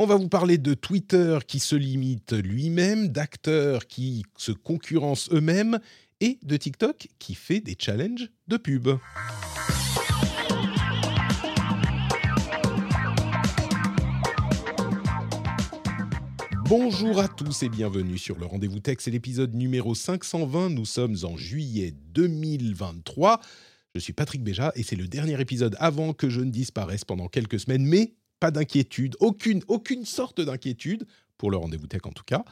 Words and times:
On 0.00 0.06
va 0.06 0.14
vous 0.14 0.28
parler 0.28 0.58
de 0.58 0.74
Twitter 0.74 1.38
qui 1.44 1.58
se 1.58 1.74
limite 1.74 2.32
lui-même, 2.32 3.08
d'acteurs 3.08 3.88
qui 3.88 4.22
se 4.36 4.52
concurrencent 4.52 5.28
eux-mêmes 5.32 5.80
et 6.20 6.38
de 6.44 6.56
TikTok 6.56 7.08
qui 7.18 7.34
fait 7.34 7.58
des 7.58 7.74
challenges 7.76 8.30
de 8.46 8.56
pub. 8.58 8.90
Bonjour 16.66 17.18
à 17.18 17.26
tous 17.26 17.64
et 17.64 17.68
bienvenue 17.68 18.18
sur 18.18 18.38
le 18.38 18.46
Rendez-vous 18.46 18.78
Tech, 18.78 18.98
c'est 19.00 19.10
l'épisode 19.10 19.52
numéro 19.52 19.96
520, 19.96 20.70
nous 20.70 20.84
sommes 20.84 21.16
en 21.24 21.36
juillet 21.36 21.92
2023. 22.14 23.40
Je 23.96 23.98
suis 23.98 24.12
Patrick 24.12 24.44
Béja 24.44 24.70
et 24.76 24.84
c'est 24.84 24.94
le 24.94 25.08
dernier 25.08 25.40
épisode 25.40 25.74
avant 25.80 26.12
que 26.12 26.30
je 26.30 26.40
ne 26.40 26.52
disparaisse 26.52 27.04
pendant 27.04 27.26
quelques 27.26 27.58
semaines, 27.58 27.84
mais 27.84 28.14
pas 28.40 28.50
d'inquiétude, 28.50 29.16
aucune, 29.20 29.62
aucune 29.68 30.04
sorte 30.04 30.40
d'inquiétude, 30.40 31.06
pour 31.36 31.50
le 31.50 31.56
Rendez-vous 31.56 31.86
Tech 31.86 32.02
en 32.04 32.12
tout 32.12 32.24
cas, 32.24 32.44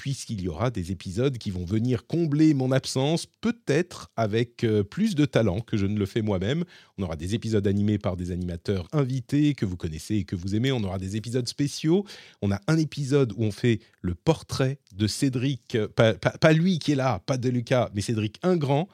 puisqu'il 0.00 0.40
y 0.40 0.48
aura 0.48 0.70
des 0.70 0.92
épisodes 0.92 1.36
qui 1.36 1.50
vont 1.50 1.66
venir 1.66 2.06
combler 2.06 2.54
mon 2.54 2.72
absence, 2.72 3.26
peut-être 3.26 4.10
avec 4.16 4.64
euh, 4.64 4.82
plus 4.82 5.14
de 5.14 5.26
talent 5.26 5.60
que 5.60 5.76
je 5.76 5.84
ne 5.84 5.98
le 5.98 6.06
fais 6.06 6.22
moi-même. 6.22 6.64
On 6.96 7.02
aura 7.02 7.16
des 7.16 7.34
épisodes 7.34 7.66
animés 7.66 7.98
par 7.98 8.16
des 8.16 8.30
animateurs 8.30 8.88
invités 8.92 9.52
que 9.52 9.66
vous 9.66 9.76
connaissez 9.76 10.14
et 10.14 10.24
que 10.24 10.36
vous 10.36 10.54
aimez. 10.54 10.72
On 10.72 10.82
aura 10.84 10.98
des 10.98 11.16
épisodes 11.16 11.46
spéciaux. 11.46 12.06
On 12.40 12.50
a 12.50 12.58
un 12.66 12.78
épisode 12.78 13.34
où 13.36 13.44
on 13.44 13.52
fait 13.52 13.80
le 14.00 14.14
portrait 14.14 14.78
de 14.96 15.06
Cédric, 15.06 15.74
euh, 15.74 15.88
pas, 15.88 16.52
lui 16.54 16.78
qui 16.78 16.92
est 16.92 16.96
là, 16.96 17.18
pas 17.26 17.36
de 17.36 17.50
Lucas, 17.50 17.90
mais 17.94 18.00
Cédric 18.00 18.38
Ingrand. 18.42 18.88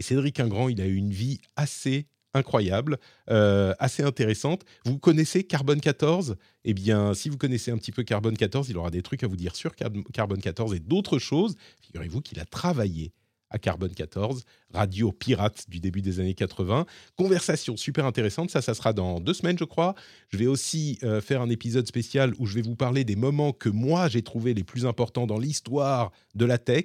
Et 0.00 0.02
Cédric 0.02 0.40
Ingrand, 0.40 0.68
il 0.68 0.80
a 0.80 0.86
eu 0.86 0.96
une 0.96 1.12
vie 1.12 1.40
assez 1.54 2.06
incroyable, 2.34 2.98
euh, 3.30 3.74
assez 3.78 4.02
intéressante. 4.02 4.62
Vous 4.84 4.98
connaissez 4.98 5.44
Carbone 5.44 5.80
14 5.80 6.36
Eh 6.64 6.74
bien, 6.74 7.14
si 7.14 7.28
vous 7.28 7.36
connaissez 7.36 7.70
un 7.70 7.78
petit 7.78 7.92
peu 7.92 8.02
Carbone 8.02 8.36
14, 8.36 8.68
il 8.70 8.76
aura 8.76 8.90
des 8.90 9.02
trucs 9.02 9.22
à 9.24 9.26
vous 9.26 9.36
dire 9.36 9.56
sur 9.56 9.74
Car- 9.74 9.90
Carbone 10.12 10.40
14 10.40 10.74
et 10.74 10.80
d'autres 10.80 11.18
choses. 11.18 11.56
Figurez-vous 11.80 12.20
qu'il 12.20 12.40
a 12.40 12.44
travaillé 12.44 13.12
à 13.52 13.58
Carbone 13.58 13.92
14, 13.92 14.44
radio 14.72 15.10
pirate 15.10 15.64
du 15.68 15.80
début 15.80 16.02
des 16.02 16.20
années 16.20 16.34
80. 16.34 16.86
Conversation 17.16 17.76
super 17.76 18.06
intéressante, 18.06 18.48
ça, 18.48 18.62
ça 18.62 18.74
sera 18.74 18.92
dans 18.92 19.18
deux 19.18 19.34
semaines, 19.34 19.58
je 19.58 19.64
crois. 19.64 19.96
Je 20.28 20.36
vais 20.38 20.46
aussi 20.46 20.98
euh, 21.02 21.20
faire 21.20 21.42
un 21.42 21.50
épisode 21.50 21.84
spécial 21.88 22.32
où 22.38 22.46
je 22.46 22.54
vais 22.54 22.62
vous 22.62 22.76
parler 22.76 23.02
des 23.02 23.16
moments 23.16 23.52
que 23.52 23.68
moi 23.68 24.08
j'ai 24.08 24.22
trouvé 24.22 24.54
les 24.54 24.62
plus 24.62 24.86
importants 24.86 25.26
dans 25.26 25.38
l'histoire 25.40 26.12
de 26.36 26.44
la 26.44 26.58
tech 26.58 26.84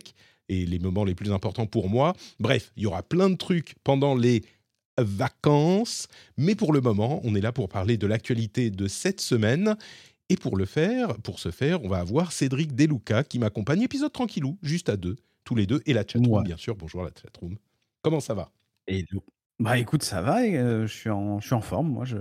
et 0.49 0.65
les 0.65 0.79
moments 0.79 1.03
les 1.03 1.13
plus 1.13 1.31
importants 1.31 1.67
pour 1.67 1.87
moi. 1.87 2.13
Bref, 2.39 2.71
il 2.77 2.83
y 2.83 2.85
aura 2.87 3.03
plein 3.03 3.29
de 3.29 3.35
trucs 3.35 3.75
pendant 3.83 4.15
les 4.15 4.41
vacances, 4.97 6.07
mais 6.37 6.55
pour 6.55 6.73
le 6.73 6.81
moment, 6.81 7.21
on 7.23 7.35
est 7.35 7.41
là 7.41 7.51
pour 7.51 7.69
parler 7.69 7.97
de 7.97 8.07
l'actualité 8.07 8.69
de 8.71 8.87
cette 8.87 9.21
semaine. 9.21 9.75
Et 10.29 10.37
pour 10.37 10.57
le 10.57 10.65
faire, 10.65 11.17
pour 11.23 11.39
ce 11.39 11.51
faire, 11.51 11.83
on 11.83 11.89
va 11.89 11.99
avoir 11.99 12.31
Cédric 12.31 12.73
Deluca 12.75 13.23
qui 13.23 13.37
m'accompagne, 13.39 13.81
épisode 13.83 14.11
tranquillou, 14.11 14.57
juste 14.63 14.89
à 14.89 14.97
deux, 14.97 15.17
tous 15.43 15.55
les 15.55 15.67
deux, 15.67 15.81
et 15.85 15.93
la 15.93 16.03
chatroom, 16.07 16.39
Ouais. 16.39 16.43
bien 16.43 16.57
sûr. 16.57 16.75
Bonjour 16.75 17.03
la 17.03 17.11
chatroom. 17.21 17.57
Comment 18.01 18.19
ça 18.21 18.33
va? 18.33 18.51
Et 18.87 19.03
bah 19.57 19.77
écoute, 19.77 20.03
ça 20.03 20.21
va, 20.21 20.43
je 20.43 20.85
suis 20.85 21.09
en, 21.09 21.39
je 21.39 21.45
suis 21.45 21.55
en 21.55 21.61
forme, 21.61 21.89
moi. 21.89 22.03
Je, 22.03 22.17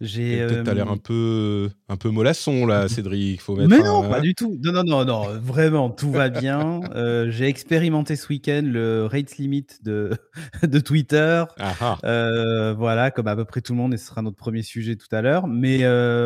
j'ai. 0.00 0.46
Peut-être 0.46 0.64
t'as 0.64 0.70
euh, 0.70 0.74
l'air 0.74 0.88
un 0.88 0.96
peu, 0.98 1.68
un 1.88 1.96
peu 1.96 2.10
mollasson 2.10 2.64
là, 2.64 2.88
Cédric. 2.88 3.40
Faut 3.40 3.56
mettre 3.56 3.68
Mais 3.68 3.82
non, 3.82 4.08
pas 4.08 4.20
du 4.20 4.36
tout. 4.36 4.56
Non, 4.62 4.72
non, 4.72 4.84
non, 4.84 5.04
non, 5.04 5.26
vraiment, 5.40 5.90
tout 5.90 6.12
va 6.12 6.28
bien. 6.28 6.80
J'ai 7.28 7.46
expérimenté 7.46 8.14
ce 8.14 8.28
week-end 8.28 8.62
le 8.64 9.06
rate 9.06 9.36
limit 9.38 9.66
de, 9.82 10.12
de 10.62 10.78
Twitter. 10.78 11.44
Ah, 11.58 11.98
ah. 12.02 12.72
Voilà, 12.76 13.10
comme 13.10 13.26
à 13.26 13.34
peu 13.34 13.44
près 13.44 13.60
tout 13.60 13.72
le 13.72 13.78
monde, 13.78 13.92
et 13.92 13.96
ce 13.96 14.06
sera 14.06 14.22
notre 14.22 14.36
premier 14.36 14.62
sujet 14.62 14.94
tout 14.94 15.14
à 15.14 15.22
l'heure. 15.22 15.48
Mais 15.48 15.84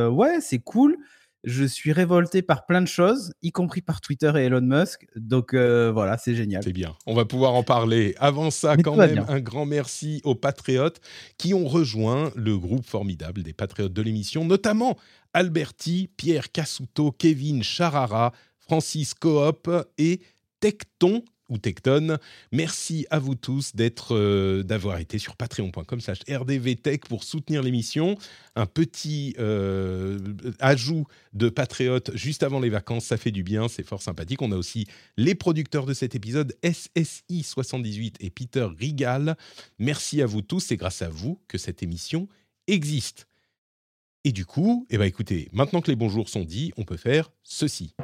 ouais, 0.09 0.41
c'est 0.41 0.59
cool. 0.59 0.99
Je 1.44 1.65
suis 1.65 1.93
révolté 1.93 2.43
par 2.43 2.66
plein 2.66 2.82
de 2.82 2.88
choses, 2.88 3.32
y 3.43 3.53
compris 3.53 3.81
par 3.81 4.00
Twitter 4.00 4.32
et 4.37 4.44
Elon 4.47 4.60
Musk. 4.60 5.06
Donc 5.16 5.54
euh, 5.54 5.93
voilà, 5.93 6.19
c'est 6.19 6.34
génial. 6.34 6.62
C'est 6.65 6.72
bien. 6.72 6.97
On 7.06 7.15
va 7.15 7.25
pouvoir 7.25 7.54
en 7.54 7.62
parler. 7.62 8.15
Avant 8.19 8.50
ça, 8.50 8.76
Mais 8.76 8.82
quand 8.82 8.97
même, 8.97 9.12
bien. 9.12 9.26
un 9.28 9.41
grand 9.41 9.65
merci 9.65 10.21
aux 10.25 10.34
patriotes 10.34 11.00
qui 11.38 11.54
ont 11.54 11.66
rejoint 11.66 12.32
le 12.34 12.59
groupe 12.59 12.84
formidable 12.84 13.43
des 13.43 13.53
patriotes 13.53 13.93
de 13.93 14.03
l'émission, 14.03 14.44
notamment 14.44 14.98
Alberti, 15.32 16.10
Pierre 16.16 16.50
Cassuto, 16.50 17.12
Kevin 17.12 17.62
Charara, 17.62 18.32
Francis 18.59 19.15
Coop 19.15 19.71
et 19.97 20.21
Tecton 20.60 21.22
ou 21.48 21.59
Tecton. 21.59 22.19
Merci 22.53 23.06
à 23.10 23.19
vous 23.19 23.34
tous 23.34 23.75
d'être, 23.75 24.14
euh, 24.14 24.62
d'avoir 24.62 24.98
été 24.98 25.19
sur 25.19 25.36
patreon.com 25.36 26.00
slash 26.00 26.20
rdvtech 26.28 27.06
pour 27.06 27.25
soutenir 27.25 27.62
l'émission. 27.62 28.16
Un 28.56 28.66
petit 28.66 29.34
euh, 29.38 30.19
ajout 30.60 31.06
de 31.32 31.48
patriotes 31.48 32.10
juste 32.14 32.42
avant 32.42 32.60
les 32.60 32.70
vacances, 32.70 33.06
ça 33.06 33.16
fait 33.16 33.31
du 33.31 33.42
bien, 33.42 33.69
c'est 33.69 33.86
fort 33.86 34.03
sympathique. 34.03 34.42
On 34.42 34.53
a 34.53 34.56
aussi 34.56 34.86
les 35.16 35.34
producteurs 35.34 35.86
de 35.86 35.94
cet 35.94 36.14
épisode, 36.14 36.54
SSI78 36.62 38.15
et 38.20 38.30
Peter 38.30 38.66
Rigal. 38.78 39.36
Merci 39.78 40.22
à 40.22 40.26
vous 40.26 40.42
tous, 40.42 40.60
c'est 40.60 40.76
grâce 40.76 41.03
à 41.03 41.09
vous 41.09 41.41
que 41.48 41.59
cette 41.59 41.82
émission 41.82 42.28
existe. 42.66 43.26
Et 44.25 44.32
du 44.32 44.44
coup, 44.44 44.86
eh 44.91 44.98
ben 44.98 45.04
écoutez, 45.04 45.48
maintenant 45.53 45.80
que 45.80 45.91
les 45.91 45.97
bonjours 45.97 46.28
sont 46.28 46.44
dits, 46.44 46.72
on 46.76 46.84
peut 46.84 46.97
faire 46.97 47.30
ceci. 47.44 47.94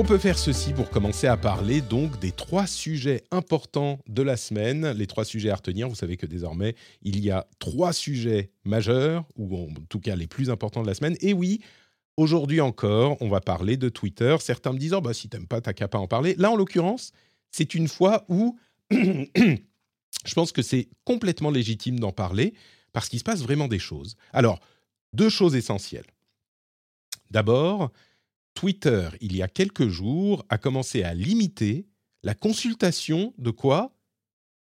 On 0.00 0.04
peut 0.04 0.18
faire 0.18 0.38
ceci 0.38 0.74
pour 0.74 0.90
commencer 0.90 1.26
à 1.26 1.36
parler 1.36 1.80
donc 1.80 2.20
des 2.20 2.30
trois 2.30 2.68
sujets 2.68 3.24
importants 3.32 3.98
de 4.06 4.22
la 4.22 4.36
semaine. 4.36 4.92
Les 4.92 5.08
trois 5.08 5.24
sujets 5.24 5.50
à 5.50 5.56
retenir, 5.56 5.88
vous 5.88 5.96
savez 5.96 6.16
que 6.16 6.24
désormais, 6.24 6.76
il 7.02 7.18
y 7.18 7.32
a 7.32 7.48
trois 7.58 7.92
sujets 7.92 8.52
majeurs, 8.64 9.24
ou 9.34 9.56
en 9.56 9.66
tout 9.88 9.98
cas 9.98 10.14
les 10.14 10.28
plus 10.28 10.50
importants 10.50 10.82
de 10.82 10.86
la 10.86 10.94
semaine. 10.94 11.16
Et 11.20 11.32
oui, 11.32 11.62
aujourd'hui 12.16 12.60
encore, 12.60 13.16
on 13.20 13.28
va 13.28 13.40
parler 13.40 13.76
de 13.76 13.88
Twitter. 13.88 14.36
Certains 14.38 14.72
me 14.72 14.78
disent, 14.78 14.94
oh, 14.94 15.00
bah, 15.00 15.14
si 15.14 15.28
t'aimes 15.28 15.48
pas, 15.48 15.60
t'as 15.60 15.72
qu'à 15.72 15.88
pas 15.88 15.98
en 15.98 16.06
parler. 16.06 16.36
Là, 16.38 16.52
en 16.52 16.56
l'occurrence, 16.56 17.10
c'est 17.50 17.74
une 17.74 17.88
fois 17.88 18.24
où 18.28 18.56
je 18.92 20.34
pense 20.36 20.52
que 20.52 20.62
c'est 20.62 20.88
complètement 21.02 21.50
légitime 21.50 21.98
d'en 21.98 22.12
parler, 22.12 22.54
parce 22.92 23.08
qu'il 23.08 23.18
se 23.18 23.24
passe 23.24 23.42
vraiment 23.42 23.66
des 23.66 23.80
choses. 23.80 24.14
Alors, 24.32 24.60
deux 25.12 25.28
choses 25.28 25.56
essentielles. 25.56 26.06
D'abord, 27.32 27.90
Twitter, 28.58 29.10
il 29.20 29.36
y 29.36 29.42
a 29.42 29.46
quelques 29.46 29.86
jours, 29.86 30.44
a 30.48 30.58
commencé 30.58 31.04
à 31.04 31.14
limiter 31.14 31.86
la 32.24 32.34
consultation 32.34 33.32
de 33.38 33.52
quoi? 33.52 33.94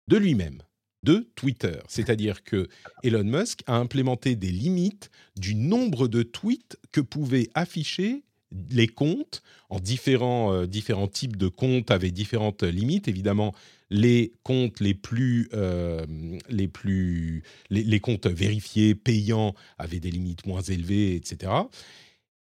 De 0.09 0.17
lui-même, 0.17 0.61
de 1.05 1.31
Twitter. 1.37 1.79
C'est-à-dire 1.87 2.43
que 2.43 2.67
Elon 3.05 3.23
Musk 3.23 3.63
a 3.69 3.77
implémenté 3.77 4.35
des 4.35 4.51
limites 4.51 5.13
du 5.37 5.55
nombre 5.55 6.09
de 6.09 6.25
tweets 6.25 6.81
que 6.91 7.01
pouvaient 7.01 7.49
afficher 7.55 8.25
les 8.71 8.89
comptes 8.89 9.45
en 9.71 9.79
différents, 9.79 10.53
euh, 10.53 10.67
différents 10.67 11.07
types 11.07 11.37
de 11.37 11.47
comptes 11.47 11.93
avaient 11.93 12.11
différentes 12.11 12.65
limites. 12.65 13.07
Évidemment, 13.07 13.55
les 13.91 14.33
comptes 14.43 14.81
les 14.81 14.95
plus, 14.95 15.49
euh, 15.55 16.05
les 16.49 16.67
plus, 16.67 17.45
les 17.71 18.01
comptes 18.01 18.27
vérifiés, 18.27 18.97
payants, 18.97 19.55
avaient 19.79 20.01
des 20.01 20.11
limites 20.11 20.45
moins 20.45 20.63
élevées, 20.63 21.15
etc. 21.15 21.53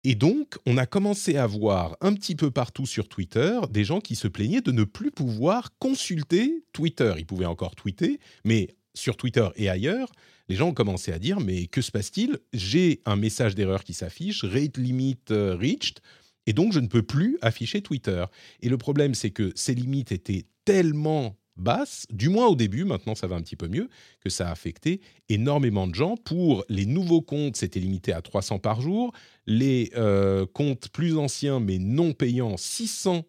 Et 0.07 0.15
donc, 0.15 0.59
on 0.67 0.77
a 0.77 0.85
commencé 0.85 1.39
à 1.39 1.47
voir 1.47 1.97
un 2.03 2.13
petit 2.13 2.37
peu 2.37 2.51
partout 2.51 2.85
sur 2.85 3.09
Twitter 3.09 3.59
des 3.71 3.85
gens 3.85 4.01
qui 4.01 4.17
se 4.17 4.29
plaignaient 4.29 4.61
de 4.61 4.71
ne 4.71 4.85
plus 4.85 5.11
pouvoir 5.11 5.71
consulter 5.79 6.63
Twitter. 6.75 7.15
Ils 7.17 7.25
pouvaient 7.25 7.47
encore 7.47 7.75
tweeter, 7.75 8.21
mais 8.45 8.69
sur 8.93 9.17
Twitter 9.17 9.49
et 9.57 9.71
ailleurs, 9.71 10.13
les 10.51 10.57
gens 10.57 10.69
ont 10.69 10.75
commencé 10.75 11.11
à 11.11 11.19
dire 11.19 11.41
mais 11.41 11.67
que 11.69 11.81
se 11.81 11.91
passe-t-il? 11.91 12.39
J'ai 12.53 13.01
un 13.07 13.17
message 13.17 13.55
d'erreur 13.55 13.83
qui 13.83 13.95
s'affiche, 13.95 14.45
rate 14.45 14.77
limit 14.77 15.17
euh, 15.31 15.57
reached, 15.57 16.01
et 16.47 16.53
donc 16.53 16.75
je 16.75 16.81
ne 16.81 16.87
peux 16.87 17.03
plus 17.03 17.39
afficher 17.41 17.81
Twitter. 17.81 18.27
Et 18.61 18.69
le 18.69 18.77
problème, 18.77 19.15
c'est 19.15 19.31
que 19.31 19.53
ces 19.55 19.75
limites 19.75 20.13
étaient 20.13 20.45
tellement 20.67 21.37
basses, 21.57 22.07
du 22.11 22.29
moins 22.29 22.47
au 22.47 22.57
début, 22.57 22.85
maintenant 22.85 23.15
ça 23.15 23.27
va 23.27 23.37
un 23.37 23.43
petit 23.43 23.57
peu 23.57 23.69
mieux, 23.69 23.89
que 24.21 24.31
ça 24.31 24.49
a 24.49 24.53
affecté 24.53 25.01
énormément 25.29 25.87
de 25.87 25.95
gens. 25.95 26.17
Pour 26.17 26.65
les 26.69 26.87
nouveaux 26.87 27.23
comptes, 27.23 27.57
c'était 27.57 27.81
limité 27.81 28.13
à 28.13 28.23
300 28.23 28.59
par 28.59 28.81
jour. 28.81 29.13
Les 29.47 29.91
euh, 29.97 30.47
comptes 30.47 30.89
plus 30.89 31.17
anciens 31.17 31.61
mais 31.61 31.79
non 31.79 32.13
payants, 32.13 32.57
600 32.57 33.25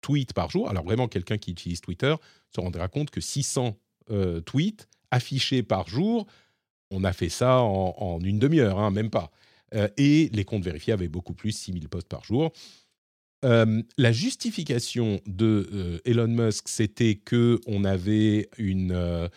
tweets 0.00 0.32
par 0.32 0.50
jour. 0.50 0.68
Alors 0.68 0.84
vraiment, 0.84 1.08
quelqu'un 1.08 1.38
qui 1.38 1.50
utilise 1.50 1.80
Twitter 1.80 2.14
se 2.54 2.60
rendra 2.60 2.88
compte 2.88 3.10
que 3.10 3.20
600 3.20 3.76
euh, 4.10 4.40
tweets 4.40 4.88
affichés 5.10 5.62
par 5.62 5.88
jour, 5.88 6.26
on 6.90 7.04
a 7.04 7.12
fait 7.12 7.28
ça 7.28 7.60
en, 7.60 8.20
une 8.20 8.38
demi-heure, 8.38 8.78
hein, 8.78 8.90
même 8.90 9.10
pas. 9.10 9.30
Euh, 9.74 9.88
et 9.96 10.30
les 10.32 10.44
comptes 10.44 10.64
vérifiés 10.64 10.92
avaient 10.92 11.08
beaucoup 11.08 11.34
plus, 11.34 11.52
6000 11.52 11.88
posts 11.88 12.08
par 12.08 12.24
jour. 12.24 12.52
Euh, 13.44 13.82
la 13.96 14.12
justification 14.12 15.20
de 15.26 16.00
Elon 16.04 16.28
Musk, 16.28 16.68
c'était 16.68 17.14
que 17.14 17.60
on 17.66 17.84
avait 17.84 18.48
une 18.58 19.28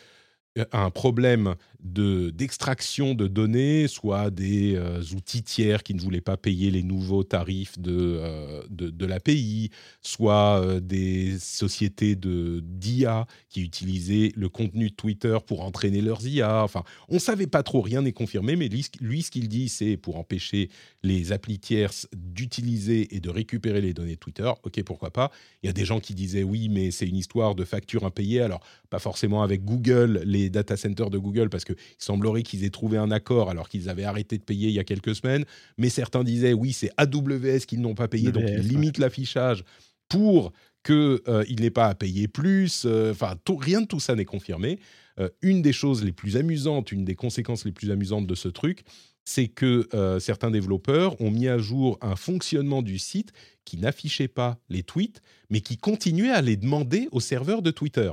un 0.72 0.90
problème 0.90 1.56
d'extraction 1.84 3.16
de, 3.16 3.28
données, 3.28 3.88
soit 3.88 4.30
des 4.30 4.76
euh, 4.76 5.02
outils 5.16 5.42
tiers 5.42 5.84
qui 5.84 5.96
ne 5.96 6.00
voulaient 6.00 6.22
pas 6.22 6.38
payer 6.38 6.70
les 6.70 6.84
nouveaux 6.84 7.24
tarifs 7.24 7.80
de, 7.80 8.20
euh, 8.22 8.64
de, 8.70 9.06
l'API, 9.06 9.72
soit 10.02 10.62
euh, 10.62 10.80
des 10.80 11.40
sociétés 11.40 12.16
d'IA 12.16 13.26
qui 13.50 13.62
utilisaient 13.62 14.32
le 14.36 14.50
contenu 14.50 14.90
de 14.90 14.96
Twitter 14.96 15.38
pour 15.46 15.62
entraîner 15.62 16.02
leurs 16.02 16.26
IA. 16.26 16.64
Enfin, 16.64 16.84
on 17.10 17.16
ne 17.16 17.20
savait 17.20 17.48
pas 17.48 17.64
trop, 17.64 17.82
rien 17.82 18.04
n'est 18.04 18.12
confirmé, 18.12 18.56
mais 18.56 18.70
lui, 18.70 19.24
ce 19.24 19.32
qu'il 19.32 19.50
dit, 19.50 19.70
c'est 19.70 19.98
pour 19.98 20.18
empêcher 20.18 20.70
les 21.04 21.32
applis 21.32 21.60
tierces 21.60 22.08
d'utiliser 22.14 23.16
et 23.16 23.20
de 23.20 23.30
récupérer 23.30 23.82
les 23.82 23.94
données 23.94 24.16
de 24.16 24.20
Twitter. 24.20 24.50
Ok, 24.64 24.84
pourquoi 24.84 25.10
pas. 25.10 25.32
Il 25.64 25.68
y 25.68 25.70
a 25.70 25.74
des 25.74 25.86
gens 25.86 26.00
qui 26.00 26.14
disaient 26.14 26.44
oui, 26.44 26.70
mais 26.70 26.92
c'est 26.92 27.08
une 27.08 27.18
histoire 27.18 27.56
de 27.56 27.64
factures 27.64 28.06
impayées. 28.06 28.42
Alors, 28.42 28.62
pas 28.90 29.00
forcément 29.00 29.42
avec 29.42 29.66
Google, 29.66 30.22
les 30.26 30.50
data 30.50 30.78
centers 30.78 31.10
de 31.10 31.18
Google, 31.18 31.50
parce 31.50 31.64
que 31.64 31.71
il 31.78 32.04
semblerait 32.04 32.44
qu'ils 32.44 32.64
aient 32.64 32.70
trouvé 32.70 32.98
un 32.98 33.12
accord 33.12 33.50
alors 33.50 33.70
qu'ils 33.70 33.90
avaient 33.90 34.04
arrêté 34.04 34.38
de 34.38 34.44
payer 34.44 34.70
il 34.70 34.74
y 34.74 34.80
a 34.80 34.84
quelques 34.84 35.16
semaines. 35.16 35.46
Mais 35.78 35.90
certains 35.90 36.24
disaient 36.24 36.54
oui, 36.54 36.74
c'est 36.74 36.92
AWS 36.98 37.66
qu'ils 37.68 37.82
n'ont 37.82 37.96
pas 37.96 38.08
payé, 38.08 38.32
donc 38.32 38.44
ils 38.48 38.68
limitent 38.68 38.98
l'affichage 38.98 39.64
pour 40.10 40.52
qu'il 40.84 41.20
euh, 41.28 41.44
n'ait 41.48 41.70
pas 41.70 41.88
à 41.88 41.96
payer 41.96 42.28
plus. 42.28 42.84
Euh, 42.86 43.12
enfin, 43.12 43.36
rien 43.48 43.82
de 43.82 43.88
tout 43.88 44.00
ça 44.00 44.16
n'est 44.16 44.26
confirmé. 44.26 44.80
Euh, 45.20 45.30
une 45.42 45.62
des 45.62 45.74
choses 45.74 46.04
les 46.04 46.12
plus 46.12 46.38
amusantes, 46.38 46.92
une 46.92 47.06
des 47.06 47.16
conséquences 47.16 47.66
les 47.66 47.72
plus 47.72 47.92
amusantes 47.92 48.28
de 48.28 48.36
ce 48.36 48.48
truc, 48.48 48.84
c'est 49.24 49.48
que 49.48 49.88
certains 50.20 50.50
développeurs 50.50 51.22
ont 51.22 51.30
mis 51.30 51.48
à 51.48 51.60
jour 51.60 52.00
un 52.02 52.16
fonctionnement 52.16 52.82
du 52.82 52.98
site 52.98 53.32
qui 53.66 53.78
n'affichait 53.78 54.28
pas 54.28 54.58
les 54.68 54.82
tweets, 54.82 55.22
mais 55.52 55.62
qui 55.62 55.78
continuait 55.78 56.32
à 56.32 56.42
les 56.42 56.58
demander 56.58 57.08
au 57.12 57.20
serveur 57.20 57.62
de 57.62 57.70
Twitter, 57.70 58.12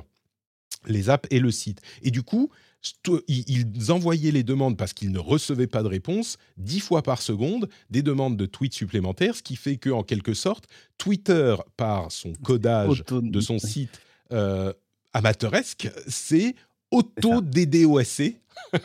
les 0.87 1.09
apps 1.09 1.27
et 1.31 1.41
le 1.41 1.51
site. 1.51 1.81
Et 2.03 2.11
du 2.11 2.23
coup, 2.23 2.51
ils 3.27 3.93
envoyaient 3.93 4.31
les 4.31 4.43
demandes 4.43 4.77
parce 4.77 4.93
qu'ils 4.93 5.11
ne 5.11 5.19
recevaient 5.19 5.67
pas 5.67 5.83
de 5.83 5.89
réponse 5.89 6.37
dix 6.57 6.81
fois 6.81 7.03
par 7.03 7.21
seconde, 7.23 7.69
des 7.91 8.03
demandes 8.03 8.37
de 8.37 8.47
tweets 8.47 8.75
supplémentaires, 8.75 9.35
ce 9.35 9.43
qui 9.43 9.57
fait 9.57 9.77
que 9.77 9.91
en 9.91 10.03
quelque 10.03 10.35
sorte, 10.35 10.67
Twitter, 10.97 11.57
par 11.77 12.13
son 12.13 12.33
codage 12.45 13.05
de 13.11 13.41
son 13.41 13.59
site 13.59 14.01
euh, 14.33 14.73
amateuresque, 15.13 15.91
c'est 16.07 16.55
auto-DDoSé. 16.91 18.37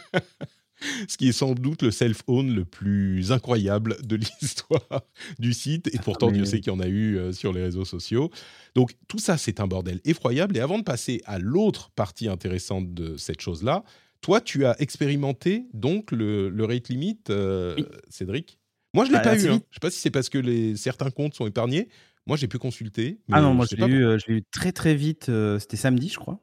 ce 1.07 1.17
qui 1.17 1.29
est 1.29 1.33
sans 1.33 1.53
doute 1.53 1.81
le 1.81 1.91
self-own 1.91 2.53
le 2.53 2.65
plus 2.65 3.31
incroyable 3.31 3.97
de 4.03 4.15
l'histoire 4.41 5.03
du 5.39 5.53
site. 5.53 5.93
Et 5.93 5.99
pourtant, 5.99 6.31
Dieu 6.31 6.45
sait 6.45 6.59
qu'il 6.59 6.71
y 6.71 6.75
en 6.75 6.79
a 6.79 6.87
eu 6.87 7.17
euh, 7.17 7.31
sur 7.31 7.53
les 7.53 7.61
réseaux 7.61 7.85
sociaux. 7.85 8.29
Donc 8.75 8.91
tout 9.07 9.19
ça, 9.19 9.37
c'est 9.37 9.59
un 9.59 9.67
bordel 9.67 9.99
effroyable. 10.05 10.57
Et 10.57 10.59
avant 10.59 10.77
de 10.77 10.83
passer 10.83 11.21
à 11.25 11.39
l'autre 11.39 11.91
partie 11.91 12.27
intéressante 12.27 12.93
de 12.93 13.17
cette 13.17 13.41
chose-là, 13.41 13.83
toi, 14.21 14.39
tu 14.39 14.65
as 14.65 14.81
expérimenté 14.81 15.65
donc 15.73 16.11
le, 16.11 16.53
rate 16.65 16.87
limit, 16.89 17.19
euh, 17.29 17.75
Cédric? 18.09 18.57
Moi, 18.93 19.05
je 19.05 19.11
ne 19.11 19.17
l'ai 19.17 19.23
bah, 19.23 19.31
pas 19.31 19.37
eu. 19.37 19.47
Hein. 19.47 19.49
Je 19.49 19.49
ne 19.49 19.73
sais 19.73 19.79
pas 19.81 19.91
si 19.91 19.99
c'est 19.99 20.11
parce 20.11 20.29
que 20.29 20.37
les, 20.37 20.77
certains 20.77 21.09
comptes 21.09 21.33
sont 21.33 21.47
épargnés. 21.47 21.89
Moi, 22.25 22.37
j'ai 22.37 22.47
pu 22.47 22.57
consulter. 22.57 23.19
ah 23.31 23.41
non, 23.41 23.53
moi, 23.53 23.65
je 23.69 23.75
l'ai 23.75 23.85
eu, 23.85 24.17
eu, 24.37 24.43
très 24.51 24.71
très 24.71 24.95
vite. 24.95 25.27
Euh, 25.27 25.59
c'était 25.59 25.77
samedi, 25.77 26.09
je 26.09 26.17
crois. 26.17 26.39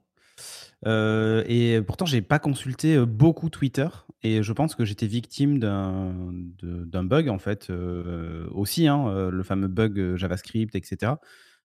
Euh, 0.86 1.44
et 1.46 1.82
pourtant, 1.82 2.06
j'ai 2.06 2.22
pas 2.22 2.38
consulté 2.38 2.96
euh, 2.96 3.04
beaucoup 3.04 3.50
Twitter 3.50 3.88
et 4.22 4.42
je 4.42 4.52
pense 4.52 4.74
que 4.74 4.84
j'étais 4.84 5.06
victime 5.06 5.58
d'un 5.58 7.04
bug 7.04 7.28
en 7.28 7.38
fait 7.38 7.68
euh, 7.70 8.48
aussi, 8.52 8.86
hein, 8.86 9.30
le 9.30 9.42
fameux 9.42 9.68
bug 9.68 10.16
JavaScript, 10.16 10.74
etc. 10.74 11.14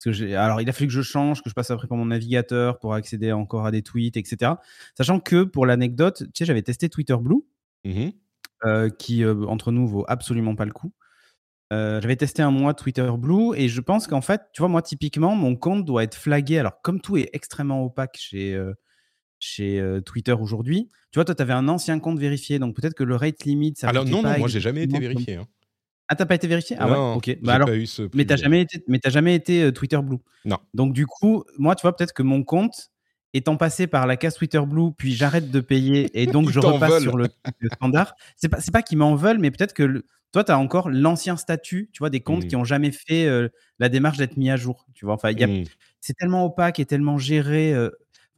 Parce 0.01 0.17
que 0.17 0.33
alors, 0.35 0.61
il 0.61 0.69
a 0.69 0.73
fallu 0.73 0.87
que 0.87 0.93
je 0.93 1.01
change, 1.01 1.41
que 1.41 1.49
je 1.49 1.55
passe 1.55 1.71
après 1.71 1.87
pour 1.87 1.97
mon 1.97 2.05
navigateur 2.05 2.79
pour 2.79 2.93
accéder 2.93 3.31
encore 3.31 3.65
à 3.65 3.71
des 3.71 3.81
tweets, 3.81 4.15
etc. 4.17 4.53
Sachant 4.95 5.19
que 5.19 5.43
pour 5.43 5.65
l'anecdote, 5.65 6.23
tu 6.23 6.29
sais, 6.33 6.45
j'avais 6.45 6.61
testé 6.61 6.89
Twitter 6.89 7.17
Blue, 7.19 7.41
mmh 7.85 8.09
qui 8.97 9.25
entre 9.25 9.71
nous 9.71 9.87
vaut 9.87 10.03
absolument 10.09 10.53
pas 10.53 10.65
le 10.65 10.73
coup. 10.73 10.91
j'avais 11.71 12.17
testé 12.17 12.41
un 12.41 12.51
mois 12.51 12.73
Twitter 12.73 13.09
Blue 13.17 13.55
et 13.55 13.69
je 13.69 13.79
pense 13.79 14.05
qu'en 14.05 14.21
fait, 14.21 14.41
tu 14.53 14.61
vois, 14.61 14.67
moi 14.67 14.81
typiquement, 14.81 15.33
mon 15.33 15.55
compte 15.55 15.85
doit 15.85 16.03
être 16.03 16.15
flagué. 16.15 16.57
Alors, 16.57 16.81
comme 16.81 16.99
tout 16.99 17.15
est 17.15 17.29
extrêmement 17.31 17.83
opaque 17.85 18.17
chez 18.17 18.59
chez 19.39 19.81
Twitter 20.05 20.33
aujourd'hui. 20.33 20.89
Tu 21.11 21.17
vois, 21.17 21.25
toi, 21.25 21.35
tu 21.35 21.41
avais 21.41 21.53
un 21.53 21.67
ancien 21.67 21.99
compte 21.99 22.19
vérifié, 22.19 22.59
donc 22.59 22.75
peut-être 22.75 22.93
que 22.93 23.03
le 23.03 23.15
rate 23.15 23.43
limit, 23.43 23.73
ça 23.75 23.89
Alors 23.89 24.05
non, 24.05 24.21
non, 24.21 24.37
moi, 24.37 24.47
j'ai 24.47 24.59
jamais 24.59 24.83
été 24.83 24.99
vérifié. 24.99 25.35
Hein. 25.35 25.47
Ah, 26.07 26.15
t'as 26.15 26.25
pas 26.25 26.35
été 26.35 26.47
vérifié? 26.47 26.75
Ah 26.79 26.89
ouais, 26.89 27.15
ok. 27.15 27.37
Bah 27.43 27.53
alors, 27.53 27.69
mais 28.15 28.25
t'as 28.25 28.35
jamais 28.35 28.61
été, 28.61 28.83
mais 28.87 28.99
jamais 29.05 29.35
été 29.35 29.71
Twitter 29.71 29.99
Blue? 30.01 30.17
Non. 30.43 30.57
Donc 30.73 30.93
du 30.93 31.05
coup, 31.05 31.43
moi, 31.57 31.75
tu 31.75 31.83
vois, 31.83 31.95
peut-être 31.95 32.13
que 32.13 32.23
mon 32.23 32.43
compte 32.43 32.89
étant 33.33 33.57
passé 33.57 33.85
par 33.85 34.07
la 34.07 34.17
case 34.17 34.33
Twitter 34.33 34.61
Blue, 34.65 34.91
puis 34.97 35.13
j'arrête 35.13 35.51
de 35.51 35.59
payer 35.59 36.09
et 36.19 36.25
donc 36.25 36.49
je 36.51 36.59
repasse 36.59 37.01
sur 37.03 37.15
le, 37.17 37.27
standard. 37.75 38.15
C'est 38.35 38.49
pas, 38.49 38.57
pas 38.73 38.81
qu'ils 38.81 38.97
m'en 38.97 39.15
veulent, 39.15 39.37
mais 39.37 39.51
peut-être 39.51 39.73
que 39.73 40.03
toi, 40.31 40.43
tu 40.43 40.51
as 40.51 40.57
encore 40.59 40.89
l'ancien 40.89 41.37
statut, 41.37 41.89
tu 41.93 41.99
vois, 41.99 42.09
des 42.09 42.21
comptes 42.21 42.47
qui 42.47 42.55
mmh. 42.55 42.59
ont 42.59 42.63
jamais 42.63 42.91
fait 42.91 43.27
la 43.79 43.89
démarche 43.89 44.17
d'être 44.17 44.37
mis 44.37 44.49
à 44.49 44.57
jour. 44.57 44.85
Tu 44.93 45.05
vois, 45.05 45.15
enfin, 45.15 45.31
mmh. 45.31 45.63
c'est 46.01 46.13
tellement 46.13 46.45
opaque 46.45 46.79
et 46.79 46.85
tellement 46.85 47.17
géré. 47.17 47.73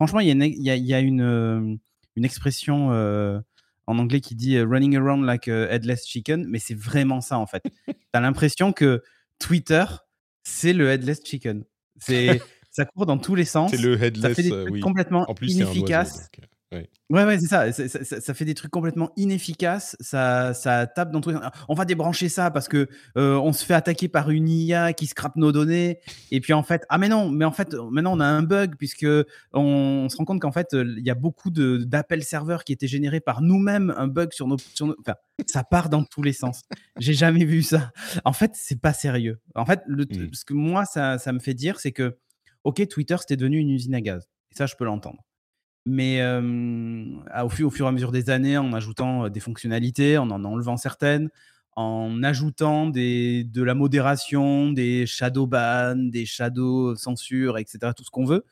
Franchement, 0.02 0.20
il 0.20 0.28
y 0.28 0.94
a 0.94 1.00
une, 1.00 1.22
euh, 1.22 1.76
expression 2.24 2.92
euh, 2.92 3.40
en 3.86 4.00
anglais 4.00 4.20
qui 4.20 4.34
dit 4.34 4.56
euh, 4.56 4.66
running 4.66 4.98
around 4.98 5.24
like 5.24 5.48
a 5.48 5.72
headless 5.72 6.08
chicken, 6.08 6.48
mais 6.50 6.58
c'est 6.58 6.74
vraiment 6.74 7.22
ça 7.22 7.38
en 7.38 7.46
fait. 7.46 7.62
tu 7.88 7.94
as 8.14 8.20
l'impression 8.20 8.74
que 8.74 9.04
Twitter, 9.38 9.86
c'est 10.42 10.74
le 10.74 10.90
headless 10.90 11.22
chicken. 11.24 11.66
C'est 12.00 12.42
ça 12.72 12.86
court 12.86 13.06
dans 13.06 13.20
tous 13.20 13.36
les 13.36 13.46
sens. 13.46 13.70
C'est 13.70 13.78
le 13.78 14.02
headless, 14.02 14.36
ça 14.36 14.42
fait 14.42 14.80
complètement 14.80 15.30
en 15.30 15.36
plus, 15.36 15.54
inefficace. 15.54 16.32
Ouais, 16.72 17.26
ouais, 17.26 17.38
c'est 17.40 17.48
ça. 17.48 17.72
Ça, 17.74 18.34
fait 18.34 18.46
des 18.46 18.54
trucs 18.54 18.72
complètement 18.72 19.12
inefficaces. 19.18 19.98
Ça, 20.00 20.54
ça 20.54 20.88
tape 20.88 21.12
dans 21.12 21.20
tout. 21.20 21.34
On 21.68 21.74
va 21.74 21.84
débrancher 21.84 22.30
ça 22.30 22.52
parce 22.52 22.70
que 22.70 22.88
euh, 23.18 23.36
on 23.36 23.52
se 23.52 23.66
fait 23.66 23.74
attaquer 23.74 24.08
par 24.08 24.30
une 24.30 24.48
IA 24.48 24.94
qui 24.94 25.08
scrape 25.08 25.36
nos 25.36 25.52
données. 25.52 26.00
Et 26.32 26.40
puis 26.40 26.54
en 26.54 26.64
fait, 26.64 26.86
ah 26.88 26.98
mais 26.98 27.10
non, 27.10 27.30
mais 27.30 27.44
en 27.44 27.52
fait, 27.52 27.74
maintenant 27.74 28.16
on 28.16 28.22
a 28.22 28.26
un 28.26 28.42
bug 28.44 28.76
puisque 28.78 29.06
on, 29.52 30.08
se 30.10 30.16
rend 30.16 30.24
compte 30.24 30.42
qu'en 30.42 30.54
fait 30.54 30.70
il 30.72 31.06
y 31.06 31.10
a 31.10 31.16
beaucoup 31.16 31.50
d'appels 31.52 32.24
serveurs 32.24 32.64
qui 32.64 32.72
étaient 32.72 32.88
générés 32.88 33.20
par 33.20 33.42
nous-mêmes, 33.42 33.94
un 33.98 34.08
bug 34.08 34.32
sur 34.32 34.48
nos, 34.48 34.58
Enfin, 35.00 35.16
ça 35.48 35.66
part 35.66 35.90
dans 35.90 36.06
tous 36.06 36.24
les 36.24 36.34
sens. 36.34 36.62
J'ai 36.98 37.14
jamais 37.14 37.44
vu 37.44 37.64
ça. 37.64 37.92
En 38.24 38.34
fait, 38.34 38.52
c'est 38.54 38.80
pas 38.80 38.94
sérieux. 38.94 39.42
En 39.56 39.66
fait, 39.66 39.82
le, 39.88 40.06
mmh. 40.06 40.34
ce 40.34 40.46
que 40.46 40.54
moi 40.54 40.86
ça, 40.86 41.18
ça 41.18 41.34
me 41.34 41.40
fait 41.40 41.54
dire, 41.54 41.80
c'est 41.82 41.92
que 41.92 42.18
ok, 42.64 42.88
Twitter 42.88 43.18
c'était 43.20 43.36
devenu 43.36 43.58
une 43.58 43.72
usine 43.72 43.96
à 43.96 44.02
gaz. 44.02 44.30
Et 44.52 44.56
ça, 44.56 44.66
je 44.66 44.76
peux 44.76 44.86
l'entendre. 44.86 45.22
Mais 45.86 46.24
au, 46.24 47.50
fur, 47.50 47.74
et 47.76 47.88
à 47.88 47.92
mesure 47.92 48.12
des 48.12 48.30
années, 48.30 48.58
en 48.58 48.72
ajoutant 48.74 49.30
des 49.30 49.40
fonctionnalités, 49.40 50.18
en 50.18 50.30
en 50.30 50.44
enlevant 50.44 50.78
certaines, 50.78 51.30
en 51.76 52.22
ajoutant 52.24 52.88
des, 52.88 53.44
de 53.44 53.64
la 53.64 53.74
modération, 53.74 54.72
des 54.72 55.06
shadow 55.06 55.48
ban, 55.48 55.96
des 55.96 56.26
shadow 56.26 56.96
censure, 56.96 57.58
etc., 57.58 57.94
tout 57.96 58.04
ce 58.04 58.12
qu'on 58.12 58.26
veut, 58.26 58.46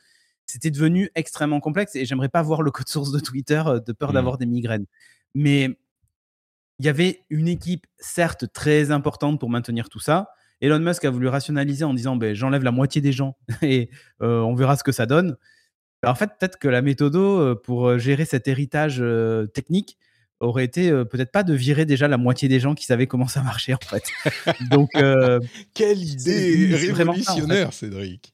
c'était 0.46 0.70
devenu 0.70 1.10
extrêmement 1.14 1.60
complexe 1.60 1.94
et 1.96 2.04
j'aimerais 2.04 2.28
pas 2.28 2.42
voir 2.42 2.62
le 2.62 2.70
code 2.70 2.88
source 2.88 3.12
de 3.12 3.20
Twitter 3.20 3.62
de 3.86 3.92
peur 3.92 4.10
mmh. 4.10 4.14
d'avoir 4.14 4.38
des 4.38 4.46
migraines. 4.46 4.86
Mais 5.34 5.78
il 6.78 6.86
y 6.86 6.88
avait 6.88 7.22
une 7.30 7.46
équipe, 7.46 7.86
certes, 7.98 8.52
très 8.52 8.90
importante 8.90 9.38
pour 9.38 9.50
maintenir 9.50 9.88
tout 9.88 10.00
ça. 10.00 10.30
Elon 10.60 10.80
Musk 10.80 11.04
a 11.04 11.10
voulu 11.10 11.28
rationaliser 11.28 11.84
en 11.84 11.94
disant 11.94 12.16
ben, 12.16 12.34
j'enlève 12.34 12.64
la 12.64 12.72
moitié 12.72 13.00
des 13.00 13.12
gens 13.12 13.36
et 13.62 13.90
on 14.20 14.54
verra 14.54 14.76
ce 14.76 14.82
que 14.82 14.92
ça 14.92 15.06
donne. 15.06 15.36
En 16.06 16.14
fait, 16.14 16.28
peut-être 16.38 16.58
que 16.58 16.68
la 16.68 16.82
méthode 16.82 17.16
euh, 17.16 17.54
pour 17.54 17.86
euh, 17.86 17.98
gérer 17.98 18.24
cet 18.24 18.48
héritage 18.48 18.98
euh, 19.00 19.46
technique 19.46 19.98
aurait 20.40 20.64
été 20.64 20.90
peut-être 21.04 21.32
pas 21.32 21.42
de 21.42 21.52
virer 21.52 21.84
déjà 21.84 22.08
la 22.08 22.16
moitié 22.16 22.48
des 22.48 22.60
gens 22.60 22.74
qui 22.74 22.86
savaient 22.86 23.06
comment 23.06 23.28
ça 23.28 23.42
marchait 23.42 23.74
en 23.74 23.78
fait. 23.78 24.04
Donc 24.70 24.88
quelle 25.74 25.98
idée 25.98 26.74
révolutionnaire, 26.74 27.74
Cédric. 27.74 28.32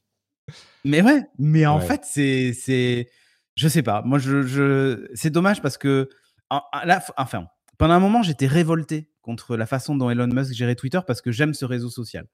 Mais 0.85 1.01
ouais, 1.01 1.23
mais 1.37 1.65
en 1.65 1.81
fait 1.81 2.03
c'est 2.05 2.53
c'est 2.53 3.09
je 3.55 3.67
sais 3.67 3.83
pas. 3.83 4.03
Moi 4.03 4.19
je, 4.19 5.05
c'est 5.15 5.31
dommage 5.31 5.61
parce 5.61 5.77
que 5.77 6.07
enfin 6.49 7.47
pendant 7.77 7.95
un 7.95 7.99
moment 7.99 8.23
j'étais 8.23 8.47
révolté 8.47 9.09
contre 9.21 9.57
la 9.57 9.65
façon 9.65 9.97
dont 9.97 10.09
Elon 10.09 10.27
Musk 10.27 10.53
gérait 10.53 10.75
Twitter 10.75 11.01
parce 11.05 11.19
que 11.19 11.33
j'aime 11.33 11.53
ce 11.53 11.65
réseau 11.65 11.89
social 11.89 12.25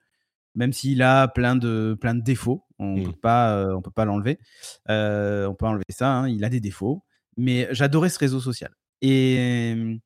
même 0.55 0.73
s'il 0.73 1.01
a 1.01 1.27
plein 1.27 1.55
de, 1.55 1.97
plein 1.99 2.15
de 2.15 2.21
défauts. 2.21 2.65
On 2.79 2.95
ne 2.95 3.01
mmh. 3.01 3.03
peut 3.05 3.19
pas, 3.21 3.55
euh, 3.55 3.75
on 3.75 3.81
peut 3.81 3.91
pas 3.91 4.05
l'enlever. 4.05 4.39
Euh, 4.89 5.47
on 5.47 5.55
peut 5.55 5.65
enlever 5.65 5.83
ça. 5.89 6.09
Hein, 6.09 6.29
il 6.29 6.43
a 6.43 6.49
des 6.49 6.59
défauts. 6.59 7.03
Mais 7.37 7.67
j'adorais 7.71 8.09
ce 8.09 8.19
réseau 8.19 8.39
social. 8.39 8.71
Et 9.01 9.99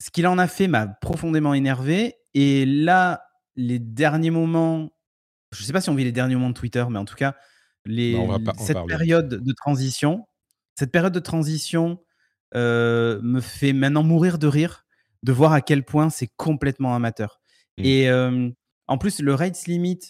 ce 0.00 0.10
qu'il 0.10 0.26
en 0.26 0.38
a 0.38 0.48
fait 0.48 0.68
m'a 0.68 0.86
profondément 0.86 1.54
énervé. 1.54 2.16
Et 2.34 2.66
là, 2.66 3.22
les 3.56 3.78
derniers 3.78 4.30
moments 4.30 4.90
je 5.52 5.62
sais 5.64 5.72
pas 5.72 5.80
si 5.80 5.90
on 5.90 5.94
vit 5.94 6.04
les 6.04 6.12
derniers 6.12 6.34
moments 6.34 6.48
de 6.48 6.54
Twitter, 6.54 6.84
mais 6.88 6.98
en 6.98 7.04
tout 7.04 7.14
cas, 7.14 7.34
les, 7.84 8.16
cette 8.58 8.86
période 8.86 9.28
de 9.28 9.52
transition, 9.52 10.26
cette 10.74 10.90
période 10.90 11.12
de 11.12 11.20
transition 11.20 12.00
me 12.54 13.40
fait 13.40 13.72
maintenant 13.72 14.02
mourir 14.02 14.38
de 14.38 14.46
rire 14.46 14.86
de 15.22 15.32
voir 15.32 15.52
à 15.52 15.60
quel 15.60 15.84
point 15.84 16.10
c'est 16.10 16.28
complètement 16.36 16.94
amateur. 16.94 17.40
Mmh. 17.78 17.84
Et 17.84 18.08
en 18.88 18.98
plus, 18.98 19.20
le 19.20 19.34
rates 19.34 19.66
limit 19.66 20.00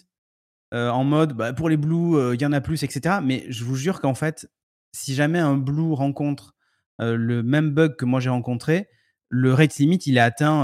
en 0.71 1.03
mode 1.03 1.33
bah, 1.33 1.53
pour 1.53 1.69
les 1.69 1.77
blues, 1.77 2.33
il 2.33 2.41
y 2.41 2.45
en 2.45 2.51
a 2.51 2.59
plus, 2.59 2.83
etc. 2.83 3.17
Mais 3.23 3.45
je 3.49 3.63
vous 3.63 3.75
jure 3.75 4.01
qu'en 4.01 4.15
fait, 4.15 4.49
si 4.91 5.13
jamais 5.13 5.39
un 5.39 5.55
blue 5.55 5.93
rencontre 5.93 6.55
le 6.99 7.43
même 7.43 7.71
bug 7.71 7.95
que 7.95 8.05
moi 8.05 8.19
j'ai 8.19 8.29
rencontré, 8.29 8.87
le 9.29 9.53
rate 9.53 9.77
limit 9.77 9.97
il 9.97 10.17
est 10.17 10.21
atteint. 10.21 10.61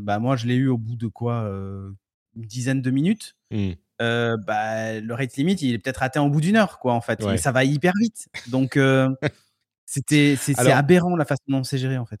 bah, 0.00 0.18
moi, 0.18 0.36
je 0.36 0.46
l'ai 0.46 0.54
eu 0.54 0.68
au 0.68 0.78
bout 0.78 0.96
de 0.96 1.06
quoi 1.06 1.44
Une 1.44 2.46
dizaine 2.46 2.82
de 2.82 2.90
minutes. 2.90 3.36
Mmh. 3.50 3.72
bah, 3.98 5.00
le 5.00 5.14
rate 5.14 5.36
limit, 5.36 5.54
il 5.54 5.74
est 5.74 5.78
peut-être 5.78 6.02
atteint 6.02 6.22
au 6.22 6.28
bout 6.28 6.40
d'une 6.40 6.56
heure, 6.56 6.78
quoi, 6.78 6.94
en 6.94 7.00
fait. 7.00 7.24
Mais 7.24 7.38
ça 7.38 7.52
va 7.52 7.64
hyper 7.64 7.92
vite. 8.00 8.28
Donc, 8.48 8.78
c'était, 9.86 10.36
c'est, 10.36 10.58
aberrant 10.58 11.16
la 11.16 11.24
façon 11.24 11.44
dont 11.48 11.64
c'est 11.64 11.78
géré, 11.78 11.96
en 11.96 12.06
fait. 12.06 12.20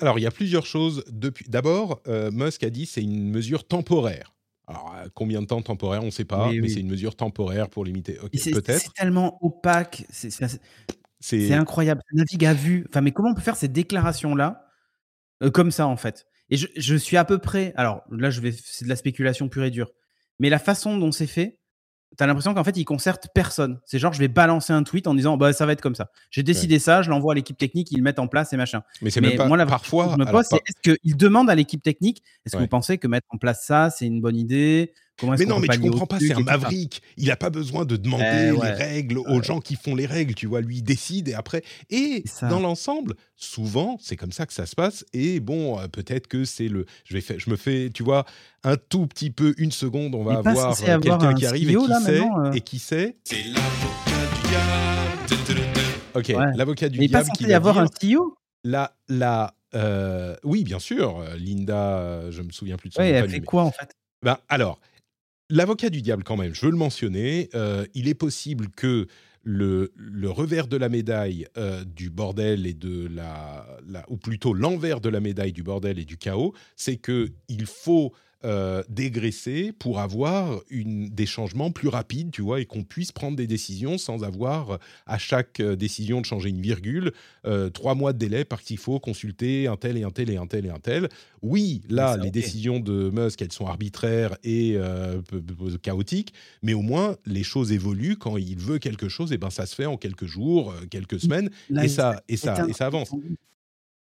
alors, 0.00 0.18
il 0.18 0.22
y 0.22 0.26
a 0.26 0.32
plusieurs 0.32 0.66
choses. 0.66 1.04
Depuis, 1.08 1.48
d'abord, 1.48 2.02
Musk 2.06 2.64
a 2.64 2.70
dit 2.70 2.86
c'est 2.86 3.02
une 3.02 3.30
mesure 3.30 3.66
temporaire. 3.66 4.35
Alors, 4.68 4.94
combien 5.14 5.42
de 5.42 5.46
temps 5.46 5.62
temporaire, 5.62 6.02
on 6.02 6.06
ne 6.06 6.10
sait 6.10 6.24
pas, 6.24 6.50
mais 6.50 6.68
c'est 6.68 6.80
une 6.80 6.88
mesure 6.88 7.14
temporaire 7.14 7.68
pour 7.68 7.84
limiter. 7.84 8.14
peut-être. 8.14 8.80
C'est 8.80 8.94
tellement 8.94 9.38
opaque, 9.40 10.04
c'est 10.10 11.52
incroyable. 11.52 12.02
Ça 12.10 12.16
navigue 12.16 12.44
à 12.44 12.54
vue. 12.54 12.84
Enfin, 12.88 13.00
mais 13.00 13.12
comment 13.12 13.30
on 13.30 13.34
peut 13.34 13.40
faire 13.40 13.56
ces 13.56 13.68
déclarations-là 13.68 14.66
comme 15.52 15.70
ça, 15.70 15.86
en 15.86 15.96
fait? 15.96 16.26
Et 16.48 16.56
je, 16.56 16.66
je, 16.76 16.96
suis 16.96 17.16
à 17.16 17.24
peu 17.24 17.38
près. 17.38 17.72
Alors 17.76 18.02
là, 18.10 18.30
je 18.30 18.40
vais, 18.40 18.52
c'est 18.52 18.84
de 18.84 18.88
la 18.88 18.96
spéculation 18.96 19.48
pure 19.48 19.64
et 19.64 19.70
dure. 19.70 19.90
Mais 20.38 20.48
la 20.48 20.58
façon 20.58 20.96
dont 20.98 21.12
c'est 21.12 21.26
fait, 21.26 21.58
T'as 22.16 22.26
l'impression 22.26 22.54
qu'en 22.54 22.64
fait, 22.64 22.76
il 22.76 22.84
concerte 22.84 23.28
personne. 23.34 23.78
C'est 23.84 23.98
genre, 23.98 24.12
je 24.12 24.18
vais 24.18 24.28
balancer 24.28 24.72
un 24.72 24.82
tweet 24.82 25.06
en 25.06 25.14
disant, 25.14 25.36
bah, 25.36 25.52
ça 25.52 25.66
va 25.66 25.72
être 25.72 25.80
comme 25.80 25.94
ça. 25.94 26.10
J'ai 26.30 26.42
décidé 26.42 26.78
ça, 26.78 27.02
je 27.02 27.10
l'envoie 27.10 27.32
à 27.32 27.34
l'équipe 27.34 27.58
technique, 27.58 27.90
ils 27.90 27.98
le 27.98 28.02
mettent 28.02 28.18
en 28.18 28.28
place 28.28 28.52
et 28.52 28.56
machin. 28.56 28.82
Mais 29.02 29.10
c'est 29.10 29.20
même 29.20 29.36
pas, 29.36 29.46
moi, 29.46 29.56
la 29.56 29.66
parfois. 29.66 30.10
Je 30.12 30.16
me 30.16 30.30
pose, 30.30 30.46
c'est 30.48 30.56
est-ce 30.56 30.94
qu'il 30.94 31.16
demande 31.16 31.50
à 31.50 31.54
l'équipe 31.54 31.82
technique, 31.82 32.22
est-ce 32.44 32.56
que 32.56 32.60
vous 32.60 32.68
pensez 32.68 32.98
que 32.98 33.06
mettre 33.06 33.26
en 33.30 33.38
place 33.38 33.64
ça, 33.64 33.90
c'est 33.90 34.06
une 34.06 34.20
bonne 34.20 34.36
idée 34.36 34.92
mais 35.22 35.44
non, 35.46 35.58
mais 35.60 35.68
tu 35.68 35.80
comprends 35.80 36.06
pas, 36.06 36.18
c'est 36.18 36.34
un 36.34 36.40
maverick. 36.40 37.02
Il 37.16 37.28
n'a 37.28 37.36
pas 37.36 37.50
besoin 37.50 37.84
de 37.84 37.96
demander 37.96 38.52
eh 38.54 38.64
les 38.64 38.70
règles 38.70 39.18
aux 39.18 39.42
gens 39.42 39.60
qui 39.60 39.76
font 39.76 39.94
les 39.94 40.06
règles, 40.06 40.34
tu 40.34 40.46
vois. 40.46 40.60
Lui, 40.60 40.78
il 40.78 40.82
décide 40.82 41.28
et 41.28 41.34
après. 41.34 41.62
Et 41.90 42.24
dans 42.42 42.60
l'ensemble, 42.60 43.14
souvent, 43.36 43.98
c'est 44.00 44.16
comme 44.16 44.32
ça 44.32 44.46
que 44.46 44.52
ça 44.52 44.66
se 44.66 44.74
passe. 44.74 45.04
Et 45.12 45.40
bon, 45.40 45.78
euh, 45.78 45.88
peut-être 45.88 46.26
que 46.26 46.44
c'est 46.44 46.68
le. 46.68 46.86
Je, 47.04 47.14
vais 47.14 47.20
faire, 47.20 47.38
je 47.38 47.50
me 47.50 47.56
fais, 47.56 47.90
tu 47.90 48.02
vois, 48.02 48.24
un 48.64 48.76
tout 48.76 49.06
petit 49.06 49.30
peu, 49.30 49.54
une 49.58 49.72
seconde, 49.72 50.14
on 50.14 50.24
va 50.24 50.38
avoir 50.38 50.72
euh, 50.72 50.84
quelqu'un 50.84 51.34
qui 51.34 51.46
arrive 51.46 51.70
et 51.70 51.76
qui, 51.76 52.04
sait, 52.04 52.20
euh. 52.20 52.52
et 52.52 52.60
qui 52.60 52.78
sait. 52.78 53.16
C'est 53.24 53.44
l'avocat 53.44 54.34
du 54.34 54.48
diable. 54.48 55.62
Ok, 56.14 56.28
l'avocat 56.56 56.88
du 56.88 56.98
diable. 57.06 57.30
qui 57.36 57.44
va 57.44 57.50
y 57.50 57.54
avoir 57.54 57.78
un 57.78 57.86
CEO 57.86 58.36
La, 58.64 58.94
la, 59.08 59.54
oui, 60.44 60.64
bien 60.64 60.78
sûr. 60.78 61.22
Linda, 61.38 62.30
je 62.30 62.42
me 62.42 62.50
souviens 62.50 62.76
plus 62.76 62.90
de 62.90 62.94
son 62.94 63.02
nom. 63.02 63.06
elle 63.06 63.30
fait 63.30 63.40
quoi 63.40 63.64
en 63.64 63.70
fait? 63.70 63.90
Ben, 64.22 64.38
alors, 64.48 64.80
L'avocat 65.48 65.90
du 65.90 66.02
diable, 66.02 66.24
quand 66.24 66.36
même, 66.36 66.54
je 66.54 66.66
veux 66.66 66.72
le 66.72 66.76
mentionner, 66.76 67.48
euh, 67.54 67.86
il 67.94 68.08
est 68.08 68.14
possible 68.14 68.68
que 68.68 69.06
le, 69.44 69.92
revers 70.24 70.66
de 70.66 70.76
la 70.76 70.88
médaille 70.88 71.46
euh, 71.56 71.84
du 71.84 72.10
bordel 72.10 72.66
et 72.66 72.74
de 72.74 73.06
la, 73.06 73.64
ou 74.08 74.16
plutôt 74.16 74.52
l'envers 74.52 75.00
de 75.00 75.08
la 75.08 75.20
médaille 75.20 75.52
du 75.52 75.62
bordel 75.62 76.00
et 76.00 76.04
du 76.04 76.16
chaos, 76.16 76.52
c'est 76.74 76.96
que 76.96 77.28
il 77.48 77.66
faut 77.66 78.12
euh, 78.44 78.82
dégraisser 78.90 79.72
pour 79.72 79.98
avoir 79.98 80.60
une, 80.68 81.08
des 81.08 81.24
changements 81.24 81.70
plus 81.70 81.88
rapides, 81.88 82.30
tu 82.30 82.42
vois, 82.42 82.60
et 82.60 82.66
qu'on 82.66 82.84
puisse 82.84 83.10
prendre 83.10 83.34
des 83.34 83.46
décisions 83.46 83.96
sans 83.96 84.24
avoir 84.24 84.72
euh, 84.72 84.76
à 85.06 85.16
chaque 85.16 85.58
euh, 85.60 85.74
décision 85.74 86.20
de 86.20 86.26
changer 86.26 86.50
une 86.50 86.60
virgule, 86.60 87.12
trois 87.72 87.94
mois 87.94 88.12
de 88.12 88.18
délai 88.18 88.44
parce 88.44 88.62
qu'il 88.62 88.76
faut 88.76 89.00
consulter 89.00 89.68
un 89.68 89.76
tel 89.76 89.96
et 89.96 90.02
un 90.02 90.10
tel 90.10 90.28
et 90.30 90.36
un 90.36 90.46
tel 90.46 90.66
et 90.66 90.70
un 90.70 90.78
tel. 90.78 91.08
Oui, 91.40 91.80
là, 91.88 92.16
les 92.16 92.30
décisions 92.30 92.78
de 92.78 93.10
Musk, 93.10 93.40
elles 93.40 93.52
sont 93.52 93.66
arbitraires 93.66 94.36
et 94.44 94.76
chaotiques, 95.82 96.34
mais 96.62 96.74
au 96.74 96.82
moins, 96.82 97.16
les 97.24 97.44
choses 97.44 97.72
évoluent. 97.72 98.16
Quand 98.16 98.36
il 98.36 98.58
veut 98.58 98.78
quelque 98.78 99.08
chose, 99.08 99.30
et 99.32 99.36
eh 99.36 99.38
ben, 99.38 99.50
ça 99.50 99.64
se 99.64 99.74
fait 99.74 99.86
en 99.86 99.96
quelques 99.96 100.26
jours, 100.26 100.74
quelques 100.90 101.20
semaines, 101.20 101.50
et, 101.82 101.88
ça, 101.88 102.22
et, 102.28 102.36
ça, 102.36 102.66
et 102.68 102.72
ça 102.72 102.86
avance. 102.86 103.10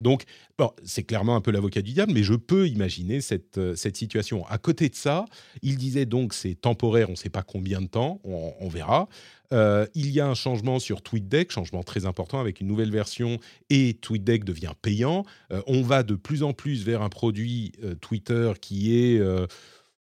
Donc, 0.01 0.25
bon, 0.57 0.71
c'est 0.85 1.03
clairement 1.03 1.35
un 1.35 1.41
peu 1.41 1.51
l'avocat 1.51 1.83
du 1.83 1.93
diable, 1.93 2.13
mais 2.13 2.23
je 2.23 2.35
peux 2.35 2.69
imaginer 2.69 3.21
cette, 3.21 3.59
euh, 3.59 3.75
cette 3.75 3.97
situation. 3.97 4.47
À 4.47 4.59
côté 4.59 4.89
de 4.89 4.95
ça, 4.95 5.25
il 5.63 5.77
disait 5.77 6.07
donc 6.07 6.35
c'est 6.35 6.55
temporaire, 6.55 7.09
on 7.09 7.13
ne 7.13 7.17
sait 7.17 7.31
pas 7.31 7.43
combien 7.43 7.81
de 7.81 7.89
temps, 7.89 8.21
on, 8.25 8.69
verra. 8.69 9.09
Euh, 9.53 9.87
il 9.95 10.11
y 10.11 10.21
a 10.21 10.29
un 10.29 10.35
changement 10.35 10.79
sur 10.79 11.03
TweetDeck, 11.03 11.51
changement 11.51 11.83
très 11.83 12.07
important 12.07 12.39
avec 12.39 12.61
une 12.61 12.69
nouvelle 12.69 12.93
version 12.93 13.39
et 13.71 13.95
TweetDeck 13.95 14.45
devient 14.45 14.73
payant. 14.81 15.25
Euh, 15.53 15.63
on 15.67 15.83
va 15.83 16.03
de 16.03 16.15
plus 16.15 16.43
en 16.43 16.53
plus 16.53 16.85
vers 16.85 17.03
un 17.03 17.09
produit 17.09 17.73
Twitter 18.01 18.53
qui 18.61 18.97
est 18.97 19.21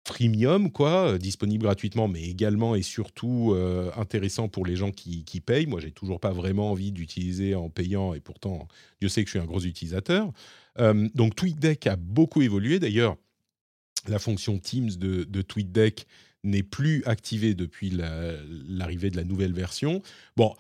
freemium, 0.08 0.72
quoi, 0.72 1.12
euh, 1.12 1.18
disponible 1.18 1.64
gratuitement, 1.64 2.08
mais 2.08 2.24
également 2.24 2.76
et 2.76 2.82
surtout 2.82 3.54
euh, 3.54 3.92
intéressant 3.96 4.48
pour 4.48 4.66
les 4.66 4.76
gens 4.76 4.92
qui, 4.92 5.24
payent. 5.46 5.68
Moi, 5.68 5.80
j'ai 5.80 5.92
toujours 5.92 6.20
pas 6.20 6.32
vraiment 6.32 6.72
envie 6.72 6.92
d'utiliser 6.92 7.56
en 7.56 7.70
payant, 7.70 8.14
et 8.14 8.20
pourtant, 8.20 8.68
Dieu 9.00 9.10
sait 9.10 9.24
que 9.24 9.28
je 9.28 9.32
suis 9.32 9.40
un 9.40 9.46
gros 9.46 9.62
utilisateur. 9.62 10.32
Euh, 10.80 11.08
donc, 11.14 11.36
TweetDeck 11.36 11.88
a 11.88 11.96
beaucoup 11.96 12.42
évolué. 12.42 12.80
D'ailleurs, 12.80 13.16
la 14.08 14.20
fonction 14.20 14.58
Teams 14.58 14.90
de, 14.90 15.24
de 15.24 15.42
TweetDeck 15.42 16.08
n'est 16.44 16.64
plus 16.64 17.04
activée 17.06 17.54
depuis 17.54 17.92
l'arrivée 17.92 19.12
de 19.12 19.18
la 19.18 19.24
nouvelle 19.24 19.54
version. 19.54 20.02
Bon, 20.36 20.56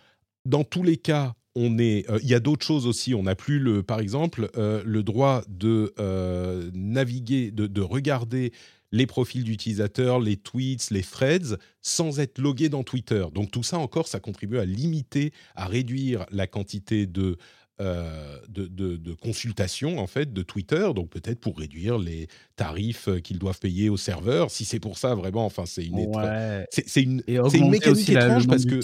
dans 0.45 0.63
tous 0.63 0.83
les 0.83 0.97
cas, 0.97 1.33
on 1.55 1.79
est, 1.79 2.05
il 2.21 2.29
y 2.29 2.35
a 2.35 2.39
d'autres 2.39 2.65
choses 2.65 2.85
aussi. 2.85 3.15
On 3.15 3.23
n'a 3.23 3.35
plus 3.35 3.57
le, 3.57 3.81
par 3.81 3.99
exemple, 3.99 4.51
le 4.55 5.01
droit 5.01 5.41
de 5.49 5.91
naviguer, 6.75 7.49
de 7.49 7.81
regarder 7.81 8.53
les 8.91 9.05
profils 9.05 9.43
d'utilisateurs, 9.43 10.19
les 10.19 10.37
tweets, 10.37 10.89
les 10.91 11.01
threads, 11.01 11.57
sans 11.81 12.19
être 12.19 12.37
logué 12.37 12.69
dans 12.69 12.83
Twitter. 12.83 13.25
Donc 13.33 13.51
tout 13.51 13.63
ça 13.63 13.77
encore, 13.77 14.07
ça 14.07 14.19
contribue 14.19 14.57
à 14.57 14.65
limiter, 14.65 15.31
à 15.55 15.65
réduire 15.65 16.25
la 16.31 16.47
quantité 16.47 17.05
de, 17.05 17.37
euh, 17.79 18.37
de, 18.47 19.13
consultations 19.13 19.97
en 19.97 20.07
fait 20.07 20.33
de 20.33 20.41
Twitter, 20.41 20.89
donc 20.95 21.09
peut-être 21.09 21.39
pour 21.39 21.57
réduire 21.57 21.97
les 21.97 22.27
tarifs 22.55 23.09
qu'ils 23.23 23.39
doivent 23.39 23.59
payer 23.59 23.89
aux 23.89 23.97
serveurs. 23.97 24.51
Si 24.51 24.65
c'est 24.65 24.79
pour 24.79 24.97
ça 24.97 25.15
vraiment, 25.15 25.45
enfin 25.45 25.65
c'est 25.65 25.85
une 25.85 26.11
c'est 26.69 27.01
une, 27.01 27.23
une, 27.27 27.69
mécanique 27.69 28.09
étrange 28.09 28.47
parce 28.47 28.65
que 28.65 28.79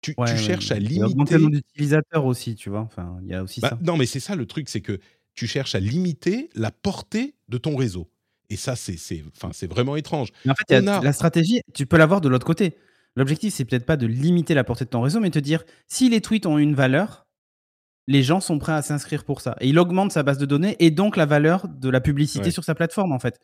tu, 0.00 0.14
cherches 0.36 0.70
à 0.70 0.78
limiter. 0.78 1.34
le 1.34 1.40
nombre 1.40 1.56
d'utilisateurs 1.56 2.24
aussi, 2.24 2.54
tu 2.54 2.70
vois. 2.70 2.80
Enfin, 2.82 3.18
il 3.22 3.28
y 3.28 3.34
a 3.34 3.42
aussi 3.42 3.60
bah, 3.60 3.70
ça. 3.70 3.78
Non, 3.82 3.96
mais 3.96 4.06
c'est 4.06 4.20
ça 4.20 4.36
le 4.36 4.46
truc, 4.46 4.68
c'est 4.68 4.80
que 4.80 5.00
tu 5.34 5.46
cherches 5.46 5.74
à 5.74 5.80
limiter 5.80 6.48
la 6.54 6.70
portée 6.70 7.34
de 7.48 7.58
ton 7.58 7.76
réseau. 7.76 8.08
Et 8.50 8.56
ça, 8.56 8.76
c'est 8.76 8.96
enfin, 9.36 9.50
vraiment 9.68 9.96
étrange. 9.96 10.28
en 10.48 10.54
fait, 10.54 10.80
la 10.80 11.12
stratégie, 11.12 11.60
tu 11.74 11.86
peux 11.86 11.96
l'avoir 11.96 12.20
de 12.20 12.28
l'autre 12.28 12.46
côté. 12.46 12.76
L'objectif, 13.16 13.54
c'est 13.54 13.64
peut-être 13.64 13.86
pas 13.86 13.96
de 13.96 14.06
limiter 14.06 14.54
la 14.54 14.62
portée 14.62 14.84
de 14.84 14.90
ton 14.90 15.00
réseau, 15.00 15.20
mais 15.20 15.30
de 15.30 15.34
te 15.34 15.38
dire 15.38 15.64
si 15.88 16.10
les 16.10 16.20
tweets 16.20 16.44
ont 16.44 16.58
une 16.58 16.74
valeur, 16.74 17.26
les 18.08 18.22
gens 18.22 18.40
sont 18.40 18.58
prêts 18.58 18.72
à 18.72 18.82
s'inscrire 18.82 19.24
pour 19.24 19.40
ça. 19.40 19.56
Et 19.60 19.68
il 19.68 19.78
augmente 19.78 20.12
sa 20.12 20.22
base 20.22 20.38
de 20.38 20.46
données 20.46 20.76
et 20.78 20.90
donc 20.90 21.16
la 21.16 21.26
valeur 21.26 21.66
de 21.66 21.88
la 21.88 22.00
publicité 22.00 22.50
sur 22.50 22.62
sa 22.62 22.74
plateforme, 22.74 23.12
en 23.12 23.18
fait. 23.18 23.40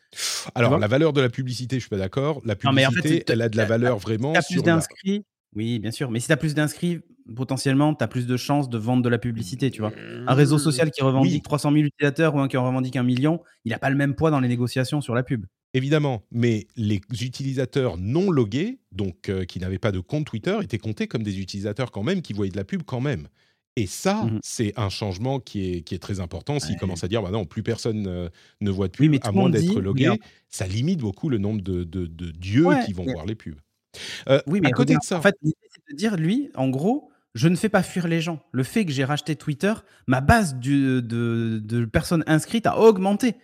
Alors, 0.54 0.78
la 0.78 0.86
valeur 0.86 1.12
de 1.12 1.20
la 1.20 1.30
publicité, 1.30 1.76
je 1.76 1.80
suis 1.80 1.88
pas 1.88 1.96
d'accord. 1.96 2.40
La 2.44 2.54
publicité, 2.54 3.24
elle 3.28 3.42
a 3.42 3.48
de 3.48 3.56
la 3.56 3.64
valeur 3.64 3.98
vraiment. 3.98 4.34
plus 4.48 4.62
d'inscrits. 4.62 5.24
Oui, 5.54 5.78
bien 5.78 5.90
sûr. 5.90 6.10
Mais 6.10 6.20
si 6.20 6.26
tu 6.26 6.32
as 6.32 6.36
plus 6.36 6.54
d'inscrits, 6.54 7.00
potentiellement, 7.34 7.94
tu 7.94 8.02
as 8.02 8.08
plus 8.08 8.26
de 8.26 8.36
chances 8.36 8.68
de 8.68 8.78
vendre 8.78 9.02
de 9.02 9.08
la 9.08 9.18
publicité, 9.18 9.70
tu 9.70 9.80
vois. 9.80 9.92
Un 10.26 10.34
réseau 10.34 10.56
mmh, 10.56 10.60
social 10.60 10.90
qui 10.90 11.02
revendique 11.02 11.42
300 11.42 11.72
000 11.72 11.84
utilisateurs 11.84 12.34
ou 12.34 12.40
un 12.40 12.48
qui 12.48 12.56
en 12.56 12.66
revendique 12.66 12.96
un 12.96 13.02
million, 13.02 13.40
il 13.64 13.70
n'a 13.70 13.78
pas 13.78 13.90
le 13.90 13.96
même 13.96 14.14
poids 14.14 14.30
dans 14.30 14.40
les 14.40 14.48
négociations 14.48 15.00
sur 15.00 15.14
la 15.14 15.22
pub. 15.22 15.46
Évidemment, 15.74 16.24
mais 16.30 16.66
les 16.76 17.00
utilisateurs 17.20 17.96
non 17.96 18.30
logués, 18.30 18.78
donc 18.92 19.28
euh, 19.28 19.44
qui 19.44 19.58
n'avaient 19.58 19.78
pas 19.78 19.92
de 19.92 20.00
compte 20.00 20.26
Twitter, 20.26 20.58
étaient 20.62 20.78
comptés 20.78 21.06
comme 21.06 21.22
des 21.22 21.40
utilisateurs 21.40 21.90
quand 21.90 22.02
même, 22.02 22.20
qui 22.20 22.34
voyaient 22.34 22.52
de 22.52 22.58
la 22.58 22.64
pub 22.64 22.82
quand 22.82 23.00
même. 23.00 23.28
Et 23.76 23.86
ça, 23.86 24.24
mmh 24.24 24.40
c'est 24.42 24.78
un 24.78 24.90
changement 24.90 25.40
qui 25.40 25.72
est, 25.72 25.80
qui 25.80 25.94
est 25.94 25.98
très 25.98 26.20
important. 26.20 26.58
S'ils 26.60 26.76
commencent 26.76 27.04
à 27.04 27.08
dire, 27.08 27.22
bah 27.22 27.30
non, 27.30 27.46
plus 27.46 27.62
personne 27.62 28.06
euh, 28.06 28.28
ne 28.60 28.70
voit 28.70 28.88
de 28.88 28.92
pub, 28.92 29.16
à 29.22 29.32
moins 29.32 29.48
d'être 29.48 29.80
logué, 29.80 30.10
ça 30.48 30.66
limite 30.66 31.00
beaucoup 31.00 31.30
le 31.30 31.38
nombre 31.38 31.62
de, 31.62 31.84
de, 31.84 32.06
dieux 32.32 32.66
qui 32.84 32.92
vont 32.92 33.04
voir 33.04 33.24
les 33.24 33.34
pubs. 33.34 33.58
Euh, 34.28 34.40
oui, 34.46 34.60
mais 34.60 34.68
à 34.68 34.72
côté 34.72 34.94
de 34.94 35.02
ça. 35.02 35.18
En 35.18 35.22
fait, 35.22 35.36
l'idée, 35.42 35.56
c'est 35.70 35.92
de 35.92 35.96
dire, 35.96 36.16
lui, 36.16 36.50
en 36.54 36.68
gros, 36.68 37.10
je 37.34 37.48
ne 37.48 37.56
fais 37.56 37.68
pas 37.68 37.82
fuir 37.82 38.08
les 38.08 38.20
gens. 38.20 38.40
Le 38.52 38.62
fait 38.62 38.84
que 38.84 38.92
j'ai 38.92 39.04
racheté 39.04 39.36
Twitter, 39.36 39.72
ma 40.06 40.20
base 40.20 40.56
de, 40.56 41.84
personnes 41.92 42.24
inscrites 42.26 42.66
a 42.66 42.78
augmenté. 42.78 43.36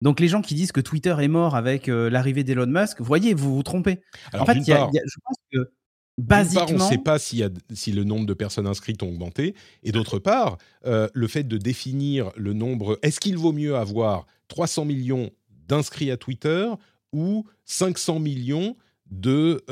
Donc 0.00 0.20
les 0.20 0.28
gens 0.28 0.42
qui 0.42 0.54
disent 0.54 0.72
que 0.72 0.80
Twitter 0.80 1.14
est 1.18 1.28
mort 1.28 1.56
avec 1.56 1.88
euh, 1.88 2.10
l'arrivée 2.10 2.44
d'Elon 2.44 2.66
Musk, 2.66 3.00
voyez, 3.00 3.32
vous 3.32 3.54
vous 3.54 3.62
trompez. 3.62 4.00
en 4.34 4.44
fait, 4.44 4.54
je 4.54 5.18
pense 5.24 5.36
que 5.52 5.70
basiquement, 6.18 6.66
part, 6.66 6.74
on 6.74 6.84
ne 6.84 6.90
sait 6.90 6.98
pas 6.98 7.18
si, 7.18 7.92
le 7.92 8.04
nombre 8.04 8.26
de 8.26 8.34
personnes 8.34 8.66
inscrites 8.66 9.02
ont 9.02 9.08
augmenté, 9.08 9.54
et 9.82 9.92
d'autre 9.92 10.18
part, 10.18 10.58
euh, 10.84 11.08
le 11.14 11.26
fait 11.26 11.44
de 11.44 11.56
définir 11.56 12.32
le 12.36 12.52
nombre. 12.52 12.98
Est-ce 13.02 13.20
qu'il 13.20 13.38
vaut 13.38 13.52
mieux 13.52 13.76
avoir 13.76 14.26
300 14.48 14.84
millions 14.84 15.30
d'inscrits 15.68 16.10
à 16.10 16.16
Twitter 16.16 16.68
ou 17.12 17.46
500 17.64 18.18
millions 18.18 18.76
de 19.10 19.64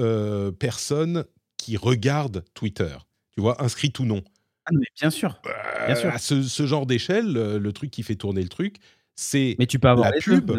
personnes 0.58 1.24
qui 1.56 1.76
regardent 1.76 2.44
Twitter. 2.54 2.96
Tu 3.32 3.40
vois, 3.40 3.62
inscrites 3.62 3.98
ou 3.98 4.04
non. 4.04 4.22
Ah, 4.66 4.70
mais 4.72 4.86
bien 5.00 5.10
sûr. 5.10 5.40
Bien 5.86 5.96
sûr. 5.96 6.10
À 6.10 6.18
ce, 6.18 6.66
genre 6.66 6.86
d'échelle, 6.86 7.32
le 7.32 7.72
truc 7.72 7.90
qui 7.90 8.02
fait 8.02 8.16
tourner 8.16 8.42
le 8.42 8.48
truc, 8.48 8.76
c'est 9.14 9.56
mais 9.58 9.66
tu 9.66 9.78
peux 9.78 9.88
avoir 9.88 10.10
la 10.10 10.18
pub. 10.20 10.52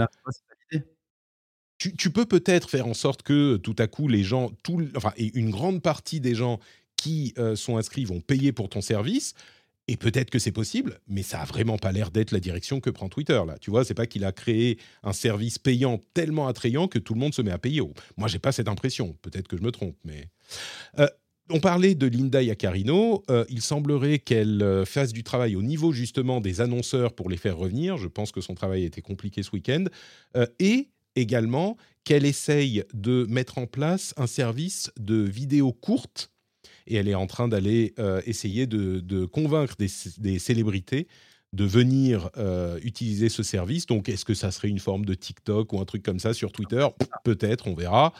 tu, 1.77 1.95
tu, 1.95 2.09
peux 2.09 2.25
peut-être 2.25 2.69
faire 2.69 2.87
en 2.87 2.93
sorte 2.93 3.23
que 3.23 3.57
tout 3.57 3.75
à 3.79 3.87
coup 3.87 4.07
les 4.07 4.23
gens, 4.23 4.51
tout, 4.63 4.87
enfin, 4.95 5.13
et 5.17 5.37
une 5.37 5.49
grande 5.49 5.81
partie 5.81 6.19
des 6.19 6.35
gens 6.35 6.59
qui 6.97 7.33
sont 7.55 7.77
inscrits 7.77 8.05
vont 8.05 8.21
payer 8.21 8.51
pour 8.51 8.69
ton 8.69 8.81
service. 8.81 9.33
Et 9.89 9.97
peut-être 9.97 10.29
que 10.29 10.39
c'est 10.39 10.53
possible, 10.53 10.99
mais 11.07 11.23
ça 11.23 11.41
a 11.41 11.45
vraiment 11.45 11.77
pas 11.77 11.91
l'air 11.91 12.09
d'être 12.09 12.31
la 12.31 12.39
direction 12.39 12.79
que 12.79 12.89
prend 12.89 13.09
Twitter 13.09 13.41
là. 13.45 13.57
Tu 13.59 13.69
vois, 13.69 13.83
c'est 13.83 13.93
pas 13.93 14.07
qu'il 14.07 14.23
a 14.23 14.31
créé 14.31 14.77
un 15.03 15.11
service 15.11 15.59
payant 15.59 15.99
tellement 16.13 16.47
attrayant 16.47 16.87
que 16.87 16.99
tout 16.99 17.13
le 17.13 17.19
monde 17.19 17.33
se 17.33 17.41
met 17.41 17.51
à 17.51 17.57
payer. 17.57 17.81
Moi, 18.15 18.29
j'ai 18.29 18.39
pas 18.39 18.53
cette 18.53 18.69
impression. 18.69 19.17
Peut-être 19.21 19.49
que 19.49 19.57
je 19.57 19.61
me 19.61 19.71
trompe, 19.71 19.97
mais 20.05 20.29
euh, 20.99 21.07
on 21.49 21.59
parlait 21.59 21.95
de 21.95 22.07
Linda 22.07 22.41
Yacarino. 22.41 23.23
Euh, 23.29 23.43
il 23.49 23.61
semblerait 23.61 24.19
qu'elle 24.19 24.61
euh, 24.61 24.85
fasse 24.85 25.11
du 25.11 25.23
travail 25.23 25.57
au 25.57 25.61
niveau 25.61 25.91
justement 25.91 26.39
des 26.39 26.61
annonceurs 26.61 27.13
pour 27.13 27.29
les 27.29 27.37
faire 27.37 27.57
revenir. 27.57 27.97
Je 27.97 28.07
pense 28.07 28.31
que 28.31 28.39
son 28.39 28.55
travail 28.55 28.83
a 28.83 28.85
été 28.85 29.01
compliqué 29.01 29.43
ce 29.43 29.51
week-end. 29.51 29.85
et 30.59 30.89
également 31.15 31.77
qu'elle 32.05 32.25
essaye 32.25 32.83
de 32.93 33.25
mettre 33.29 33.59
en 33.59 33.67
place 33.67 34.13
un 34.17 34.27
service 34.27 34.91
de 34.97 35.15
vidéos 35.15 35.71
courtes 35.71 36.32
et 36.87 36.95
elle 36.95 37.07
est 37.07 37.15
en 37.15 37.27
train 37.27 37.47
d'aller 37.47 37.93
euh, 37.99 38.21
essayer 38.25 38.67
de, 38.67 39.25
convaincre 39.25 39.75
des, 39.77 40.39
célébrités 40.39 41.07
de 41.53 41.65
venir 41.65 42.29
euh, 42.37 42.79
utiliser 42.83 43.29
ce 43.29 43.43
service. 43.43 43.85
Donc, 43.85 44.09
est-ce 44.09 44.25
que 44.25 44.33
ça 44.33 44.51
serait 44.51 44.69
une 44.69 44.79
forme 44.79 45.05
de 45.05 45.13
TikTok 45.13 45.71
ou 45.73 45.79
un 45.79 45.85
truc 45.85 46.01
comme 46.01 46.19
ça 46.19 46.33
sur 46.33 46.51
Twitter? 46.51 46.87
Peut-être, 47.23 47.67
on 47.67 47.75
verra. 47.75 48.13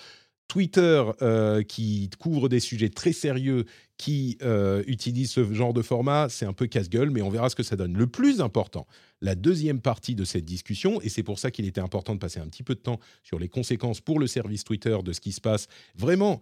Twitter, 0.48 1.04
euh, 1.24 1.64
qui 1.64 2.12
couvre 2.20 2.48
des 2.48 2.60
sujets 2.60 2.90
très 2.90 3.12
sérieux, 3.12 3.66
qui 3.98 4.38
utilise 4.86 5.32
ce 5.32 5.54
genre 5.54 5.74
de 5.74 5.82
format, 5.82 6.28
c'est 6.30 6.46
un 6.46 6.54
peu 6.54 6.68
casse-gueule, 6.68 7.10
mais 7.10 7.22
on 7.22 7.30
verra 7.30 7.50
ce 7.50 7.56
que 7.56 7.64
ça 7.64 7.76
donne. 7.76 7.98
Le 7.98 8.06
plus 8.06 8.42
important, 8.42 8.86
la 9.24 9.36
deuxième 9.36 9.80
partie 9.80 10.16
de 10.16 10.26
cette 10.26 10.44
discussion, 10.44 11.00
et 11.02 11.08
c'est 11.08 11.24
pour 11.24 11.40
ça 11.40 11.50
qu'il 11.50 11.66
était 11.66 11.80
important 11.80 12.14
de 12.14 12.20
passer 12.20 12.40
un 12.40 12.48
petit 12.48 12.64
peu 12.64 12.76
de 12.76 12.82
temps 12.82 13.00
sur 13.24 13.40
les 13.40 13.48
conséquences 13.48 14.02
pour 14.02 14.20
le 14.20 14.28
service 14.28 14.66
Twitter 14.66 14.98
de 15.04 15.14
ce 15.14 15.22
qui 15.22 15.32
se 15.32 15.40
passe. 15.40 15.68
Vraiment, 15.96 16.42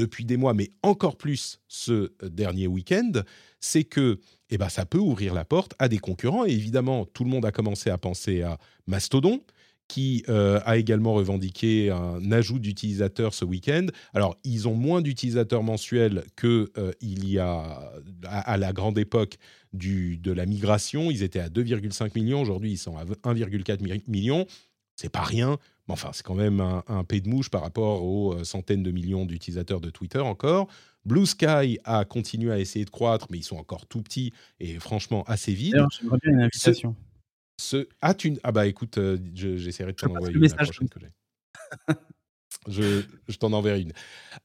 depuis 0.00 0.24
des 0.24 0.36
mois, 0.36 0.54
mais 0.54 0.70
encore 0.82 1.16
plus 1.16 1.60
ce 1.68 1.92
euh, 1.92 2.10
dernier 2.22 2.66
week-end, 2.66 3.12
c'est 3.60 3.84
que 3.84 4.18
eh 4.50 4.58
ben, 4.58 4.68
ça 4.68 4.86
peut 4.86 4.98
ouvrir 4.98 5.34
la 5.34 5.44
porte 5.44 5.74
à 5.78 5.88
des 5.88 5.98
concurrents. 5.98 6.44
Et 6.44 6.50
évidemment, 6.50 7.04
tout 7.04 7.24
le 7.24 7.30
monde 7.30 7.44
a 7.44 7.52
commencé 7.52 7.90
à 7.90 7.98
penser 7.98 8.42
à 8.42 8.58
Mastodon, 8.86 9.42
qui 9.86 10.24
euh, 10.28 10.60
a 10.64 10.76
également 10.76 11.14
revendiqué 11.14 11.90
un 11.90 12.30
ajout 12.30 12.60
d'utilisateurs 12.60 13.34
ce 13.34 13.44
week-end. 13.44 13.86
Alors, 14.14 14.36
ils 14.44 14.68
ont 14.68 14.74
moins 14.74 15.02
d'utilisateurs 15.02 15.64
mensuels 15.64 16.24
qu'il 16.36 16.68
euh, 16.78 16.92
y 17.02 17.38
a 17.38 17.92
à, 18.24 18.56
la 18.56 18.72
grande 18.72 18.98
époque 18.98 19.36
de 19.72 20.32
la 20.32 20.46
migration. 20.46 21.10
Ils 21.10 21.24
étaient 21.24 21.40
à 21.40 21.48
2,5 21.48 22.12
millions. 22.14 22.40
Aujourd'hui, 22.40 22.72
ils 22.72 22.78
sont 22.78 22.96
à 22.96 23.04
1,4 23.04 24.02
millions. 24.08 24.46
C'est 24.94 25.08
pas 25.08 25.22
rien 25.22 25.58
enfin, 25.92 26.10
c'est 26.12 26.24
quand 26.24 26.34
même 26.34 26.60
un, 26.60 26.82
un 26.88 27.02
de 27.02 27.28
mouche 27.28 27.50
par 27.50 27.62
rapport 27.62 28.04
aux 28.04 28.34
euh, 28.34 28.44
centaines 28.44 28.82
de 28.82 28.90
millions 28.90 29.26
d'utilisateurs 29.26 29.80
de 29.80 29.90
Twitter 29.90 30.18
encore. 30.18 30.68
Blue 31.04 31.26
Sky 31.26 31.78
a 31.84 32.04
continué 32.04 32.52
à 32.52 32.58
essayer 32.58 32.84
de 32.84 32.90
croître, 32.90 33.26
mais 33.30 33.38
ils 33.38 33.44
sont 33.44 33.56
encore 33.56 33.86
tout 33.86 34.02
petits 34.02 34.32
et 34.58 34.78
franchement 34.78 35.22
assez 35.24 35.52
vides. 35.52 35.84
J'aimerais 36.00 36.18
bien 36.22 36.32
une 36.32 36.40
invitation. 36.42 36.94
Ce, 37.58 37.88
ah, 38.00 38.14
tu, 38.14 38.38
ah 38.42 38.52
bah 38.52 38.66
écoute, 38.66 38.98
euh, 38.98 39.18
j'essaierai 39.34 39.92
de 39.92 39.96
t'en 39.96 40.10
envoyer 40.10 40.34
une 40.34 40.42
la 40.42 40.54
prochaine 40.54 40.88
que 40.88 41.00
j'ai. 41.00 41.94
je, 42.68 43.02
je 43.28 43.36
t'en 43.36 43.52
enverrai 43.52 43.82
une. 43.82 43.92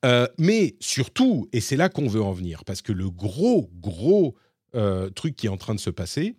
Euh, 0.04 0.28
mais 0.38 0.75
surtout, 0.80 1.48
et 1.54 1.62
c'est 1.62 1.78
là 1.78 1.90
qu'on 1.90 2.08
veut 2.08 2.22
en 2.22 2.34
venir, 2.34 2.66
parce 2.66 2.82
que 2.82 2.92
le 2.92 3.10
gros, 3.10 3.70
gros 3.75 4.36
euh, 4.75 5.10
truc 5.10 5.36
qui 5.36 5.48
est 5.48 5.50
en 5.50 5.58
train 5.58 5.75
de 5.75 5.79
se 5.79 5.89
passer. 5.89 6.36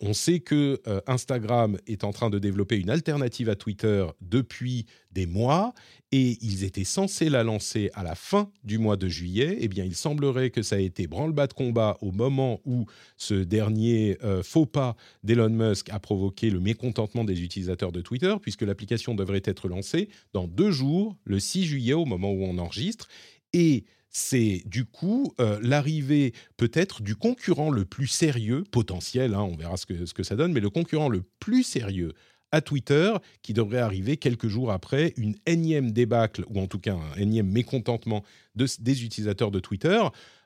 On 0.00 0.12
sait 0.12 0.40
que 0.40 0.80
euh, 0.86 1.00
Instagram 1.06 1.78
est 1.86 2.04
en 2.04 2.12
train 2.12 2.30
de 2.30 2.38
développer 2.38 2.76
une 2.76 2.90
alternative 2.90 3.48
à 3.48 3.56
Twitter 3.56 4.06
depuis 4.20 4.86
des 5.12 5.26
mois 5.26 5.74
et 6.12 6.38
ils 6.40 6.64
étaient 6.64 6.84
censés 6.84 7.28
la 7.28 7.42
lancer 7.42 7.90
à 7.94 8.02
la 8.02 8.14
fin 8.14 8.50
du 8.64 8.78
mois 8.78 8.96
de 8.96 9.08
juillet. 9.08 9.58
Eh 9.60 9.68
bien, 9.68 9.84
il 9.84 9.94
semblerait 9.94 10.50
que 10.50 10.62
ça 10.62 10.76
a 10.76 10.78
été 10.78 11.06
branle-bas 11.06 11.48
de 11.48 11.52
combat 11.52 11.98
au 12.00 12.12
moment 12.12 12.60
où 12.64 12.86
ce 13.16 13.34
dernier 13.34 14.18
euh, 14.22 14.42
faux 14.42 14.66
pas 14.66 14.96
d'Elon 15.22 15.50
Musk 15.50 15.90
a 15.90 15.98
provoqué 15.98 16.50
le 16.50 16.60
mécontentement 16.60 17.24
des 17.24 17.42
utilisateurs 17.42 17.92
de 17.92 18.00
Twitter, 18.00 18.34
puisque 18.40 18.62
l'application 18.62 19.14
devrait 19.14 19.42
être 19.44 19.68
lancée 19.68 20.08
dans 20.32 20.46
deux 20.46 20.70
jours, 20.70 21.16
le 21.24 21.40
6 21.40 21.64
juillet, 21.64 21.94
au 21.94 22.04
moment 22.04 22.30
où 22.30 22.44
on 22.44 22.58
enregistre. 22.58 23.08
Et 23.52 23.84
c'est 24.10 24.62
du 24.66 24.84
coup 24.84 25.32
euh, 25.40 25.58
l'arrivée 25.62 26.34
peut-être 26.56 27.02
du 27.02 27.14
concurrent 27.16 27.70
le 27.70 27.84
plus 27.84 28.08
sérieux, 28.08 28.64
potentiel, 28.70 29.34
hein, 29.34 29.42
on 29.42 29.56
verra 29.56 29.76
ce 29.76 29.86
que, 29.86 30.22
ça 30.22 30.36
donne, 30.36 30.52
mais 30.52 30.60
le 30.60 30.70
concurrent 30.70 31.08
le 31.08 31.22
plus 31.38 31.62
sérieux 31.62 32.12
à 32.52 32.60
Twitter, 32.60 33.12
qui 33.42 33.52
devrait 33.52 33.78
arriver 33.78 34.16
quelques 34.16 34.48
jours 34.48 34.72
après 34.72 35.14
une 35.16 35.36
énième 35.46 35.92
débâcle, 35.92 36.44
ou 36.48 36.60
en 36.60 36.66
tout 36.66 36.80
cas 36.80 36.94
un 36.94 37.20
énième 37.20 37.48
mécontentement 37.48 38.24
des 38.56 39.04
utilisateurs 39.04 39.52
de 39.52 39.60
Twitter. 39.60 40.02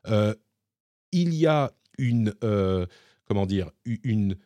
Euh, 0.09 0.35
il 1.13 1.33
y 1.35 1.47
a 1.47 1.73
une, 1.97 2.35
euh, 2.45 2.85
comment 3.25 3.47
dire, 3.47 3.71
une 3.87 4.37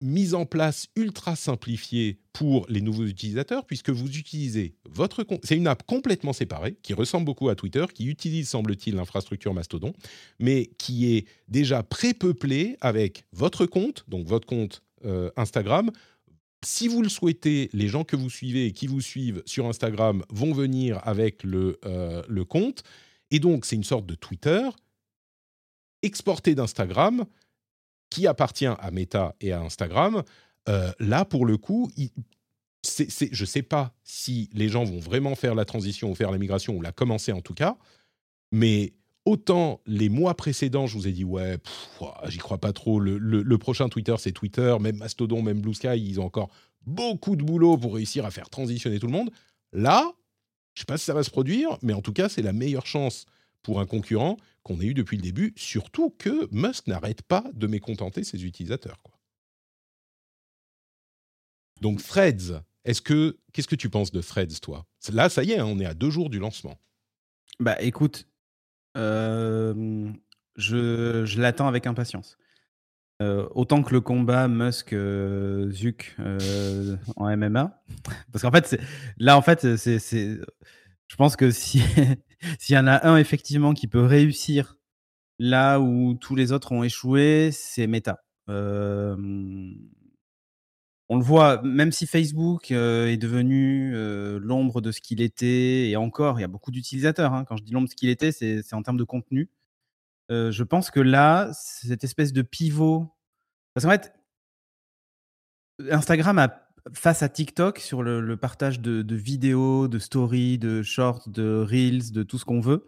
mise 0.00 0.34
en 0.34 0.44
place 0.44 0.88
ultra 0.96 1.36
simplifiée 1.36 2.18
pour 2.32 2.66
les 2.68 2.80
nouveaux 2.80 3.06
utilisateurs, 3.06 3.64
puisque 3.66 3.90
vous 3.90 4.18
utilisez 4.18 4.76
votre 4.88 5.22
compte. 5.22 5.40
C'est 5.44 5.56
une 5.56 5.66
app 5.66 5.84
complètement 5.86 6.32
séparée, 6.32 6.76
qui 6.82 6.92
ressemble 6.92 7.24
beaucoup 7.24 7.48
à 7.48 7.54
Twitter, 7.54 7.84
qui 7.94 8.06
utilise, 8.06 8.48
semble-t-il, 8.48 8.94
l'infrastructure 8.96 9.54
Mastodon, 9.54 9.94
mais 10.38 10.66
qui 10.78 11.14
est 11.14 11.26
déjà 11.48 11.82
pré-peuplée 11.82 12.76
avec 12.80 13.24
votre 13.32 13.64
compte, 13.66 14.04
donc 14.08 14.26
votre 14.26 14.46
compte 14.46 14.82
euh, 15.04 15.30
Instagram. 15.36 15.90
Si 16.64 16.88
vous 16.88 17.02
le 17.02 17.08
souhaitez, 17.08 17.70
les 17.72 17.88
gens 17.88 18.04
que 18.04 18.16
vous 18.16 18.30
suivez 18.30 18.66
et 18.66 18.72
qui 18.72 18.86
vous 18.86 19.00
suivent 19.00 19.42
sur 19.46 19.66
Instagram 19.66 20.22
vont 20.30 20.52
venir 20.52 21.00
avec 21.04 21.42
le, 21.42 21.78
euh, 21.84 22.22
le 22.28 22.44
compte. 22.44 22.82
Et 23.30 23.38
donc, 23.38 23.64
c'est 23.64 23.76
une 23.76 23.84
sorte 23.84 24.06
de 24.06 24.14
Twitter 24.14 24.68
exporté 26.02 26.54
d'Instagram 26.54 27.24
qui 28.16 28.26
appartient 28.26 28.64
à 28.64 28.90
Meta 28.90 29.34
et 29.42 29.52
à 29.52 29.60
Instagram, 29.60 30.22
euh, 30.70 30.90
là, 30.98 31.26
pour 31.26 31.44
le 31.44 31.58
coup, 31.58 31.90
je 31.98 33.28
ne 33.28 33.46
sais 33.46 33.62
pas 33.62 33.92
si 34.04 34.48
les 34.54 34.70
gens 34.70 34.84
vont 34.84 35.00
vraiment 35.00 35.34
faire 35.34 35.54
la 35.54 35.66
transition 35.66 36.10
ou 36.10 36.14
faire 36.14 36.30
la 36.30 36.38
migration, 36.38 36.74
ou 36.74 36.80
la 36.80 36.92
commencer 36.92 37.32
en 37.32 37.42
tout 37.42 37.52
cas, 37.52 37.76
mais 38.52 38.94
autant 39.26 39.82
les 39.84 40.08
mois 40.08 40.34
précédents, 40.34 40.86
je 40.86 40.96
vous 40.96 41.06
ai 41.06 41.12
dit, 41.12 41.24
ouais, 41.24 41.58
j'y 42.28 42.38
crois 42.38 42.56
pas 42.56 42.72
trop, 42.72 43.00
le, 43.00 43.58
prochain 43.58 43.90
Twitter, 43.90 44.14
c'est 44.18 44.32
Twitter, 44.32 44.74
même 44.80 44.96
Mastodon, 44.96 45.42
même 45.42 45.60
Blue 45.60 45.74
Sky, 45.74 45.98
ils 45.98 46.18
ont 46.18 46.24
encore 46.24 46.48
beaucoup 46.86 47.36
de 47.36 47.42
boulot 47.42 47.76
pour 47.76 47.96
réussir 47.96 48.24
à 48.24 48.30
faire 48.30 48.48
transitionner 48.48 48.98
tout 48.98 49.08
le 49.08 49.12
monde. 49.12 49.30
Là, 49.74 50.10
je 50.72 50.80
ne 50.80 50.84
sais 50.84 50.86
pas 50.86 50.96
si 50.96 51.04
ça 51.04 51.12
va 51.12 51.22
se 51.22 51.30
produire, 51.30 51.76
mais 51.82 51.92
en 51.92 52.00
tout 52.00 52.14
cas, 52.14 52.30
c'est 52.30 52.40
la 52.40 52.54
meilleure 52.54 52.86
chance 52.86 53.26
pour 53.66 53.80
un 53.80 53.86
concurrent 53.86 54.36
qu'on 54.62 54.80
ait 54.80 54.84
eu 54.86 54.94
depuis 54.94 55.16
le 55.16 55.24
début, 55.24 55.52
surtout 55.56 56.10
que 56.10 56.46
Musk 56.52 56.86
n'arrête 56.86 57.22
pas 57.22 57.42
de 57.52 57.66
mécontenter 57.66 58.22
ses 58.22 58.44
utilisateurs. 58.44 59.02
Donc 61.80 62.00
Threads, 62.00 62.62
est-ce 62.84 63.02
que 63.02 63.36
qu'est-ce 63.52 63.66
que 63.66 63.74
tu 63.74 63.90
penses 63.90 64.12
de 64.12 64.22
Threads, 64.22 64.60
toi? 64.62 64.86
Là, 65.12 65.28
ça 65.28 65.42
y 65.42 65.50
est, 65.50 65.58
hein, 65.58 65.66
on 65.66 65.80
est 65.80 65.84
à 65.84 65.94
deux 65.94 66.10
jours 66.10 66.30
du 66.30 66.38
lancement. 66.38 66.78
Bah 67.58 67.76
écoute, 67.82 68.28
euh, 68.96 70.12
je, 70.54 71.24
je 71.24 71.40
l'attends 71.40 71.66
avec 71.66 71.88
impatience. 71.88 72.38
Euh, 73.20 73.48
autant 73.50 73.82
que 73.82 73.92
le 73.92 74.00
combat 74.00 74.46
Musk-Zuck 74.46 76.16
euh, 76.20 76.96
en 77.16 77.36
MMA. 77.36 77.82
Parce 78.30 78.42
qu'en 78.42 78.52
fait, 78.52 78.80
là, 79.18 79.36
en 79.36 79.42
fait, 79.42 79.76
c'est, 79.76 80.38
je 81.08 81.16
pense 81.16 81.36
que 81.36 81.50
si, 81.50 81.80
s'il 82.58 82.74
y 82.74 82.78
en 82.78 82.86
a 82.86 83.06
un 83.08 83.16
effectivement 83.16 83.74
qui 83.74 83.86
peut 83.86 84.04
réussir 84.04 84.76
là 85.38 85.80
où 85.80 86.14
tous 86.14 86.34
les 86.34 86.52
autres 86.52 86.72
ont 86.72 86.82
échoué, 86.82 87.50
c'est 87.52 87.86
Meta. 87.86 88.24
on 88.48 88.54
le 91.10 91.22
voit, 91.22 91.62
même 91.62 91.92
si 91.92 92.06
Facebook 92.06 92.70
est 92.70 93.16
devenu 93.16 93.92
l'ombre 94.38 94.80
de 94.80 94.92
ce 94.92 95.00
qu'il 95.00 95.20
était, 95.20 95.90
et 95.90 95.96
encore, 95.96 96.38
il 96.38 96.42
y 96.42 96.44
a 96.44 96.48
beaucoup 96.48 96.70
d'utilisateurs. 96.70 97.32
Hein. 97.34 97.44
Quand 97.44 97.56
je 97.56 97.64
dis 97.64 97.72
l'ombre 97.72 97.86
de 97.86 97.90
ce 97.90 97.96
qu'il 97.96 98.08
était, 98.08 98.32
c'est 98.32 98.72
en 98.72 98.82
termes 98.82 98.96
de 98.96 99.04
contenu. 99.04 99.50
je 100.30 100.62
pense 100.62 100.90
que 100.90 101.00
là, 101.00 101.50
cette 101.52 102.04
espèce 102.04 102.32
de 102.32 102.42
pivot. 102.42 103.12
Parce 103.74 103.84
qu'en 103.84 103.92
fait, 103.92 104.14
Instagram 105.90 106.38
a 106.38 106.65
face 106.92 107.22
à 107.22 107.28
TikTok 107.28 107.78
sur 107.78 108.02
le, 108.02 108.36
partage 108.36 108.80
de, 108.80 109.14
vidéos, 109.14 109.88
de 109.88 109.98
stories, 109.98 110.58
de 110.58 110.82
shorts, 110.82 111.28
de 111.28 111.64
reels, 111.68 112.12
de 112.12 112.22
tout 112.22 112.38
ce 112.38 112.44
qu'on 112.44 112.60
veut, 112.60 112.86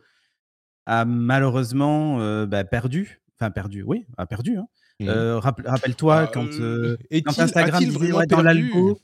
a 0.87 1.04
malheureusement 1.04 2.20
euh, 2.20 2.46
bah, 2.46 2.64
perdu. 2.64 3.20
Enfin, 3.37 3.50
perdu, 3.50 3.82
oui, 3.82 4.06
a 4.16 4.26
perdu. 4.26 4.56
Hein. 4.56 4.66
Mmh. 5.00 5.08
Euh, 5.08 5.38
rappelle-toi, 5.38 6.22
bah, 6.22 6.30
quand, 6.32 6.48
euh, 6.54 6.96
quand, 7.24 7.38
Instagram 7.38 7.84
disait 7.84 8.26
dans 8.26 8.42
l'algo. 8.42 8.98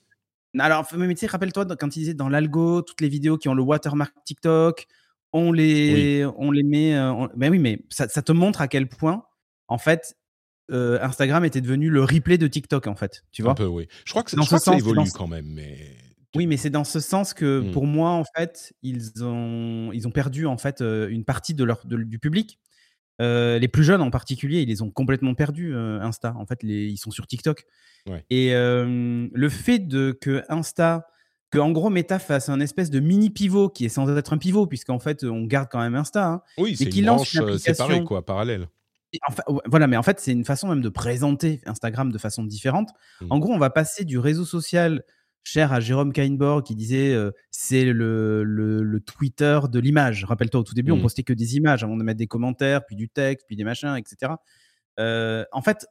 Alors, 0.58 0.86
mais 0.96 1.14
tu 1.14 1.20
sais, 1.20 1.26
rappelle-toi 1.26 1.66
quand 1.76 1.96
il 1.96 2.00
disait 2.00 2.14
dans 2.14 2.28
l'algo, 2.28 2.82
toutes 2.82 3.00
les 3.00 3.08
vidéos 3.08 3.38
qui 3.38 3.48
ont 3.48 3.54
le 3.54 3.62
watermark 3.62 4.14
TikTok, 4.24 4.86
on 5.32 5.52
les, 5.52 6.24
on 6.36 6.50
les 6.52 6.62
met. 6.62 6.94
Ben 7.36 7.50
oui, 7.50 7.58
mais 7.58 7.84
ça, 7.90 8.06
te 8.06 8.32
montre 8.32 8.60
à 8.60 8.68
quel 8.68 8.88
point, 8.88 9.24
en 9.68 9.78
fait, 9.78 10.16
Instagram 10.70 11.44
était 11.44 11.60
devenu 11.60 11.90
le 11.90 12.02
replay 12.02 12.38
de 12.38 12.46
TikTok, 12.46 12.86
en 12.86 12.94
fait. 12.94 13.24
Tu 13.32 13.42
vois 13.42 13.52
Un 13.52 13.56
peu, 13.56 13.66
oui. 13.66 13.86
Je 14.04 14.12
crois 14.12 14.22
que, 14.22 14.30
je 14.30 14.36
crois 14.36 14.58
que 14.58 14.64
ça 14.64 14.76
évolue 14.76 15.10
quand 15.12 15.26
même, 15.26 15.46
mais. 15.46 15.96
Oui, 16.36 16.48
mais 16.48 16.56
c'est 16.56 16.70
dans 16.70 16.84
ce 16.84 16.98
sens 16.98 17.32
que 17.32 17.60
mmh. 17.60 17.70
pour 17.70 17.86
moi, 17.86 18.10
en 18.10 18.24
fait, 18.36 18.72
ils 18.82 19.22
ont, 19.22 19.92
ils 19.92 20.08
ont 20.08 20.10
perdu 20.10 20.46
en 20.46 20.58
fait 20.58 20.80
une 20.80 21.24
partie 21.24 21.54
de 21.54 21.62
leur, 21.62 21.82
du 21.86 22.18
public. 22.18 22.58
les 23.20 23.68
plus 23.68 23.84
jeunes 23.84 24.02
en 24.02 24.10
particulier, 24.10 24.62
ils 24.62 24.68
les 24.68 24.82
ont 24.82 24.90
complètement 24.90 25.34
perdus, 25.34 25.74
Insta. 25.76 26.34
En 26.36 26.46
fait, 26.46 26.62
les, 26.62 26.86
ils 26.86 26.96
sont 26.96 27.12
sur 27.12 27.26
TikTok. 27.26 27.64
Et 28.30 28.52
le 28.52 29.48
fait 29.48 29.78
de 29.78 30.16
que 30.20 30.42
Insta, 30.48 31.06
que 31.54 31.60
en 31.60 31.70
gros 31.70 31.88
Meta 31.88 32.18
fasse 32.18 32.48
un 32.48 32.58
espèce 32.58 32.90
de 32.90 32.98
mini 32.98 33.30
pivot 33.30 33.68
qui 33.68 33.84
est 33.84 33.88
sans 33.88 34.10
être 34.16 34.32
un 34.32 34.38
pivot, 34.38 34.66
puisqu'en 34.66 34.98
fait, 34.98 35.22
on 35.22 35.44
garde 35.44 35.68
quand 35.70 35.78
même 35.78 35.94
Insta. 35.94 36.26
Hein, 36.26 36.42
oui, 36.58 36.76
c'est 36.76 36.92
une 36.96 37.06
branche 37.06 37.38
séparée, 37.58 38.02
quoi, 38.02 38.26
parallèle. 38.26 38.68
Voilà, 39.66 39.86
mais 39.86 39.96
en 39.96 40.02
fait, 40.02 40.20
c'est 40.20 40.32
une 40.32 40.44
façon 40.44 40.68
même 40.68 40.80
de 40.80 40.88
présenter 40.88 41.60
Instagram 41.66 42.12
de 42.12 42.18
façon 42.18 42.44
différente. 42.44 42.90
Mmh. 43.20 43.26
En 43.30 43.38
gros, 43.38 43.52
on 43.52 43.58
va 43.58 43.70
passer 43.70 44.04
du 44.04 44.18
réseau 44.18 44.44
social 44.44 45.02
cher 45.42 45.72
à 45.72 45.80
Jérôme 45.80 46.12
Kainborg 46.12 46.64
qui 46.64 46.74
disait 46.74 47.16
c'est 47.50 47.84
le, 47.84 48.44
le, 48.44 49.00
Twitter 49.00 49.60
de 49.70 49.78
l'image. 49.78 50.24
Rappelle-toi, 50.24 50.60
au 50.60 50.64
tout 50.64 50.74
début, 50.74 50.92
on 50.92 50.96
mmh. 50.96 51.02
postait 51.02 51.22
que 51.22 51.34
des 51.34 51.56
images 51.56 51.84
avant 51.84 51.96
de 51.96 52.02
mettre 52.02 52.18
des 52.18 52.26
commentaires, 52.26 52.84
puis 52.86 52.96
du 52.96 53.08
texte, 53.08 53.46
puis 53.46 53.56
des 53.56 53.64
machins, 53.64 53.96
etc. 53.96 54.32
en 54.98 55.62
fait, 55.62 55.86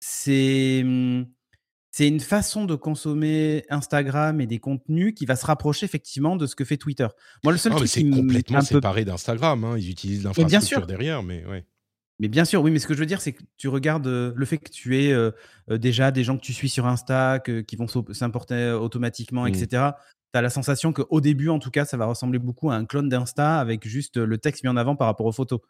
c'est 0.00 0.82
mmh, 0.84 1.24
c'est 1.96 2.08
une 2.08 2.18
façon 2.18 2.64
de 2.64 2.74
consommer 2.74 3.64
Instagram 3.70 4.40
et 4.40 4.46
des 4.46 4.58
contenus 4.58 5.14
qui 5.14 5.26
va 5.26 5.36
se 5.36 5.46
rapprocher 5.46 5.86
effectivement 5.86 6.34
de 6.34 6.44
ce 6.44 6.56
que 6.56 6.64
fait 6.64 6.76
Twitter. 6.76 7.06
Moi, 7.44 7.52
le 7.52 7.58
seul 7.58 7.72
truc 7.72 7.86
c'est 7.86 8.02
complètement 8.10 8.62
séparé 8.62 9.04
d'Instagram. 9.04 9.62
Hein. 9.62 9.76
Ils 9.78 9.90
utilisent 9.90 10.24
l'infrastructure 10.24 10.88
derrière, 10.88 11.22
mais 11.22 11.46
ouais. 11.46 11.64
Mais 12.20 12.28
bien 12.28 12.44
sûr, 12.44 12.62
oui, 12.62 12.70
mais 12.70 12.78
ce 12.78 12.86
que 12.86 12.94
je 12.94 13.00
veux 13.00 13.06
dire, 13.06 13.20
c'est 13.20 13.32
que 13.32 13.42
tu 13.56 13.68
regardes 13.68 14.06
le 14.06 14.44
fait 14.44 14.58
que 14.58 14.70
tu 14.70 14.96
aies 14.96 15.14
déjà 15.68 16.12
des 16.12 16.22
gens 16.22 16.36
que 16.36 16.42
tu 16.42 16.52
suis 16.52 16.68
sur 16.68 16.86
Insta, 16.86 17.40
qui 17.40 17.76
vont 17.76 17.86
s'importer 18.12 18.70
automatiquement, 18.70 19.46
etc. 19.46 19.66
Tu 20.32 20.38
as 20.38 20.42
la 20.42 20.50
sensation 20.50 20.92
qu'au 20.92 21.20
début, 21.20 21.48
en 21.48 21.58
tout 21.58 21.70
cas, 21.70 21.84
ça 21.84 21.96
va 21.96 22.06
ressembler 22.06 22.38
beaucoup 22.38 22.70
à 22.70 22.76
un 22.76 22.84
clone 22.84 23.08
d'Insta 23.08 23.58
avec 23.58 23.86
juste 23.88 24.16
le 24.16 24.38
texte 24.38 24.62
mis 24.62 24.70
en 24.70 24.76
avant 24.76 24.94
par 24.94 25.08
rapport 25.08 25.26
aux 25.26 25.32
photos. 25.32 25.60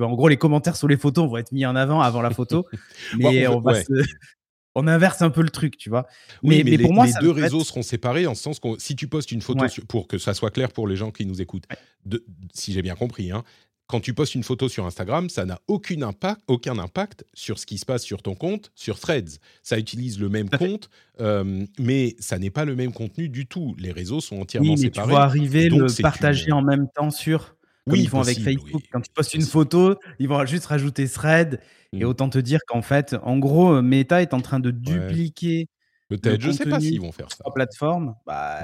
En 0.00 0.14
gros, 0.14 0.28
les 0.28 0.36
commentaires 0.36 0.76
sur 0.76 0.88
les 0.88 0.96
photos 0.96 1.28
vont 1.28 1.36
être 1.36 1.52
mis 1.52 1.64
en 1.66 1.76
avant 1.76 2.00
avant 2.00 2.20
la 2.20 2.30
photo, 2.30 2.66
mais 3.18 3.46
on, 3.46 3.60
va 3.60 3.74
on 4.74 4.88
inverse 4.88 5.22
un 5.22 5.30
peu 5.30 5.42
le 5.42 5.50
truc, 5.50 5.76
tu 5.76 5.88
vois. 5.88 6.06
mais, 6.42 6.62
mais, 6.64 6.78
pour 6.78 6.88
les, 6.88 6.94
moi, 6.94 7.06
les 7.06 7.12
deux 7.20 7.30
réseaux 7.30 7.62
seront 7.62 7.82
séparés 7.82 8.26
en 8.26 8.34
ce 8.34 8.42
sens 8.42 8.58
que 8.58 8.68
si 8.78 8.96
tu 8.96 9.06
postes 9.06 9.30
une 9.30 9.42
photo, 9.42 9.64
pour 9.88 10.08
que 10.08 10.18
ça 10.18 10.34
soit 10.34 10.50
clair 10.50 10.72
pour 10.72 10.88
les 10.88 10.96
gens 10.96 11.12
qui 11.12 11.26
nous 11.26 11.40
écoutent, 11.40 11.66
de, 12.04 12.24
si 12.52 12.72
j'ai 12.72 12.82
bien 12.82 12.96
compris, 12.96 13.30
hein, 13.30 13.44
quand 13.86 14.00
tu 14.00 14.14
postes 14.14 14.34
une 14.34 14.42
photo 14.42 14.68
sur 14.68 14.86
Instagram, 14.86 15.28
ça 15.28 15.44
n'a 15.44 15.60
aucun 15.68 16.00
impact, 16.02 16.40
aucun 16.46 16.78
impact 16.78 17.26
sur 17.34 17.58
ce 17.58 17.66
qui 17.66 17.78
se 17.78 17.84
passe 17.84 18.02
sur 18.02 18.22
ton 18.22 18.34
compte, 18.34 18.72
sur 18.74 18.98
Threads. 18.98 19.38
Ça 19.62 19.78
utilise 19.78 20.18
le 20.18 20.28
même 20.28 20.48
compte, 20.48 20.88
euh, 21.20 21.66
mais 21.78 22.16
ça 22.18 22.38
n'est 22.38 22.50
pas 22.50 22.64
le 22.64 22.74
même 22.74 22.92
contenu 22.92 23.28
du 23.28 23.46
tout. 23.46 23.74
Les 23.78 23.92
réseaux 23.92 24.20
sont 24.20 24.40
entièrement 24.40 24.70
oui, 24.70 24.80
mais 24.80 24.86
séparés. 24.86 25.08
Tu 25.08 25.14
vas 25.14 25.22
arriver 25.22 25.68
le 25.68 26.02
partager 26.02 26.52
en 26.52 26.62
même 26.62 26.88
temps 26.94 27.10
sur. 27.10 27.56
Comme 27.86 27.98
oui, 27.98 28.04
ils 28.04 28.08
font 28.08 28.22
avec 28.22 28.40
Facebook. 28.40 28.82
Quand 28.90 29.02
tu 29.02 29.10
postes 29.12 29.34
une 29.34 29.42
photo, 29.42 29.96
ils 30.18 30.28
vont 30.28 30.44
juste 30.46 30.64
rajouter 30.64 31.06
Thread. 31.06 31.60
Et 31.92 32.04
mm. 32.04 32.08
autant 32.08 32.30
te 32.30 32.38
dire 32.38 32.60
qu'en 32.66 32.80
fait, 32.80 33.14
en 33.22 33.38
gros, 33.38 33.82
Meta 33.82 34.22
est 34.22 34.32
en 34.32 34.40
train 34.40 34.58
de 34.58 34.70
dupliquer. 34.70 35.68
Peut-être, 36.08 36.40
je 36.40 36.48
ne 36.48 36.52
sais 36.52 36.66
pas 36.66 36.80
s'ils 36.80 37.00
vont 37.00 37.12
faire 37.12 37.28
ça. 37.30 37.44
plateforme. 37.54 38.14
Bah, 38.26 38.60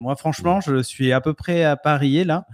moi, 0.00 0.14
franchement, 0.14 0.60
je 0.60 0.82
suis 0.82 1.10
à 1.12 1.20
peu 1.20 1.34
près 1.34 1.64
à 1.64 1.76
parier 1.76 2.22
là 2.22 2.46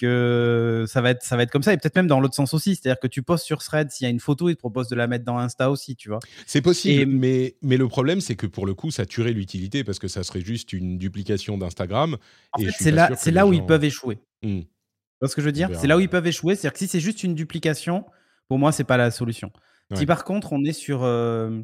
que 0.00 0.84
ça 0.88 1.00
va 1.00 1.10
être 1.10 1.22
ça 1.22 1.36
va 1.36 1.42
être 1.42 1.50
comme 1.50 1.62
ça 1.62 1.72
et 1.72 1.76
peut-être 1.76 1.96
même 1.96 2.06
dans 2.06 2.20
l'autre 2.20 2.34
sens 2.34 2.54
aussi 2.54 2.74
c'est-à-dire 2.74 2.98
que 2.98 3.06
tu 3.06 3.22
postes 3.22 3.44
sur 3.44 3.62
Thread 3.62 3.90
s'il 3.90 4.06
y 4.06 4.08
a 4.08 4.10
une 4.10 4.20
photo 4.20 4.48
ils 4.48 4.54
te 4.54 4.60
proposent 4.60 4.88
de 4.88 4.96
la 4.96 5.06
mettre 5.06 5.24
dans 5.24 5.38
Insta 5.38 5.70
aussi 5.70 5.94
tu 5.96 6.08
vois. 6.08 6.20
C'est 6.46 6.62
possible 6.62 7.12
mais 7.12 7.56
mais 7.62 7.76
le 7.76 7.86
problème 7.88 8.20
c'est 8.20 8.36
que 8.36 8.46
pour 8.46 8.66
le 8.66 8.74
coup 8.74 8.90
ça 8.90 9.04
tuerait 9.04 9.32
l'utilité 9.32 9.84
parce 9.84 9.98
que 9.98 10.08
ça 10.08 10.22
serait 10.22 10.40
juste 10.40 10.72
une 10.72 10.96
duplication 10.98 11.58
d'Instagram 11.58 12.16
en 12.52 12.60
fait 12.60 12.70
c'est 12.78 12.90
là 12.90 13.10
c'est 13.16 13.30
là 13.30 13.46
où 13.46 13.52
ils 13.52 13.64
peuvent 13.64 13.84
échouer. 13.84 14.18
Mmh. 14.42 14.60
tu 14.60 14.66
vois 15.20 15.28
ce 15.28 15.36
que 15.36 15.42
je 15.42 15.46
veux 15.46 15.52
dire? 15.52 15.68
c'est 15.78 15.86
là 15.86 15.96
où 15.98 16.00
ils 16.00 16.08
peuvent 16.08 16.26
échouer 16.26 16.54
c'est-à-dire 16.54 16.72
que 16.72 16.78
si 16.78 16.88
c'est 16.88 17.00
juste 17.00 17.22
une 17.22 17.34
duplication 17.34 18.06
pour 18.48 18.58
moi 18.58 18.72
c'est 18.72 18.84
pas 18.84 18.96
la 18.96 19.10
solution. 19.10 19.52
Si 19.94 20.06
par 20.06 20.24
contre 20.24 20.52
on 20.52 20.64
est 20.64 20.72
sur 20.72 21.02
euh, 21.02 21.60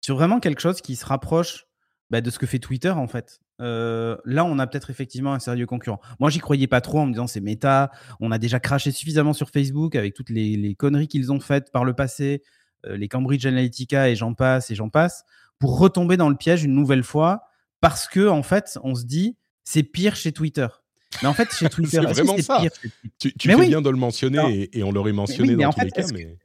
sur 0.00 0.16
vraiment 0.16 0.38
quelque 0.38 0.60
chose 0.60 0.80
qui 0.80 0.96
se 0.96 1.04
rapproche 1.04 1.66
bah, 2.10 2.20
de 2.20 2.30
ce 2.30 2.38
que 2.38 2.46
fait 2.46 2.58
Twitter 2.58 2.90
en 2.90 3.06
fait 3.06 3.40
là, 3.60 4.44
on 4.44 4.58
a 4.58 4.66
peut-être 4.66 4.90
effectivement 4.90 5.34
un 5.34 5.38
sérieux 5.38 5.66
concurrent. 5.66 6.00
Moi, 6.18 6.30
j'y 6.30 6.38
croyais 6.38 6.66
pas 6.66 6.80
trop 6.80 7.00
en 7.00 7.06
me 7.06 7.12
disant 7.12 7.26
c'est 7.26 7.40
méta. 7.40 7.90
On 8.20 8.30
a 8.30 8.38
déjà 8.38 8.60
craché 8.60 8.90
suffisamment 8.90 9.32
sur 9.32 9.50
Facebook 9.50 9.96
avec 9.96 10.14
toutes 10.14 10.30
les, 10.30 10.74
conneries 10.76 11.08
qu'ils 11.08 11.32
ont 11.32 11.40
faites 11.40 11.70
par 11.72 11.84
le 11.84 11.92
passé, 11.92 12.42
les 12.88 13.08
Cambridge 13.08 13.44
Analytica 13.46 14.08
et 14.08 14.16
j'en 14.16 14.34
passe 14.34 14.70
et 14.70 14.74
j'en 14.74 14.88
passe, 14.88 15.24
pour 15.58 15.78
retomber 15.78 16.16
dans 16.16 16.28
le 16.28 16.36
piège 16.36 16.64
une 16.64 16.74
nouvelle 16.74 17.02
fois 17.02 17.42
parce 17.80 18.06
que 18.08 18.28
en 18.28 18.42
fait, 18.42 18.78
on 18.82 18.94
se 18.94 19.04
dit 19.04 19.36
c'est 19.64 19.82
pire 19.82 20.16
chez 20.16 20.32
Twitter. 20.32 20.66
Mais 21.22 21.28
en 21.28 21.34
fait, 21.34 21.52
chez 21.52 21.68
Twitter, 21.70 22.00
c'est 22.08 22.22
vraiment 22.22 22.38
ça. 22.38 22.62
tu, 23.18 23.32
tu 23.34 23.48
fais 23.48 23.66
bien 23.66 23.82
de 23.82 23.90
le 23.90 23.96
mentionner 23.96 24.70
et, 24.72 24.82
on 24.82 24.92
l'aurait 24.92 25.12
mentionné 25.12 25.56
dans 25.56 25.72
tous 25.72 25.84
les 25.84 25.90
cas. 25.90 26.06
Mais... 26.12 26.36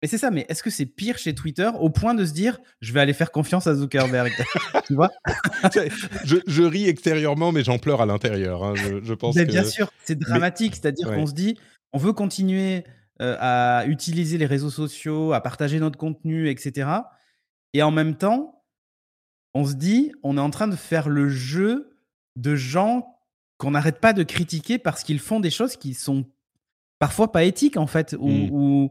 Mais 0.00 0.08
c'est 0.08 0.18
ça, 0.18 0.30
mais 0.30 0.46
est-ce 0.48 0.62
que 0.62 0.70
c'est 0.70 0.86
pire 0.86 1.18
chez 1.18 1.34
Twitter 1.34 1.68
au 1.80 1.90
point 1.90 2.14
de 2.14 2.24
se 2.24 2.32
dire 2.32 2.60
je 2.80 2.92
vais 2.92 3.00
aller 3.00 3.12
faire 3.12 3.32
confiance 3.32 3.66
à 3.66 3.74
Zuckerberg? 3.74 4.32
Tu 4.86 4.94
vois? 4.94 5.10
Je, 6.24 6.62
ris 6.62 6.88
extérieurement, 6.88 7.50
mais 7.52 7.64
j'en 7.64 7.78
pleure 7.78 8.00
à 8.00 8.06
l'intérieur. 8.06 8.62
Hein. 8.62 8.74
Je, 8.76 9.14
pense 9.14 9.34
mais 9.34 9.44
Bien 9.44 9.64
sûr, 9.64 9.90
c'est 10.04 10.18
dramatique. 10.18 10.76
C'est-à-dire 10.76 11.10
qu'on 11.12 11.26
se 11.26 11.34
dit 11.34 11.58
on 11.92 11.98
veut 11.98 12.12
continuer 12.12 12.84
euh, 13.20 13.36
à 13.40 13.86
utiliser 13.86 14.38
les 14.38 14.46
réseaux 14.46 14.70
sociaux, 14.70 15.32
à 15.32 15.40
partager 15.40 15.80
notre 15.80 15.98
contenu, 15.98 16.48
etc. 16.48 16.90
Et 17.72 17.82
en 17.82 17.90
même 17.90 18.16
temps, 18.16 18.62
on 19.54 19.66
se 19.66 19.74
dit 19.74 20.12
on 20.22 20.38
est 20.38 20.40
en 20.40 20.50
train 20.50 20.68
de 20.68 20.76
faire 20.76 21.08
le 21.08 21.28
jeu 21.28 21.96
de 22.36 22.54
gens 22.54 23.18
qu'on 23.56 23.72
n'arrête 23.72 23.98
pas 23.98 24.12
de 24.12 24.22
critiquer 24.22 24.78
parce 24.78 25.02
qu'ils 25.02 25.18
font 25.18 25.40
des 25.40 25.50
choses 25.50 25.76
qui 25.76 25.94
sont 25.94 26.24
parfois 27.00 27.32
pas 27.32 27.44
éthiques 27.44 27.76
en 27.76 27.88
fait, 27.88 28.14
ou, 28.18 28.28
mmh. 28.28 28.90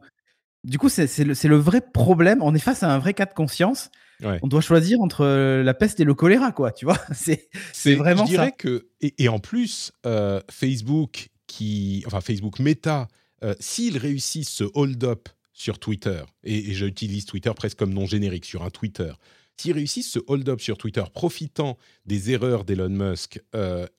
Du 0.67 0.77
coup, 0.77 0.89
c'est 0.89 1.23
le, 1.23 1.55
vrai 1.55 1.79
problème. 1.79 2.39
On 2.41 2.53
est 2.53 2.59
face 2.59 2.83
à 2.83 2.93
un 2.93 2.99
vrai 2.99 3.13
cas 3.13 3.25
de 3.25 3.33
conscience. 3.33 3.89
On 4.21 4.47
doit 4.47 4.61
choisir 4.61 4.99
entre 4.99 5.21
euh, 5.21 5.63
la 5.63 5.73
peste 5.73 6.01
et 6.01 6.03
le 6.03 6.13
choléra, 6.13 6.51
quoi. 6.51 6.71
Tu 6.71 6.83
vois, 6.83 6.99
c'est 7.13 7.95
vraiment 7.95 8.25
je 8.25 8.31
dirais 8.31 8.51
que 8.57 8.87
et, 8.99 9.29
en 9.29 9.39
plus 9.39 9.93
euh, 10.05 10.41
Facebook 10.51 11.29
qui, 11.45 12.03
enfin 12.05 12.19
Facebook 12.19 12.59
Meta, 12.59 13.07
euh, 13.43 13.53
s'ils 13.61 13.97
réussissent 13.97 14.49
ce 14.49 14.65
hold-up 14.73 15.29
sur 15.53 15.79
Twitter 15.79 16.21
et, 16.43 16.73
j'utilise 16.73 17.25
Twitter 17.25 17.51
presque 17.55 17.77
comme 17.77 17.93
nom 17.93 18.05
générique 18.05 18.45
sur 18.45 18.63
un 18.63 18.69
Twitter. 18.69 19.13
S'ils 19.55 19.73
réussissent 19.73 20.11
ce 20.11 20.19
hold-up 20.27 20.59
sur 20.59 20.77
Twitter, 20.77 21.03
profitant 21.13 21.77
des 22.05 22.31
erreurs 22.31 22.65
d'Elon 22.65 22.89
Musk 22.89 23.41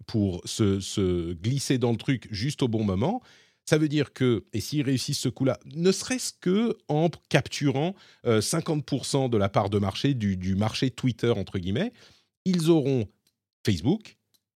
pour 0.06 0.42
se, 0.44 0.80
se, 0.80 1.32
glisser 1.32 1.78
dans 1.78 1.92
le 1.92 1.96
truc 1.96 2.28
juste 2.30 2.62
au 2.62 2.68
bon 2.68 2.84
moment, 2.84 3.22
ça 3.68 3.76
veut 3.76 3.90
dire 3.90 4.14
que, 4.14 4.46
et 4.54 4.60
s'ils 4.60 4.80
réussissent 4.80 5.20
ce 5.20 5.28
coup-là, 5.28 5.58
ne 5.66 5.92
serait-ce 5.92 6.32
que 6.40 6.74
en 6.88 7.10
capturant 7.28 7.94
50% 8.24 9.26
euh, 9.26 9.28
de 9.28 9.36
la 9.36 9.50
part 9.50 9.68
de 9.68 9.78
marché 9.78 10.14
du, 10.14 10.54
marché 10.54 10.90
Twitter, 10.90 11.28
entre 11.28 11.58
guillemets, 11.58 11.92
ils 12.46 12.70
auront 12.70 13.06
Facebook, 13.66 14.16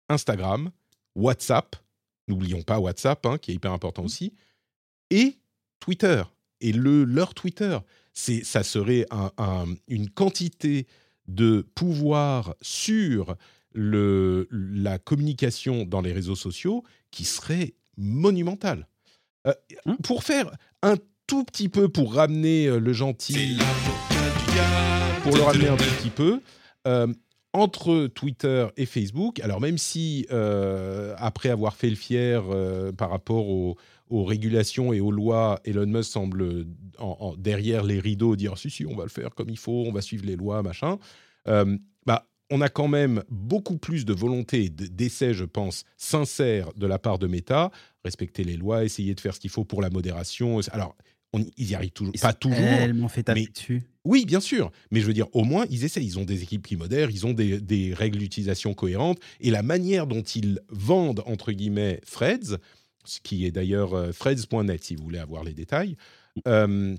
Instagram, 0.10 0.70
WhatsApp, 1.16 1.76
n'oublions 2.28 2.62
pas 2.62 2.78
WhatsApp, 2.78 3.26
hein, 3.26 3.40
qui 3.40 3.50
est 3.50 3.56
hyper 3.56 3.74
important 3.74 4.04
aussi, 4.04 4.32
et 5.10 5.40
Twitter. 5.80 6.22
Et 6.62 6.72
le, 6.72 7.04
leur 7.04 7.34
Twitter, 7.34 7.80
c'est, 8.14 8.44
ça 8.44 8.62
serait 8.62 9.08
une 9.88 10.12
quantité 10.12 10.86
de 11.28 11.68
pouvoir 11.74 12.54
sur 12.62 13.36
le, 13.74 14.48
la 14.52 15.00
communication 15.00 15.84
dans 15.84 16.02
les 16.02 16.14
réseaux 16.14 16.36
sociaux 16.36 16.84
qui 17.10 17.26
serait 17.26 17.74
monumentale. 17.98 18.88
Euh, 19.48 19.54
hein 19.86 19.98
pour 20.04 20.24
faire 20.24 20.52
un 20.82 20.96
tout 21.28 21.44
petit 21.44 21.70
peu, 21.70 21.90
pour 21.90 22.14
ramener 22.16 22.68
euh, 22.68 22.80
le 22.80 22.94
gentil, 22.94 23.58
pour 25.24 25.36
le 25.36 25.42
ramener 25.42 25.68
un 25.68 25.78
tout 25.78 25.96
petit 25.98 26.10
peu, 26.10 26.42
euh, 26.88 27.08
entre 27.54 28.08
Twitter 28.08 28.68
et 28.78 28.86
Facebook, 28.86 29.40
alors 29.40 29.62
même 29.62 29.78
si 29.78 30.28
après 31.18 31.50
avoir 31.50 31.76
fait 31.76 31.90
le 31.90 31.96
fier 31.96 32.44
par 32.96 33.10
rapport 33.10 33.48
aux, 33.50 33.76
régulations 34.12 34.94
et 34.94 35.00
aux 35.00 35.12
lois, 35.12 35.60
Elon 35.66 35.88
Musk 35.88 36.12
semble 36.12 36.66
derrière 37.38 37.84
les 37.84 38.00
rideaux 38.00 38.36
dire 38.36 38.58
si 38.58 38.70
si 38.70 38.86
on 38.86 38.96
va 38.96 39.04
le 39.04 39.10
faire 39.10 39.34
comme 39.34 39.50
il 39.50 39.58
faut, 39.58 39.84
on 39.88 39.92
va 39.92 40.02
suivre 40.02 40.28
les 40.28 40.36
lois, 40.36 40.62
machin. 40.62 41.00
bah 41.46 42.28
on 42.50 42.62
a 42.62 42.70
quand 42.70 42.88
même 42.88 43.24
beaucoup 43.30 43.78
plus 43.78 44.06
de 44.06 44.14
volonté 44.14 44.70
d'essai, 44.70 45.34
je 45.34 45.46
pense, 45.46 45.84
sincère 45.98 46.74
de 46.74 46.88
la 46.88 47.00
part 47.00 47.20
de 47.20 47.28
Meta, 47.28 47.72
respecter 48.04 48.44
les 48.44 48.58
lois, 48.58 48.84
essayer 48.84 49.14
de 49.14 49.20
faire 49.20 49.36
ce 49.36 49.40
qu'il 49.40 49.50
faut 49.50 49.66
pour 49.66 49.82
la 49.82 49.90
modération. 49.90 50.60
Alors, 50.72 50.96
On, 51.32 51.46
ils 51.58 51.70
y 51.70 51.76
arrivent 51.76 51.92
toujours, 51.92 52.14
pas 52.20 52.34
toujours. 52.34 52.58
Tellement 52.58 53.08
fait 53.08 53.24
taper 53.24 53.46
dessus. 53.46 53.84
Oui, 54.04 54.26
bien 54.26 54.40
sûr. 54.40 54.72
Mais 54.90 55.00
je 55.00 55.06
veux 55.06 55.14
dire, 55.14 55.28
au 55.34 55.44
moins, 55.44 55.68
ils 55.70 55.84
essaient. 55.84 56.04
Ils 56.04 56.18
ont 56.18 56.26
des 56.26 56.42
équipes 56.42 56.66
qui 56.66 56.76
modèrent, 56.76 57.12
ils 57.12 57.28
ont 57.28 57.34
des, 57.34 57.62
des 57.62 57.94
règles 57.94 58.18
d'utilisation 58.18 58.74
cohérentes. 58.74 59.20
Et 59.40 59.52
la 59.52 59.62
manière 59.62 60.08
dont 60.08 60.24
ils 60.24 60.60
vendent, 60.70 61.22
entre 61.28 61.52
guillemets, 61.52 62.02
Threads, 62.10 62.58
ce 63.06 63.20
qui 63.20 63.46
est 63.46 63.52
d'ailleurs 63.52 63.94
euh, 63.94 64.12
threads.net, 64.12 64.84
si 64.84 64.96
vous 64.96 65.04
voulez 65.04 65.20
avoir 65.20 65.44
les 65.44 65.54
détails, 65.54 65.98
euh, 66.48 66.96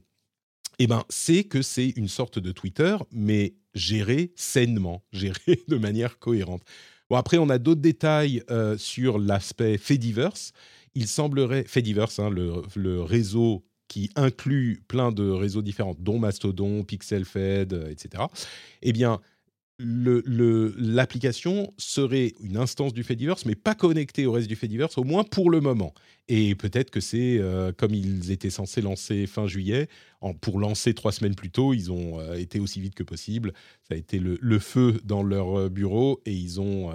eh 0.79 0.87
ben, 0.87 1.05
c'est 1.09 1.45
que 1.45 1.61
c'est 1.61 1.91
une 1.91 2.09
sorte 2.09 2.39
de 2.39 2.53
Twitter, 2.53 2.97
mais 3.11 3.55
géré 3.75 4.33
sainement, 4.37 5.03
géré 5.13 5.63
de 5.69 5.77
manière 5.77 6.19
cohérente. 6.19 6.63
Bon, 7.09 7.17
après, 7.17 7.39
on 7.39 7.49
a 7.49 7.59
d'autres 7.59 7.81
détails 7.81 8.43
euh, 8.51 8.77
sur 8.79 9.19
l'aspect 9.19 9.79
Fediverse. 9.79 10.53
Il 10.95 11.07
semblerait, 11.09 11.65
Fediverse, 11.65 12.19
hein, 12.19 12.31
le, 12.31 12.63
le, 12.77 13.03
réseau 13.03 13.65
qui 13.89 14.11
inclut 14.15 14.83
plein 14.87 15.11
de 15.11 15.29
réseaux 15.29 15.63
différents, 15.63 15.97
dont 15.99 16.19
Mastodon, 16.19 16.85
PixelFed, 16.85 17.73
euh, 17.73 17.91
etc., 17.91 18.25
eh 18.83 18.93
bien, 18.93 19.21
l'application 19.81 21.63
le, 21.63 21.69
serait 21.79 22.35
une 22.41 22.57
instance 22.57 22.93
du 22.93 23.03
Fediverse, 23.03 23.45
mais 23.47 23.55
pas 23.55 23.75
connectée 23.75 24.27
au 24.27 24.33
reste 24.33 24.49
du 24.49 24.57
Fediverse, 24.57 24.99
au 24.99 25.05
moins 25.05 25.25
pour 25.25 25.51
le 25.51 25.61
moment. 25.61 25.95
Et 26.29 26.55
peut-être 26.55 26.91
que 26.91 27.01
c'est 27.01 27.39
euh, 27.39 27.73
comme 27.73 27.95
ils 27.95 28.31
étaient 28.31 28.51
censés 28.51 28.81
lancer 28.83 29.27
fin 29.27 29.47
juillet, 29.47 29.89
en, 30.21 30.35
pour 30.35 30.59
lancer 30.59 30.95
trois 30.95 31.13
semaines 31.13 31.35
plus 31.35 31.51
tôt, 31.51 31.75
ils 31.75 31.91
ont 31.91 32.21
euh, 32.21 32.35
été 32.35 32.61
aussi 32.61 32.81
vite 32.81 32.95
que 32.95 33.03
possible. 33.03 33.53
Ça 33.89 33.95
a 33.95 33.97
été 33.97 34.19
le, 34.19 34.39
le 34.41 34.59
feu 34.59 35.01
dans 35.05 35.23
leur 35.23 35.71
bureau 35.71 36.21
et 36.27 36.33
ils 36.33 36.61
ont 36.61 36.93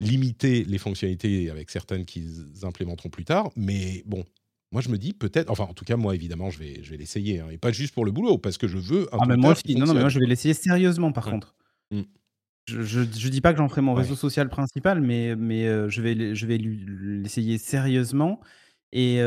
limité 0.00 0.64
les 0.64 0.78
fonctionnalités 0.78 1.50
avec 1.50 1.70
certaines 1.70 2.04
qu'ils 2.04 2.46
implémenteront 2.62 3.10
plus 3.10 3.24
tard. 3.24 3.50
Mais 3.56 4.02
bon, 4.06 4.24
moi, 4.72 4.82
je 4.82 4.88
me 4.88 4.98
dis 4.98 5.12
peut-être, 5.12 5.50
enfin, 5.50 5.64
en 5.64 5.74
tout 5.74 5.84
cas, 5.84 5.96
moi, 5.96 6.14
évidemment, 6.14 6.50
je 6.50 6.58
vais, 6.58 6.80
je 6.82 6.90
vais 6.90 6.96
l'essayer, 6.96 7.40
hein, 7.40 7.48
et 7.50 7.58
pas 7.58 7.72
juste 7.72 7.92
pour 7.92 8.04
le 8.04 8.12
boulot, 8.12 8.38
parce 8.38 8.56
que 8.56 8.68
je 8.68 8.78
veux 8.78 9.12
un 9.12 9.18
ah, 9.20 9.26
mais 9.26 9.36
moi 9.36 9.54
non, 9.68 9.86
non, 9.86 9.94
mais 9.94 10.00
moi, 10.00 10.08
je 10.08 10.18
vais 10.18 10.26
l'essayer 10.26 10.54
sérieusement, 10.54 11.12
par 11.12 11.24
contre. 11.24 11.54
Mmh. 11.90 12.02
Je, 12.66 12.82
je, 12.82 13.28
dis 13.28 13.40
pas 13.40 13.52
que 13.52 13.58
j'en 13.58 13.68
ferai 13.68 13.80
mon 13.80 13.94
réseau 13.94 14.14
social 14.14 14.48
principal, 14.48 15.00
mais, 15.00 15.34
mais 15.34 15.66
euh, 15.66 15.88
je 15.88 16.02
vais, 16.02 16.34
je 16.34 16.46
vais 16.46 16.58
l'essayer 16.58 17.58
sérieusement. 17.58 18.40
Et 18.92 19.20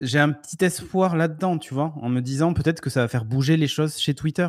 j'ai 0.00 0.18
un 0.18 0.32
petit 0.32 0.64
espoir 0.64 1.16
là-dedans, 1.16 1.58
tu 1.58 1.74
vois, 1.74 1.92
en 1.96 2.08
me 2.08 2.20
disant 2.20 2.54
peut-être 2.54 2.80
que 2.80 2.90
ça 2.90 3.00
va 3.00 3.08
faire 3.08 3.24
bouger 3.24 3.56
les 3.56 3.68
choses 3.68 3.98
chez 3.98 4.14
Twitter. 4.14 4.48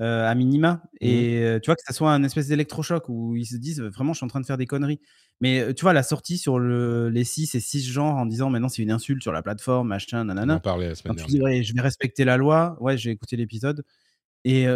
Euh, 0.00 0.28
à 0.28 0.34
minima. 0.36 0.74
Mmh 0.74 0.96
et 1.00 1.42
euh, 1.42 1.58
tu 1.58 1.66
vois, 1.66 1.74
que 1.74 1.82
ça 1.84 1.92
soit 1.92 2.12
un 2.12 2.22
espèce 2.22 2.46
d'électrochoc 2.46 3.08
où 3.08 3.34
ils 3.34 3.46
se 3.46 3.56
disent 3.56 3.80
vraiment, 3.80 4.12
je 4.12 4.18
suis 4.18 4.24
en 4.24 4.28
train 4.28 4.40
de 4.40 4.46
faire 4.46 4.56
des 4.56 4.66
conneries. 4.66 5.00
Mais 5.40 5.74
tu 5.74 5.82
vois, 5.82 5.92
la 5.92 6.04
sortie 6.04 6.38
sur 6.38 6.60
le, 6.60 7.08
les 7.08 7.24
6 7.24 7.56
et 7.56 7.60
6 7.60 7.84
genres 7.90 8.14
en 8.14 8.24
disant 8.24 8.48
maintenant 8.48 8.68
c'est 8.68 8.82
une 8.82 8.92
insulte 8.92 9.22
sur 9.22 9.32
la 9.32 9.42
plateforme, 9.42 9.88
machin, 9.88 10.24
nanana. 10.24 10.56
On 10.56 10.60
parlait 10.60 10.88
la 10.88 10.94
semaine 10.94 11.16
dernière. 11.16 11.64
je 11.64 11.74
vais 11.74 11.80
respecter 11.80 12.24
la 12.24 12.36
loi. 12.36 12.76
Ouais, 12.80 12.96
j'ai 12.96 13.10
écouté 13.10 13.34
l'épisode. 13.34 13.84
Et 14.44 14.68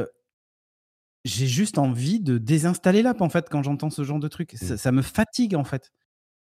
j'ai 1.25 1.47
juste 1.47 1.79
envie 1.79 2.21
de 2.21 2.39
désinstaller 2.39 3.03
l'app 3.03 3.21
en 3.21 3.29
fait 3.29 3.49
quand 3.49 3.63
j'entends 3.63 3.91
ce 3.91 4.05
genre 4.05 4.19
de 4.19 4.29
truc. 4.29 4.53
Ça, 4.57 4.75
mmh. 4.75 4.77
ça, 4.77 4.93
me 4.93 5.03
fatigue 5.03 5.55
en 5.55 5.65
fait. 5.65 5.93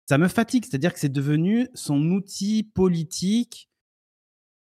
Ça 0.06 0.18
me 0.18 0.28
fatigue, 0.28 0.64
c'est-à-dire 0.64 0.92
que 0.92 1.00
c'est 1.00 1.12
devenu 1.12 1.68
son 1.74 2.00
outil 2.10 2.62
politique 2.62 3.68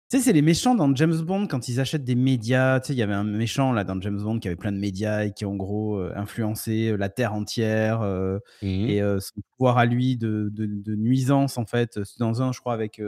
tu 0.10 0.18
sais, 0.18 0.24
c'est 0.24 0.34
les 0.34 0.42
méchants 0.42 0.74
dans 0.74 0.94
James 0.96 1.22
Bond 1.22 1.46
quand 1.46 1.68
ils 1.68 1.80
achètent 1.80 2.04
des 2.04 2.16
médias. 2.16 2.80
Tu 2.80 2.88
sais, 2.88 2.94
il 2.94 2.98
y 2.98 3.04
avait 3.04 3.14
un 3.14 3.24
méchant 3.24 3.72
là 3.74 3.84
dans 3.84 4.02
James 4.02 4.20
Bond 4.20 4.40
qui 4.40 4.48
avait 4.48 4.58
plein 4.58 4.72
de 4.72 4.80
médias 4.80 5.26
et 5.26 5.34
qui 5.34 5.46
en 5.46 5.56
gros 5.56 6.00
euh, 6.00 6.12
influencé 6.16 6.88
euh, 6.90 6.96
la 6.96 7.10
terre 7.10 7.34
entière 7.34 8.02
euh, 8.02 8.40
mmh 8.64 8.66
et 8.66 9.02
son 9.20 9.42
pouvoir 9.52 9.78
à 9.78 9.86
lui 9.86 10.18
de, 10.18 10.50
de, 10.52 10.96
nuisance 10.96 11.60
en 11.60 11.68
fait. 11.68 12.00
Dans 12.18 12.42
un, 12.42 12.52
je 12.52 12.60
crois, 12.60 12.74
avec. 12.74 13.00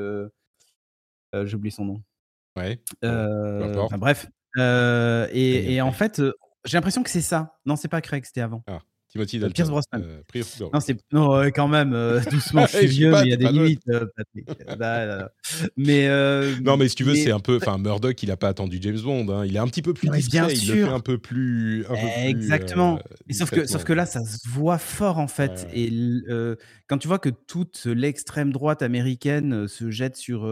J'ai 1.34 1.56
oublié 1.56 1.72
son 1.72 1.86
nom. 1.86 2.04
Ouais. 2.56 2.80
Enfin, 3.02 3.98
bref. 3.98 4.30
et, 4.60 5.74
et 5.74 5.82
en 5.82 5.92
fait, 5.92 6.22
j'ai 6.66 6.78
l'impression 6.78 7.04
que 7.04 7.10
c'est 7.10 7.22
ça. 7.22 7.58
Non, 7.66 7.76
c'est 7.76 7.88
pas 7.88 8.02
Craig, 8.02 8.24
c'était 8.26 8.42
avant. 8.42 8.64
Ah. 8.68 8.80
Timothy 9.12 9.40
Dalton. 9.40 9.54
Pierce 9.54 9.70
Brosnan. 9.70 10.02
Euh, 10.02 10.70
non, 10.74 10.80
c'est 10.80 10.98
non, 11.12 11.52
quand 11.54 11.68
même 11.68 11.94
euh, 11.94 12.22
doucement. 12.32 12.66
Je 12.66 12.78
suis 12.78 12.88
vieux, 12.88 13.12
mais 13.12 13.24
il 13.24 13.30
y 13.30 13.34
a 13.34 13.38
des 13.38 13.50
limites. 13.50 13.84
Euh, 13.90 15.28
mais 15.76 16.08
non, 16.62 16.78
mais 16.78 16.88
si 16.88 16.96
tu 16.96 17.04
veux, 17.04 17.16
c'est 17.16 17.32
un 17.32 17.42
peu. 17.42 17.58
Enfin, 17.58 17.78
Murdoch, 17.78 18.24
il 18.24 18.32
a 18.32 18.38
pas 18.38 18.48
attendu 18.48 18.78
James 18.82 19.00
Bond. 19.02 19.28
Hein. 19.30 19.46
Il 19.46 19.56
est 19.56 19.60
un 19.60 19.68
petit 19.68 19.82
peu 19.82 19.94
plus 19.94 20.08
discret. 20.10 20.48
Bien 20.48 20.50
il 20.50 20.68
le 20.68 20.86
fait 20.86 20.92
un 20.92 21.02
peu 21.02 21.18
plus. 21.18 21.86
Un 21.90 21.96
peu 21.96 22.08
Exactement. 22.26 23.00
Sauf 23.32 23.52
que, 23.52 23.66
sauf 23.66 23.84
que 23.84 23.94
là, 23.94 24.06
ça 24.06 24.24
se 24.24 24.48
voit 24.48 24.78
fort 24.78 25.20
en 25.20 25.28
fait. 25.28 25.68
Et 25.74 25.92
quand 26.88 26.98
tu 26.98 27.08
vois 27.08 27.20
que 27.20 27.30
toute 27.30 27.86
l'extrême 27.86 28.54
droite 28.54 28.82
américaine 28.82 29.68
se 29.68 29.92
jette 29.92 30.16
sur 30.16 30.50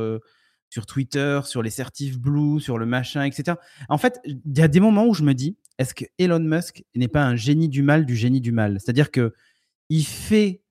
sur 0.70 0.86
Twitter, 0.86 1.40
sur 1.46 1.64
les 1.64 1.72
certifs 1.72 2.20
Blue, 2.20 2.60
sur 2.60 2.78
le 2.78 2.86
machin, 2.86 3.24
etc. 3.24 3.58
En 3.88 3.98
fait, 3.98 4.20
il 4.24 4.40
y 4.56 4.62
a 4.62 4.68
des 4.68 4.80
moments 4.80 5.08
où 5.08 5.16
je 5.16 5.24
me 5.24 5.34
dis, 5.34 5.58
est-ce 5.80 5.96
que 5.96 6.06
Elon 6.20 6.40
Musk 6.40 6.84
n'est 6.94 7.08
pas 7.08 7.24
un 7.24 7.36
génie 7.36 7.70
du 7.70 7.82
mal 7.82 8.06
du 8.06 8.16
génie 8.16 8.42
du 8.42 8.52
mal? 8.52 8.78
C'est-à-dire 8.80 9.10
que 9.10 9.34
il 9.90 10.06
fait, 10.06 10.62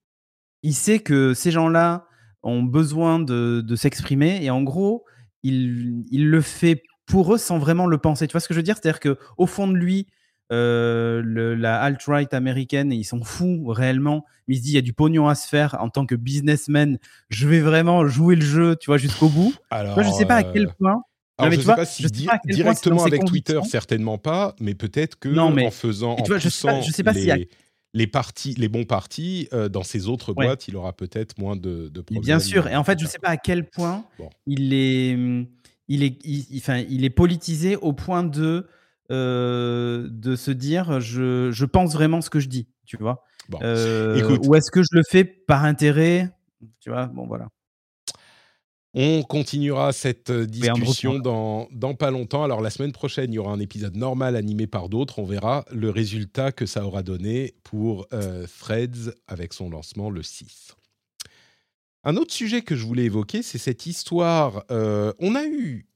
il 0.62 0.74
sait 0.74 1.00
que 1.00 1.34
ces 1.34 1.50
gens-là 1.50 2.06
ont 2.44 2.62
besoin 2.62 3.18
de, 3.18 3.64
s'exprimer 3.74 4.38
et 4.44 4.50
en 4.50 4.62
gros, 4.62 5.04
il, 5.42 6.04
il, 6.12 6.28
le 6.28 6.40
fait 6.40 6.82
pour 7.06 7.34
eux 7.34 7.38
sans 7.38 7.58
vraiment 7.58 7.86
le 7.86 7.98
penser. 7.98 8.28
Tu 8.28 8.32
vois 8.32 8.40
ce 8.40 8.46
que 8.46 8.54
je 8.54 8.60
veux 8.60 8.64
dire? 8.64 8.76
C'est-à-dire 8.76 9.00
que 9.00 9.18
au 9.38 9.46
fond 9.46 9.66
de 9.66 9.76
lui, 9.76 10.06
euh, 10.50 11.20
le, 11.22 11.54
la 11.54 11.80
alt-right 11.80 12.32
américaine, 12.32 12.92
ils 12.92 13.04
sont 13.04 13.22
fous 13.22 13.66
réellement. 13.66 14.24
Mais 14.46 14.54
il 14.54 14.58
se 14.58 14.62
dit, 14.62 14.70
il 14.70 14.74
y 14.74 14.78
a 14.78 14.82
du 14.82 14.92
pognon 14.92 15.28
à 15.28 15.34
se 15.34 15.46
faire 15.48 15.76
en 15.80 15.90
tant 15.90 16.06
que 16.06 16.14
businessman. 16.14 16.98
Je 17.28 17.48
vais 17.48 17.60
vraiment 17.60 18.06
jouer 18.06 18.36
le 18.36 18.44
jeu, 18.44 18.76
tu 18.76 18.86
vois, 18.86 18.98
jusqu'au 18.98 19.28
bout. 19.28 19.54
Alors, 19.70 20.02
je 20.02 20.10
sais 20.10 20.26
pas 20.26 20.36
à 20.36 20.42
quel 20.44 20.66
euh, 20.66 20.72
point. 20.78 21.02
Alors, 21.38 21.52
je 21.52 21.58
ne 21.58 21.62
sais 21.62 21.74
pas 21.74 21.86
si 21.86 22.04
directement 22.44 23.04
avec 23.04 23.24
Twitter, 23.24 23.60
certainement 23.68 24.18
pas, 24.18 24.54
mais 24.60 24.74
peut-être 24.74 25.18
que 25.18 25.28
non, 25.28 25.50
mais, 25.50 25.66
en 25.66 25.70
faisant, 25.70 26.16
en 26.18 26.22
vois, 26.24 26.38
je 26.38 26.48
sais 26.48 26.66
pas, 26.66 26.80
je 26.80 26.90
sais 26.90 27.04
pas 27.04 27.12
les, 27.12 27.48
les 27.94 28.06
partis, 28.06 28.54
les 28.54 28.68
bons 28.68 28.84
partis 28.84 29.48
euh, 29.52 29.68
dans 29.68 29.82
ces 29.82 30.08
autres 30.08 30.32
boîtes, 30.32 30.68
il 30.68 30.76
aura 30.76 30.92
peut-être 30.92 31.38
moins 31.38 31.56
de, 31.56 31.88
de 31.88 32.00
problèmes. 32.00 32.24
Bien 32.24 32.38
sûr, 32.40 32.66
et 32.66 32.76
en 32.76 32.84
fait, 32.84 32.98
je 32.98 33.04
ne 33.04 33.08
sais 33.08 33.18
pas 33.18 33.30
à 33.30 33.36
quel 33.36 33.64
point 33.64 34.04
il 34.46 34.74
est, 34.74 35.16
il 35.88 36.02
est, 36.02 36.18
enfin, 36.56 36.82
il 36.88 37.04
est 37.04 37.10
politisé 37.10 37.76
au 37.76 37.92
point 37.92 38.24
de 38.24 38.66
euh, 39.10 40.06
de 40.10 40.36
se 40.36 40.50
dire 40.50 41.00
je, 41.00 41.50
je, 41.50 41.64
pense 41.64 41.94
vraiment 41.94 42.20
ce 42.20 42.28
que 42.28 42.40
je 42.40 42.48
dis, 42.48 42.68
tu 42.84 42.98
vois. 42.98 43.24
Euh, 43.62 44.38
ou 44.44 44.54
est-ce 44.54 44.70
que 44.70 44.82
je 44.82 44.90
le 44.92 45.02
fais 45.08 45.24
par 45.24 45.64
intérêt 45.64 46.30
Tu 46.80 46.90
vois, 46.90 47.06
bon 47.06 47.26
voilà. 47.26 47.48
On 49.00 49.22
continuera 49.22 49.92
cette 49.92 50.30
euh, 50.30 50.44
discussion 50.44 51.20
dans, 51.20 51.68
dans, 51.70 51.94
pas 51.94 52.10
longtemps. 52.10 52.42
Alors 52.42 52.60
la 52.60 52.70
semaine 52.70 52.90
prochaine, 52.90 53.32
il 53.32 53.36
y 53.36 53.38
aura 53.38 53.52
un 53.52 53.60
épisode 53.60 53.96
normal 53.96 54.34
animé 54.34 54.66
par 54.66 54.88
d'autres. 54.88 55.20
On 55.20 55.24
verra 55.24 55.64
le 55.70 55.88
résultat 55.88 56.50
que 56.50 56.66
ça 56.66 56.84
aura 56.84 57.04
donné 57.04 57.54
pour 57.62 58.08
euh, 58.12 58.44
Threads 58.58 59.14
avec 59.28 59.52
son 59.52 59.70
lancement 59.70 60.10
le 60.10 60.24
6. 60.24 60.74
Un 62.02 62.16
autre 62.16 62.34
sujet 62.34 62.62
que 62.62 62.74
je 62.74 62.84
voulais 62.84 63.04
évoquer, 63.04 63.42
c'est 63.42 63.58
cette 63.58 63.86
histoire. 63.86 64.64
on 64.70 65.34
a 65.34 65.44
eu 65.44 65.88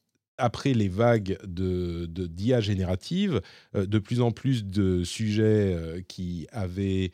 après 0.42 0.74
les 0.74 0.88
vagues 0.88 1.38
de, 1.44 2.06
d'IA 2.06 2.60
générative, 2.60 3.40
euh, 3.74 3.86
de 3.86 3.98
plus 3.98 4.20
en 4.20 4.32
plus 4.32 4.64
de 4.64 5.04
sujets 5.04 5.74
euh, 5.74 6.00
qui 6.06 6.46
avaient 6.52 7.12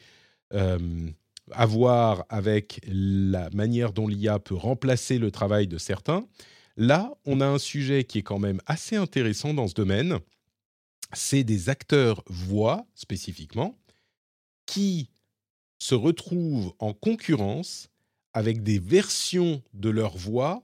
euh, 0.55 0.79
à 1.52 1.66
voir 1.66 2.24
avec 2.28 2.80
la 2.87 3.50
manière 3.50 3.92
dont 3.92 4.08
l'IA 4.08 4.38
peut 4.38 4.54
remplacer 4.54 5.18
le 5.18 5.30
travail 5.30 5.66
de 5.66 5.78
certains. 5.78 6.26
Là, 6.76 7.12
on 7.24 7.40
a 7.40 7.46
un 7.46 7.58
sujet 7.58 8.04
qui 8.04 8.18
est 8.18 8.22
quand 8.22 8.38
même 8.38 8.61
assez 8.66 8.96
intéressant 8.96 9.54
dans 9.54 9.68
ce 9.68 9.74
domaine. 9.74 10.18
C'est 11.12 11.44
des 11.44 11.68
acteurs 11.68 12.22
voix 12.26 12.87
spécifiquement 12.94 13.76
qui 14.66 15.11
se 15.78 15.94
retrouvent 15.94 16.74
en 16.78 16.92
concurrence 16.92 17.88
avec 18.34 18.62
des 18.62 18.78
versions 18.78 19.62
de 19.72 19.88
leur 19.88 20.16
voix 20.16 20.62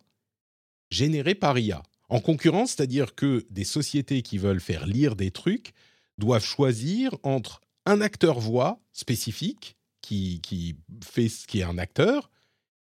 générées 0.90 1.34
par 1.34 1.58
IA 1.58 1.82
en 2.08 2.20
concurrence, 2.20 2.72
c'est-à-dire 2.72 3.14
que 3.14 3.46
des 3.50 3.64
sociétés 3.64 4.22
qui 4.22 4.38
veulent 4.38 4.60
faire 4.60 4.86
lire 4.86 5.16
des 5.16 5.30
trucs 5.30 5.72
doivent 6.18 6.44
choisir 6.44 7.16
entre 7.22 7.60
un 7.86 8.00
acteur 8.00 8.38
voix 8.38 8.80
spécifique 8.92 9.76
qui, 10.04 10.40
qui 10.40 10.76
fait 11.02 11.28
ce 11.28 11.46
qui 11.46 11.60
est 11.60 11.64
un 11.64 11.78
acteur 11.78 12.30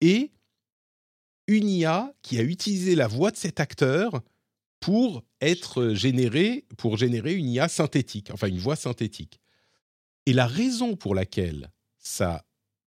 et 0.01 0.31
une 1.47 1.69
IA 1.69 2.13
qui 2.21 2.39
a 2.39 2.41
utilisé 2.41 2.95
la 2.95 3.07
voix 3.07 3.31
de 3.31 3.37
cet 3.37 3.59
acteur 3.59 4.21
pour 4.79 5.23
être 5.41 5.93
généré, 5.93 6.65
pour 6.77 6.97
générer 6.97 7.33
une 7.35 7.49
IA 7.49 7.67
synthétique, 7.67 8.29
enfin 8.31 8.47
une 8.47 8.59
voix 8.59 8.75
synthétique. 8.75 9.39
Et 10.25 10.33
la 10.33 10.47
raison 10.47 10.95
pour 10.95 11.15
laquelle 11.15 11.71
ça 11.99 12.45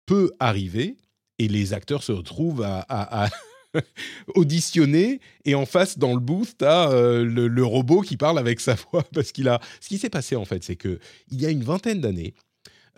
peut 0.07 0.33
arriver, 0.39 0.97
et 1.39 1.49
les 1.49 1.73
acteurs 1.73 2.03
se 2.03 2.13
retrouvent 2.13 2.63
à 2.63 3.29
auditionné 4.35 5.21
et 5.45 5.55
en 5.55 5.67
face 5.67 5.99
dans 5.99 6.15
le 6.15 6.21
booth 6.21 6.55
t'as 6.59 6.91
euh, 6.91 7.25
le, 7.25 7.65
robot 7.65 8.01
qui 8.03 8.17
parle 8.17 8.39
avec 8.39 8.61
sa 8.61 8.75
voix 8.75 9.05
parce 9.13 9.33
qu'il 9.33 9.49
a 9.49 9.61
ce 9.81 9.89
qui 9.89 9.99
s'est 9.99 10.11
passé 10.11 10.37
en 10.37 10.45
fait 10.45 10.63
c'est 10.65 10.77
que 10.77 10.99
il 11.31 11.41
y 11.41 11.47
a 11.47 11.51
une 11.51 11.65
vingtaine 11.65 12.01
d'années 12.01 12.35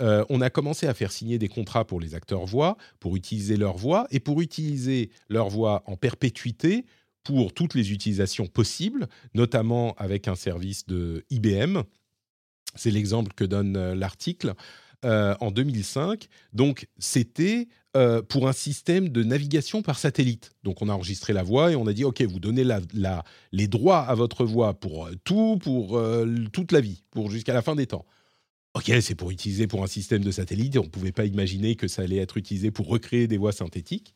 euh, 0.00 0.24
on 0.28 0.40
a 0.40 0.50
commencé 0.50 0.86
à 0.86 0.94
faire 0.94 1.12
signer 1.12 1.38
des 1.38 1.48
contrats 1.48 1.84
pour 1.84 2.00
les 2.00 2.14
acteurs 2.14 2.46
voix 2.46 2.76
pour 3.00 3.16
utiliser 3.16 3.56
leur 3.56 3.76
voix 3.76 4.06
et 4.10 4.20
pour 4.20 4.40
utiliser 4.40 5.10
leur 5.28 5.48
voix 5.48 5.82
en 5.86 5.96
perpétuité 5.96 6.84
pour 7.24 7.52
toutes 7.52 7.74
les 7.74 7.92
utilisations 7.92 8.46
possibles, 8.46 9.08
notamment 9.34 9.94
avec 9.98 10.28
un 10.28 10.34
service 10.34 10.86
de 10.86 11.24
IBM. 11.30 11.82
C'est 12.74 12.90
l'exemple 12.90 13.32
que 13.34 13.44
donne 13.44 13.76
euh, 13.76 13.94
l'article. 13.94 14.54
Euh, 15.04 15.36
en 15.38 15.52
2005. 15.52 16.26
Donc, 16.52 16.88
c'était 16.98 17.68
pour 18.28 18.48
un 18.48 18.52
système 18.52 19.08
de 19.08 19.22
navigation 19.22 19.80
par 19.80 19.98
satellite. 19.98 20.50
Donc, 20.64 20.82
on 20.82 20.88
a 20.88 20.92
enregistré 20.92 21.32
la 21.32 21.44
voix 21.44 21.70
et 21.70 21.76
on 21.76 21.86
a 21.86 21.92
dit, 21.92 22.04
OK, 22.04 22.20
vous 22.22 22.40
donnez 22.40 22.64
les 23.52 23.68
droits 23.68 24.00
à 24.00 24.14
votre 24.16 24.44
voix 24.44 24.74
pour 24.74 25.08
tout, 25.22 25.56
pour 25.60 26.00
toute 26.52 26.72
la 26.72 26.80
vie, 26.80 27.02
pour 27.10 27.30
jusqu'à 27.30 27.54
la 27.54 27.62
fin 27.62 27.76
des 27.76 27.86
temps. 27.86 28.06
OK, 28.78 28.92
c'est 29.00 29.16
pour 29.16 29.32
utiliser 29.32 29.66
pour 29.66 29.82
un 29.82 29.88
système 29.88 30.22
de 30.22 30.30
satellite. 30.30 30.78
On 30.78 30.84
ne 30.84 30.88
pouvait 30.88 31.10
pas 31.10 31.24
imaginer 31.24 31.74
que 31.74 31.88
ça 31.88 32.02
allait 32.02 32.18
être 32.18 32.36
utilisé 32.36 32.70
pour 32.70 32.86
recréer 32.86 33.26
des 33.26 33.36
voix 33.36 33.50
synthétiques. 33.50 34.14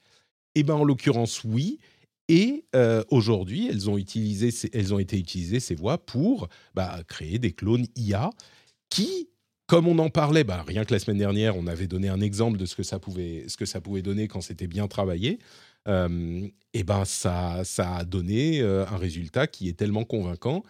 Eh 0.54 0.62
bien, 0.62 0.74
en 0.76 0.84
l'occurrence, 0.84 1.42
oui. 1.42 1.80
Et 2.28 2.64
euh, 2.76 3.02
aujourd'hui, 3.10 3.66
elles, 3.68 3.90
ont 3.90 3.98
elles 3.98 4.94
ont 4.94 4.98
été 5.00 5.18
utilisées, 5.18 5.58
ces 5.58 5.74
voix, 5.74 5.98
pour 5.98 6.48
bah, 6.74 7.00
créer 7.08 7.40
des 7.40 7.50
clones 7.50 7.86
IA 7.96 8.30
qui, 8.88 9.30
comme 9.66 9.88
on 9.88 9.98
en 9.98 10.10
parlait, 10.10 10.44
bah, 10.44 10.64
rien 10.64 10.84
que 10.84 10.94
la 10.94 11.00
semaine 11.00 11.18
dernière, 11.18 11.56
on 11.56 11.66
avait 11.66 11.88
donné 11.88 12.08
un 12.08 12.20
exemple 12.20 12.56
de 12.56 12.64
ce 12.64 12.76
que 12.76 12.84
ça 12.84 13.00
pouvait, 13.00 13.44
ce 13.48 13.56
que 13.56 13.66
ça 13.66 13.80
pouvait 13.80 14.02
donner 14.02 14.28
quand 14.28 14.42
c'était 14.42 14.68
bien 14.68 14.86
travaillé. 14.86 15.40
Euh, 15.88 16.46
et 16.72 16.84
ben 16.84 17.04
ça, 17.04 17.62
ça 17.64 17.96
a 17.96 18.04
donné 18.04 18.60
euh, 18.60 18.86
un 18.86 18.96
résultat 18.96 19.48
qui 19.48 19.68
est 19.68 19.72
tellement 19.72 20.04
convaincant 20.04 20.62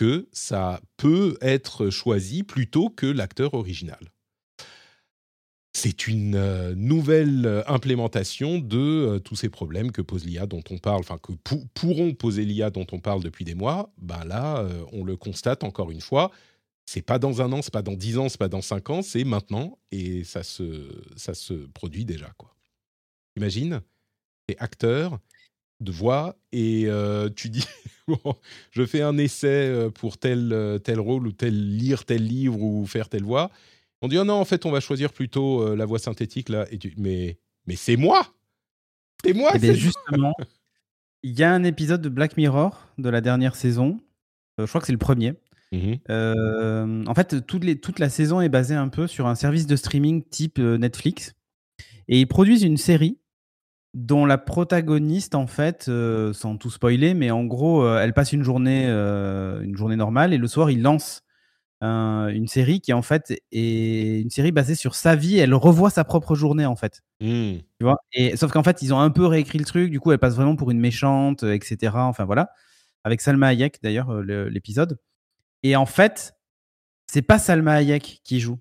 que 0.00 0.26
ça 0.32 0.80
peut 0.96 1.36
être 1.42 1.90
choisi 1.90 2.42
plutôt 2.42 2.88
que 2.88 3.04
l'acteur 3.04 3.52
original 3.52 4.10
c'est 5.72 6.08
une 6.08 6.34
euh, 6.34 6.74
nouvelle 6.74 7.46
euh, 7.46 7.62
implémentation 7.66 8.58
de 8.58 8.78
euh, 8.78 9.18
tous 9.18 9.36
ces 9.36 9.48
problèmes 9.48 9.92
que 9.92 10.02
pose 10.02 10.24
l'IA 10.24 10.46
dont 10.46 10.62
on 10.70 10.78
parle, 10.78 11.00
enfin 11.00 11.18
que 11.18 11.32
pourront 11.74 12.14
poser 12.14 12.44
l'IA 12.44 12.70
dont 12.70 12.86
on 12.92 12.98
parle 12.98 13.22
depuis 13.22 13.44
des 13.44 13.54
mois. 13.54 13.92
Ben 13.98 14.24
là, 14.24 14.66
on 14.92 15.04
le 15.04 15.16
constate 15.16 15.62
encore 15.62 15.90
une 15.90 16.00
fois. 16.00 16.30
C'est 16.86 17.02
pas 17.02 17.18
dans 17.18 17.40
un 17.40 17.52
an, 17.52 17.62
c'est 17.62 17.72
pas 17.72 17.82
dans 17.82 17.94
dix 17.94 18.18
ans, 18.18 18.28
c'est 18.28 18.38
pas 18.38 18.48
dans 18.48 18.62
cinq 18.62 18.90
ans, 18.90 19.02
c'est 19.02 19.22
maintenant 19.22 19.78
et 19.92 20.24
ça 20.24 20.42
se, 20.42 20.90
ça 21.16 21.34
se 21.34 21.54
produit 21.54 22.04
déjà 22.04 22.30
quoi. 22.36 22.56
Imagine, 23.36 23.80
es 24.48 24.56
acteur 24.58 25.20
de 25.80 25.92
voix 25.92 26.36
et 26.52 26.88
tu 27.36 27.48
dis 27.48 27.66
je 28.70 28.84
fais 28.84 29.02
un 29.02 29.16
essai 29.18 29.88
pour 29.94 30.18
tel 30.18 30.80
tel 30.84 31.00
rôle 31.00 31.26
ou 31.26 31.32
tel 31.32 31.76
lire 31.76 32.04
tel 32.04 32.26
livre 32.26 32.60
ou 32.60 32.86
faire 32.86 33.08
telle 33.08 33.24
voix 33.24 33.50
on 34.02 34.08
dit, 34.08 34.18
oh 34.18 34.24
non, 34.24 34.34
en 34.34 34.44
fait, 34.44 34.64
on 34.64 34.70
va 34.70 34.80
choisir 34.80 35.12
plutôt 35.12 35.62
euh, 35.62 35.76
la 35.76 35.84
voix 35.84 35.98
synthétique, 35.98 36.48
là. 36.48 36.66
Et 36.70 36.78
mais 36.96 37.38
mais 37.66 37.76
c'est 37.76 37.96
moi 37.96 38.26
C'est 39.24 39.34
moi 39.34 39.50
Et 39.52 39.56
eh 39.56 39.58
bien 39.58 39.74
justement, 39.74 40.34
il 41.22 41.38
y 41.38 41.42
a 41.42 41.52
un 41.52 41.64
épisode 41.64 42.00
de 42.00 42.08
Black 42.08 42.36
Mirror 42.36 42.86
de 42.98 43.08
la 43.10 43.20
dernière 43.20 43.54
saison. 43.54 44.00
Euh, 44.58 44.64
je 44.64 44.68
crois 44.70 44.80
que 44.80 44.86
c'est 44.86 44.92
le 44.92 44.98
premier. 44.98 45.34
Mmh 45.72 45.94
euh, 46.08 47.04
en 47.06 47.14
fait, 47.14 47.46
toute, 47.46 47.62
les, 47.62 47.78
toute, 47.78 48.00
la 48.00 48.08
saison 48.08 48.40
est 48.40 48.48
basée 48.48 48.74
un 48.74 48.88
peu 48.88 49.06
sur 49.06 49.28
un 49.28 49.36
service 49.36 49.66
de 49.66 49.76
streaming 49.76 50.24
type 50.24 50.58
Netflix. 50.58 51.34
Et 52.08 52.20
ils 52.20 52.26
produisent 52.26 52.64
une 52.64 52.78
série 52.78 53.18
dont 53.94 54.24
la 54.26 54.38
protagoniste, 54.38 55.34
en 55.34 55.46
fait, 55.46 55.90
sans 56.32 56.56
tout 56.56 56.70
spoiler, 56.70 57.14
mais 57.14 57.30
en 57.30 57.44
gros, 57.44 57.88
elle 57.96 58.14
passe 58.14 58.32
une 58.32 58.42
journée, 58.42 58.86
une 58.86 59.76
journée 59.76 59.96
normale 59.96 60.32
et 60.32 60.38
le 60.38 60.46
soir, 60.46 60.70
il 60.70 60.82
lance 60.82 61.22
une 61.82 62.46
série 62.46 62.80
qui 62.80 62.92
en 62.92 63.02
fait 63.02 63.40
est 63.52 64.20
une 64.20 64.30
série 64.30 64.52
basée 64.52 64.74
sur 64.74 64.94
sa 64.94 65.16
vie. 65.16 65.38
Elle 65.38 65.54
revoit 65.54 65.90
sa 65.90 66.04
propre 66.04 66.34
journée 66.34 66.66
en 66.66 66.76
fait. 66.76 67.02
Mmh. 67.20 67.58
Tu 67.78 67.84
vois? 67.84 67.96
Et 68.12 68.36
sauf 68.36 68.52
qu'en 68.52 68.62
fait 68.62 68.82
ils 68.82 68.92
ont 68.92 69.00
un 69.00 69.10
peu 69.10 69.26
réécrit 69.26 69.58
le 69.58 69.64
truc. 69.64 69.90
Du 69.90 70.00
coup 70.00 70.12
elle 70.12 70.18
passe 70.18 70.34
vraiment 70.34 70.56
pour 70.56 70.70
une 70.70 70.80
méchante, 70.80 71.42
etc. 71.42 71.92
Enfin 71.96 72.24
voilà. 72.24 72.50
Avec 73.04 73.20
Salma 73.20 73.48
Hayek 73.48 73.82
d'ailleurs 73.82 74.10
euh, 74.10 74.48
l'épisode. 74.50 74.98
Et 75.62 75.76
en 75.76 75.86
fait 75.86 76.34
c'est 77.06 77.22
pas 77.22 77.38
Salma 77.38 77.74
Hayek 77.74 78.20
qui 78.24 78.40
joue. 78.40 78.58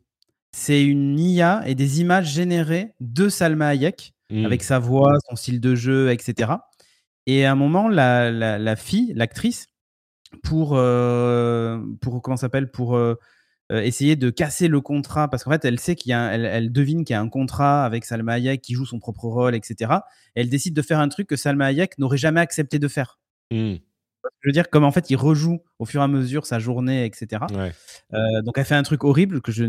C'est 0.51 0.83
une 0.83 1.19
IA 1.19 1.63
et 1.67 1.75
des 1.75 2.01
images 2.01 2.31
générées 2.31 2.93
de 2.99 3.29
Salma 3.29 3.67
Hayek 3.67 4.13
mmh. 4.29 4.45
avec 4.45 4.63
sa 4.63 4.79
voix, 4.79 5.13
son 5.29 5.35
style 5.35 5.59
de 5.59 5.75
jeu, 5.75 6.11
etc. 6.11 6.51
Et 7.25 7.45
à 7.45 7.51
un 7.51 7.55
moment 7.55 7.87
la, 7.87 8.31
la, 8.31 8.57
la 8.57 8.75
fille, 8.75 9.13
l'actrice, 9.15 9.67
pour, 10.43 10.73
euh, 10.75 11.79
pour 12.01 12.21
comment 12.21 12.37
s'appelle 12.37 12.71
pour 12.71 12.95
euh, 12.95 13.15
euh, 13.71 13.81
essayer 13.81 14.15
de 14.15 14.29
casser 14.29 14.67
le 14.67 14.81
contrat 14.81 15.27
parce 15.27 15.43
qu'en 15.43 15.51
fait 15.51 15.65
elle 15.65 15.79
sait 15.79 15.95
qu'il 15.95 16.11
y 16.11 16.13
a 16.13 16.31
elle, 16.31 16.45
elle, 16.45 16.71
devine 16.71 17.03
qu'il 17.03 17.13
y 17.13 17.17
a 17.17 17.21
un 17.21 17.29
contrat 17.29 17.85
avec 17.85 18.05
Salma 18.05 18.33
Hayek 18.33 18.61
qui 18.61 18.73
joue 18.73 18.85
son 18.85 18.99
propre 18.99 19.25
rôle 19.25 19.55
etc 19.55 19.91
et 20.35 20.41
elle 20.41 20.49
décide 20.49 20.75
de 20.75 20.81
faire 20.81 20.99
un 20.99 21.09
truc 21.09 21.27
que 21.27 21.35
Salma 21.35 21.65
Hayek 21.65 21.97
n'aurait 21.97 22.17
jamais 22.17 22.41
accepté 22.41 22.79
de 22.79 22.87
faire 22.87 23.19
mmh. 23.51 23.75
Je 24.41 24.49
veux 24.49 24.53
dire? 24.53 24.69
Comme 24.69 24.83
en 24.83 24.91
fait 24.91 25.09
il 25.09 25.15
rejoue 25.15 25.59
au 25.79 25.85
fur 25.85 26.01
et 26.01 26.03
à 26.03 26.07
mesure 26.07 26.45
sa 26.45 26.59
journée 26.59 27.05
etc 27.05 27.45
donc 28.43 28.57
elle 28.57 28.65
fait 28.65 28.75
un 28.75 28.83
truc 28.83 29.03
horrible 29.03 29.41
que 29.41 29.51
je 29.51 29.65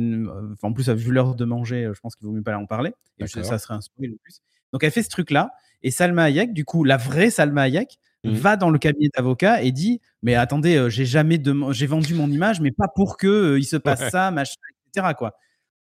en 0.63 0.73
plus 0.73 0.89
vu 0.91 1.13
l'heure 1.13 1.35
de 1.35 1.45
manger 1.45 1.91
je 1.95 2.01
pense 2.01 2.17
qu'il 2.17 2.27
vaut 2.27 2.33
mieux 2.33 2.43
pas 2.43 2.57
en 2.57 2.67
parler. 2.67 2.93
Et 3.19 3.27
ça 3.27 3.59
serait 3.59 3.75
un 3.75 3.81
spoil 3.81 4.11
en 4.13 4.17
plus. 4.23 4.41
Donc 4.73 4.85
elle 4.85 4.91
fait 4.91 5.03
ce 5.03 5.11
truc 5.11 5.31
là 5.31 5.53
et 5.83 5.91
Salma 5.91 6.25
Hayek 6.25 6.53
du 6.53 6.65
coup 6.65 6.85
la 6.85 6.97
vraie 6.97 7.31
Salma 7.31 7.63
Hayek 7.63 7.99
Mmh. 8.23 8.33
va 8.33 8.57
dans 8.57 8.69
le 8.69 8.79
cabinet 8.79 9.09
d'avocat 9.17 9.63
et 9.63 9.73
dit 9.73 10.03
mais 10.23 10.35
attendez 10.35 10.77
euh, 10.77 10.91
j'ai 10.91 11.07
jamais 11.07 11.43
j'ai 11.71 11.87
vendu 11.87 12.13
mon 12.13 12.31
image 12.31 12.61
mais 12.61 12.71
pas 12.71 12.87
pour 12.95 13.17
que 13.17 13.27
euh, 13.27 13.59
il 13.59 13.65
se 13.65 13.77
passe 13.77 14.11
ça 14.11 14.31
machin 14.31 14.61
etc 14.95 15.15
quoi 15.17 15.39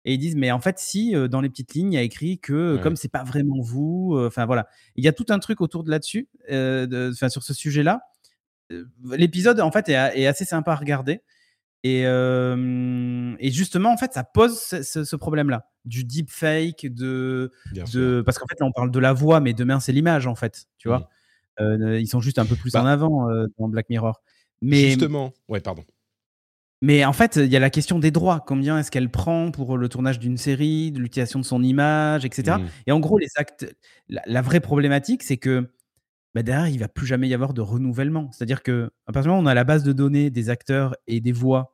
et 0.04 0.14
ils 0.14 0.18
disent 0.18 0.36
mais 0.36 0.52
en 0.52 0.60
fait 0.60 0.78
si 0.78 1.16
euh, 1.16 1.30
dans 1.30 1.40
les 1.40 1.48
petites 1.48 1.74
lignes 1.74 1.94
il 1.94 1.96
y 1.96 2.00
a 2.00 2.02
écrit 2.02 2.38
que 2.38 2.76
comme 2.84 2.98
c'est 2.98 3.08
pas 3.08 3.24
vraiment 3.24 3.62
vous 3.62 4.20
enfin 4.28 4.46
voilà 4.46 4.68
il 4.98 5.06
y 5.06 5.08
a 5.08 5.14
tout 5.14 5.28
un 5.30 5.40
truc 5.40 5.62
autour 5.62 5.86
de 5.86 5.90
là-dessus 5.90 6.28
enfin 6.50 7.30
sur 7.30 7.44
ce 7.44 7.54
sujet 7.54 7.82
là 7.82 8.02
l'épisode 9.04 9.60
en 9.62 9.72
fait 9.72 9.90
est, 9.90 10.26
assez 10.26 10.46
sympa 10.46 10.74
à 10.74 10.76
regarder 10.76 11.22
et, 11.84 12.02
et, 12.02 13.52
justement, 13.52 13.94
en 13.94 13.98
fait, 13.98 14.12
ça 14.12 14.26
pose 14.26 14.60
ce, 14.60 15.16
problème-là 15.16 15.70
du 15.86 16.04
deepfake, 16.04 16.88
de, 16.94 17.52
de 17.94 18.22
parce 18.26 18.38
qu'en 18.40 18.48
fait, 18.48 18.60
là, 18.60 18.66
on 18.66 18.74
parle 18.74 18.92
de 18.92 19.00
la 19.00 19.14
voix, 19.14 19.40
mais 19.40 19.54
demain, 19.54 19.80
c'est 19.80 19.94
l'image, 19.94 20.28
en 20.28 20.36
fait, 20.36 20.66
tu 20.78 20.90
vois? 20.90 21.08
Euh, 21.60 22.00
ils 22.00 22.08
sont 22.08 22.22
juste 22.22 22.40
un 22.40 22.46
peu 22.46 22.56
plus 22.56 22.72
bah 22.74 22.84
en 22.84 22.86
avant 22.86 23.30
euh, 23.30 23.48
dans 23.58 23.68
Black 23.68 23.90
Mirror. 23.90 24.22
Mais, 24.62 24.90
Justement, 24.90 25.34
ouais, 25.48 25.60
pardon. 25.60 25.84
Mais 26.82 27.04
en 27.06 27.14
fait, 27.14 27.38
il 27.38 27.52
y 27.52 27.56
a 27.56 27.60
la 27.60 27.72
question 27.72 27.98
des 27.98 28.12
droits. 28.12 28.44
Combien 28.46 28.78
est-ce 28.78 28.92
qu'elle 28.92 29.10
prend 29.10 29.50
pour 29.50 29.78
le 29.78 29.90
tournage 29.90 30.20
d'une 30.20 30.38
série, 30.38 30.92
de 30.92 31.00
l'utilisation 31.00 31.40
de 31.40 31.46
son 31.46 31.64
image, 31.64 32.24
etc. 32.24 32.58
Mmh. 32.58 32.66
Et 32.86 32.92
en 32.92 33.00
gros, 33.00 33.18
les 33.18 33.30
actes, 33.36 33.76
la, 34.10 34.42
vraie 34.44 34.60
problématique, 34.60 35.24
c'est 35.24 35.38
que 35.38 35.72
bah, 36.38 36.44
derrière, 36.44 36.68
il 36.68 36.78
va 36.78 36.88
plus 36.88 37.08
jamais 37.08 37.28
y 37.28 37.34
avoir 37.34 37.56
de 37.56 37.62
renouvellement. 37.62 38.32
C'est-à-dire 38.32 38.62
que, 38.62 38.92
à 39.08 39.12
partir 39.12 39.24
du 39.24 39.30
moment 39.30 39.40
où 39.40 39.44
on 39.44 39.48
a 39.48 39.56
la 39.56 39.64
base 39.64 39.82
de 39.82 39.92
données 39.92 40.30
des 40.30 40.52
acteurs 40.52 40.96
et 41.08 41.20
des 41.20 41.32
voix 41.32 41.74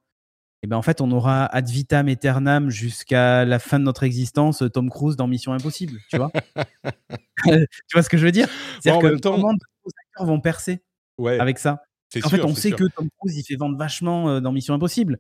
et 0.62 0.68
ben 0.68 0.78
en 0.78 0.82
fait, 0.82 1.02
on 1.02 1.12
aura 1.12 1.46
ad 1.48 1.68
vitam 1.68 2.08
aeternam 2.08 2.70
jusqu'à 2.70 3.44
la 3.44 3.60
fin 3.60 3.80
de 3.80 3.84
notre 3.84 4.04
existence 4.04 4.64
Tom 4.74 4.90
Cruise 4.90 5.18
dans 5.18 5.28
Mission 5.28 5.52
Impossible, 5.52 6.00
tu 6.10 6.16
vois? 6.16 6.32
Tu 7.44 7.94
vois 7.94 8.04
ce 8.04 8.08
que 8.08 8.18
je 8.18 8.26
veux 8.26 8.32
dire? 8.32 8.48
C'est-à-dire 8.80 9.02
que 9.02 9.18
temps... 9.18 9.38
de 9.38 9.44
acteurs 9.44 10.26
vont 10.26 10.40
percer 10.40 10.82
ouais, 11.18 11.38
avec 11.38 11.60
ça? 11.60 11.84
En 12.24 12.30
fait, 12.30 12.46
on 12.46 12.56
sait 12.56 12.72
que 12.72 12.86
Tom 12.86 13.10
Cruise, 13.20 13.38
il 13.38 13.44
fait 13.44 13.58
vendre 13.58 13.78
vachement 13.78 14.30
euh, 14.30 14.40
dans 14.40 14.54
Mission 14.54 14.74
Impossible. 14.74 15.20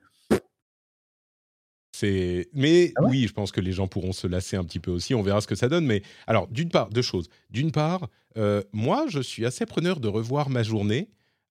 C'est, 1.95 2.49
mais 2.53 2.91
ah 2.95 3.03
oui, 3.03 3.27
je 3.27 3.33
pense 3.33 3.51
que 3.51 3.61
les 3.61 3.71
gens 3.71 3.87
pourront 3.87 4.13
se 4.13 4.25
lasser 4.25 4.57
un 4.57 4.63
petit 4.63 4.79
peu 4.79 4.89
aussi. 4.89 5.13
On 5.13 5.21
verra 5.21 5.41
ce 5.41 5.47
que 5.47 5.55
ça 5.55 5.69
donne. 5.69 5.85
Mais 5.85 6.01
alors, 6.25 6.47
d'une 6.47 6.69
part, 6.69 6.89
deux 6.89 7.03
choses. 7.03 7.29
D'une 7.51 7.71
part, 7.71 8.09
euh, 8.35 8.63
moi, 8.73 9.05
je 9.09 9.19
suis 9.19 9.45
assez 9.45 9.67
preneur 9.67 9.99
de 9.99 10.07
revoir 10.07 10.49
ma 10.49 10.63
journée, 10.63 11.09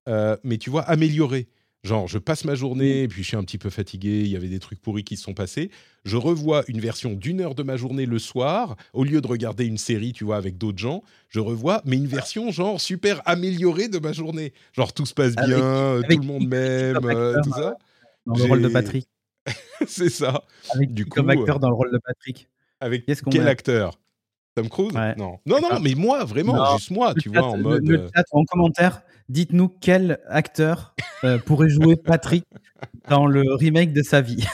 euh, 0.09 0.37
mais 0.43 0.59
tu 0.59 0.69
vois, 0.69 0.83
améliorer. 0.83 1.49
Genre, 1.85 2.07
je 2.09 2.19
passe 2.19 2.45
ma 2.45 2.57
journée, 2.57 3.09
puis 3.09 3.23
je 3.23 3.29
suis 3.29 3.37
un 3.37 3.43
petit 3.43 3.59
peu 3.59 3.71
fatigué, 3.71 4.21
il 4.21 4.29
y 4.29 4.37
avait 4.37 4.49
des 4.49 4.61
trucs 4.61 4.81
pourris 4.81 5.03
qui 5.05 5.17
se 5.17 5.23
sont 5.25 5.35
passés. 5.35 5.71
Je 6.05 6.17
revois 6.17 6.63
une 6.69 6.81
version 6.81 7.13
d'une 7.13 7.41
heure 7.41 7.57
de 7.57 7.63
ma 7.63 7.77
journée 7.77 8.07
le 8.07 8.21
soir, 8.21 8.77
au 8.93 9.03
lieu 9.03 9.21
de 9.21 9.27
regarder 9.27 9.65
une 9.65 9.79
série, 9.79 10.13
tu 10.13 10.25
vois, 10.25 10.37
avec 10.37 10.59
d'autres 10.59 10.79
gens, 10.79 11.03
je 11.29 11.41
revois, 11.41 11.83
mais 11.85 11.97
une 11.97 12.07
version, 12.07 12.53
genre, 12.53 12.81
super 12.81 13.21
améliorée 13.27 13.89
de 13.89 13.99
ma 13.99 14.13
journée. 14.13 14.53
Genre, 14.73 14.93
tout 14.93 15.07
se 15.07 15.15
passe 15.15 15.35
bien, 15.35 16.03
tout 16.09 16.19
le 16.19 16.27
monde 16.27 16.47
m'aime, 16.47 17.05
euh, 17.05 17.41
tout 17.43 17.53
ça. 17.53 17.77
Dans 18.27 18.37
le 18.37 18.45
rôle 18.45 18.63
de 18.63 18.69
Patrick. 18.69 19.09
C'est 19.87 20.11
ça. 20.11 20.45
Avec 20.75 20.95
du 20.95 21.05
coup, 21.05 21.17
comme 21.21 21.31
acteur 21.31 21.59
dans 21.59 21.69
le 21.69 21.75
rôle 21.75 21.93
de 21.93 21.99
Patrick. 21.99 22.49
Avec 22.81 23.05
quel 23.31 23.49
acteur? 23.49 23.99
Tom 24.55 24.69
Cruise? 24.69 24.93
Non. 25.17 25.39
Non, 25.47 25.61
non, 25.61 25.81
mais 25.81 25.95
moi, 25.95 26.25
vraiment, 26.25 26.77
juste 26.77 26.91
moi, 26.91 27.15
tu 27.19 27.29
vois, 27.31 27.45
en 27.45 27.57
mode. 27.57 27.87
Le, 27.87 28.01
euh, 28.01 28.23
en 28.33 28.45
commentaire, 28.45 29.03
dites-nous 29.29 29.69
quel 29.69 30.19
acteur 30.29 30.95
euh, 31.25 31.39
pourrait 31.39 31.71
jouer 31.71 31.97
Patrick 32.05 32.45
dans 33.09 33.27
le 33.27 33.55
remake 33.55 33.93
de 33.93 34.03
sa 34.03 34.21
vie. 34.21 34.45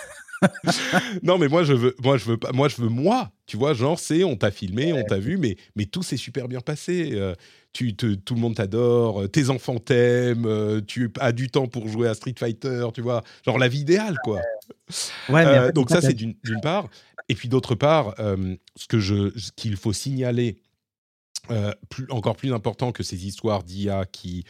non, 1.22 1.38
mais 1.38 1.48
moi 1.48 1.62
je 1.64 1.72
veux, 1.72 1.94
moi 2.02 2.16
je 2.16 2.24
veux 2.24 2.36
pas, 2.36 2.52
moi 2.52 2.68
je 2.68 2.76
veux 2.76 2.88
moi. 2.88 3.30
Tu 3.46 3.56
vois, 3.56 3.72
genre 3.74 3.98
c'est, 3.98 4.24
on 4.24 4.36
t'a 4.36 4.50
filmé, 4.50 4.92
on 4.92 5.02
t'a 5.04 5.18
vu, 5.18 5.38
mais 5.38 5.56
mais 5.74 5.86
tout 5.86 6.02
s'est 6.02 6.16
super 6.16 6.48
bien 6.48 6.60
passé. 6.60 7.10
Euh, 7.14 7.34
tu, 7.72 7.94
te, 7.94 8.14
tout 8.14 8.34
le 8.34 8.40
monde 8.40 8.56
t'adore, 8.56 9.30
tes 9.30 9.50
enfants 9.50 9.78
t'aiment, 9.78 10.82
tu 10.86 11.10
as 11.20 11.32
du 11.32 11.48
temps 11.48 11.66
pour 11.66 11.88
jouer 11.88 12.08
à 12.08 12.14
Street 12.14 12.34
Fighter, 12.38 12.86
tu 12.94 13.00
vois, 13.00 13.22
genre 13.44 13.58
la 13.58 13.68
vie 13.68 13.80
idéale 13.80 14.16
quoi. 14.24 14.40
Ouais, 15.28 15.72
donc 15.72 15.90
ça 15.90 16.00
c'est 16.00 16.14
d'une 16.14 16.34
part. 16.62 16.88
Et 17.30 17.34
puis 17.34 17.48
d'autre 17.48 17.74
part, 17.74 18.14
ce 18.16 18.86
que 18.86 18.98
je, 18.98 19.30
qu'il 19.56 19.76
faut 19.76 19.92
signaler 19.92 20.56
plus, 21.88 22.06
encore 22.10 22.36
plus 22.36 22.52
important 22.52 22.92
que 22.92 23.02
ces 23.02 23.26
histoires 23.26 23.64
d'IA 23.64 24.04
qui 24.04 24.44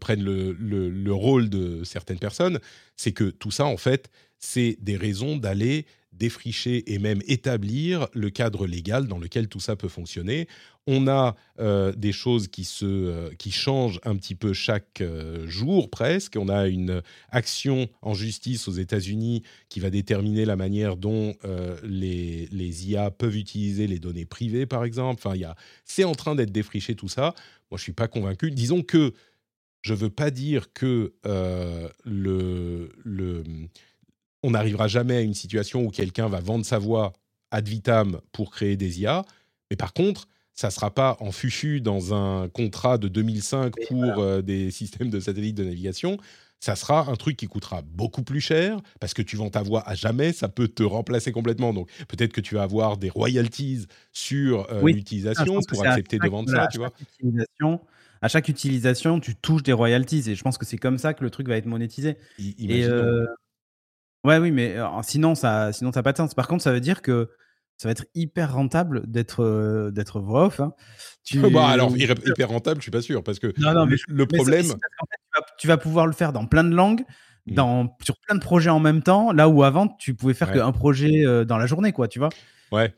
prennent 0.00 0.22
le, 0.22 0.52
le, 0.52 1.12
rôle 1.12 1.48
de 1.48 1.84
certaines 1.84 2.18
personnes, 2.18 2.60
c'est 2.96 3.12
que 3.12 3.30
tout 3.30 3.50
ça, 3.50 3.64
en 3.64 3.76
fait, 3.76 4.10
c'est 4.38 4.76
des 4.80 4.96
raisons 4.96 5.36
d'aller 5.36 5.86
défricher 6.22 6.94
et 6.94 7.00
même 7.00 7.20
établir 7.26 8.06
le 8.12 8.30
cadre 8.30 8.64
légal 8.64 9.08
dans 9.08 9.18
lequel 9.18 9.48
tout 9.48 9.58
ça 9.58 9.74
peut 9.74 9.88
fonctionner. 9.88 10.46
On 10.86 11.08
a 11.08 11.34
euh, 11.58 11.92
des 11.96 12.12
choses 12.12 12.46
qui, 12.46 12.62
se, 12.62 12.84
euh, 12.84 13.30
qui 13.38 13.50
changent 13.50 13.98
un 14.04 14.14
petit 14.14 14.36
peu 14.36 14.52
chaque 14.52 15.00
euh, 15.00 15.48
jour 15.48 15.90
presque. 15.90 16.36
On 16.38 16.48
a 16.48 16.68
une 16.68 17.02
action 17.30 17.88
en 18.02 18.14
justice 18.14 18.68
aux 18.68 18.72
États-Unis 18.72 19.42
qui 19.68 19.80
va 19.80 19.90
déterminer 19.90 20.44
la 20.44 20.54
manière 20.54 20.96
dont 20.96 21.34
les, 21.82 22.46
les, 22.52 22.90
IA 22.90 23.10
peuvent 23.10 23.36
utiliser 23.36 23.88
les 23.88 23.98
données 23.98 24.24
privées, 24.24 24.66
par 24.66 24.84
exemple. 24.84 25.20
Enfin, 25.24 25.36
c'est 25.84 26.04
en 26.04 26.14
train 26.14 26.36
d'être 26.36 26.52
défriché 26.52 26.94
tout 26.94 27.08
ça. 27.08 27.34
Moi, 27.70 27.78
je 27.78 27.82
suis 27.82 27.92
pas 27.92 28.06
convaincu. 28.06 28.52
Disons 28.52 28.82
que 28.82 29.12
je 29.82 29.94
veux 29.94 30.10
pas 30.10 30.30
dire 30.30 30.72
que 30.72 31.14
le, 32.04 32.92
le 33.04 33.42
on 34.42 34.50
n'arrivera 34.50 34.88
jamais 34.88 35.16
à 35.16 35.20
une 35.20 35.34
situation 35.34 35.82
où 35.82 35.90
quelqu'un 35.90 36.28
va 36.28 36.40
vendre 36.40 36.64
sa 36.64 36.78
voix 36.78 37.12
ad 37.50 37.68
vitam 37.68 38.20
pour 38.32 38.50
créer 38.50 38.76
des 38.76 39.00
IA. 39.00 39.24
Mais 39.70 39.76
par 39.76 39.92
contre, 39.92 40.26
ça 40.52 40.68
ne 40.68 40.72
sera 40.72 40.92
pas 40.92 41.16
en 41.20 41.32
fufu 41.32 41.80
dans 41.80 42.14
un 42.14 42.48
contrat 42.48 42.98
de 42.98 43.08
2005 43.08 43.74
pour 43.88 44.18
euh, 44.18 44.42
des 44.42 44.70
systèmes 44.70 45.10
de 45.10 45.20
satellites 45.20 45.56
de 45.56 45.64
navigation. 45.64 46.18
Ça 46.60 46.76
sera 46.76 47.10
un 47.10 47.16
truc 47.16 47.36
qui 47.36 47.48
coûtera 47.48 47.82
beaucoup 47.82 48.22
plus 48.22 48.40
cher 48.40 48.78
parce 49.00 49.14
que 49.14 49.22
tu 49.22 49.36
vends 49.36 49.50
ta 49.50 49.62
voix 49.62 49.82
à 49.88 49.94
jamais, 49.94 50.32
ça 50.32 50.48
peut 50.48 50.68
te 50.68 50.82
remplacer 50.82 51.32
complètement. 51.32 51.72
Donc 51.72 51.90
peut-être 52.06 52.32
que 52.32 52.40
tu 52.40 52.54
vas 52.54 52.62
avoir 52.62 52.98
des 52.98 53.08
royalties 53.08 53.86
sur 54.12 54.70
euh, 54.70 54.82
l'utilisation 54.82 55.58
pour 55.66 55.84
accepter 55.84 56.18
de 56.18 56.28
vendre 56.28 56.50
ça, 56.50 56.68
tu 56.68 56.78
vois. 56.78 56.92
À 58.20 58.28
chaque 58.28 58.48
utilisation, 58.48 59.18
tu 59.18 59.34
touches 59.34 59.64
des 59.64 59.72
royalties 59.72 60.30
et 60.30 60.36
je 60.36 60.42
pense 60.44 60.56
que 60.56 60.64
c'est 60.64 60.76
comme 60.76 60.98
ça 60.98 61.12
que 61.14 61.24
le 61.24 61.30
truc 61.30 61.48
va 61.48 61.56
être 61.56 61.66
monétisé. 61.66 62.16
et, 62.38 62.86
Ouais, 64.24 64.38
oui, 64.38 64.50
mais 64.50 64.76
sinon, 65.02 65.34
ça 65.34 65.72
sinon 65.72 65.92
ça 65.92 66.00
n'a 66.00 66.02
pas 66.02 66.12
de 66.12 66.16
sens. 66.16 66.34
Par 66.34 66.48
contre, 66.48 66.62
ça 66.62 66.72
veut 66.72 66.80
dire 66.80 67.02
que 67.02 67.30
ça 67.76 67.88
va 67.88 67.92
être 67.92 68.04
hyper 68.14 68.54
rentable 68.54 69.02
d'être 69.10 69.90
d'être 69.92 70.20
voix 70.20 70.46
off. 70.46 70.60
Hein. 70.60 70.72
Bah, 71.52 71.68
alors, 71.68 71.96
hyper 71.96 72.48
rentable, 72.48 72.80
je 72.80 72.82
suis 72.82 72.90
pas 72.90 73.02
sûr, 73.02 73.22
parce 73.22 73.38
que 73.38 73.52
Non, 73.58 73.72
non, 73.74 73.86
mais 73.86 73.96
le 74.08 74.26
problème. 74.26 74.74
tu 75.58 75.66
vas 75.66 75.76
pouvoir 75.76 76.06
le 76.06 76.12
faire 76.12 76.32
dans 76.32 76.46
plein 76.46 76.64
de 76.64 76.74
langues, 76.74 77.02
mmh. 77.46 77.54
dans 77.54 77.96
sur 78.02 78.16
plein 78.18 78.36
de 78.36 78.40
projets 78.40 78.70
en 78.70 78.80
même 78.80 79.02
temps, 79.02 79.32
là 79.32 79.48
où 79.48 79.62
avant, 79.62 79.88
tu 79.88 80.14
pouvais 80.14 80.34
faire 80.34 80.52
qu'un 80.52 80.72
projet, 80.72 81.24
dans 81.44 81.58
la 81.58 81.66
journée, 81.66 81.92
quoi, 81.92 82.08
tu 82.08 82.18
vois? 82.18 82.30
Ouais. 82.70 82.94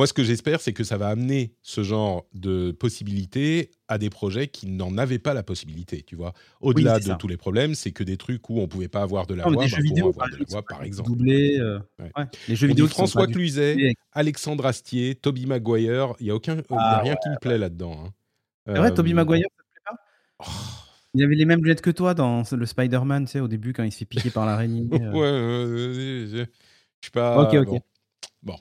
Moi, 0.00 0.06
ce 0.06 0.14
que 0.14 0.24
j'espère, 0.24 0.62
c'est 0.62 0.72
que 0.72 0.82
ça 0.82 0.96
va 0.96 1.08
amener 1.08 1.52
ce 1.60 1.82
genre 1.82 2.26
de 2.32 2.70
possibilités 2.70 3.70
à 3.86 3.98
des 3.98 4.08
projets 4.08 4.48
qui 4.48 4.66
n'en 4.66 4.96
avaient 4.96 5.18
pas 5.18 5.34
la 5.34 5.42
possibilité, 5.42 6.00
tu 6.00 6.16
vois. 6.16 6.32
Au-delà 6.62 6.98
de 6.98 7.12
tous 7.18 7.28
les 7.28 7.36
problèmes, 7.36 7.74
c'est 7.74 7.92
que 7.92 8.02
des 8.02 8.16
trucs 8.16 8.48
où 8.48 8.60
on 8.60 8.66
pouvait 8.66 8.88
pas 8.88 9.02
avoir 9.02 9.26
de 9.26 9.34
la 9.34 9.44
voix, 9.44 9.66
bah, 9.66 9.78
vidéo, 9.78 10.08
avoir 10.08 10.30
de 10.30 10.36
la 10.36 10.44
voix, 10.48 10.62
par 10.62 10.84
exemple. 10.84 11.10
Euh, 11.28 11.80
les 12.48 12.56
jeux 12.56 12.68
vidéo. 12.68 12.86
François 12.86 13.26
Cluzet, 13.26 13.92
Alexandre 14.12 14.64
Astier, 14.64 15.16
Toby 15.16 15.44
Maguire, 15.44 16.14
il 16.18 16.28
y 16.28 16.30
a 16.30 16.34
aucun, 16.34 16.54
il 16.54 16.74
a 16.74 16.78
ah 16.78 17.00
rien 17.02 17.14
qui 17.22 17.28
me 17.28 17.38
plaît 17.38 17.58
là-dedans. 17.58 18.02
Hein. 18.02 18.10
C'est 18.68 18.78
vrai, 18.78 18.94
Toby 18.94 19.12
euh, 19.12 19.16
Maguire, 19.16 19.48
ça 19.54 19.62
te 19.62 19.70
plaît 19.70 19.82
pas? 19.84 19.96
oh. 20.38 20.80
Il 21.12 21.22
avait 21.22 21.34
les 21.34 21.44
mêmes 21.44 21.62
lunettes 21.62 21.82
que 21.82 21.90
toi 21.90 22.14
dans 22.14 22.42
le 22.50 22.64
Spider-Man, 22.64 23.26
tu 23.26 23.32
sais, 23.32 23.40
au 23.40 23.48
début 23.48 23.74
quand 23.74 23.82
il 23.82 23.92
se 23.92 23.98
fait 23.98 24.06
piquer 24.06 24.30
par 24.30 24.46
l'araignée. 24.46 24.88
Euh. 24.94 25.12
ouais, 25.12 26.46
je 26.46 26.46
suis 27.02 27.12
pas. 27.12 27.42
Ok, 27.42 27.68
ok. 27.68 27.82
bon. 28.42 28.56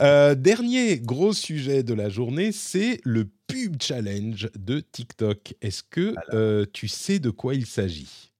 Euh, 0.00 0.34
dernier 0.34 0.98
gros 0.98 1.32
sujet 1.32 1.82
de 1.82 1.94
la 1.94 2.08
journée, 2.08 2.52
c'est 2.52 3.00
le 3.04 3.28
pub 3.46 3.80
challenge 3.80 4.50
de 4.56 4.80
TikTok. 4.80 5.54
Est-ce 5.60 5.82
que 5.82 6.14
euh, 6.32 6.66
tu 6.72 6.88
sais 6.88 7.18
de 7.18 7.30
quoi 7.30 7.54
il 7.54 7.66
s'agit? 7.66 8.32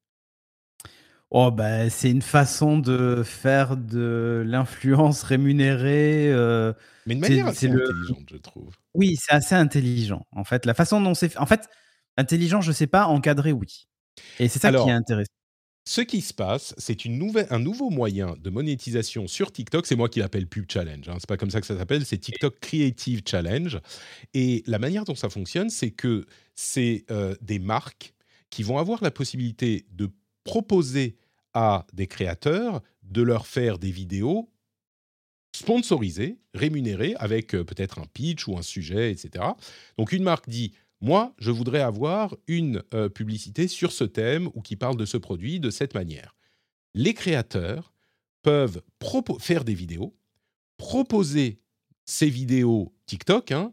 Oh 1.31 1.51
bah, 1.51 1.91
c'est 1.91 2.11
une 2.11 2.23
façon 2.23 2.79
de 2.79 3.23
faire 3.25 3.77
de 3.77 4.45
l'influence 4.47 5.23
rémunérée. 5.25 6.33
Euh, 6.33 6.73
Mais 7.07 7.17
de 7.17 7.21
manière 7.21 7.47
assez 7.49 7.69
intelligente, 7.69 8.29
je 8.31 8.37
trouve. 8.37 8.75
Oui, 8.95 9.17
c'est 9.19 9.35
assez 9.35 9.55
intelligent. 9.55 10.25
En 10.33 10.45
fait, 10.45 10.67
la 10.67 10.75
façon 10.75 11.01
dont 11.01 11.15
c'est 11.15 11.31
fait. 11.31 11.39
En 11.39 11.47
fait, 11.47 11.69
intelligent, 12.17 12.61
je 12.61 12.73
sais 12.73 12.87
pas. 12.87 13.07
Encadré, 13.07 13.53
oui. 13.53 13.89
Et 14.39 14.49
c'est 14.49 14.61
ça 14.61 14.71
qui 14.71 14.89
est 14.89 14.93
intéressant. 14.93 15.33
Ce 15.89 16.01
qui 16.01 16.21
se 16.21 16.35
passe, 16.35 16.75
c'est 16.79 17.07
un 17.07 17.59
nouveau 17.61 17.91
moyen 17.91 18.35
de 18.41 18.51
monétisation 18.51 19.29
sur 19.29 19.53
TikTok. 19.53 19.87
C'est 19.87 19.95
moi 19.95 20.09
qui 20.09 20.19
l'appelle 20.19 20.49
Pub 20.49 20.65
Challenge. 20.69 21.09
Hein. 21.09 21.15
C'est 21.21 21.29
pas 21.29 21.37
comme 21.37 21.51
ça 21.51 21.61
que 21.61 21.67
ça 21.67 21.79
s'appelle. 21.79 22.05
C'est 22.05 22.19
TikTok 22.19 22.59
Creative 22.59 23.23
Challenge. 23.25 23.79
Et 24.35 24.65
la 24.67 24.81
manière 24.81 25.05
dont 25.05 25.15
ça 25.15 25.31
fonctionne, 25.31 25.71
c'est 25.71 25.93
que 25.93 26.27
c'est 26.57 27.05
euh, 27.13 27.37
des 27.41 27.61
marques 27.61 28.15
qui 28.51 28.65
vont 28.65 28.79
avoir 28.79 29.01
la 29.01 29.13
possibilité 29.13 29.87
de 29.93 30.11
proposer 30.43 31.19
à 31.55 31.87
des 31.93 32.09
créateurs 32.09 32.83
de 33.05 33.23
leur 33.23 33.47
faire 33.47 33.79
des 33.79 33.93
vidéos 33.93 34.51
sponsorisées, 35.55 36.39
rémunérées, 36.53 37.15
avec 37.19 37.55
euh, 37.55 37.63
peut-être 37.63 38.01
un 38.01 38.07
pitch 38.13 38.49
ou 38.49 38.59
un 38.59 38.63
sujet, 38.63 39.13
etc. 39.13 39.45
Donc 39.99 40.11
une 40.11 40.25
marque 40.25 40.49
dit 40.49 40.73
moi, 41.01 41.35
je 41.39 41.51
voudrais 41.51 41.81
avoir 41.81 42.37
une 42.47 42.83
euh, 42.95 43.09
publicité 43.09 43.69
sur 43.69 43.93
ce 43.93 44.05
thème 44.05 44.49
ou 44.55 44.63
qui 44.63 44.77
parle 44.77 44.97
de 44.97 45.05
ce 45.05 45.17
produit 45.17 45.61
de 45.61 45.71
cette 45.71 45.95
manière. 45.95 46.35
Les 46.95 47.13
créateurs 47.15 47.93
peuvent 48.43 48.83
faire 49.41 49.65
des 49.65 49.75
vidéos, 49.75 50.17
proposer 50.79 51.61
ces 52.05 52.31
vidéos 52.31 52.95
TikTok 53.07 53.53
hein, 53.53 53.73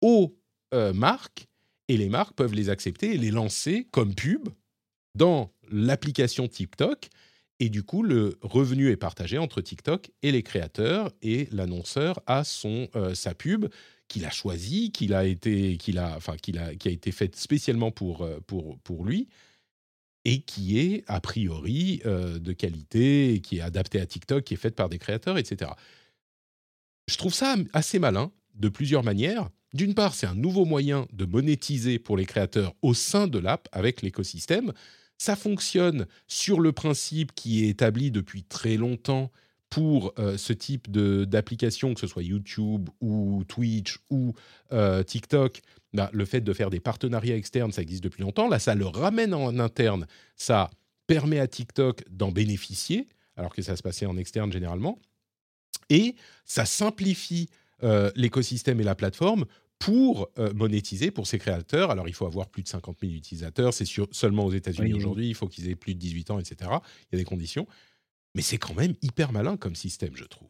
aux 0.00 0.36
euh, 0.74 0.92
marques, 0.92 1.48
et 1.88 1.96
les 1.96 2.08
marques 2.08 2.34
peuvent 2.34 2.54
les 2.54 2.68
accepter 2.68 3.14
et 3.14 3.18
les 3.18 3.32
lancer 3.32 3.88
comme 3.90 4.14
pub 4.14 4.48
dans 5.16 5.52
l'application 5.70 6.46
TikTok. 6.46 7.08
Et 7.58 7.68
du 7.68 7.82
coup, 7.82 8.02
le 8.02 8.38
revenu 8.42 8.90
est 8.90 8.96
partagé 8.96 9.38
entre 9.38 9.60
TikTok 9.60 10.10
et 10.22 10.30
les 10.30 10.42
créateurs, 10.42 11.10
et 11.20 11.48
l'annonceur 11.50 12.22
a 12.26 12.44
son, 12.44 12.88
euh, 12.94 13.14
sa 13.14 13.34
pub 13.34 13.66
qu'il 14.10 14.26
a 14.26 14.30
choisi, 14.30 14.90
qu'il 14.90 15.14
a 15.14 15.24
été, 15.24 15.76
qu'il 15.78 15.98
a, 15.98 16.16
enfin, 16.16 16.36
qu'il 16.36 16.58
a, 16.58 16.74
qui 16.74 16.88
a 16.88 16.90
été 16.90 17.12
faite 17.12 17.36
spécialement 17.36 17.92
pour, 17.92 18.22
euh, 18.22 18.40
pour, 18.46 18.78
pour 18.80 19.04
lui 19.04 19.28
et 20.24 20.42
qui 20.42 20.78
est 20.78 21.04
a 21.06 21.20
priori 21.20 22.02
euh, 22.04 22.38
de 22.38 22.52
qualité, 22.52 23.40
qui 23.42 23.58
est 23.58 23.60
adapté 23.62 24.00
à 24.00 24.06
TikTok, 24.06 24.44
qui 24.44 24.54
est 24.54 24.58
faite 24.58 24.74
par 24.74 24.88
des 24.88 24.98
créateurs, 24.98 25.38
etc. 25.38 25.70
Je 27.08 27.16
trouve 27.16 27.32
ça 27.32 27.56
assez 27.72 27.98
malin 27.98 28.32
de 28.54 28.68
plusieurs 28.68 29.04
manières. 29.04 29.48
D'une 29.72 29.94
part, 29.94 30.14
c'est 30.14 30.26
un 30.26 30.34
nouveau 30.34 30.64
moyen 30.64 31.06
de 31.12 31.24
monétiser 31.24 31.98
pour 31.98 32.16
les 32.16 32.26
créateurs 32.26 32.74
au 32.82 32.92
sein 32.92 33.28
de 33.28 33.38
l'app 33.38 33.68
avec 33.72 34.02
l'écosystème. 34.02 34.72
Ça 35.18 35.36
fonctionne 35.36 36.06
sur 36.26 36.60
le 36.60 36.72
principe 36.72 37.32
qui 37.34 37.64
est 37.64 37.68
établi 37.68 38.10
depuis 38.10 38.42
très 38.42 38.76
longtemps 38.76 39.30
pour 39.70 40.12
euh, 40.18 40.36
ce 40.36 40.52
type 40.52 40.90
d'application, 40.90 41.94
que 41.94 42.00
ce 42.00 42.08
soit 42.08 42.24
YouTube 42.24 42.90
ou 43.00 43.44
Twitch 43.46 43.98
ou 44.10 44.34
euh, 44.72 45.04
TikTok, 45.04 45.62
bah, 45.94 46.10
le 46.12 46.24
fait 46.24 46.40
de 46.40 46.52
faire 46.52 46.70
des 46.70 46.80
partenariats 46.80 47.36
externes, 47.36 47.70
ça 47.70 47.80
existe 47.80 48.02
depuis 48.02 48.22
longtemps. 48.22 48.48
Là, 48.48 48.58
ça 48.58 48.74
le 48.74 48.86
ramène 48.86 49.32
en 49.32 49.58
interne, 49.60 50.06
ça 50.36 50.70
permet 51.06 51.38
à 51.38 51.46
TikTok 51.46 52.02
d'en 52.10 52.32
bénéficier, 52.32 53.08
alors 53.36 53.54
que 53.54 53.62
ça 53.62 53.76
se 53.76 53.82
passait 53.82 54.06
en 54.06 54.16
externe 54.16 54.52
généralement. 54.52 54.98
Et 55.88 56.16
ça 56.44 56.64
simplifie 56.66 57.48
euh, 57.82 58.10
l'écosystème 58.16 58.80
et 58.80 58.84
la 58.84 58.94
plateforme 58.94 59.46
pour 59.78 60.28
monétiser 60.54 61.10
pour 61.10 61.26
ses 61.26 61.38
créateurs. 61.38 61.90
Alors, 61.90 62.06
il 62.06 62.12
faut 62.12 62.26
avoir 62.26 62.50
plus 62.50 62.62
de 62.62 62.68
50 62.68 62.98
000 63.00 63.14
utilisateurs, 63.14 63.72
c'est 63.72 63.86
seulement 64.10 64.44
aux 64.44 64.52
États-Unis 64.52 64.92
aujourd'hui, 64.92 65.30
il 65.30 65.34
faut 65.34 65.48
qu'ils 65.48 65.70
aient 65.70 65.74
plus 65.74 65.94
de 65.94 65.98
18 65.98 66.32
ans, 66.32 66.38
etc. 66.38 66.70
Il 67.10 67.14
y 67.14 67.16
a 67.16 67.18
des 67.18 67.24
conditions. 67.24 67.66
Mais 68.34 68.42
c'est 68.42 68.58
quand 68.58 68.74
même 68.74 68.94
hyper 69.02 69.32
malin 69.32 69.56
comme 69.56 69.74
système, 69.74 70.14
je 70.14 70.24
trouve. 70.24 70.48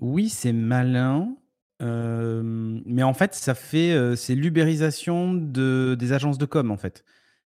Oui, 0.00 0.28
c'est 0.28 0.52
malin. 0.52 1.36
mais 1.80 3.02
en 3.02 3.14
fait, 3.14 3.34
ça 3.34 3.54
fait, 3.54 4.16
c'est 4.16 4.34
l'ubérisation 4.34 5.34
de, 5.34 5.96
des 5.98 6.12
agences 6.12 6.38
de 6.38 6.46
com, 6.46 6.70
en 6.70 6.76
fait. 6.76 7.04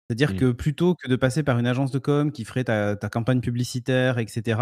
C'est-à-dire 0.07 0.33
mmh. 0.33 0.37
que 0.37 0.51
plutôt 0.51 0.95
que 0.95 1.07
de 1.07 1.15
passer 1.15 1.43
par 1.43 1.57
une 1.57 1.67
agence 1.67 1.91
de 1.91 1.99
com 1.99 2.31
qui 2.31 2.45
ferait 2.45 2.63
ta, 2.63 2.95
campagne 3.09 3.41
publicitaire, 3.41 4.19
etc., 4.19 4.59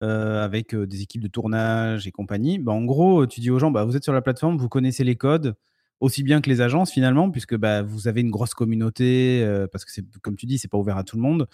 avec 0.00 0.76
des 0.76 1.02
équipes 1.02 1.22
de 1.22 1.28
tournage 1.28 2.06
et 2.06 2.12
compagnie, 2.12 2.58
bah, 2.58 2.72
en 2.72 2.84
gros, 2.84 3.26
tu 3.26 3.40
dis 3.40 3.50
aux 3.50 3.58
gens, 3.58 3.70
bah, 3.70 3.84
vous 3.84 3.96
êtes 3.96 4.04
sur 4.04 4.12
la 4.12 4.22
plateforme, 4.22 4.56
vous 4.58 4.68
connaissez 4.68 5.04
les 5.04 5.16
codes, 5.16 5.56
aussi 6.00 6.22
bien 6.22 6.40
que 6.40 6.48
les 6.48 6.60
agences 6.60 6.92
finalement, 6.92 7.30
puisque 7.30 7.56
bah, 7.56 7.82
vous 7.82 8.06
avez 8.06 8.20
une 8.20 8.30
grosse 8.30 8.54
communauté, 8.54 9.44
parce 9.72 9.84
que 9.84 9.90
comme 10.22 10.36
tu 10.36 10.46
dis, 10.46 10.58
c'est 10.58 10.68
pas 10.68 10.78
ouvert 10.78 10.98
à 10.98 11.04
tout 11.04 11.16
le 11.16 11.22
monde. 11.22 11.48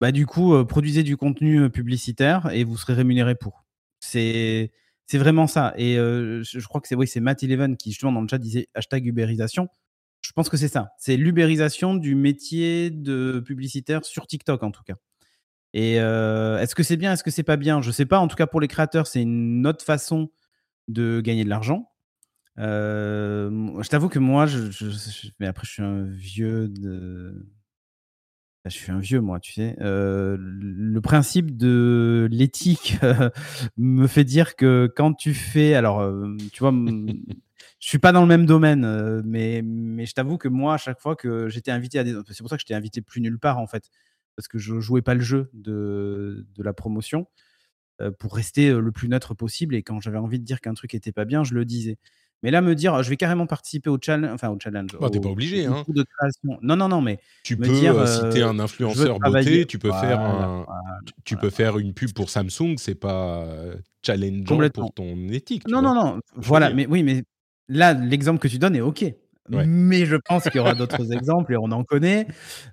Bah, 0.00 0.12
du 0.12 0.26
coup, 0.26 0.64
produisez 0.64 1.02
du 1.02 1.16
contenu 1.16 1.70
publicitaire 1.70 2.50
et 2.52 2.64
vous 2.64 2.76
serez 2.76 2.94
rémunéré 2.94 3.34
pour. 3.34 3.64
C'est 4.00 4.70
vraiment 5.12 5.46
ça. 5.46 5.74
Et 5.76 5.96
je, 5.96 6.66
crois 6.68 6.80
que 6.80 6.88
c'est 6.88 6.94
oui, 6.94 7.10
Matt 7.20 7.42
Eleven 7.42 7.76
qui 7.76 7.90
justement 7.90 8.12
dans 8.12 8.20
le 8.20 8.28
chat 8.28 8.38
disait 8.38 8.68
hashtag 8.74 9.06
ubérisation. 9.06 9.68
Je 10.20 10.32
pense 10.32 10.48
que 10.48 10.56
c'est 10.56 10.68
ça. 10.68 10.90
C'est 10.98 11.16
l'ubérisation 11.16 11.94
du 11.94 12.14
métier 12.14 12.90
de 12.90 13.42
publicitaire 13.44 14.04
sur 14.04 14.26
TikTok 14.26 14.62
en 14.62 14.70
tout 14.70 14.82
cas. 14.84 14.96
Et 15.74 15.94
est-ce 15.94 16.74
que 16.74 16.82
c'est 16.82 16.96
bien, 16.96 17.12
est-ce 17.12 17.24
que 17.24 17.30
c'est 17.30 17.42
pas 17.42 17.56
bien? 17.56 17.82
Je 17.82 17.90
sais 17.90 18.06
pas. 18.06 18.18
En 18.18 18.28
tout 18.28 18.36
cas, 18.36 18.46
pour 18.46 18.60
les 18.60 18.68
créateurs, 18.68 19.06
c'est 19.06 19.22
une 19.22 19.66
autre 19.66 19.84
façon 19.84 20.30
de 20.88 21.20
gagner 21.20 21.44
de 21.44 21.50
l'argent. 21.50 21.90
je 22.56 23.88
t'avoue 23.88 24.08
que 24.08 24.18
moi, 24.18 24.46
je, 24.46 24.70
mais 25.38 25.46
après, 25.46 25.66
je 25.66 25.72
suis 25.72 25.82
un 25.82 26.04
vieux 26.04 26.68
de. 26.68 27.46
Je 28.64 28.70
suis 28.70 28.92
un 28.92 28.98
vieux, 28.98 29.20
moi, 29.20 29.40
tu 29.40 29.52
sais. 29.52 29.76
le 29.78 30.98
principe 31.00 31.56
de 31.56 32.28
l'éthique 32.30 32.98
me 33.76 34.06
fait 34.06 34.24
dire 34.24 34.56
que 34.56 34.92
quand 34.94 35.14
tu 35.14 35.34
fais. 35.34 35.74
Alors, 35.74 36.06
tu 36.52 36.60
vois, 36.60 36.72
je 36.72 37.88
suis 37.88 37.98
pas 37.98 38.12
dans 38.12 38.20
le 38.20 38.26
même 38.26 38.46
domaine, 38.46 39.22
mais, 39.24 39.62
je 40.06 40.12
t'avoue 40.12 40.38
que 40.38 40.48
moi, 40.48 40.74
à 40.74 40.78
chaque 40.78 41.00
fois 41.00 41.16
que 41.16 41.48
j'étais 41.48 41.70
invité 41.70 41.98
à 41.98 42.04
des. 42.04 42.14
C'est 42.28 42.40
pour 42.40 42.50
ça 42.50 42.56
que 42.56 42.60
j'étais 42.60 42.74
invité 42.74 43.00
plus 43.00 43.20
nulle 43.20 43.38
part, 43.38 43.58
en 43.58 43.66
fait. 43.66 43.90
Parce 44.36 44.48
que 44.48 44.58
je 44.58 44.80
jouais 44.80 45.02
pas 45.02 45.14
le 45.14 45.20
jeu 45.20 45.50
de, 45.52 46.46
de 46.54 46.62
la 46.62 46.72
promotion 46.72 47.26
pour 48.18 48.34
rester 48.34 48.70
le 48.72 48.92
plus 48.92 49.08
neutre 49.08 49.34
possible. 49.34 49.74
Et 49.74 49.82
quand 49.82 50.00
j'avais 50.00 50.18
envie 50.18 50.38
de 50.38 50.44
dire 50.44 50.60
qu'un 50.60 50.74
truc 50.74 50.94
était 50.94 51.12
pas 51.12 51.24
bien, 51.24 51.44
je 51.44 51.54
le 51.54 51.64
disais. 51.64 51.98
Mais 52.42 52.50
là, 52.50 52.60
me 52.60 52.74
dire, 52.74 53.02
je 53.02 53.10
vais 53.10 53.16
carrément 53.16 53.46
participer 53.46 53.90
au 53.90 53.98
challenge, 54.00 54.32
enfin 54.32 54.48
au 54.48 54.58
challenge. 54.62 54.90
Bah, 55.00 55.10
t'es 55.10 55.20
pas 55.20 55.28
obligé, 55.28 55.66
hein. 55.66 55.84
De 55.88 56.04
création. 56.04 56.58
Non, 56.62 56.76
non, 56.76 56.88
non, 56.88 57.00
mais 57.00 57.18
tu 57.42 57.56
peux, 57.56 57.68
dire, 57.68 58.06
si 58.06 58.20
t'es 58.30 58.42
un 58.42 58.58
influenceur 58.58 59.18
beauté, 59.18 59.66
tu 59.66 59.78
peux 59.78 59.92
faire 59.92 60.20
un, 60.20 60.66
tu 61.24 61.36
peux 61.36 61.50
faire 61.50 61.78
une 61.78 61.94
pub 61.94 62.12
pour 62.12 62.30
Samsung, 62.30 62.76
c'est 62.76 62.94
pas 62.94 63.46
challengeant 64.04 64.68
pour 64.70 64.94
ton 64.94 65.28
éthique. 65.28 65.66
Non, 65.68 65.82
non, 65.82 65.94
non. 65.94 66.20
Voilà, 66.36 66.72
mais 66.72 66.86
oui, 66.86 67.02
mais 67.02 67.24
là, 67.68 67.92
l'exemple 67.94 68.38
que 68.38 68.48
tu 68.48 68.58
donnes 68.58 68.76
est 68.76 68.80
ok. 68.80 69.04
Mais 69.48 70.06
je 70.06 70.16
pense 70.16 70.44
qu'il 70.44 70.56
y 70.56 70.58
aura 70.58 70.74
d'autres 70.74 71.12
exemples, 71.12 71.52
et 71.52 71.56
on 71.56 71.70
en 71.70 71.84
connaît, 71.84 72.26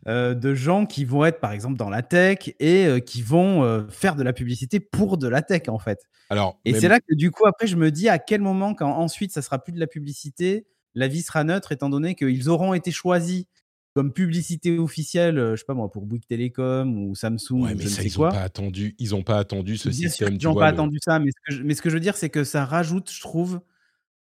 euh, 0.07 0.33
de 0.33 0.53
gens 0.53 0.85
qui 0.85 1.05
vont 1.05 1.25
être, 1.25 1.39
par 1.39 1.51
exemple, 1.51 1.77
dans 1.77 1.89
la 1.89 2.01
tech 2.01 2.53
et 2.59 2.85
euh, 2.85 2.99
qui 2.99 3.21
vont 3.21 3.63
euh, 3.63 3.83
faire 3.89 4.15
de 4.15 4.23
la 4.23 4.33
publicité 4.33 4.79
pour 4.79 5.17
de 5.17 5.27
la 5.27 5.41
tech, 5.41 5.63
en 5.67 5.79
fait. 5.79 5.99
Alors, 6.29 6.59
et 6.65 6.73
c'est 6.73 6.87
là 6.87 6.99
que, 6.99 7.15
du 7.15 7.31
coup, 7.31 7.45
après, 7.45 7.67
je 7.67 7.75
me 7.75 7.91
dis 7.91 8.09
à 8.09 8.19
quel 8.19 8.41
moment, 8.41 8.73
quand 8.73 8.91
ensuite, 8.91 9.31
ça 9.31 9.41
sera 9.41 9.63
plus 9.63 9.73
de 9.73 9.79
la 9.79 9.87
publicité, 9.87 10.65
la 10.93 11.07
vie 11.07 11.21
sera 11.21 11.43
neutre, 11.43 11.71
étant 11.71 11.89
donné 11.89 12.15
qu'ils 12.15 12.49
auront 12.49 12.73
été 12.73 12.91
choisis 12.91 13.45
comme 13.93 14.11
publicité 14.11 14.77
officielle, 14.77 15.37
je 15.51 15.55
sais 15.55 15.65
pas 15.65 15.73
moi, 15.73 15.89
pour 15.89 16.05
Bouygues 16.05 16.27
Telecom 16.27 16.97
ou 16.97 17.15
Samsung. 17.15 17.61
Ouais, 17.61 17.75
mais 17.75 17.87
ça, 17.87 18.03
ils 18.03 18.11
n'ont 18.17 18.29
pas 18.29 18.41
attendu, 18.41 18.93
ils 18.99 19.15
ont 19.15 19.23
pas 19.23 19.37
attendu 19.37 19.77
ce 19.77 19.89
système. 19.89 20.33
Ils 20.33 20.43
n'ont 20.43 20.55
pas 20.55 20.67
attendu 20.67 20.97
ça, 21.01 21.17
mais 21.19 21.31
ce, 21.31 21.37
que 21.47 21.55
je, 21.55 21.63
mais 21.63 21.75
ce 21.75 21.81
que 21.81 21.89
je 21.89 21.93
veux 21.93 22.01
dire, 22.01 22.17
c'est 22.17 22.29
que 22.29 22.43
ça 22.43 22.65
rajoute, 22.65 23.09
je 23.09 23.21
trouve, 23.21 23.61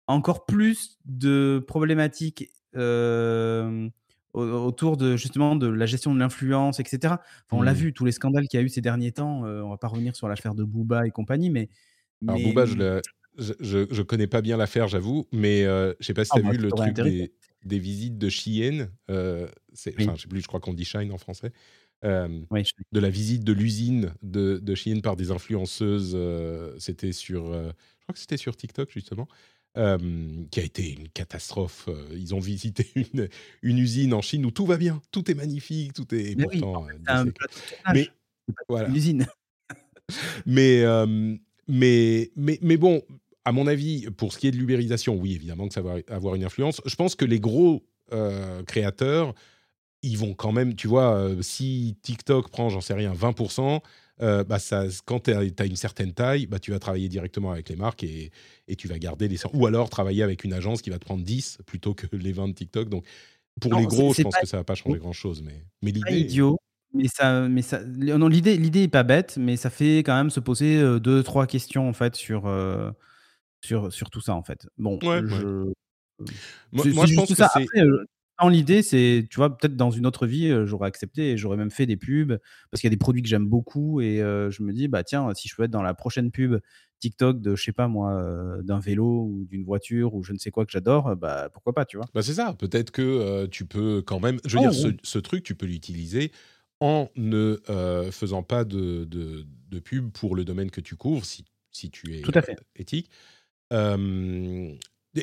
encore 0.10 0.46
plus 0.46 1.00
de 1.06 1.64
problématiques 1.68 2.52
autour 4.34 4.98
de 4.98 5.16
justement 5.16 5.56
de 5.56 5.68
la 5.68 5.86
gestion 5.86 6.14
de 6.14 6.20
l'influence, 6.20 6.80
etc. 6.80 7.16
on 7.52 7.62
l'a 7.62 7.74
mmh. 7.74 7.78
vu, 7.78 7.94
tous 7.94 8.06
les 8.06 8.12
scandales 8.12 8.48
qu'il 8.48 8.60
y 8.60 8.64
a 8.64 8.66
eu 8.66 8.70
ces 8.70 8.82
derniers 8.82 9.12
temps. 9.12 9.44
on 9.44 9.70
va 9.70 9.78
pas 9.78 9.88
revenir 9.88 10.16
sur 10.16 10.28
l'affaire 10.28 10.56
de 10.56 10.64
Booba 10.64 11.08
et 11.08 11.12
compagnie, 11.12 11.50
mais. 11.50 11.70
Alors 12.28 12.40
Booba, 12.40 12.66
je, 12.66 13.02
je, 13.38 14.02
connais 14.02 14.28
pas 14.28 14.42
bien 14.42 14.58
l'affaire, 14.58 14.88
j'avoue, 14.88 15.28
mais 15.32 15.64
je 15.64 15.96
je 16.00 16.06
sais 16.06 16.14
pas 16.14 16.26
si 16.26 16.32
tu 16.32 16.40
as 16.40 16.48
ah, 16.48 16.52
vu 16.52 16.58
le 16.58 16.70
truc 16.70 16.94
des, 16.94 17.80
visites 17.80 18.18
de 18.18 18.30
Shein. 18.30 18.90
Euh, 19.10 19.48
je 19.72 19.78
sais 19.78 19.92
plus, 19.92 20.42
je 20.42 20.48
crois 20.48 20.60
qu'on 20.60 20.74
dit 20.74 20.86
Shine 20.86 21.12
en 21.12 21.18
français. 21.18 21.52
de 22.04 23.00
la 23.00 23.10
visite 23.10 23.44
de 23.44 23.54
l'usine 23.54 24.14
de, 24.22 24.60
de 24.62 24.76
Shein 24.76 25.00
par 25.02 25.16
des 25.16 25.32
influenceuses. 25.32 26.18
c'était 26.78 27.14
sur, 27.14 27.54
je 27.54 27.72
crois 28.04 28.14
que 28.14 28.20
c'était 28.20 28.38
sur 28.38 28.56
TikTok 28.56 28.92
justement 28.92 29.28
qui 30.52 30.60
a 30.60 30.64
été 30.64 30.94
une 30.94 31.10
catastrophe. 31.10 31.90
Ils 32.14 32.36
ont 32.36 32.40
visité 32.40 32.88
une, 32.96 33.30
une, 33.62 33.78
usine 33.78 34.14
en 34.14 34.22
Chine 34.22 34.46
où 34.46 34.52
tout 34.52 34.66
va 34.66 34.78
bien, 34.78 35.02
tout 35.12 35.30
est 35.30 35.36
magnifique, 35.36 35.94
tout 35.94 36.14
est 36.14 36.36
mais 36.38 36.46
pourtant. 36.46 36.86
mais 37.94 38.10
voilà. 38.68 38.90
Une 38.90 38.96
usine. 38.96 39.28
mais, 40.46 40.84
mais, 41.68 42.32
mais, 42.36 42.60
mais 42.62 42.78
bon, 42.78 43.02
à 43.46 43.52
mon 43.52 43.68
avis, 43.68 44.10
pour 44.12 44.34
ce 44.34 44.40
qui 44.40 44.48
est 44.48 44.52
de 44.52 44.58
l'ubérisation, 44.58 45.16
oui, 45.16 45.34
évidemment 45.36 45.68
que 45.68 45.74
ça 45.74 45.82
va 45.82 45.96
avoir 46.10 46.36
une 46.36 46.44
influence. 46.44 46.82
Je 46.86 46.96
pense 46.96 47.16
que 47.16 47.26
les 47.26 47.40
gros 47.40 47.86
créateurs, 48.68 49.34
ils 50.02 50.18
vont 50.18 50.34
quand 50.34 50.52
même, 50.52 50.76
tu 50.76 50.88
vois, 50.88 51.30
si 51.42 51.98
TikTok 52.02 52.50
prend, 52.50 52.70
j'en 52.70 52.82
sais 52.82 52.94
rien, 52.94 53.14
20%, 53.14 53.82
euh, 54.22 54.44
bah 54.44 54.60
ça, 54.60 54.86
quand 55.06 55.22
tu 55.22 55.32
as, 55.32 55.66
une 55.66 55.76
certaine 55.76 56.14
taille, 56.14 56.46
bah, 56.46 56.60
tu 56.60 56.72
vas 56.72 56.80
travailler 56.80 57.10
directement 57.10 57.52
avec 57.52 57.70
les 57.70 57.76
marques 57.76 58.04
et, 58.04 58.32
et 58.68 58.76
tu 58.76 58.88
vas 58.88 59.00
garder 59.00 59.28
les... 59.28 59.38
Ou 59.54 59.66
alors 59.66 59.90
travailler 59.90 60.24
avec 60.24 60.44
une 60.44 60.54
agence 60.54 60.82
qui 60.82 60.90
va 60.90 61.00
te 61.00 61.06
prendre 61.06 61.24
10 61.24 61.60
plutôt 61.66 61.94
que 61.94 62.08
les 62.16 62.34
20 62.34 62.50
de 62.50 62.54
TikTok. 62.54 62.90
Donc, 62.90 63.06
pour 63.62 63.74
les 63.76 63.86
gros, 63.86 64.14
je 64.14 64.22
pense 64.22 64.36
que 64.36 64.48
ça 64.48 64.58
va 64.58 64.64
pas 64.64 64.76
changer 64.76 65.00
grand-chose. 65.00 65.42
Mais, 65.44 65.64
mais 65.82 65.92
l'idée... 65.92 66.20
idiot. 66.20 66.58
Mais 66.94 67.08
ça, 67.08 67.48
mais 67.48 67.62
ça, 67.62 67.84
non, 67.84 68.28
l'idée, 68.28 68.58
l'idée 68.58 68.84
est 68.84 68.88
pas 68.88 69.04
bête, 69.04 69.38
mais 69.38 69.58
ça 69.58 69.70
fait 69.70 70.00
quand 70.00 70.16
même 70.16 70.32
se 70.32 70.40
poser 70.40 70.78
euh, 70.78 71.00
deux, 71.00 71.22
trois 71.22 71.46
questions 71.46 71.88
en 71.88 71.94
fait 71.94 72.16
sur, 72.16 72.48
euh, 72.48 72.90
sur, 73.62 73.94
sur 73.94 74.10
tout 74.10 74.22
ça 74.22 74.34
en 74.34 74.42
fait. 74.42 74.68
Bon, 74.80 74.98
je, 75.00 75.72
moi, 76.72 77.06
je 77.06 77.16
pense 77.16 77.30
que 77.30 77.36
ça. 77.36 77.52
C'est 78.42 78.50
l'idée, 78.50 78.82
c'est, 78.82 79.28
tu 79.30 79.38
vois, 79.38 79.56
peut-être 79.56 79.76
dans 79.76 79.92
une 79.92 80.06
autre 80.06 80.26
vie, 80.26 80.50
euh, 80.50 80.66
j'aurais 80.66 80.88
accepté 80.88 81.32
et 81.32 81.38
j'aurais 81.38 81.58
même 81.58 81.72
fait 81.72 81.86
des 81.86 81.98
pubs 81.98 82.38
parce 82.72 82.82
qu'il 82.82 82.88
y 82.88 82.92
a 82.92 82.96
des 82.96 82.98
produits 82.98 83.22
que 83.22 83.28
j'aime 83.28 83.48
beaucoup 83.48 84.02
et 84.02 84.22
euh, 84.22 84.50
je 84.52 84.64
me 84.64 84.72
dis, 84.72 84.88
bah 84.88 85.04
tiens, 85.04 85.34
si 85.34 85.48
je 85.48 85.56
peux 85.56 85.64
être 85.64 85.72
dans 85.72 85.82
la 85.82 85.94
prochaine 85.94 86.32
pub 86.32 86.60
TikTok 87.00 87.42
de, 87.42 87.56
je 87.56 87.64
sais 87.64 87.72
pas 87.72 87.88
moi, 87.88 88.14
euh, 88.14 88.62
d'un 88.62 88.80
vélo 88.80 89.06
ou 89.06 89.46
d'une 89.46 89.64
voiture 89.64 90.16
ou 90.16 90.24
je 90.24 90.34
ne 90.34 90.38
sais 90.38 90.52
quoi 90.52 90.66
que 90.66 90.72
j'adore, 90.72 91.16
bah 91.16 91.50
pourquoi 91.54 91.74
pas, 91.74 91.86
tu 91.86 91.98
vois. 91.98 92.06
Bah 92.14 92.22
c'est 92.22 92.34
ça, 92.34 92.54
peut-être 92.54 92.92
que 92.92 93.46
tu 93.48 93.66
peux 93.66 94.02
quand 94.02 94.20
même, 94.20 94.40
je 94.46 94.58
veux 94.58 94.62
dire, 94.62 94.74
ce, 95.04 95.20
truc, 95.20 95.44
tu 95.44 95.56
peux 95.56 95.66
l'utiliser 95.66 96.32
en 96.80 97.10
ne 97.16 97.60
faisant 98.12 98.44
pas 98.44 98.64
de, 98.64 99.06
de, 99.06 99.80
pub 99.80 100.12
pour 100.12 100.36
le 100.36 100.46
domaine 100.46 100.72
que 100.72 100.82
tu 100.82 100.96
couvres 100.96 101.26
si, 101.26 101.46
si 101.72 101.90
tu 101.90 102.18
es 102.18 102.22
Tout 102.22 102.32
à 102.36 102.42
fait. 102.42 102.58
éthique 102.76 103.10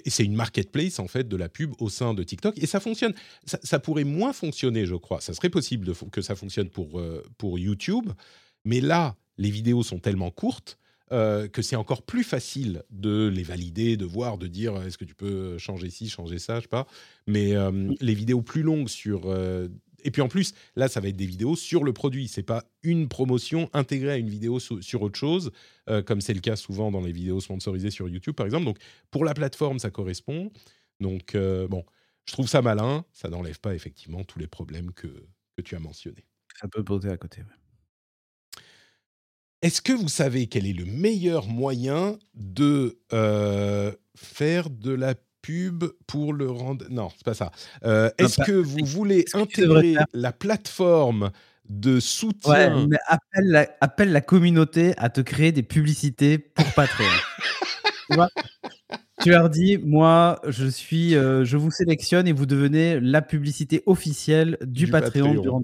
c'est 0.06 0.24
une 0.24 0.34
marketplace 0.34 0.98
en 0.98 1.08
fait 1.08 1.28
de 1.28 1.36
la 1.36 1.48
pub 1.48 1.72
au 1.78 1.88
sein 1.88 2.14
de 2.14 2.22
TikTok 2.22 2.58
et 2.58 2.66
ça 2.66 2.80
fonctionne. 2.80 3.14
Ça, 3.44 3.78
pourrait 3.78 4.04
moins 4.04 4.32
fonctionner, 4.32 4.86
je 4.86 4.94
crois. 4.94 5.20
Ça 5.20 5.34
serait 5.34 5.50
possible 5.50 5.92
que 6.10 6.22
ça 6.22 6.34
fonctionne 6.34 6.68
pour, 6.68 6.98
euh, 6.98 7.22
pour 7.38 7.58
YouTube, 7.58 8.10
mais 8.64 8.80
là, 8.80 9.16
les 9.38 9.50
vidéos 9.50 9.82
sont 9.82 9.98
tellement 9.98 10.30
courtes 10.30 10.78
euh, 11.12 11.46
que 11.46 11.62
c'est 11.62 11.76
encore 11.76 12.02
plus 12.02 12.24
facile 12.24 12.82
de 12.90 13.28
les 13.28 13.44
valider, 13.44 13.96
de 13.96 14.04
voir, 14.04 14.38
de 14.38 14.48
dire 14.48 14.82
est-ce 14.82 14.98
que 14.98 15.04
tu 15.04 15.14
peux 15.14 15.56
changer 15.56 15.88
ci, 15.88 16.08
changer 16.08 16.40
ça, 16.40 16.56
je 16.56 16.62
sais 16.62 16.68
pas. 16.68 16.88
Mais 17.28 17.54
euh, 17.54 17.94
les 18.00 18.14
vidéos 18.14 18.42
plus 18.42 18.62
longues 18.62 18.88
sur 18.88 19.32
et 20.06 20.12
puis 20.12 20.22
en 20.22 20.28
plus, 20.28 20.54
là, 20.76 20.86
ça 20.88 21.00
va 21.00 21.08
être 21.08 21.16
des 21.16 21.26
vidéos 21.26 21.56
sur 21.56 21.82
le 21.82 21.92
produit. 21.92 22.28
C'est 22.28 22.44
pas 22.44 22.64
une 22.84 23.08
promotion 23.08 23.68
intégrée 23.72 24.12
à 24.12 24.16
une 24.16 24.30
vidéo 24.30 24.60
sur 24.60 25.02
autre 25.02 25.18
chose, 25.18 25.50
euh, 25.90 26.00
comme 26.00 26.20
c'est 26.20 26.32
le 26.32 26.40
cas 26.40 26.54
souvent 26.54 26.92
dans 26.92 27.00
les 27.00 27.10
vidéos 27.10 27.40
sponsorisées 27.40 27.90
sur 27.90 28.08
YouTube, 28.08 28.36
par 28.36 28.46
exemple. 28.46 28.64
Donc, 28.64 28.78
pour 29.10 29.24
la 29.24 29.34
plateforme, 29.34 29.80
ça 29.80 29.90
correspond. 29.90 30.52
Donc, 31.00 31.34
euh, 31.34 31.66
bon, 31.66 31.84
je 32.24 32.32
trouve 32.32 32.48
ça 32.48 32.62
malin. 32.62 33.04
Ça 33.12 33.28
n'enlève 33.28 33.58
pas 33.58 33.74
effectivement 33.74 34.22
tous 34.22 34.38
les 34.38 34.46
problèmes 34.46 34.92
que, 34.92 35.08
que 35.56 35.62
tu 35.62 35.74
as 35.74 35.80
mentionnés. 35.80 36.24
Ça 36.60 36.68
peut 36.68 36.84
poser 36.84 37.10
à 37.10 37.16
côté. 37.16 37.42
Est-ce 39.62 39.82
que 39.82 39.92
vous 39.92 40.08
savez 40.08 40.46
quel 40.46 40.66
est 40.66 40.72
le 40.72 40.84
meilleur 40.84 41.48
moyen 41.48 42.16
de 42.34 43.00
euh, 43.12 43.92
faire 44.14 44.70
de 44.70 44.92
la 44.92 45.16
pub 45.42 45.84
pour 46.06 46.32
le 46.32 46.50
rendre. 46.50 46.84
Non, 46.90 47.08
c'est 47.16 47.24
pas 47.24 47.34
ça. 47.34 47.50
Euh, 47.84 48.10
est-ce 48.18 48.42
que 48.42 48.52
vous 48.52 48.84
voulez 48.84 49.24
intégrer 49.34 49.96
la 50.12 50.32
plateforme 50.32 51.30
de 51.68 52.00
soutien 52.00 52.76
ouais, 52.76 52.86
mais 52.88 52.98
appelle 53.06 53.50
la, 53.50 53.68
appelle 53.80 54.12
la 54.12 54.20
communauté 54.20 54.94
à 54.98 55.08
te 55.08 55.20
créer 55.20 55.52
des 55.52 55.62
publicités 55.62 56.38
pour 56.38 56.66
Patreon. 56.74 57.06
tu, 58.08 58.16
vois? 58.16 58.28
Tu 59.22 59.30
leur 59.30 59.50
dis, 59.50 59.78
moi, 59.78 60.40
je 60.46 60.66
suis, 60.66 61.16
euh, 61.16 61.44
je 61.44 61.56
vous 61.56 61.70
sélectionne 61.70 62.28
et 62.28 62.32
vous 62.32 62.46
devenez 62.46 63.00
la 63.00 63.22
publicité 63.22 63.82
officielle 63.86 64.58
du, 64.62 64.86
Patreon, 64.86 65.34
Patreon. 65.34 65.62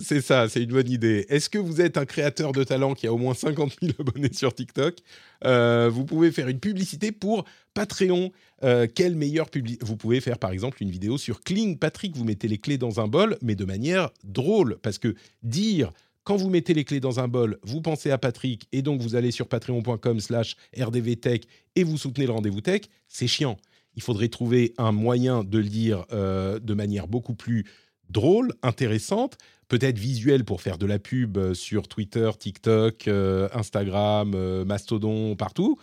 C'est 0.00 0.20
ça, 0.20 0.48
c'est 0.48 0.62
une 0.62 0.70
bonne 0.70 0.88
idée. 0.88 1.26
Est-ce 1.28 1.50
que 1.50 1.58
vous 1.58 1.80
êtes 1.80 1.96
un 1.96 2.04
créateur 2.04 2.52
de 2.52 2.62
talent 2.62 2.94
qui 2.94 3.08
a 3.08 3.12
au 3.12 3.18
moins 3.18 3.34
50 3.34 3.78
000 3.82 3.94
abonnés 3.98 4.32
sur 4.32 4.54
TikTok 4.54 4.98
euh, 5.44 5.90
Vous 5.92 6.04
pouvez 6.04 6.30
faire 6.30 6.46
une 6.46 6.60
publicité 6.60 7.10
pour 7.10 7.44
Patreon. 7.74 8.30
Euh, 8.62 8.86
quel 8.92 9.16
meilleur 9.16 9.50
public 9.50 9.84
Vous 9.84 9.96
pouvez 9.96 10.20
faire 10.20 10.38
par 10.38 10.52
exemple 10.52 10.82
une 10.82 10.90
vidéo 10.90 11.18
sur 11.18 11.40
Kling 11.40 11.78
Patrick. 11.78 12.16
Vous 12.16 12.24
mettez 12.24 12.46
les 12.46 12.58
clés 12.58 12.78
dans 12.78 13.00
un 13.00 13.08
bol, 13.08 13.38
mais 13.42 13.56
de 13.56 13.64
manière 13.64 14.10
drôle. 14.22 14.78
Parce 14.82 14.98
que 14.98 15.16
dire 15.42 15.92
quand 16.22 16.36
vous 16.36 16.50
mettez 16.50 16.74
les 16.74 16.84
clés 16.84 17.00
dans 17.00 17.20
un 17.20 17.26
bol, 17.26 17.58
vous 17.62 17.80
pensez 17.80 18.10
à 18.10 18.18
Patrick 18.18 18.68
et 18.70 18.82
donc 18.82 19.00
vous 19.00 19.16
allez 19.16 19.30
sur 19.30 19.48
patreon.com 19.48 20.20
slash 20.20 20.56
rdvtech 20.78 21.48
et 21.74 21.82
vous 21.82 21.96
soutenez 21.96 22.26
le 22.26 22.32
rendez-vous 22.32 22.60
tech, 22.60 22.82
c'est 23.08 23.26
chiant. 23.26 23.56
Il 23.96 24.02
faudrait 24.02 24.28
trouver 24.28 24.74
un 24.76 24.92
moyen 24.92 25.42
de 25.42 25.58
le 25.58 25.64
dire 25.64 26.04
euh, 26.12 26.58
de 26.60 26.74
manière 26.74 27.08
beaucoup 27.08 27.34
plus 27.34 27.64
drôle, 28.10 28.52
intéressante, 28.62 29.38
peut-être 29.68 29.98
visuelle 29.98 30.44
pour 30.44 30.62
faire 30.62 30.78
de 30.78 30.86
la 30.86 30.98
pub 30.98 31.36
euh, 31.36 31.54
sur 31.54 31.88
Twitter, 31.88 32.30
TikTok, 32.38 33.06
euh, 33.06 33.48
Instagram, 33.52 34.32
euh, 34.34 34.64
Mastodon, 34.64 35.36
partout. 35.36 35.78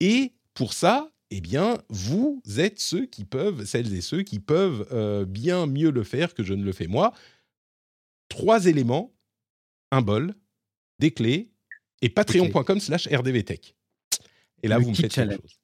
Et 0.00 0.32
pour 0.54 0.72
ça, 0.72 1.10
eh 1.30 1.40
bien, 1.40 1.78
vous 1.88 2.42
êtes 2.58 2.80
ceux 2.80 3.06
qui 3.06 3.24
peuvent, 3.24 3.64
celles 3.64 3.94
et 3.94 4.00
ceux 4.00 4.22
qui 4.22 4.38
peuvent 4.38 5.26
bien 5.26 5.66
mieux 5.66 5.90
le 5.90 6.04
faire 6.04 6.34
que 6.34 6.42
je 6.42 6.52
ne 6.52 6.62
le 6.62 6.72
fais 6.72 6.88
moi. 6.88 7.14
Trois 8.28 8.66
éléments, 8.66 9.14
un 9.92 10.02
bol, 10.02 10.34
des 10.98 11.10
clés 11.10 11.50
et 12.02 12.10
patreon.com 12.10 12.80
slash 12.80 13.08
rdvtech. 13.08 13.74
Et 14.62 14.68
là, 14.68 14.78
vous 14.78 14.90
me 14.90 14.94
faites 14.94 15.14
chose. 15.14 15.61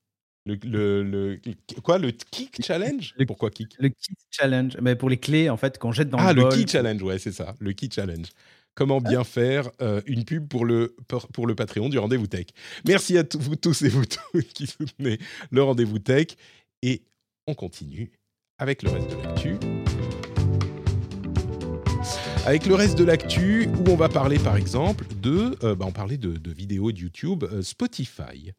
Le, 0.65 1.41
quoi 1.83 1.99
le 1.99 2.11
kick 2.11 2.63
challenge? 2.65 3.15
le, 3.19 3.27
Pourquoi 3.27 3.51
kick? 3.51 3.75
Le 3.79 3.89
kick 3.89 4.19
challenge, 4.31 4.77
mais 4.81 4.97
pour 4.97 5.11
les 5.11 5.19
clés 5.19 5.51
en 5.51 5.57
fait 5.57 5.79
qu'on 5.79 5.93
jette 5.93 6.09
dans 6.09 6.19
ah, 6.19 6.33
le 6.33 6.43
Ah 6.43 6.49
le 6.51 6.57
kick 6.57 6.71
challenge, 6.71 7.03
ouais 7.03 7.19
c'est 7.19 7.33
ça, 7.33 7.55
le 7.59 7.73
kick 7.73 7.95
challenge. 7.95 8.29
Comment 8.75 9.01
bien 9.01 9.25
faire 9.25 9.71
euh, 9.83 10.01
une 10.07 10.25
pub 10.25 10.47
pour 10.47 10.65
le 10.65 10.95
pour, 11.33 11.49
le 11.49 11.57
Patreon 11.57 11.89
du 11.89 11.99
rendez-vous 11.99 12.29
tech. 12.29 12.47
Merci 12.87 13.19
à 13.19 13.25
vous 13.37 13.57
tous 13.57 13.83
et 13.83 13.89
vous 13.89 14.05
tous 14.05 14.43
qui 14.55 14.69
soutenez 14.69 15.19
le 15.51 15.63
rendez-vous 15.63 15.99
tech 15.99 16.29
et 16.83 17.03
on 17.49 17.55
continue 17.55 18.13
avec 18.59 18.83
le 18.83 18.91
reste 18.91 19.11
de 19.11 19.23
l'actu. 19.23 19.57
Avec 22.47 22.67
le 22.67 22.75
reste 22.75 22.97
de 22.97 23.05
l'actu, 23.05 23.67
où 23.67 23.91
on 23.91 23.97
va 23.97 24.09
parler 24.09 24.39
par 24.39 24.57
exemple 24.57 25.05
de, 25.21 25.57
euh, 25.65 25.75
bah, 25.75 25.85
on 25.87 25.93
parlait 25.93 26.17
de, 26.17 26.51
vidéos 26.51 26.93
de 26.93 26.99
YouTube, 26.99 27.45
euh, 27.45 27.63
Spotify 27.63 28.53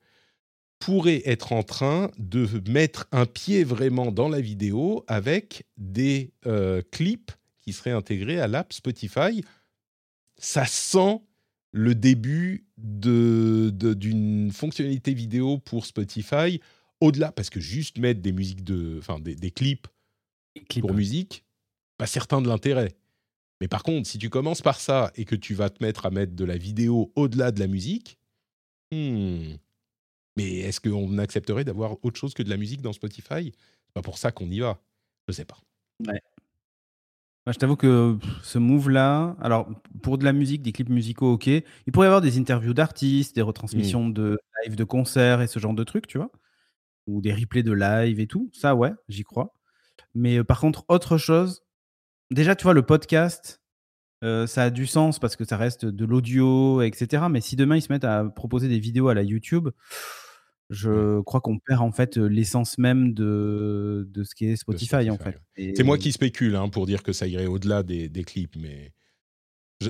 pourrait 0.79 1.21
être 1.25 1.51
en 1.51 1.63
train 1.63 2.09
de 2.17 2.47
mettre 2.69 3.07
un 3.11 3.25
pied 3.25 3.63
vraiment 3.63 4.11
dans 4.11 4.29
la 4.29 4.39
vidéo 4.39 5.03
avec 5.07 5.65
des 5.77 6.31
euh, 6.45 6.81
clips 6.91 7.31
qui 7.59 7.73
seraient 7.73 7.91
intégrés 7.91 8.39
à 8.39 8.47
l'app 8.47 8.71
Spotify. 8.73 9.43
Ça 10.37 10.65
sent 10.65 11.21
le 11.71 11.93
début 11.95 12.65
d'une 12.77 14.47
de, 14.47 14.53
fonctionnalité 14.53 15.13
vidéo 15.13 15.57
pour 15.59 15.85
Spotify 15.85 16.61
au-delà, 17.01 17.31
parce 17.31 17.49
que 17.49 17.59
juste 17.59 17.97
mettre 17.97 18.21
des 18.21 18.31
musiques 18.31 18.63
de, 18.63 18.97
enfin 18.99 19.19
des, 19.19 19.51
clips, 19.51 19.87
pour 20.81 20.93
musique, 20.93 21.45
pas 21.97 22.07
certain 22.07 22.41
de 22.41 22.47
l'intérêt. 22.47 22.93
Mais 23.61 23.67
par 23.67 23.83
contre, 23.83 24.07
si 24.07 24.17
tu 24.17 24.29
commences 24.29 24.61
par 24.61 24.79
ça 24.79 25.11
et 25.15 25.25
que 25.25 25.35
tu 25.35 25.53
vas 25.53 25.69
te 25.69 25.83
mettre 25.83 26.05
à 26.05 26.11
mettre 26.11 26.33
de 26.33 26.45
la 26.45 26.57
vidéo 26.57 27.11
au-delà 27.15 27.51
de 27.51 27.59
la 27.59 27.67
musique, 27.67 28.17
hmm, 28.91 29.53
mais 30.39 30.59
est-ce 30.59 30.79
qu'on 30.79 31.17
accepterait 31.17 31.65
d'avoir 31.65 31.97
autre 32.01 32.17
chose 32.17 32.33
que 32.33 32.43
de 32.43 32.49
la 32.49 32.55
musique 32.55 32.81
dans 32.81 32.93
Spotify? 32.93 33.51
C'est 33.51 33.93
pas 33.93 34.01
pour 34.01 34.17
ça 34.17 34.31
qu'on 34.31 34.49
y 34.49 34.59
va. 34.59 34.79
Je 35.27 35.33
sais 35.33 35.43
pas. 35.43 35.57
Ouais. 36.07 36.21
je 37.47 37.57
t'avoue 37.57 37.75
que 37.75 38.17
ce 38.41 38.57
move-là, 38.57 39.35
alors 39.41 39.67
pour 40.01 40.17
de 40.17 40.23
la 40.23 40.31
musique, 40.31 40.61
des 40.61 40.71
clips 40.71 40.87
musicaux, 40.87 41.33
ok. 41.33 41.47
Il 41.47 41.91
pourrait 41.91 42.05
y 42.05 42.07
avoir 42.07 42.21
des 42.21 42.39
interviews 42.39 42.73
d'artistes, 42.73 43.35
des 43.35 43.41
retransmissions 43.41 44.05
mmh. 44.05 44.13
de 44.13 44.39
live 44.63 44.77
de 44.77 44.83
concerts 44.85 45.41
et 45.41 45.47
ce 45.47 45.59
genre 45.59 45.73
de 45.73 45.83
trucs, 45.83 46.07
tu 46.07 46.17
vois. 46.17 46.31
Ou 47.05 47.19
des 47.19 47.33
replays 47.33 47.63
de 47.63 47.73
live 47.73 48.21
et 48.21 48.27
tout. 48.27 48.49
Ça, 48.53 48.75
ouais, 48.75 48.93
j'y 49.09 49.23
crois. 49.23 49.53
Mais 50.15 50.37
euh, 50.37 50.45
par 50.45 50.61
contre, 50.61 50.85
autre 50.87 51.17
chose, 51.17 51.65
déjà, 52.31 52.55
tu 52.55 52.63
vois, 52.63 52.73
le 52.73 52.85
podcast, 52.85 53.61
euh, 54.23 54.47
ça 54.47 54.63
a 54.63 54.69
du 54.69 54.87
sens 54.87 55.19
parce 55.19 55.35
que 55.35 55.43
ça 55.43 55.57
reste 55.57 55.85
de 55.85 56.05
l'audio, 56.05 56.81
etc. 56.81 57.23
Mais 57.29 57.41
si 57.41 57.57
demain 57.57 57.75
ils 57.75 57.81
se 57.81 57.91
mettent 57.91 58.05
à 58.05 58.23
proposer 58.23 58.69
des 58.69 58.79
vidéos 58.79 59.09
à 59.09 59.13
la 59.13 59.23
YouTube, 59.23 59.69
je 60.69 61.21
crois 61.21 61.41
qu'on 61.41 61.57
perd 61.57 61.81
en 61.81 61.91
fait 61.91 62.17
l'essence 62.17 62.77
même 62.77 63.13
de, 63.13 64.07
de 64.11 64.23
ce 64.23 64.35
qu'est 64.35 64.55
Spotify, 64.55 65.09
en 65.09 65.17
fait. 65.17 65.39
C'est 65.55 65.83
moi 65.83 65.97
qui 65.97 66.11
spécule 66.11 66.55
hein, 66.55 66.69
pour 66.69 66.85
dire 66.85 67.03
que 67.03 67.13
ça 67.13 67.27
irait 67.27 67.47
au-delà 67.47 67.83
des, 67.83 68.07
des, 68.07 68.23
clips, 68.23 68.55
mais 68.55 68.93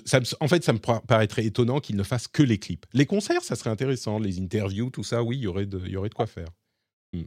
ça 0.05 0.19
en 0.39 0.47
fait, 0.47 0.63
ça 0.63 0.73
me 0.73 0.79
paraîtrait 0.79 1.45
étonnant 1.45 1.79
qu'ils 1.79 1.95
ne 1.95 2.03
fassent 2.03 2.27
que 2.27 2.43
les 2.43 2.59
clips. 2.59 2.85
Les 2.93 3.05
concerts, 3.05 3.43
ça 3.43 3.55
serait 3.55 3.69
intéressant, 3.69 4.19
les 4.19 4.39
interviews, 4.39 4.89
tout 4.89 5.03
ça, 5.03 5.23
oui, 5.23 5.37
il 5.37 5.43
y 5.43 5.47
aurait 5.47 5.65
de, 5.65 5.85
y 5.87 5.97
aurait 5.97 6.09
de 6.09 6.13
quoi 6.13 6.27
faire. 6.27 6.47
Hmm. 7.13 7.23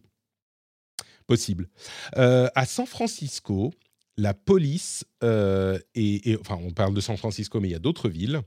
Possible. 1.26 1.68
Euh, 2.16 2.48
à 2.54 2.64
San 2.64 2.86
Francisco, 2.86 3.72
la 4.16 4.32
police, 4.32 5.04
euh, 5.24 5.78
et, 5.94 6.36
enfin, 6.40 6.58
on 6.62 6.70
parle 6.70 6.94
de 6.94 7.00
San 7.00 7.16
Francisco, 7.16 7.60
mais 7.60 7.68
il 7.68 7.72
y 7.72 7.76
a 7.76 7.80
d'autres 7.80 8.08
villes. 8.08 8.42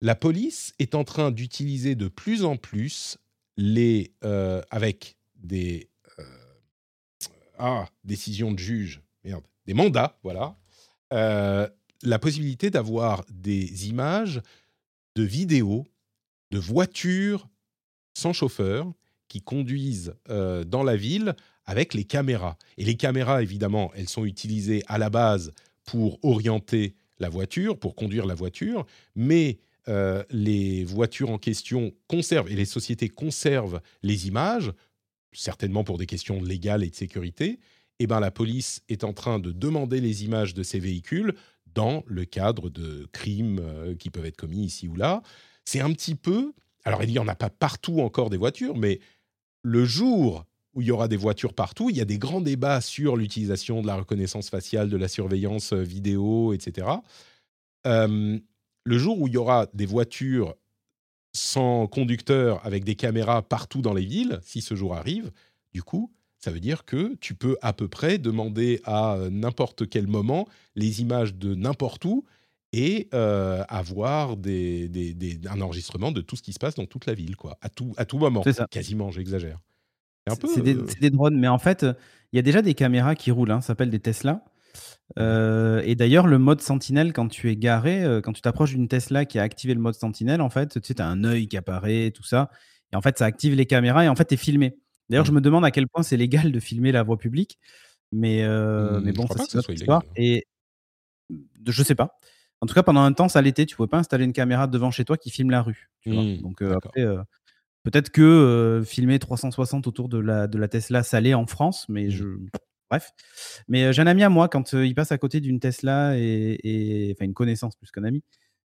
La 0.00 0.14
police 0.14 0.74
est 0.78 0.94
en 0.94 1.04
train 1.04 1.30
d'utiliser 1.30 1.94
de 1.94 2.08
plus 2.08 2.44
en 2.44 2.56
plus 2.56 3.18
les, 3.58 4.12
euh, 4.24 4.62
avec 4.70 5.18
des 5.36 5.90
euh, 6.18 6.24
ah, 7.58 7.86
décisions 8.04 8.52
de 8.52 8.58
juge, 8.58 9.02
merde, 9.24 9.44
des 9.66 9.74
mandats, 9.74 10.16
voilà, 10.22 10.56
euh, 11.12 11.68
la 12.02 12.18
possibilité 12.18 12.70
d'avoir 12.70 13.24
des 13.28 13.88
images 13.88 14.40
de 15.16 15.24
vidéos 15.24 15.86
de 16.52 16.58
voitures 16.58 17.48
sans 18.14 18.32
chauffeur 18.32 18.90
qui 19.26 19.42
conduisent 19.42 20.14
dans 20.28 20.82
la 20.82 20.96
ville 20.96 21.34
avec 21.66 21.92
les 21.92 22.04
caméras. 22.04 22.56
Et 22.78 22.84
les 22.84 22.94
caméras, 22.94 23.42
évidemment, 23.42 23.90
elles 23.94 24.08
sont 24.08 24.24
utilisées 24.24 24.82
à 24.86 24.96
la 24.96 25.10
base 25.10 25.52
pour 25.84 26.18
orienter 26.24 26.94
la 27.18 27.28
voiture, 27.28 27.78
pour 27.78 27.94
conduire 27.94 28.24
la 28.24 28.34
voiture, 28.34 28.86
mais 29.14 29.58
euh, 29.88 30.22
les 30.30 30.84
voitures 30.84 31.30
en 31.30 31.38
question 31.38 31.92
conservent 32.08 32.50
et 32.50 32.54
les 32.54 32.66
sociétés 32.66 33.08
conservent 33.08 33.80
les 34.02 34.28
images, 34.28 34.72
certainement 35.32 35.84
pour 35.84 35.98
des 35.98 36.06
questions 36.06 36.42
légales 36.42 36.84
et 36.84 36.90
de 36.90 36.94
sécurité, 36.94 37.58
eh 37.98 38.06
ben 38.06 38.20
la 38.20 38.30
police 38.30 38.82
est 38.88 39.02
en 39.02 39.12
train 39.12 39.38
de 39.38 39.50
demander 39.50 40.00
les 40.00 40.24
images 40.24 40.54
de 40.54 40.62
ces 40.62 40.78
véhicules 40.78 41.34
dans 41.74 42.04
le 42.06 42.24
cadre 42.24 42.68
de 42.68 43.08
crimes 43.12 43.60
euh, 43.62 43.94
qui 43.94 44.10
peuvent 44.10 44.26
être 44.26 44.36
commis 44.36 44.64
ici 44.64 44.88
ou 44.88 44.96
là. 44.96 45.22
C'est 45.64 45.80
un 45.80 45.92
petit 45.92 46.14
peu, 46.14 46.52
alors 46.84 47.02
il 47.02 47.10
n'y 47.10 47.18
en 47.18 47.28
a 47.28 47.34
pas 47.34 47.50
partout 47.50 48.00
encore 48.00 48.30
des 48.30 48.36
voitures, 48.36 48.76
mais 48.76 49.00
le 49.62 49.84
jour 49.84 50.44
où 50.74 50.82
il 50.82 50.88
y 50.88 50.90
aura 50.90 51.08
des 51.08 51.16
voitures 51.16 51.54
partout, 51.54 51.88
il 51.88 51.96
y 51.96 52.00
a 52.00 52.04
des 52.04 52.18
grands 52.18 52.40
débats 52.40 52.80
sur 52.80 53.16
l'utilisation 53.16 53.80
de 53.80 53.86
la 53.86 53.96
reconnaissance 53.96 54.50
faciale, 54.50 54.90
de 54.90 54.96
la 54.96 55.08
surveillance 55.08 55.72
euh, 55.72 55.82
vidéo, 55.82 56.52
etc 56.52 56.88
le 58.88 58.96
jour 58.96 59.20
où 59.20 59.28
il 59.28 59.34
y 59.34 59.36
aura 59.36 59.66
des 59.74 59.84
voitures 59.84 60.54
sans 61.34 61.86
conducteur 61.86 62.64
avec 62.64 62.84
des 62.84 62.94
caméras 62.94 63.42
partout 63.42 63.82
dans 63.82 63.92
les 63.92 64.04
villes, 64.04 64.40
si 64.42 64.62
ce 64.62 64.74
jour 64.74 64.94
arrive, 64.94 65.30
du 65.74 65.82
coup, 65.82 66.10
ça 66.38 66.50
veut 66.50 66.58
dire 66.58 66.86
que 66.86 67.14
tu 67.16 67.34
peux 67.34 67.58
à 67.60 67.74
peu 67.74 67.88
près 67.88 68.16
demander 68.16 68.80
à 68.84 69.16
euh, 69.16 69.28
n'importe 69.28 69.88
quel 69.88 70.06
moment 70.06 70.48
les 70.74 71.02
images 71.02 71.34
de 71.34 71.54
n'importe 71.54 72.04
où 72.06 72.24
et 72.72 73.08
euh, 73.12 73.62
avoir 73.68 74.38
des, 74.38 74.90
un 75.50 75.60
enregistrement 75.60 76.10
de 76.10 76.22
tout 76.22 76.36
ce 76.36 76.42
qui 76.42 76.54
se 76.54 76.58
passe 76.58 76.74
dans 76.74 76.86
toute 76.86 77.04
la 77.04 77.12
ville, 77.12 77.36
quoi, 77.36 77.58
à 77.60 77.68
tout, 77.68 77.92
à 77.98 78.06
tout 78.06 78.18
moment. 78.18 78.42
Quasiment, 78.70 79.10
j'exagère. 79.10 79.58
C'est 80.54 80.62
des, 80.62 80.74
des, 80.74 81.10
drones, 81.10 81.38
mais 81.38 81.48
en 81.48 81.58
fait, 81.58 81.86
il 82.32 82.36
y 82.36 82.38
a 82.38 82.42
déjà 82.42 82.62
des 82.62 82.74
caméras 82.74 83.14
qui 83.14 83.30
roulent, 83.30 83.50
hein, 83.50 83.60
ça 83.60 83.68
s'appelle 83.68 83.90
des 83.90 84.00
Tesla. 84.00 84.44
Euh, 85.16 85.80
et 85.84 85.94
d'ailleurs, 85.94 86.26
le 86.26 86.38
mode 86.38 86.60
sentinelle, 86.60 87.12
quand 87.12 87.28
tu 87.28 87.50
es 87.50 87.56
garé, 87.56 88.04
euh, 88.04 88.20
quand 88.20 88.32
tu 88.32 88.42
t'approches 88.42 88.70
d'une 88.70 88.88
Tesla 88.88 89.24
qui 89.24 89.38
a 89.38 89.42
activé 89.42 89.74
le 89.74 89.80
mode 89.80 89.94
sentinelle, 89.94 90.40
en 90.40 90.50
fait, 90.50 90.80
tu 90.80 90.86
sais, 90.86 91.00
as 91.00 91.06
un 91.06 91.24
œil 91.24 91.48
qui 91.48 91.56
apparaît, 91.56 92.10
tout 92.10 92.24
ça. 92.24 92.50
Et 92.92 92.96
en 92.96 93.00
fait, 93.00 93.18
ça 93.18 93.24
active 93.24 93.54
les 93.54 93.66
caméras 93.66 94.04
et 94.04 94.08
en 94.08 94.14
fait, 94.14 94.26
tu 94.26 94.34
es 94.34 94.36
filmé. 94.36 94.76
D'ailleurs, 95.08 95.24
je 95.24 95.32
me 95.32 95.40
demande 95.40 95.64
à 95.64 95.70
quel 95.70 95.88
point 95.88 96.02
c'est 96.02 96.16
légal 96.16 96.52
de 96.52 96.60
filmer 96.60 96.92
la 96.92 97.02
voie 97.02 97.18
publique. 97.18 97.58
Mais, 98.12 98.42
euh, 98.42 99.00
mais 99.02 99.12
mmh, 99.12 99.14
bon, 99.14 99.26
ça, 99.26 99.44
c'est 99.48 99.56
notre 99.56 99.70
histoire. 99.70 100.02
Et 100.16 100.44
je 101.66 101.82
sais 101.82 101.94
pas. 101.94 102.18
En 102.60 102.66
tout 102.66 102.74
cas, 102.74 102.82
pendant 102.82 103.02
un 103.02 103.12
temps, 103.12 103.28
ça 103.28 103.40
l'était. 103.40 103.66
Tu 103.66 103.76
pouvais 103.76 103.88
pas 103.88 103.98
installer 103.98 104.24
une 104.24 104.32
caméra 104.32 104.66
devant 104.66 104.90
chez 104.90 105.04
toi 105.04 105.16
qui 105.16 105.30
filme 105.30 105.50
la 105.50 105.62
rue. 105.62 105.90
Mmh, 106.06 106.38
Donc 106.38 106.62
après, 106.62 107.04
peut-être 107.82 108.10
que 108.10 108.82
filmer 108.86 109.18
360 109.18 109.86
autour 109.86 110.08
de 110.08 110.18
la, 110.18 110.46
de 110.46 110.58
la 110.58 110.68
Tesla, 110.68 111.02
ça 111.02 111.20
l'est 111.20 111.34
en 111.34 111.46
France, 111.46 111.86
mais 111.88 112.06
mmh. 112.06 112.10
je 112.10 112.24
Bref. 112.90 113.12
Mais 113.68 113.92
j'ai 113.92 114.02
un 114.02 114.06
ami 114.06 114.22
à 114.22 114.28
moi, 114.28 114.48
quand 114.48 114.72
il 114.72 114.94
passe 114.94 115.12
à 115.12 115.18
côté 115.18 115.40
d'une 115.40 115.60
Tesla, 115.60 116.16
et, 116.16 117.14
enfin 117.14 117.24
une 117.24 117.34
connaissance 117.34 117.76
plus 117.76 117.90
qu'un 117.90 118.04
ami, 118.04 118.22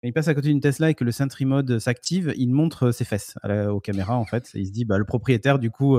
quand 0.02 0.08
il 0.08 0.12
passe 0.12 0.28
à 0.28 0.34
côté 0.34 0.48
d'une 0.48 0.60
Tesla 0.60 0.90
et 0.90 0.94
que 0.94 1.04
le 1.04 1.12
Sentry 1.12 1.44
Mode 1.44 1.78
s'active, 1.78 2.32
il 2.36 2.50
montre 2.50 2.90
ses 2.90 3.04
fesses 3.04 3.34
aux 3.44 3.80
caméras 3.80 4.16
en 4.16 4.24
fait. 4.24 4.50
Et 4.54 4.60
il 4.60 4.66
se 4.66 4.72
dit, 4.72 4.84
bah, 4.84 4.98
le 4.98 5.04
propriétaire 5.04 5.58
du 5.58 5.70
coup 5.70 5.98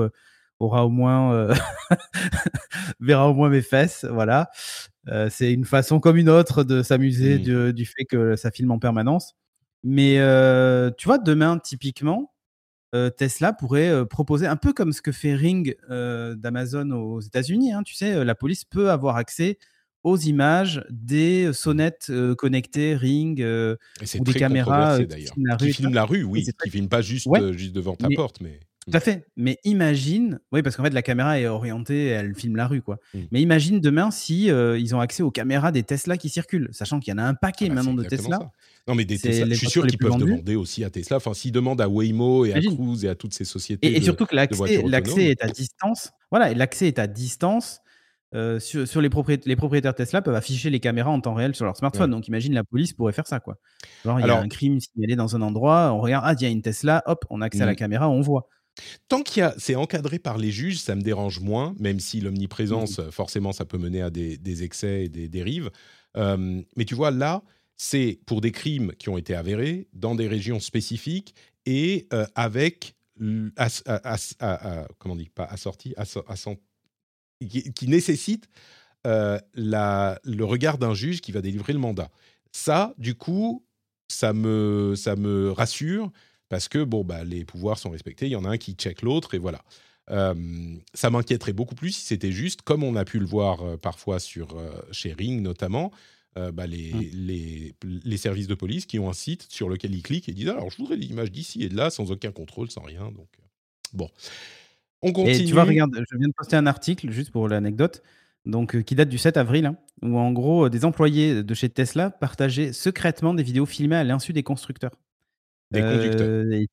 aura 0.58 0.84
au 0.84 0.90
moins 0.90 1.48
verra 3.00 3.28
au 3.28 3.34
moins 3.34 3.48
mes 3.48 3.62
fesses, 3.62 4.04
voilà. 4.10 4.50
c'est 5.30 5.52
une 5.52 5.64
façon 5.64 6.00
comme 6.00 6.16
une 6.16 6.28
autre 6.28 6.64
de 6.64 6.82
s'amuser 6.82 7.38
mmh. 7.38 7.72
du 7.72 7.86
fait 7.86 8.04
que 8.04 8.36
ça 8.36 8.50
filme 8.50 8.70
en 8.70 8.78
permanence. 8.78 9.34
Mais 9.82 10.16
tu 10.98 11.06
vois, 11.06 11.18
demain 11.18 11.58
typiquement, 11.58 12.32
Tesla 13.16 13.52
pourrait 13.52 14.06
proposer 14.06 14.46
un 14.46 14.56
peu 14.56 14.72
comme 14.72 14.92
ce 14.92 15.02
que 15.02 15.12
fait 15.12 15.34
Ring 15.34 15.76
d'Amazon 15.88 16.90
aux 16.90 17.20
États-Unis. 17.20 17.72
Hein, 17.72 17.82
tu 17.84 17.94
sais, 17.94 18.24
la 18.24 18.34
police 18.34 18.64
peut 18.64 18.90
avoir 18.90 19.16
accès 19.16 19.58
aux 20.02 20.16
images 20.16 20.82
des 20.90 21.52
sonnettes 21.52 22.10
connectées 22.38 22.96
Ring 22.96 23.40
ou 23.40 24.24
des 24.24 24.34
caméras 24.34 24.98
qui 25.58 25.72
filment 25.72 25.94
la 25.94 26.04
rue. 26.04 26.24
oui, 26.24 26.44
qui 26.64 26.70
filment 26.70 26.88
pas 26.88 27.02
juste, 27.02 27.28
juste 27.52 27.74
devant 27.74 27.94
ta 27.94 28.08
porte, 28.14 28.40
mais 28.40 28.60
tout 28.86 28.96
à 28.96 29.00
fait. 29.00 29.26
Mais 29.36 29.58
imagine, 29.64 30.40
oui, 30.52 30.62
parce 30.62 30.74
qu'en 30.74 30.82
fait, 30.82 30.94
la 30.94 31.02
caméra 31.02 31.38
est 31.38 31.46
orientée, 31.46 32.06
elle 32.06 32.34
filme 32.34 32.56
la 32.56 32.66
rue, 32.66 32.80
quoi. 32.80 32.98
Mmh. 33.12 33.18
Mais 33.30 33.42
imagine 33.42 33.80
demain 33.80 34.10
si 34.10 34.46
ils 34.46 34.94
ont 34.94 35.00
accès 35.00 35.22
aux 35.22 35.30
caméras 35.30 35.70
des 35.70 35.82
Tesla 35.82 36.16
qui 36.16 36.28
circulent, 36.28 36.70
sachant 36.72 36.98
qu'il 36.98 37.12
y 37.12 37.14
en 37.14 37.18
a 37.18 37.24
un 37.24 37.34
paquet 37.34 37.66
ah 37.66 37.68
bah, 37.68 37.74
maintenant 37.76 37.94
de 37.94 38.04
Tesla. 38.04 38.50
Non, 38.88 38.94
mais 38.94 39.04
des 39.04 39.18
Tesla, 39.18 39.46
je 39.48 39.54
suis 39.54 39.68
sûr 39.68 39.86
qu'ils 39.86 39.98
peuvent 39.98 40.16
demander 40.16 40.56
aussi 40.56 40.84
à 40.84 40.90
Tesla. 40.90 41.18
Enfin, 41.18 41.34
s'ils 41.34 41.52
demandent 41.52 41.80
à 41.80 41.88
Waymo 41.88 42.44
et 42.44 42.52
à 42.52 42.60
Cruise 42.60 43.04
et 43.04 43.08
à 43.08 43.14
toutes 43.14 43.34
ces 43.34 43.44
sociétés. 43.44 43.88
Et, 43.88 43.96
et 43.96 44.02
surtout 44.02 44.26
que 44.26 44.34
l'accès 44.34 45.24
est 45.24 45.42
à 45.42 45.48
distance. 45.48 46.10
Voilà, 46.30 46.52
l'accès 46.54 46.88
est 46.88 46.98
à 46.98 47.06
distance. 47.06 47.80
sur, 48.58 49.00
les, 49.00 49.10
propriétaires, 49.10 49.48
les, 49.48 49.56
propriétaires 49.56 49.94
Tesla 49.94 50.22
peuvent 50.22 50.34
afficher 50.34 50.70
les 50.70 50.80
caméras 50.80 51.10
en 51.10 51.20
temps 51.20 51.34
réel 51.34 51.54
sur 51.54 51.64
leur 51.64 51.76
smartphone. 51.76 52.10
Donc 52.10 52.28
imagine 52.28 52.54
la 52.54 52.64
police 52.64 52.92
pourrait 52.92 53.12
faire 53.12 53.26
ça 53.26 53.40
quoi. 53.40 53.56
Genre 54.04 54.20
il 54.20 54.26
y 54.26 54.30
a 54.30 54.38
un 54.38 54.48
crime 54.48 54.80
signalé 54.80 55.16
dans 55.16 55.36
un 55.36 55.42
endroit, 55.42 55.92
on 55.92 56.00
regarde 56.00 56.24
ah 56.26 56.34
il 56.38 56.42
y 56.42 56.46
a 56.46 56.48
une 56.48 56.62
Tesla, 56.62 57.02
hop, 57.06 57.24
on 57.30 57.40
a 57.40 57.46
accès 57.46 57.62
à 57.62 57.66
la 57.66 57.72
mmh. 57.72 57.76
caméra, 57.76 58.08
on 58.08 58.20
voit. 58.20 58.48
Tant 59.08 59.22
qu'il 59.22 59.40
y 59.40 59.42
a, 59.42 59.54
c'est 59.58 59.74
encadré 59.74 60.18
par 60.18 60.38
les 60.38 60.50
juges, 60.50 60.78
ça 60.78 60.94
me 60.94 61.02
dérange 61.02 61.40
moins, 61.40 61.74
même 61.78 62.00
si 62.00 62.20
l'omniprésence, 62.20 62.98
mmh. 62.98 63.10
forcément, 63.10 63.52
ça 63.52 63.64
peut 63.64 63.78
mener 63.78 64.02
à 64.02 64.10
des, 64.10 64.62
excès 64.62 65.04
et 65.04 65.08
des 65.08 65.28
dérives. 65.28 65.70
Euh, 66.16 66.62
mais 66.76 66.84
tu 66.84 66.94
vois, 66.94 67.10
là, 67.10 67.42
c'est 67.82 68.20
pour 68.26 68.42
des 68.42 68.52
crimes 68.52 68.92
qui 68.98 69.08
ont 69.08 69.16
été 69.16 69.34
avérés 69.34 69.88
dans 69.94 70.14
des 70.14 70.28
régions 70.28 70.60
spécifiques 70.60 71.34
et 71.64 72.08
euh, 72.12 72.26
avec, 72.34 72.94
comment 73.16 75.14
on 75.14 75.16
dit, 75.16 75.30
pas 75.30 75.46
assorti, 75.46 75.94
qui, 77.40 77.72
qui 77.72 77.88
nécessite 77.88 78.50
euh, 79.06 79.38
le 79.54 80.42
regard 80.42 80.76
d'un 80.76 80.92
juge 80.92 81.22
qui 81.22 81.32
va 81.32 81.40
délivrer 81.40 81.72
le 81.72 81.78
mandat. 81.78 82.10
Ça, 82.52 82.92
du 82.98 83.14
coup, 83.14 83.64
ça 84.08 84.34
me, 84.34 84.92
ça 84.94 85.16
me 85.16 85.50
rassure 85.50 86.12
parce 86.50 86.68
que 86.68 86.84
bon, 86.84 87.02
bah, 87.02 87.24
les 87.24 87.46
pouvoirs 87.46 87.78
sont 87.78 87.88
respectés. 87.88 88.26
Il 88.26 88.32
y 88.32 88.36
en 88.36 88.44
a 88.44 88.50
un 88.50 88.58
qui 88.58 88.74
check 88.74 89.00
l'autre 89.00 89.32
et 89.32 89.38
voilà. 89.38 89.64
Euh, 90.10 90.34
ça 90.92 91.08
m'inquiéterait 91.08 91.54
beaucoup 91.54 91.76
plus 91.76 91.92
si 91.92 92.04
c'était 92.04 92.32
juste, 92.32 92.60
comme 92.60 92.84
on 92.84 92.94
a 92.94 93.06
pu 93.06 93.18
le 93.18 93.26
voir 93.26 93.78
parfois 93.78 94.20
sur, 94.20 94.54
chez 94.92 95.14
Ring 95.14 95.40
notamment, 95.40 95.90
bah, 96.36 96.66
les, 96.66 96.92
mmh. 96.92 97.00
les, 97.12 97.74
les, 98.04 98.16
services 98.16 98.46
de 98.46 98.54
police 98.54 98.86
qui 98.86 98.98
ont 98.98 99.10
un 99.10 99.14
site 99.14 99.46
sur 99.50 99.68
lequel 99.68 99.94
ils 99.94 100.02
cliquent 100.02 100.28
et 100.28 100.32
disent 100.32 100.48
alors 100.48 100.70
je 100.70 100.76
voudrais 100.76 100.96
l'image 100.96 101.32
d'ici 101.32 101.62
et 101.62 101.68
de 101.68 101.76
là 101.76 101.90
sans 101.90 102.10
aucun 102.12 102.32
contrôle, 102.32 102.70
sans 102.70 102.82
rien. 102.82 103.10
Donc 103.10 103.28
bon, 103.92 104.08
on 105.02 105.12
continue. 105.12 105.36
Et 105.36 105.44
tu 105.44 105.52
vois, 105.52 105.64
regarde, 105.64 105.92
je 105.94 106.16
viens 106.16 106.28
de 106.28 106.34
poster 106.34 106.56
un 106.56 106.66
article 106.66 107.10
juste 107.10 107.30
pour 107.30 107.48
l'anecdote 107.48 108.02
donc 108.46 108.74
euh, 108.74 108.82
qui 108.82 108.94
date 108.94 109.08
du 109.08 109.18
7 109.18 109.36
avril, 109.36 109.66
hein, 109.66 109.76
où 110.02 110.18
en 110.18 110.32
gros 110.32 110.66
euh, 110.66 110.70
des 110.70 110.84
employés 110.84 111.42
de 111.42 111.54
chez 111.54 111.68
Tesla 111.68 112.10
partageaient 112.10 112.72
secrètement 112.72 113.34
des 113.34 113.42
vidéos 113.42 113.66
filmées 113.66 113.96
à 113.96 114.04
l'insu 114.04 114.32
des 114.32 114.42
constructeurs. 114.42 114.92
Des 115.70 115.82
conducteurs. 115.82 116.28
Euh, 116.28 116.66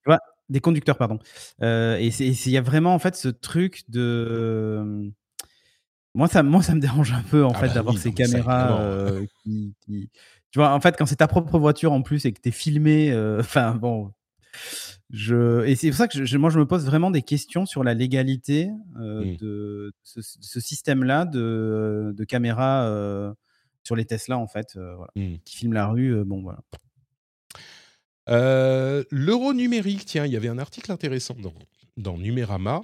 des 0.50 0.62
conducteurs, 0.62 0.98
pardon. 0.98 1.20
et 1.62 2.08
il 2.08 2.52
y 2.52 2.58
a 2.58 2.62
vraiment 2.62 2.94
en 2.94 3.00
fait 3.00 3.18
ce 3.18 3.28
truc 3.28 3.84
de 3.90 5.12
moi 6.18 6.28
ça, 6.28 6.44
moi, 6.44 6.62
ça 6.62 6.76
me 6.76 6.82
dérange 6.82 7.14
un 7.14 7.22
peu 7.22 7.46
en 7.46 7.52
ah 7.52 7.60
fait 7.60 7.68
bah 7.68 7.74
d'avoir 7.76 7.98
ces 7.98 8.12
caméras 8.12 8.80
qui, 9.44 9.76
Tu 9.86 10.60
vois, 10.60 10.74
en 10.74 10.80
fait, 10.82 10.98
quand 10.98 11.06
c'est 11.06 11.18
ta 11.18 11.28
propre 11.28 11.58
voiture 11.60 11.94
en 11.94 12.02
plus 12.02 12.26
et 12.26 12.34
que 12.34 12.42
tu 12.42 12.50
es 12.50 12.52
filmé, 12.52 13.14
enfin 13.40 13.76
bon, 13.76 14.12
je, 15.10 15.66
et 15.66 15.76
c'est 15.76 15.88
pour 15.90 15.98
ça 15.98 16.08
que 16.10 16.26
je, 16.26 16.38
moi, 16.38 16.50
je 16.50 16.60
me 16.60 16.66
pose 16.66 16.86
vraiment 16.86 17.12
des 17.12 17.22
questions 17.22 17.66
sur 17.66 17.84
la 17.84 17.94
légalité 17.94 18.70
euh, 19.00 19.24
mmh. 19.24 19.38
de 19.38 19.94
ce, 20.04 20.60
système-là 20.60 21.26
de, 21.26 22.14
de 22.16 22.24
caméras 22.26 22.86
euh, 22.88 23.34
sur 23.84 23.96
les 23.96 24.04
Tesla, 24.04 24.38
en 24.38 24.48
fait, 24.48 24.76
euh, 24.76 24.96
mmh. 25.16 25.36
qui 25.46 25.56
filment 25.56 25.74
la 25.74 25.88
rue. 25.88 26.24
bon, 26.26 26.42
voilà. 26.42 26.60
L'euro 29.12 29.54
numérique, 29.54 30.06
tiens, 30.06 30.26
il 30.26 30.34
y 30.34 30.36
avait 30.36 30.50
un 30.50 30.60
article 30.60 30.92
intéressant 30.92 31.36
dans, 31.42 31.54
dans 31.98 32.18
Numérama 32.18 32.82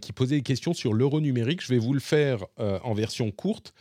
qui 0.00 0.12
posait 0.12 0.36
des 0.36 0.42
questions 0.42 0.74
sur 0.74 0.92
l'euro 0.92 1.20
numérique. 1.20 1.62
Je 1.62 1.68
vais 1.68 1.78
vous 1.78 1.94
le 1.94 2.00
faire 2.00 2.44
en 2.56 2.92
version 2.92 3.30
courte. 3.30 3.72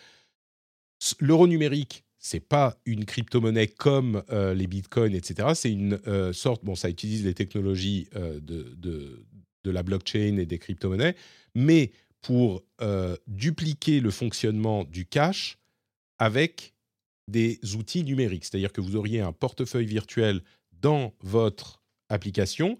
L'euro 1.20 1.47
numérique, 1.47 2.03
c'est 2.24 2.39
pas 2.39 2.78
une 2.86 3.03
crypto-monnaie 3.03 3.68
comme 3.68 4.24
euh, 4.32 4.53
les 4.53 4.66
bitcoins, 4.66 5.14
etc. 5.14 5.49
C'est 5.55 5.72
une 5.72 5.99
euh, 6.07 6.32
sorte, 6.32 6.64
bon, 6.64 6.74
ça 6.74 6.89
utilise 6.89 7.26
les 7.26 7.34
technologies 7.34 8.07
euh, 8.16 8.39
de, 8.39 8.74
de, 8.78 9.26
la 9.66 9.84
blockchain 9.84 10.38
et 10.38 10.45
des 10.45 10.59
crypto-monnaies, 10.59 11.16
mais 11.55 11.91
pour 12.22 12.64
dupliquer 13.28 14.01
le 14.01 14.11
fonctionnement 14.11 14.84
du 14.84 15.05
cash 15.05 15.57
avec 16.20 16.74
des 17.30 17.59
outils 17.76 18.03
numériques. 18.03 18.43
C'est-à-dire 18.43 18.74
que 18.74 18.82
vous 18.82 18.97
auriez 18.97 19.22
un 19.22 19.32
portefeuille 19.32 19.86
virtuel 19.86 20.41
dans 20.82 21.14
votre 21.22 21.82
application, 22.09 22.78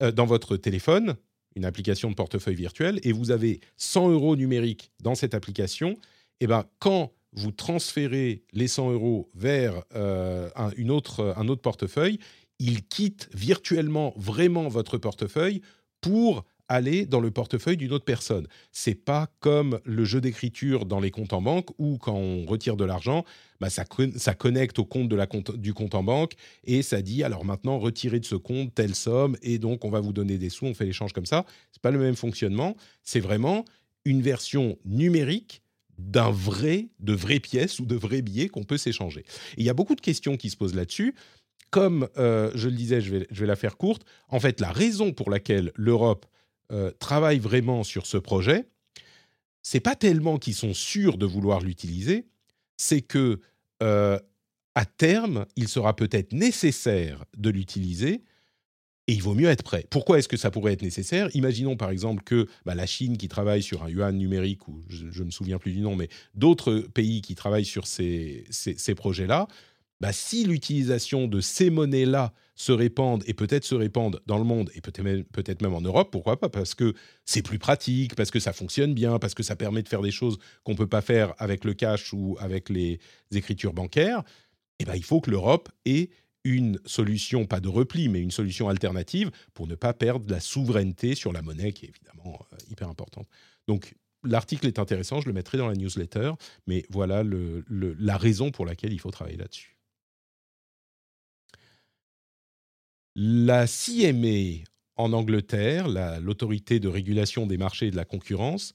dans 0.00 0.26
votre 0.26 0.56
téléphone, 0.56 1.16
une 1.56 1.64
application 1.64 2.10
de 2.10 2.14
portefeuille 2.14 2.54
virtuel, 2.54 3.00
et 3.02 3.12
vous 3.12 3.30
avez 3.30 3.60
100 3.76 4.10
euros 4.10 4.36
numériques 4.36 4.92
dans 5.02 5.14
cette 5.14 5.34
application. 5.34 5.96
Et 6.40 6.46
ben, 6.46 6.64
quand 6.78 7.12
vous 7.32 7.52
transférez 7.52 8.42
les 8.52 8.68
100 8.68 8.92
euros 8.92 9.30
vers 9.34 9.84
euh, 9.94 10.48
un, 10.56 10.70
une 10.76 10.90
autre, 10.90 11.34
un 11.36 11.48
autre 11.48 11.62
portefeuille, 11.62 12.18
il 12.58 12.86
quitte 12.86 13.28
virtuellement 13.32 14.12
vraiment 14.16 14.68
votre 14.68 14.98
portefeuille 14.98 15.62
pour 16.00 16.44
aller 16.70 17.04
dans 17.04 17.20
le 17.20 17.32
portefeuille 17.32 17.76
d'une 17.76 17.92
autre 17.92 18.04
personne. 18.04 18.46
C'est 18.70 18.94
pas 18.94 19.28
comme 19.40 19.80
le 19.84 20.04
jeu 20.04 20.20
d'écriture 20.20 20.86
dans 20.86 21.00
les 21.00 21.10
comptes 21.10 21.32
en 21.32 21.42
banque 21.42 21.68
où 21.78 21.98
quand 21.98 22.14
on 22.14 22.46
retire 22.46 22.76
de 22.76 22.84
l'argent, 22.84 23.24
bah 23.60 23.68
ça, 23.70 23.84
ça, 24.16 24.34
connecte 24.34 24.78
au 24.78 24.84
compte, 24.84 25.08
de 25.08 25.16
la 25.16 25.26
compte 25.26 25.54
du 25.56 25.74
compte 25.74 25.96
en 25.96 26.04
banque 26.04 26.34
et 26.64 26.82
ça 26.82 27.02
dit 27.02 27.24
alors 27.24 27.44
maintenant 27.44 27.78
retirez 27.78 28.20
de 28.20 28.24
ce 28.24 28.36
compte 28.36 28.72
telle 28.72 28.94
somme 28.94 29.36
et 29.42 29.58
donc 29.58 29.84
on 29.84 29.90
va 29.90 30.00
vous 30.00 30.12
donner 30.12 30.38
des 30.38 30.48
sous, 30.48 30.64
on 30.64 30.72
fait 30.72 30.86
l'échange 30.86 31.12
comme 31.12 31.26
ça. 31.26 31.44
C'est 31.72 31.82
pas 31.82 31.90
le 31.90 31.98
même 31.98 32.16
fonctionnement, 32.16 32.76
c'est 33.02 33.20
vraiment 33.20 33.64
une 34.04 34.22
version 34.22 34.78
numérique 34.84 35.62
d'un 35.98 36.30
vrai, 36.30 36.88
de 37.00 37.12
vraies 37.12 37.40
pièces 37.40 37.80
ou 37.80 37.84
de 37.84 37.96
vrais 37.96 38.22
billets 38.22 38.48
qu'on 38.48 38.64
peut 38.64 38.78
s'échanger. 38.78 39.24
Il 39.58 39.64
y 39.64 39.68
a 39.68 39.74
beaucoup 39.74 39.96
de 39.96 40.00
questions 40.00 40.36
qui 40.36 40.50
se 40.50 40.56
posent 40.56 40.74
là-dessus. 40.74 41.14
Comme 41.70 42.08
euh, 42.16 42.50
je 42.54 42.68
le 42.68 42.74
disais, 42.74 43.00
je 43.00 43.14
vais, 43.14 43.26
je 43.30 43.40
vais, 43.40 43.46
la 43.46 43.54
faire 43.54 43.76
courte. 43.76 44.04
En 44.28 44.40
fait, 44.40 44.60
la 44.60 44.72
raison 44.72 45.12
pour 45.12 45.30
laquelle 45.30 45.72
l'Europe 45.76 46.26
euh, 46.72 46.90
travaille 46.98 47.38
vraiment 47.38 47.84
sur 47.84 48.06
ce 48.06 48.16
projet, 48.16 48.68
c'est 49.62 49.80
pas 49.80 49.96
tellement 49.96 50.38
qu'ils 50.38 50.54
sont 50.54 50.74
sûrs 50.74 51.18
de 51.18 51.26
vouloir 51.26 51.60
l'utiliser, 51.60 52.26
c'est 52.76 53.02
que 53.02 53.40
euh, 53.82 54.18
à 54.74 54.84
terme, 54.84 55.46
il 55.56 55.68
sera 55.68 55.94
peut-être 55.96 56.32
nécessaire 56.32 57.24
de 57.36 57.50
l'utiliser 57.50 58.22
et 59.06 59.12
il 59.12 59.22
vaut 59.22 59.34
mieux 59.34 59.48
être 59.48 59.64
prêt. 59.64 59.84
Pourquoi 59.90 60.18
est-ce 60.18 60.28
que 60.28 60.36
ça 60.36 60.50
pourrait 60.50 60.72
être 60.74 60.82
nécessaire? 60.82 61.28
Imaginons 61.34 61.76
par 61.76 61.90
exemple 61.90 62.22
que 62.22 62.46
bah, 62.64 62.74
la 62.74 62.86
Chine 62.86 63.18
qui 63.18 63.28
travaille 63.28 63.62
sur 63.62 63.82
un 63.82 63.88
yuan 63.88 64.16
numérique, 64.16 64.68
ou 64.68 64.80
je 64.88 65.04
ne 65.20 65.24
me 65.24 65.30
souviens 65.30 65.58
plus 65.58 65.72
du 65.72 65.80
nom, 65.80 65.96
mais 65.96 66.08
d'autres 66.34 66.78
pays 66.94 67.20
qui 67.20 67.34
travaillent 67.34 67.64
sur 67.64 67.86
ces, 67.86 68.44
ces, 68.50 68.94
projets-là, 68.94 69.48
bah, 70.00 70.12
si 70.12 70.44
l'utilisation 70.44 71.26
de 71.26 71.40
ces 71.40 71.70
monnaies-là 71.70 72.32
se 72.60 72.72
répandent 72.72 73.24
et 73.26 73.32
peut-être 73.32 73.64
se 73.64 73.74
répandent 73.74 74.20
dans 74.26 74.36
le 74.36 74.44
monde 74.44 74.70
et 74.74 74.82
peut-être 74.82 75.02
même, 75.02 75.24
peut 75.24 75.42
même 75.62 75.72
en 75.72 75.80
Europe, 75.80 76.10
pourquoi 76.12 76.38
pas 76.38 76.50
Parce 76.50 76.74
que 76.74 76.92
c'est 77.24 77.40
plus 77.40 77.58
pratique, 77.58 78.14
parce 78.14 78.30
que 78.30 78.38
ça 78.38 78.52
fonctionne 78.52 78.92
bien, 78.92 79.18
parce 79.18 79.32
que 79.32 79.42
ça 79.42 79.56
permet 79.56 79.82
de 79.82 79.88
faire 79.88 80.02
des 80.02 80.10
choses 80.10 80.36
qu'on 80.62 80.72
ne 80.72 80.76
peut 80.76 80.86
pas 80.86 81.00
faire 81.00 81.32
avec 81.38 81.64
le 81.64 81.72
cash 81.72 82.12
ou 82.12 82.36
avec 82.38 82.68
les 82.68 83.00
écritures 83.32 83.72
bancaires. 83.72 84.22
Eh 84.78 84.84
ben, 84.84 84.94
il 84.94 85.02
faut 85.02 85.22
que 85.22 85.30
l'Europe 85.30 85.70
ait 85.86 86.10
une 86.44 86.78
solution, 86.84 87.46
pas 87.46 87.60
de 87.60 87.68
repli, 87.68 88.10
mais 88.10 88.20
une 88.20 88.30
solution 88.30 88.68
alternative 88.68 89.30
pour 89.54 89.66
ne 89.66 89.74
pas 89.74 89.94
perdre 89.94 90.30
la 90.30 90.40
souveraineté 90.40 91.14
sur 91.14 91.32
la 91.32 91.40
monnaie 91.40 91.72
qui 91.72 91.86
est 91.86 91.88
évidemment 91.88 92.44
euh, 92.52 92.56
hyper 92.68 92.90
importante. 92.90 93.26
Donc 93.68 93.94
l'article 94.22 94.66
est 94.66 94.78
intéressant, 94.78 95.22
je 95.22 95.28
le 95.28 95.32
mettrai 95.32 95.56
dans 95.56 95.68
la 95.68 95.76
newsletter, 95.76 96.32
mais 96.66 96.84
voilà 96.90 97.22
la 97.24 98.16
raison 98.18 98.50
pour 98.50 98.66
laquelle 98.66 98.92
il 98.92 99.00
faut 99.00 99.10
travailler 99.10 99.38
là-dessus. 99.38 99.79
La 103.22 103.66
CMA 103.66 104.64
en 104.96 105.12
Angleterre, 105.12 105.88
l'autorité 106.22 106.80
de 106.80 106.88
régulation 106.88 107.46
des 107.46 107.58
marchés 107.58 107.88
et 107.88 107.90
de 107.90 107.96
la 107.96 108.06
concurrence, 108.06 108.72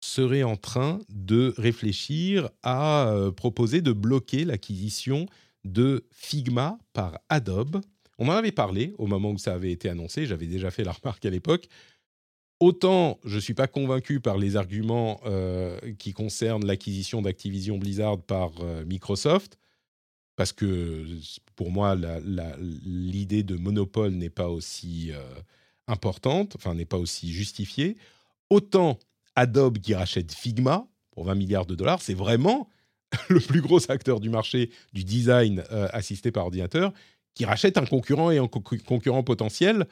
serait 0.00 0.42
en 0.42 0.56
train 0.56 0.98
de 1.10 1.54
réfléchir 1.58 2.50
à 2.64 3.06
euh, 3.06 3.30
proposer 3.30 3.82
de 3.82 3.92
bloquer 3.92 4.44
l'acquisition 4.44 5.26
de 5.62 6.08
Figma 6.10 6.76
par 6.92 7.20
Adobe. 7.28 7.82
On 8.18 8.26
en 8.26 8.32
avait 8.32 8.50
parlé 8.50 8.96
au 8.98 9.06
moment 9.06 9.30
où 9.30 9.38
ça 9.38 9.54
avait 9.54 9.70
été 9.70 9.88
annoncé, 9.88 10.26
j'avais 10.26 10.48
déjà 10.48 10.72
fait 10.72 10.82
la 10.82 10.90
remarque 10.90 11.24
à 11.24 11.30
l'époque. 11.30 11.68
Autant 12.58 13.20
je 13.24 13.36
ne 13.36 13.40
suis 13.40 13.54
pas 13.54 13.68
convaincu 13.68 14.18
par 14.18 14.38
les 14.38 14.56
arguments 14.56 15.20
euh, 15.24 15.78
qui 16.00 16.12
concernent 16.12 16.66
l'acquisition 16.66 17.22
d'Activision 17.22 17.78
Blizzard 17.78 18.20
par 18.20 18.50
euh, 18.60 18.84
Microsoft, 18.86 19.56
parce 20.34 20.52
que 20.52 21.06
pour 21.56 21.70
moi, 21.70 21.96
l'idée 22.84 23.42
de 23.42 23.56
monopole 23.56 24.12
n'est 24.12 24.30
pas 24.30 24.48
aussi 24.48 25.12
euh, 25.12 25.22
importante, 25.86 26.54
enfin 26.56 26.74
n'est 26.74 26.84
pas 26.84 26.98
aussi 26.98 27.32
justifiée. 27.32 27.96
Autant 28.50 28.98
Adobe 29.36 29.78
qui 29.78 29.94
rachète 29.94 30.32
Figma 30.32 30.86
pour 31.10 31.24
20 31.24 31.34
milliards 31.34 31.66
de 31.66 31.74
dollars, 31.74 32.02
c'est 32.02 32.14
vraiment 32.14 32.68
le 33.28 33.40
plus 33.40 33.60
gros 33.60 33.90
acteur 33.90 34.20
du 34.20 34.30
marché 34.30 34.70
du 34.92 35.04
design 35.04 35.62
euh, 35.70 35.88
assisté 35.92 36.32
par 36.32 36.44
ordinateur, 36.44 36.92
qui 37.34 37.44
rachète 37.44 37.78
un 37.78 37.86
concurrent 37.86 38.30
et 38.30 38.38
un 38.38 38.48
concurrent 38.48 39.22
potentiel. 39.22 39.86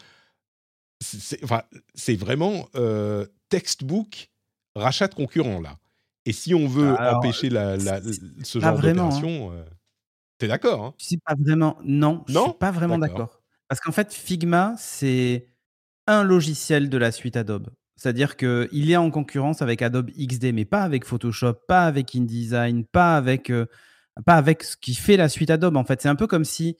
C'est 1.01 2.15
vraiment 2.15 2.69
euh, 2.77 3.27
textbook 3.49 4.31
rachat 4.77 5.09
de 5.09 5.15
concurrent 5.15 5.61
là. 5.61 5.79
Et 6.25 6.33
si 6.33 6.55
on 6.55 6.69
veut 6.69 6.95
empêcher 6.97 7.51
la, 7.51 7.77
ce 8.45 8.61
genre 8.61 8.79
d'opération, 8.79 9.51
hein. 9.51 9.65
T'es 10.43 10.49
d'accord 10.49 10.85
hein? 10.85 10.95
C'est 10.99 11.21
pas 11.25 11.35
vraiment. 11.39 11.79
Non, 11.85 12.25
non? 12.29 12.45
je 12.45 12.51
suis 12.51 12.59
pas 12.59 12.73
vraiment 12.73 12.99
d'accord. 12.99 13.41
Parce 13.69 13.81
qu'en 13.81 13.93
fait, 13.93 14.13
Figma, 14.13 14.75
c'est 14.77 15.47
un 16.09 16.25
logiciel 16.25 16.91
de 16.91 16.99
la 16.99 17.13
suite 17.13 17.37
Adobe. 17.37 17.69
C'est-à-dire 17.95 18.37
qu'il 18.37 18.91
est 18.91 18.97
en 18.97 19.11
concurrence 19.11 19.63
avec 19.63 19.81
Adobe 19.83 20.11
XD, 20.11 20.53
mais 20.53 20.65
pas 20.65 20.83
avec 20.83 21.05
Photoshop, 21.05 21.55
pas 21.69 21.87
avec 21.87 22.17
InDesign, 22.17 22.85
pas 22.85 23.17
avec, 23.17 23.51
euh, 23.51 23.67
pas 24.27 24.35
avec 24.35 24.65
ce 24.65 24.77
qui 24.77 24.97
fait 24.97 25.17
la 25.17 25.29
suite 25.29 25.51
Adobe. 25.51 25.77
En 25.77 25.85
fait, 25.85 26.03
c'est 26.03 26.09
un 26.09 26.17
peu 26.17 26.27
comme 26.27 26.45
si 26.45 26.77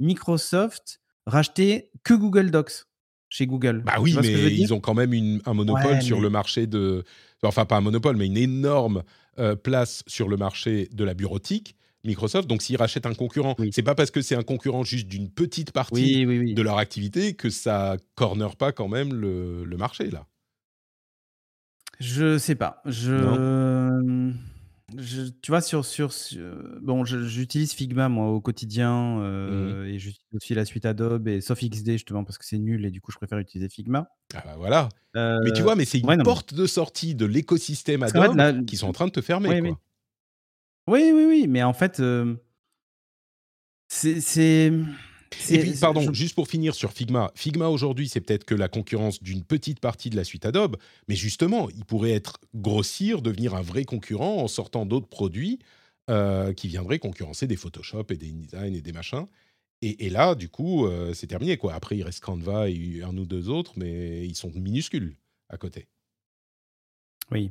Microsoft 0.00 1.00
rachetait 1.26 1.90
que 2.02 2.14
Google 2.14 2.50
Docs. 2.50 2.86
chez 3.28 3.46
Google. 3.46 3.82
Bah 3.84 3.96
oui, 4.00 4.16
mais 4.20 4.54
ils 4.54 4.72
ont 4.72 4.80
quand 4.80 4.94
même 4.94 5.40
un 5.44 5.54
monopole 5.54 6.00
sur 6.00 6.20
le 6.20 6.30
marché 6.30 6.66
de. 6.66 7.04
Enfin, 7.42 7.66
pas 7.66 7.76
un 7.76 7.80
monopole, 7.82 8.16
mais 8.16 8.26
une 8.26 8.38
énorme 8.38 9.02
euh, 9.38 9.54
place 9.54 10.02
sur 10.06 10.28
le 10.28 10.36
marché 10.38 10.88
de 10.92 11.04
la 11.04 11.12
bureautique. 11.12 11.76
Microsoft. 12.04 12.48
Donc, 12.48 12.62
s'ils 12.62 12.76
rachètent 12.76 13.06
un 13.06 13.14
concurrent, 13.14 13.54
ce 13.58 13.70
c'est 13.70 13.82
pas 13.82 13.94
parce 13.94 14.10
que 14.10 14.22
c'est 14.22 14.34
un 14.34 14.42
concurrent 14.42 14.84
juste 14.84 15.08
d'une 15.08 15.30
petite 15.30 15.72
partie 15.72 16.24
de 16.26 16.62
leur 16.62 16.78
activité 16.78 17.34
que 17.34 17.50
ça 17.50 17.96
corner 18.14 18.56
pas 18.56 18.72
quand 18.72 18.88
même 18.88 19.14
le, 19.14 19.64
le 19.64 19.76
marché 19.76 20.10
là. 20.10 20.26
Je 22.00 22.38
sais 22.38 22.54
pas. 22.54 22.82
Je 22.84 24.32
tu 25.40 25.50
vois, 25.50 25.60
sur, 25.60 25.84
sur, 25.84 26.10
bon, 26.80 27.04
j'utilise 27.04 27.72
Figma 27.72 28.08
moi 28.08 28.28
au 28.28 28.40
quotidien 28.40 29.20
euh, 29.20 29.84
mmh 29.84 29.86
et 29.86 29.98
j'utilise 29.98 30.34
aussi 30.34 30.54
la 30.54 30.64
suite 30.64 30.84
Adobe 30.84 31.28
et 31.28 31.40
sauf 31.40 31.60
XD 31.60 31.92
justement 31.92 32.24
parce 32.24 32.38
que 32.38 32.44
c'est 32.44 32.58
nul 32.58 32.84
et 32.84 32.90
du 32.90 33.00
coup 33.00 33.10
je 33.10 33.16
préfère 33.16 33.38
utiliser 33.38 33.68
Figma. 33.68 34.08
Ah 34.34 34.42
bah 34.44 34.54
voilà. 34.58 34.88
mais 35.14 35.52
tu 35.52 35.62
vois, 35.62 35.76
mais 35.76 35.84
c'est 35.84 35.98
une 35.98 36.22
porte 36.22 36.54
de 36.54 36.66
sortie 36.66 37.14
de 37.14 37.26
l'écosystème 37.26 38.02
Adobe 38.02 38.64
qui 38.66 38.76
sont 38.76 38.88
en 38.88 38.92
train 38.92 39.06
de 39.06 39.12
te 39.12 39.20
fermer. 39.20 39.60
Oui, 39.60 39.68
quoi. 39.70 39.80
Oui. 40.88 41.12
oui, 41.14 41.24
oui, 41.26 41.46
mais 41.48 41.62
en 41.62 41.72
fait, 41.72 42.02
c'est 43.88 44.72
et 45.50 45.58
puis, 45.58 45.72
pardon, 45.80 46.12
juste 46.12 46.34
pour 46.34 46.48
finir 46.48 46.74
sur 46.74 46.92
Figma. 46.92 47.32
Figma 47.34 47.68
aujourd'hui, 47.68 48.08
c'est 48.08 48.20
peut-être 48.20 48.44
que 48.44 48.54
la 48.54 48.68
concurrence 48.68 49.22
d'une 49.22 49.42
petite 49.42 49.80
partie 49.80 50.10
de 50.10 50.16
la 50.16 50.24
suite 50.24 50.46
Adobe, 50.46 50.76
mais 51.08 51.14
justement, 51.14 51.68
il 51.70 51.84
pourrait 51.84 52.12
être 52.12 52.38
grossir, 52.54 53.22
devenir 53.22 53.54
un 53.54 53.62
vrai 53.62 53.84
concurrent 53.84 54.36
en 54.38 54.48
sortant 54.48 54.86
d'autres 54.86 55.08
produits 55.08 55.58
euh, 56.10 56.52
qui 56.52 56.68
viendraient 56.68 56.98
concurrencer 56.98 57.46
des 57.46 57.56
Photoshop 57.56 58.04
et 58.10 58.16
des 58.16 58.30
InDesign 58.30 58.74
et 58.74 58.82
des 58.82 58.92
machins. 58.92 59.26
Et, 59.84 60.10
là, 60.10 60.36
du 60.36 60.48
coup, 60.48 60.86
euh, 60.86 61.12
c'est 61.12 61.26
terminé. 61.26 61.56
Quoi. 61.56 61.74
Après, 61.74 61.96
il 61.96 62.04
reste 62.04 62.20
Canva 62.20 62.70
et 62.70 63.02
un 63.02 63.16
ou 63.16 63.26
deux 63.26 63.48
autres, 63.48 63.72
mais 63.74 64.24
ils 64.24 64.36
sont 64.36 64.52
minuscules 64.54 65.16
à 65.48 65.56
côté. 65.56 65.88
Oui. 67.32 67.50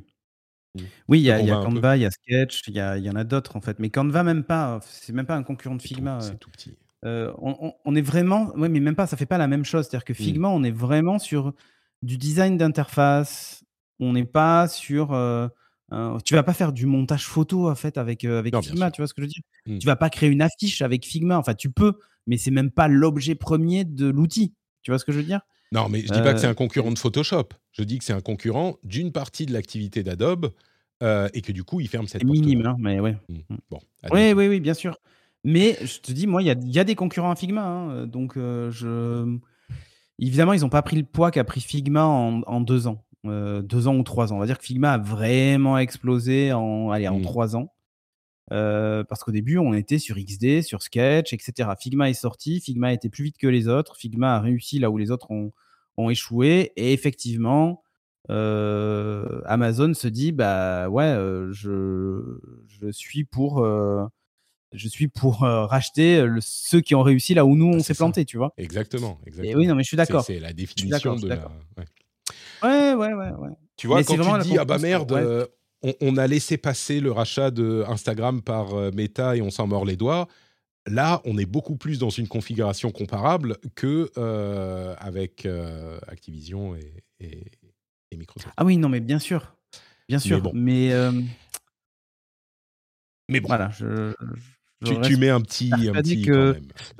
Mmh. 0.74 0.80
Oui, 1.08 1.20
il 1.20 1.24
y 1.24 1.30
a, 1.30 1.38
Canva, 1.38 1.96
il 1.96 2.02
y 2.02 2.06
a 2.06 2.10
Sketch, 2.10 2.62
il 2.68 2.74
y, 2.74 2.78
y, 2.78 3.10
en 3.10 3.16
a 3.16 3.24
d'autres 3.24 3.56
en 3.56 3.60
fait. 3.60 3.78
Mais 3.78 3.90
Canva, 3.90 4.22
même 4.22 4.44
pas, 4.44 4.80
c'est 4.84 5.12
même 5.12 5.26
pas 5.26 5.36
un 5.36 5.42
concurrent 5.42 5.76
de 5.76 5.82
Figma. 5.82 6.20
C'est 6.20 6.38
tout 6.38 6.50
petit. 6.50 6.74
Euh, 7.04 7.32
on, 7.40 7.94
est 7.96 8.02
vraiment, 8.02 8.52
oui, 8.56 8.68
mais 8.68 8.80
même 8.80 8.94
pas, 8.94 9.06
ça 9.06 9.16
fait 9.16 9.26
pas 9.26 9.38
la 9.38 9.48
même 9.48 9.64
chose. 9.64 9.86
C'est-à-dire 9.86 10.04
que 10.04 10.12
mmh. 10.12 10.16
Figma, 10.16 10.48
on 10.48 10.62
est 10.62 10.70
vraiment 10.70 11.18
sur 11.18 11.52
du 12.02 12.16
design 12.16 12.56
d'interface. 12.56 13.64
On 14.00 14.12
n'est 14.12 14.24
pas 14.24 14.68
sur. 14.68 15.12
Euh, 15.12 15.48
tu 16.24 16.34
vas 16.34 16.42
pas 16.42 16.54
faire 16.54 16.72
du 16.72 16.86
montage 16.86 17.26
photo 17.26 17.68
en 17.68 17.74
fait 17.74 17.98
avec 17.98 18.24
euh, 18.24 18.42
Figma, 18.62 18.90
tu 18.90 19.02
vois 19.02 19.08
ce 19.08 19.14
que 19.14 19.20
je 19.20 19.26
veux 19.26 19.32
dire? 19.32 19.42
Mmh. 19.66 19.78
Tu 19.78 19.86
vas 19.86 19.96
pas 19.96 20.08
créer 20.08 20.30
une 20.30 20.42
affiche 20.42 20.80
avec 20.80 21.04
Figma. 21.04 21.36
Enfin, 21.36 21.54
tu 21.54 21.70
peux, 21.70 21.98
mais 22.26 22.38
c'est 22.38 22.50
même 22.50 22.70
pas 22.70 22.88
l'objet 22.88 23.34
premier 23.34 23.84
de 23.84 24.08
l'outil. 24.08 24.54
Tu 24.82 24.90
vois 24.90 24.98
ce 24.98 25.04
que 25.04 25.12
je 25.12 25.18
veux 25.18 25.24
dire? 25.24 25.42
Non, 25.72 25.88
mais 25.88 26.02
je 26.02 26.12
dis 26.12 26.20
pas 26.20 26.34
que 26.34 26.38
c'est 26.38 26.46
un 26.46 26.54
concurrent 26.54 26.92
de 26.92 26.98
Photoshop. 26.98 27.48
Je 27.72 27.82
dis 27.82 27.98
que 27.98 28.04
c'est 28.04 28.12
un 28.12 28.20
concurrent 28.20 28.76
d'une 28.84 29.10
partie 29.10 29.46
de 29.46 29.52
l'activité 29.52 30.02
d'Adobe 30.02 30.52
et 31.00 31.40
que 31.42 31.50
du 31.50 31.64
coup, 31.64 31.80
il 31.80 31.88
ferme 31.88 32.06
cette 32.06 32.22
porte. 32.22 32.38
Minime, 32.38 32.66
hein, 32.66 32.76
mais 32.78 33.00
ouais. 33.00 33.16
Mmh. 33.28 33.56
Bon. 33.70 33.80
Oui, 34.12 34.32
oui, 34.32 34.46
oui, 34.46 34.60
bien 34.60 34.74
sûr. 34.74 34.96
Mais 35.44 35.76
je 35.82 35.98
te 36.00 36.12
dis, 36.12 36.26
moi, 36.26 36.42
il 36.42 36.46
y 36.46 36.78
a, 36.78 36.84
des 36.84 36.94
concurrents 36.94 37.30
à 37.30 37.36
Figma. 37.36 37.64
Hein, 37.64 38.06
donc, 38.06 38.36
euh, 38.36 38.70
je... 38.70 39.38
évidemment, 40.18 40.52
ils 40.52 40.60
n'ont 40.60 40.68
pas 40.68 40.82
pris 40.82 40.96
le 40.96 41.04
poids 41.04 41.30
qu'a 41.30 41.44
pris 41.44 41.60
Figma 41.60 42.04
en, 42.04 42.60
deux 42.60 42.86
ans. 42.86 43.04
Euh, 43.24 43.62
deux 43.62 43.88
ans 43.88 43.96
ou 43.96 44.02
trois 44.02 44.32
ans. 44.32 44.36
On 44.36 44.40
va 44.40 44.46
dire 44.46 44.58
que 44.58 44.64
Figma 44.64 44.92
a 44.92 44.98
vraiment 44.98 45.78
explosé 45.78 46.52
en, 46.52 46.90
allez, 46.90 47.08
en 47.08 47.18
mmh. 47.18 47.22
trois 47.22 47.56
ans. 47.56 47.72
Euh, 48.52 49.02
parce 49.04 49.24
qu'au 49.24 49.32
début, 49.32 49.58
on 49.58 49.74
était 49.74 49.98
sur 49.98 50.16
XD, 50.16 50.62
sur 50.62 50.82
Sketch, 50.82 51.32
etc. 51.32 51.70
Figma 51.78 52.10
est 52.10 52.14
sorti, 52.14 52.60
Figma 52.60 52.88
a 52.88 52.92
été 52.92 53.08
plus 53.08 53.24
vite 53.24 53.38
que 53.38 53.48
les 53.48 53.66
autres, 53.66 53.96
Figma 53.96 54.36
a 54.36 54.40
réussi 54.40 54.78
là 54.78 54.90
où 54.90 54.98
les 54.98 55.10
autres 55.10 55.30
ont, 55.30 55.52
ont 55.96 56.10
échoué, 56.10 56.72
et 56.76 56.92
effectivement, 56.92 57.82
Amazon 58.28 59.94
se 59.94 60.08
dit, 60.08 60.32
bah 60.32 60.88
ouais, 60.88 61.14
je, 61.50 62.38
je 62.68 62.90
suis 62.90 63.24
pour 63.24 63.64
je 64.74 64.88
suis 64.88 65.08
pour 65.08 65.44
euh, 65.44 65.66
racheter 65.66 66.26
ceux 66.40 66.80
qui 66.80 66.94
ont 66.94 67.02
réussi 67.02 67.34
là 67.34 67.44
où 67.44 67.56
nous 67.56 67.66
on 67.66 67.80
s'est 67.80 67.94
planté, 67.94 68.24
tu 68.24 68.36
vois. 68.36 68.52
Exactement, 68.56 69.18
exactement. 69.26 69.58
oui, 69.58 69.66
non, 69.66 69.74
mais 69.74 69.82
je 69.82 69.88
suis 69.88 69.96
d'accord. 69.96 70.24
C'est 70.24 70.40
la 70.40 70.52
définition 70.52 71.16
de 71.16 71.28
la. 71.28 71.50
Ouais. 72.62 72.94
ouais, 72.94 73.12
ouais, 73.12 73.30
ouais, 73.32 73.48
Tu 73.76 73.86
vois, 73.86 74.02
quand 74.02 74.16
tu 74.16 74.48
dis 74.48 74.58
ah 74.58 74.64
bah 74.64 74.78
merde, 74.78 75.12
euh, 75.12 75.46
on, 76.00 76.16
a 76.16 76.26
laissé 76.26 76.56
passer 76.56 77.00
le 77.00 77.10
rachat 77.10 77.50
de 77.50 77.84
Instagram 77.88 78.42
par 78.42 78.74
euh, 78.74 78.90
Meta 78.92 79.36
et 79.36 79.42
on 79.42 79.50
s'en 79.50 79.66
mord 79.66 79.84
les 79.84 79.96
doigts. 79.96 80.28
Là, 80.86 81.20
on 81.24 81.38
est 81.38 81.46
beaucoup 81.46 81.76
plus 81.76 81.98
dans 81.98 82.10
une 82.10 82.28
configuration 82.28 82.90
comparable 82.90 83.56
que 83.76 84.10
avec 84.98 85.46
Activision 86.08 86.74
et, 86.74 87.04
et, 88.10 88.16
Microsoft. 88.16 88.52
Ah 88.56 88.64
oui, 88.64 88.76
non, 88.78 88.88
mais 88.88 88.98
bien 88.98 89.20
sûr, 89.20 89.54
bien 90.08 90.18
sûr, 90.18 90.52
mais. 90.52 90.92
Mais 93.28 93.40
bon. 93.40 93.48
Voilà, 93.48 93.70
je, 93.70 94.12
tu, 94.82 95.16
mets 95.16 95.30
un 95.30 95.40
petit, 95.40 95.70
un 95.72 95.92
petit 95.92 96.28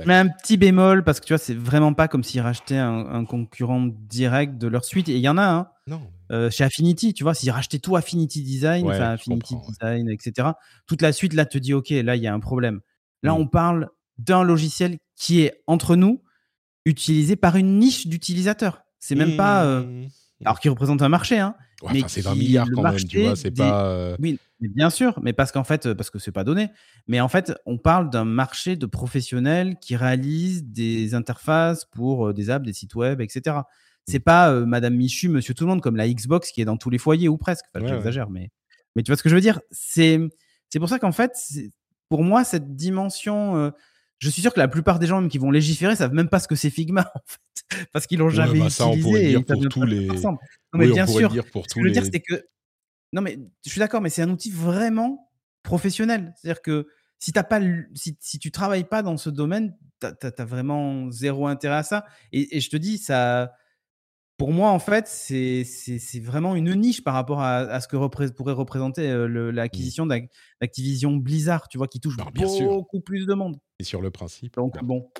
Mais 0.06 0.14
un 0.14 0.28
petit 0.28 0.56
bémol 0.56 1.04
parce 1.04 1.20
que 1.20 1.26
tu 1.26 1.32
vois, 1.32 1.38
c'est 1.38 1.54
vraiment 1.54 1.94
pas 1.94 2.08
comme 2.08 2.24
s'ils 2.24 2.40
rachetaient 2.40 2.78
un, 2.78 3.24
concurrent 3.24 3.86
direct 3.86 4.58
de 4.58 4.68
leur 4.68 4.84
suite. 4.84 5.08
Et 5.08 5.16
il 5.16 5.20
y 5.20 5.28
en 5.28 5.38
a, 5.38 5.46
hein. 5.46 5.68
Non. 5.86 6.00
Euh, 6.30 6.48
chez 6.50 6.64
Affinity, 6.64 7.12
tu 7.12 7.24
vois, 7.24 7.34
s'ils 7.34 7.50
rachetaient 7.50 7.78
tout 7.78 7.96
Affinity 7.96 8.42
Design, 8.42 8.88
Affinity 8.90 9.56
Design, 9.68 10.08
etc. 10.08 10.50
Toute 10.86 11.02
la 11.02 11.12
suite 11.12 11.34
là 11.34 11.44
te 11.44 11.58
dit, 11.58 11.74
ok, 11.74 11.90
là 11.90 12.16
il 12.16 12.22
y 12.22 12.26
a 12.26 12.32
un 12.32 12.40
problème. 12.40 12.80
Là, 13.22 13.32
mm. 13.32 13.36
on 13.36 13.46
parle 13.46 13.88
d'un 14.18 14.42
logiciel 14.42 14.98
qui 15.16 15.42
est 15.42 15.62
entre 15.66 15.96
nous 15.96 16.22
utilisé 16.84 17.36
par 17.36 17.56
une 17.56 17.78
niche 17.78 18.06
d'utilisateurs. 18.06 18.82
C'est 18.98 19.14
même 19.14 19.36
pas, 19.36 19.64
euh, 19.64 19.82
mm. 19.82 20.08
alors 20.44 20.60
qui 20.60 20.68
représente 20.68 21.02
un 21.02 21.08
marché, 21.08 21.38
hein. 21.38 21.54
Mais 21.92 22.02
c'est 22.08 22.20
20 22.20 22.34
milliards 22.34 22.68
quand 22.74 22.82
même, 22.82 22.96
tu 22.96 23.22
vois, 23.22 23.36
c'est 23.36 23.50
pas. 23.50 23.86
Euh, 23.86 24.16
oui, 24.20 24.38
bien 24.60 24.90
sûr, 24.90 25.18
mais 25.22 25.32
parce 25.32 25.52
qu'en 25.52 25.64
fait, 25.64 25.92
parce 25.94 26.10
que 26.10 26.18
c'est 26.18 26.32
pas 26.32 26.44
donné, 26.44 26.70
mais 27.08 27.20
en 27.20 27.28
fait, 27.28 27.52
on 27.66 27.78
parle 27.78 28.10
d'un 28.10 28.24
marché 28.24 28.76
de 28.76 28.86
professionnels 28.86 29.76
qui 29.80 29.96
réalisent 29.96 30.64
des 30.64 31.14
interfaces 31.14 31.84
pour 31.84 32.28
euh, 32.28 32.32
des 32.32 32.50
apps, 32.50 32.64
des 32.64 32.72
sites 32.72 32.94
web, 32.94 33.20
etc. 33.20 33.56
C'est 34.06 34.18
mmh. 34.18 34.22
pas 34.22 34.52
euh, 34.52 34.66
Madame 34.66 34.94
Michu, 34.94 35.28
Monsieur 35.28 35.54
Tout 35.54 35.64
le 35.64 35.70
Monde 35.70 35.80
comme 35.80 35.96
la 35.96 36.08
Xbox 36.08 36.50
qui 36.50 36.60
est 36.60 36.64
dans 36.64 36.76
tous 36.76 36.90
les 36.90 36.98
foyers 36.98 37.28
ou 37.28 37.36
presque. 37.36 37.64
Enfin, 37.74 37.86
j'exagère, 37.86 38.30
mais 38.30 38.50
mais 38.96 39.02
tu 39.02 39.10
vois 39.10 39.16
ce 39.16 39.22
que 39.22 39.28
je 39.28 39.34
veux 39.34 39.40
dire? 39.40 39.60
C'est 39.70 40.20
c'est 40.68 40.78
pour 40.78 40.88
ça 40.88 40.98
qu'en 40.98 41.12
fait, 41.12 41.32
pour 42.08 42.22
moi, 42.22 42.44
cette 42.44 42.76
dimension. 42.76 43.56
Euh, 43.56 43.70
je 44.18 44.30
suis 44.30 44.40
sûr 44.40 44.54
que 44.54 44.60
la 44.60 44.68
plupart 44.68 45.00
des 45.00 45.08
gens 45.08 45.20
même 45.20 45.28
qui 45.28 45.38
vont 45.38 45.50
légiférer 45.50 45.96
savent 45.96 46.14
même 46.14 46.28
pas 46.28 46.38
ce 46.38 46.46
que 46.46 46.54
c'est 46.54 46.70
Figma 46.70 47.10
en 47.14 47.20
fait, 47.26 47.40
parce 47.92 48.06
qu'ils 48.06 48.18
l'ont 48.18 48.30
jamais 48.30 48.58
bah, 48.58 48.66
utilisé. 48.66 48.76
Ça, 48.76 48.86
on 48.86 48.98
pourrait 48.98 49.26
dire 49.26 49.44
pour 49.44 49.68
tous 49.68 49.82
les. 49.84 50.06
Non, 50.06 50.38
mais 50.74 50.88
bien 50.88 51.06
sûr. 51.06 51.30
Dire 51.30 51.44
pour 51.50 51.66
tous 51.66 51.70
ce 51.70 51.74
que 51.74 51.80
je 51.80 51.86
veux 51.86 51.92
dire, 51.92 52.04
c'est 52.04 52.20
que 52.20 52.44
non, 53.12 53.22
mais 53.22 53.38
je 53.64 53.70
suis 53.70 53.78
d'accord, 53.78 54.00
mais 54.00 54.10
c'est 54.10 54.22
un 54.22 54.30
outil 54.30 54.50
vraiment 54.50 55.30
professionnel. 55.62 56.32
C'est-à-dire 56.36 56.62
que 56.62 56.86
si, 57.18 57.32
as 57.36 57.44
pas, 57.44 57.60
si, 57.94 58.16
si 58.20 58.38
tu 58.38 58.50
travailles 58.50 58.84
pas 58.84 59.02
dans 59.02 59.16
ce 59.16 59.30
domaine, 59.30 59.76
tu 60.00 60.06
as, 60.06 60.44
vraiment 60.44 61.10
zéro 61.10 61.46
intérêt 61.46 61.76
à 61.76 61.82
ça. 61.82 62.04
Et, 62.32 62.58
je 62.58 62.70
te 62.70 62.76
dis, 62.76 62.98
ça, 62.98 63.52
pour 64.38 64.52
moi, 64.52 64.70
en 64.70 64.78
fait, 64.78 65.06
c'est 65.06 65.64
vraiment 66.20 66.56
une 66.56 66.74
niche 66.74 67.04
par 67.04 67.14
rapport 67.14 67.42
à, 67.42 67.80
ce 67.80 67.86
que 67.86 67.96
pourrait 68.30 68.52
représenter 68.52 69.08
euh, 69.08 69.28
mmh. 69.28 69.50
l'acquisition 69.50 70.06
d'Activision 70.06 71.12
Blizzard, 71.12 71.68
tu 71.68 71.78
vois, 71.78 71.86
qui 71.86 72.00
touche 72.00 72.16
beaucoup 72.16 73.00
plus 73.00 73.26
de 73.26 73.34
monde. 73.34 73.56
Et 73.78 73.84
sur 73.84 74.00
le 74.00 74.10
principe. 74.10 74.56
Donc, 74.56 74.82
bon, 74.82 75.10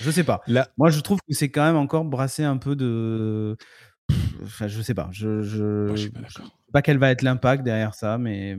je 0.00 0.10
sais 0.10 0.24
pas. 0.24 0.40
Moi, 0.76 0.90
je 0.90 1.00
trouve 1.00 1.18
que 1.28 1.34
c'est 1.34 1.50
quand 1.50 1.64
même 1.64 1.76
encore 1.76 2.04
brasser 2.04 2.44
un 2.44 2.56
peu 2.56 2.76
de. 2.76 3.56
Enfin, 4.42 4.68
je 4.68 4.82
sais 4.82 4.94
pas. 4.94 5.08
Je, 5.12 5.42
je, 5.42 5.94
je 5.94 6.02
sais 6.02 6.10
pas, 6.10 6.20
pas 6.72 6.82
quel 6.82 6.98
va 6.98 7.10
être 7.10 7.22
l'impact 7.22 7.62
derrière 7.64 7.94
ça, 7.94 8.18
mais. 8.18 8.56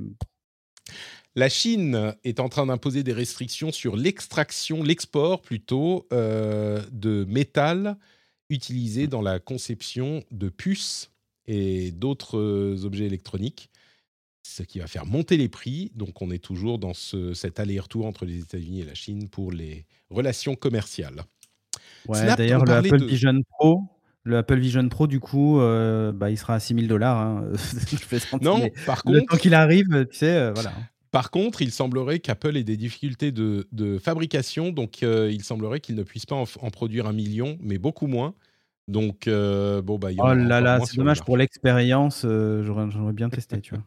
La 1.35 1.49
Chine 1.49 2.13
est 2.23 2.39
en 2.39 2.47
train 2.47 2.67
d'imposer 2.67 3.01
des 3.01 3.13
restrictions 3.13 3.71
sur 3.71 3.95
l'extraction, 3.95 4.83
l'export 4.83 5.41
plutôt, 5.41 6.07
euh, 6.13 6.79
de 6.91 7.25
métal 7.27 7.97
utilisé 8.49 9.07
dans 9.07 9.21
la 9.21 9.39
conception 9.39 10.23
de 10.29 10.49
puces 10.49 11.11
et 11.47 11.91
d'autres 11.91 12.37
euh, 12.37 12.85
objets 12.85 13.05
électroniques, 13.05 13.71
ce 14.43 14.63
qui 14.63 14.79
va 14.79 14.87
faire 14.87 15.05
monter 15.05 15.37
les 15.37 15.49
prix. 15.49 15.91
Donc 15.95 16.21
on 16.21 16.29
est 16.29 16.43
toujours 16.43 16.77
dans 16.77 16.93
ce, 16.93 17.33
cet 17.33 17.59
aller-retour 17.59 18.05
entre 18.05 18.25
les 18.25 18.39
États-Unis 18.39 18.81
et 18.81 18.85
la 18.85 18.93
Chine 18.93 19.29
pour 19.29 19.51
les 19.51 19.85
relations 20.09 20.55
commerciales. 20.55 21.23
Ouais, 22.07 22.35
D'ailleurs, 22.35 22.65
le 22.65 22.73
Apple 22.73 23.05
Vision 23.05 23.41
Pro 23.49 23.81
le 24.25 24.37
Apple 24.37 24.57
Vision 24.57 24.87
Pro, 24.87 25.05
du 25.07 25.19
coup, 25.19 25.59
euh, 25.59 26.13
bah, 26.13 26.29
il 26.29 26.37
sera 26.37 26.55
à 26.55 26.59
6000 26.59 26.87
dollars. 26.87 27.17
Hein. 27.17 27.51
non, 28.41 28.69
par 28.85 29.03
contre. 29.03 29.25
Tant 29.29 29.37
qu'il 29.37 29.53
arrive, 29.53 30.07
tu 30.09 30.17
sais, 30.17 30.37
euh, 30.37 30.53
voilà. 30.53 30.71
Par 31.11 31.29
contre, 31.29 31.61
il 31.61 31.71
semblerait 31.71 32.19
qu'Apple 32.19 32.57
ait 32.57 32.63
des 32.63 32.77
difficultés 32.77 33.31
de, 33.31 33.99
fabrication, 34.01 34.71
donc 34.71 35.03
euh, 35.03 35.29
il 35.31 35.43
semblerait 35.43 35.79
qu'il 35.79 35.95
ne 35.95 36.03
puisse 36.03 36.25
pas 36.25 36.35
en, 36.35 36.69
produire 36.71 37.05
un 37.05 37.13
million, 37.13 37.57
mais 37.61 37.77
beaucoup 37.77 38.07
moins. 38.07 38.33
Donc, 38.87 39.27
bon, 39.27 39.99
bah, 39.99 40.11
il 40.11 40.17
y 40.17 40.21
Oh 40.21 40.33
là 40.33 40.61
là, 40.61 40.79
c'est 40.85 40.95
dommage 40.95 41.21
pour 41.23 41.37
l'expérience. 41.37 42.21
J'aurais 42.25 43.13
bien 43.13 43.29
testé, 43.29 43.59
tu 43.59 43.75
vois. 43.75 43.83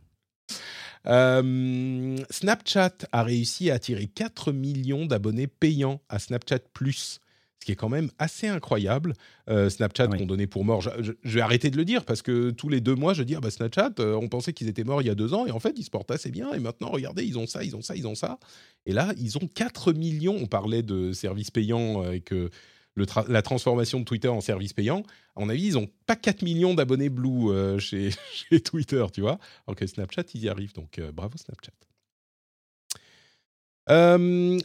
Snapchat 1.05 2.92
a 3.12 3.22
réussi 3.22 3.70
à 3.70 3.74
attirer 3.74 4.07
4 4.07 4.53
millions 4.53 5.07
d'abonnés 5.07 5.47
payants 5.47 6.01
à 6.09 6.18
Snapchat 6.18 6.61
Plus 6.72 7.20
ce 7.59 7.64
qui 7.66 7.72
est 7.72 7.76
quand 7.76 7.88
même 7.88 8.11
assez 8.18 8.47
incroyable. 8.47 9.14
Snapchat 9.49 10.07
qu'on 10.07 10.26
donnait 10.26 10.47
pour 10.47 10.64
mort, 10.64 10.82
je, 10.82 11.12
vais 11.24 11.40
arrêter 11.40 11.70
de 11.70 11.76
le 11.76 11.84
dire 11.84 12.05
parce 12.05 12.22
que 12.22 12.51
tous 12.51 12.68
les 12.68 12.80
deux 12.80 12.94
mois, 12.94 13.12
je 13.12 13.24
dis 13.24 13.34
ah 13.34 13.40
bah 13.40 13.51
Snapchat, 13.51 13.94
on 13.99 14.28
pensait 14.28 14.53
qu'ils 14.53 14.68
étaient 14.68 14.84
morts 14.84 15.03
il 15.03 15.07
y 15.07 15.11
a 15.11 15.16
deux 15.16 15.34
ans 15.34 15.47
et 15.47 15.51
en 15.51 15.59
fait 15.59 15.74
ils 15.76 15.82
se 15.82 15.90
portent 15.90 16.12
assez 16.12 16.30
bien 16.30 16.53
et 16.53 16.61
maintenant 16.61 16.90
regardez, 16.90 17.24
ils 17.24 17.38
ont 17.38 17.47
ça, 17.47 17.64
ils 17.64 17.74
ont 17.74 17.82
ça, 17.82 17.97
ils 17.97 18.07
ont 18.07 18.14
ça. 18.14 18.38
Et 18.84 18.92
là, 18.92 19.12
ils 19.18 19.36
ont 19.36 19.49
4 19.53 19.92
millions. 19.92 20.36
On 20.38 20.47
parlait 20.47 20.82
de 20.82 21.12
services 21.12 21.51
payants 21.51 22.09
et 22.11 22.20
que 22.20 22.51
la 22.97 23.42
transformation 23.42 24.01
de 24.01 24.05
Twitter 24.05 24.28
en 24.28 24.40
service 24.40 24.72
payant, 24.72 25.03
à 25.34 25.40
mon 25.40 25.49
avis, 25.49 25.66
ils 25.66 25.74
n'ont 25.74 25.88
pas 26.07 26.16
4 26.16 26.42
millions 26.42 26.74
d'abonnés 26.74 27.09
Blue 27.09 27.51
euh, 27.51 27.78
chez, 27.78 28.11
Twitter, 28.64 29.05
tu 29.12 29.20
vois. 29.20 29.38
Alors 29.66 29.76
que 29.76 29.86
Snapchat, 29.86 30.24
ils 30.34 30.44
y 30.44 30.49
arrivent. 30.49 30.74
Donc, 30.74 30.99
euh, 30.99 31.12
bravo 31.12 31.36
Snapchat. 31.36 31.72
Euh, 33.88 34.59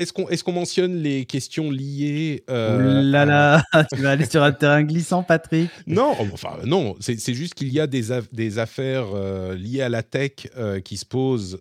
est-ce 0.00 0.12
qu'on 0.12 0.28
est 0.28 0.48
mentionne 0.48 0.96
les 0.96 1.24
questions 1.24 1.70
liées 1.70 2.44
euh, 2.50 3.02
là 3.02 3.24
là, 3.24 3.62
tu 3.92 4.00
vas 4.00 4.10
aller 4.10 4.26
sur 4.26 4.42
un 4.42 4.52
terrain 4.52 4.82
glissant, 4.82 5.22
Patrick. 5.22 5.70
Non, 5.86 6.14
oh, 6.20 6.26
enfin 6.32 6.58
non, 6.64 6.96
c'est 7.00 7.34
juste 7.34 7.54
qu'il 7.54 7.72
y 7.72 7.80
a 7.80 7.86
des, 7.86 8.06
des 8.32 8.58
affaires 8.58 9.06
liées 9.54 9.82
à 9.82 9.88
la 9.88 10.02
tech 10.02 10.48
qui 10.84 10.96
se 10.96 11.04
posent 11.04 11.60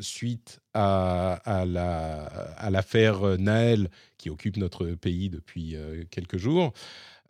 suite 0.00 0.60
à, 0.74 1.34
à 1.44 2.70
l'affaire 2.70 3.22
la, 3.22 3.36
Naël 3.36 3.88
qui 4.24 4.30
occupe 4.30 4.56
notre 4.56 4.86
pays 4.94 5.28
depuis 5.28 5.76
euh, 5.76 6.04
quelques 6.10 6.38
jours. 6.38 6.72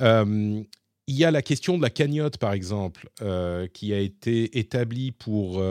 Euh, 0.01 0.63
il 1.07 1.17
y 1.17 1.25
a 1.25 1.33
la 1.33 1.43
question 1.43 1.77
de 1.77 1.83
la 1.83 1.91
cagnotte, 1.91 2.39
par 2.39 2.53
exemple, 2.53 3.11
euh, 3.21 3.67
qui 3.67 3.93
a 3.93 3.99
été 3.99 4.59
établie 4.59 5.11
pour 5.11 5.63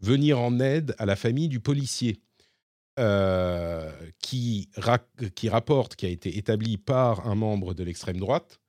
venir 0.00 0.40
en 0.40 0.58
aide 0.58 0.94
à 0.98 1.04
la 1.04 1.16
famille 1.16 1.48
du 1.48 1.60
policier. 1.60 2.22
Qui, 4.18 4.70
qui 5.34 5.48
rapporte, 5.48 5.96
qui 5.96 6.06
a 6.06 6.10
été 6.10 6.36
établie 6.36 6.76
par 6.76 7.26
un 7.26 7.34
membre 7.34 7.74
de 7.74 7.84
l'extrême 7.84 8.18
droite. 8.18 8.60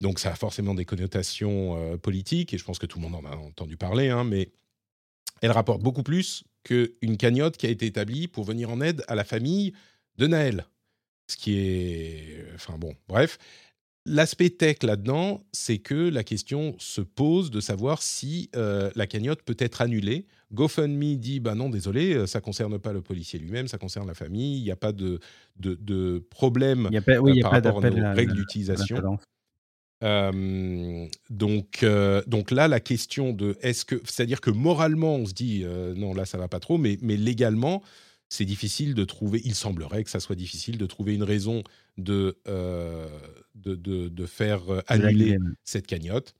Donc 0.00 0.20
ça 0.20 0.30
a 0.30 0.34
forcément 0.36 0.74
des 0.74 0.84
connotations 0.84 1.98
politiques, 1.98 2.54
et 2.54 2.58
je 2.58 2.64
pense 2.64 2.78
que 2.78 2.86
tout 2.86 2.98
le 3.00 3.08
monde 3.08 3.24
en 3.24 3.28
a 3.28 3.34
entendu 3.36 3.76
parler, 3.76 4.10
hein, 4.10 4.24
mais 4.24 4.52
elle 5.40 5.50
rapporte 5.50 5.82
beaucoup 5.82 6.02
plus 6.02 6.44
qu'une 6.64 7.16
cagnotte 7.16 7.56
qui 7.56 7.66
a 7.66 7.70
été 7.70 7.86
établie 7.86 8.28
pour 8.28 8.44
venir 8.44 8.70
en 8.70 8.80
aide 8.80 9.04
à 9.08 9.14
la 9.14 9.24
famille 9.24 9.72
de 10.16 10.26
Naël. 10.26 10.66
Ce 11.30 11.36
qui 11.36 11.58
est. 11.58 12.44
Enfin 12.54 12.78
bon, 12.78 12.94
bref. 13.06 13.38
L'aspect 14.08 14.48
tech 14.48 14.76
là-dedans, 14.82 15.44
c'est 15.52 15.78
que 15.78 15.94
la 15.94 16.24
question 16.24 16.74
se 16.78 17.02
pose 17.02 17.50
de 17.50 17.60
savoir 17.60 18.00
si 18.02 18.48
euh, 18.56 18.90
la 18.96 19.06
cagnotte 19.06 19.42
peut 19.42 19.56
être 19.58 19.82
annulée. 19.82 20.26
GoFundMe 20.52 21.16
dit 21.16 21.40
bah 21.40 21.54
non, 21.54 21.68
désolé, 21.68 22.14
euh, 22.14 22.26
ça 22.26 22.40
concerne 22.40 22.78
pas 22.78 22.94
le 22.94 23.02
policier 23.02 23.38
lui-même, 23.38 23.68
ça 23.68 23.76
concerne 23.76 24.06
la 24.06 24.14
famille, 24.14 24.58
il 24.58 24.62
n'y 24.62 24.70
a 24.70 24.76
pas 24.76 24.92
de, 24.92 25.20
de, 25.56 25.74
de 25.74 26.24
problème 26.30 26.88
a 26.96 27.02
pas, 27.02 27.18
oui, 27.18 27.40
euh, 27.40 27.42
par 27.42 27.52
rapport 27.52 27.82
nos 27.82 28.14
règles 28.14 28.32
d'utilisation. 28.32 29.18
donc, 31.28 31.84
donc 32.26 32.50
là, 32.50 32.66
la 32.66 32.80
question 32.80 33.34
de 33.34 33.58
est-ce 33.60 33.84
que, 33.84 33.96
c'est-à-dire 34.04 34.40
que 34.40 34.50
moralement, 34.50 35.16
on 35.16 35.26
se 35.26 35.34
dit 35.34 35.66
non, 35.96 36.14
là, 36.14 36.24
ça 36.24 36.38
va 36.38 36.48
pas 36.48 36.60
trop, 36.60 36.78
mais, 36.78 36.96
mais 37.02 37.18
légalement, 37.18 37.82
c'est 38.28 38.44
difficile 38.44 38.94
de 38.94 39.04
trouver, 39.04 39.40
il 39.44 39.54
semblerait 39.54 40.04
que 40.04 40.10
ça 40.10 40.20
soit 40.20 40.36
difficile 40.36 40.78
de 40.78 40.86
trouver 40.86 41.14
une 41.14 41.22
raison 41.22 41.62
de, 41.96 42.38
euh, 42.46 43.08
de, 43.54 43.74
de, 43.74 44.26
faire 44.26 44.72
euh, 44.72 44.82
annuler 44.86 45.38
cette 45.64 45.86
cagnotte. 45.86 46.34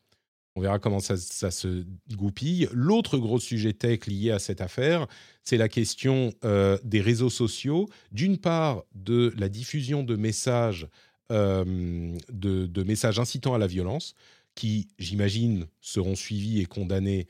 On 0.54 0.60
verra 0.60 0.78
comment 0.78 1.00
ça, 1.00 1.16
ça 1.16 1.50
se 1.50 1.84
goupille. 2.14 2.68
L'autre 2.72 3.16
gros 3.16 3.38
sujet 3.38 3.72
tech 3.72 4.06
lié 4.06 4.32
à 4.32 4.38
cette 4.38 4.60
affaire, 4.60 5.06
c'est 5.44 5.56
la 5.56 5.68
question 5.68 6.32
euh, 6.44 6.78
des 6.84 7.00
réseaux 7.00 7.30
sociaux. 7.30 7.88
D'une 8.12 8.38
part, 8.38 8.82
de 8.94 9.32
la 9.38 9.48
diffusion 9.48 10.02
de 10.02 10.16
messages, 10.16 10.88
de, 11.30 12.16
de, 12.32 12.82
messages 12.82 13.20
incitant 13.20 13.54
à 13.54 13.58
la 13.58 13.66
violence, 13.66 14.14
qui, 14.54 14.88
j'imagine, 14.98 15.66
seront 15.80 16.16
suivis 16.16 16.60
et 16.60 16.64
condamnés 16.64 17.28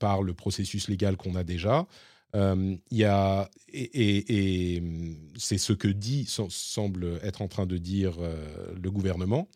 par 0.00 0.22
le 0.22 0.32
processus 0.32 0.88
légal 0.88 1.16
qu'on 1.16 1.34
a 1.34 1.44
déjà. 1.44 1.86
Euh, 2.34 2.76
y 2.90 3.04
a, 3.04 3.50
et, 3.72 4.80
hum, 4.82 5.16
c'est 5.36 5.58
ce 5.58 5.72
que 5.72 5.88
dit, 5.88 6.26
semble 6.26 7.20
être 7.22 7.42
en 7.42 7.48
train 7.48 7.66
de 7.66 7.78
dire 7.78 8.16
euh, 8.20 8.74
le 8.82 8.90
gouvernement. 8.90 9.48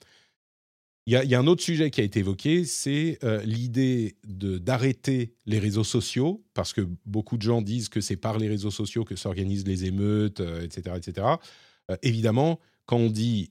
Il 1.06 1.14
y, 1.14 1.34
a, 1.34 1.40
un 1.40 1.46
autre 1.46 1.62
sujet 1.62 1.90
qui 1.90 2.00
a 2.02 2.04
été 2.04 2.20
évoqué, 2.20 2.64
c'est 2.64 3.18
euh, 3.24 3.42
l'idée 3.42 4.16
d'arrêter 4.22 5.34
les 5.46 5.58
réseaux 5.58 5.82
sociaux, 5.82 6.44
parce 6.54 6.72
que 6.72 6.86
beaucoup 7.04 7.36
de 7.36 7.42
gens 7.42 7.62
disent 7.62 7.88
que 7.88 8.00
c'est 8.00 8.16
par 8.16 8.38
les 8.38 8.48
réseaux 8.48 8.70
sociaux 8.70 9.04
que 9.04 9.16
s'organisent 9.16 9.66
les 9.66 9.86
émeutes, 9.86 10.40
etc. 10.62 10.96
etc. 10.96 11.26
évidemment, 12.02 12.60
quand 12.86 12.98
on 12.98 13.10
dit 13.10 13.50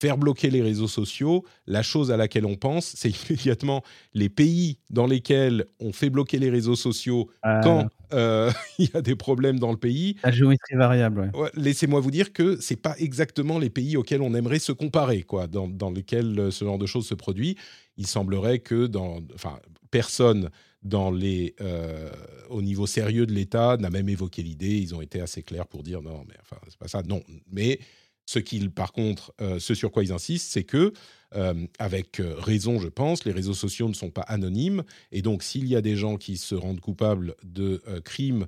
faire 0.00 0.18
bloquer 0.18 0.50
les 0.50 0.62
réseaux 0.62 0.88
sociaux, 0.88 1.44
la 1.66 1.82
chose 1.82 2.10
à 2.10 2.16
laquelle 2.16 2.46
on 2.46 2.56
pense, 2.56 2.92
c'est 2.96 3.10
immédiatement 3.28 3.82
les 4.14 4.28
pays 4.28 4.78
dans 4.90 5.06
lesquels 5.06 5.66
on 5.80 5.92
fait 5.92 6.10
bloquer 6.10 6.38
les 6.38 6.50
réseaux 6.50 6.76
sociaux 6.76 7.30
ah. 7.42 7.60
quand 7.62 7.88
euh, 8.12 8.50
il 8.78 8.90
y 8.92 8.96
a 8.96 9.02
des 9.02 9.16
problèmes 9.16 9.58
dans 9.58 9.70
le 9.70 9.78
pays. 9.78 10.16
La 10.22 10.30
géométrie 10.30 10.76
variable. 10.76 11.30
Ouais. 11.34 11.50
Laissez-moi 11.54 12.00
vous 12.00 12.10
dire 12.10 12.32
que 12.32 12.60
c'est 12.60 12.80
pas 12.80 12.94
exactement 12.98 13.58
les 13.58 13.70
pays 13.70 13.96
auxquels 13.96 14.22
on 14.22 14.34
aimerait 14.34 14.58
se 14.58 14.72
comparer, 14.72 15.22
quoi, 15.22 15.46
dans, 15.46 15.68
dans 15.68 15.90
lesquels 15.90 16.38
euh, 16.38 16.50
ce 16.50 16.64
genre 16.64 16.78
de 16.78 16.86
choses 16.86 17.06
se 17.06 17.14
produit. 17.14 17.56
Il 17.96 18.06
semblerait 18.06 18.58
que 18.58 18.86
dans, 18.86 19.20
enfin, 19.34 19.58
personne 19.90 20.50
dans 20.82 21.10
les, 21.10 21.54
euh, 21.60 22.10
au 22.48 22.62
niveau 22.62 22.86
sérieux 22.86 23.26
de 23.26 23.32
l'État 23.32 23.76
n'a 23.78 23.90
même 23.90 24.08
évoqué 24.08 24.42
l'idée. 24.42 24.78
Ils 24.78 24.94
ont 24.94 25.00
été 25.00 25.20
assez 25.20 25.42
clairs 25.42 25.66
pour 25.66 25.82
dire 25.82 26.02
non, 26.02 26.24
mais 26.28 26.34
enfin, 26.40 26.56
c'est 26.68 26.78
pas 26.78 26.88
ça. 26.88 27.02
Non, 27.02 27.22
mais 27.50 27.80
ce 28.26 28.40
qu'ils, 28.40 28.70
par 28.70 28.92
contre, 28.92 29.32
euh, 29.40 29.58
ce 29.60 29.74
sur 29.74 29.92
quoi 29.92 30.02
ils 30.02 30.12
insistent, 30.12 30.50
c'est 30.50 30.64
que, 30.64 30.92
euh, 31.34 31.54
avec 31.78 32.20
euh, 32.20 32.34
raison, 32.38 32.78
je 32.80 32.88
pense, 32.88 33.24
les 33.24 33.32
réseaux 33.32 33.54
sociaux 33.54 33.88
ne 33.88 33.94
sont 33.94 34.10
pas 34.10 34.22
anonymes. 34.22 34.82
Et 35.12 35.22
donc, 35.22 35.44
s'il 35.44 35.66
y 35.68 35.76
a 35.76 35.80
des 35.80 35.96
gens 35.96 36.16
qui 36.16 36.36
se 36.36 36.56
rendent 36.56 36.80
coupables 36.80 37.36
de 37.44 37.80
crimes 38.04 38.46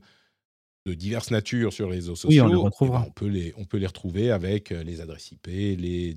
de 0.85 0.95
diverses 0.95 1.31
natures 1.31 1.73
sur 1.73 1.89
les 1.89 1.97
réseaux 1.97 2.17
sociaux, 2.17 2.45
on, 2.45 2.49
eh 2.49 2.89
ben, 2.89 3.05
on, 3.07 3.11
peut 3.11 3.27
les, 3.27 3.55
on 3.57 3.65
peut 3.65 3.77
les 3.77 3.87
retrouver 3.87 4.31
avec 4.31 4.71
les 4.71 5.01
adresses 5.01 5.33
IP, 5.33 5.47
les 5.47 6.17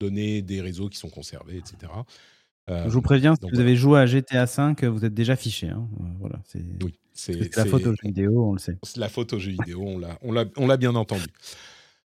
données 0.00 0.42
des 0.42 0.60
réseaux 0.60 0.88
qui 0.88 0.98
sont 0.98 1.10
conservés, 1.10 1.58
etc. 1.58 1.92
je 2.68 2.88
vous 2.88 3.02
préviens, 3.02 3.34
si 3.36 3.48
vous 3.50 3.60
avez 3.60 3.76
joué 3.76 4.00
à 4.00 4.06
GTA 4.06 4.46
V, 4.46 4.88
vous 4.88 5.04
êtes 5.04 5.14
déjà 5.14 5.36
fiché. 5.36 5.68
Hein. 5.68 5.86
Voilà, 6.18 6.40
c'est 6.46 6.64
oui, 6.82 6.94
c'est 7.12 7.54
la 7.54 7.66
photo 7.66 7.90
jeu 7.90 7.96
vidéo, 8.02 8.46
on 8.46 8.52
le 8.54 8.58
sait. 8.58 8.78
La 8.96 9.08
photo 9.08 9.38
jeu 9.38 9.50
vidéo, 9.50 10.00
on 10.22 10.66
l'a 10.66 10.76
bien 10.78 10.94
entendu. 10.94 11.26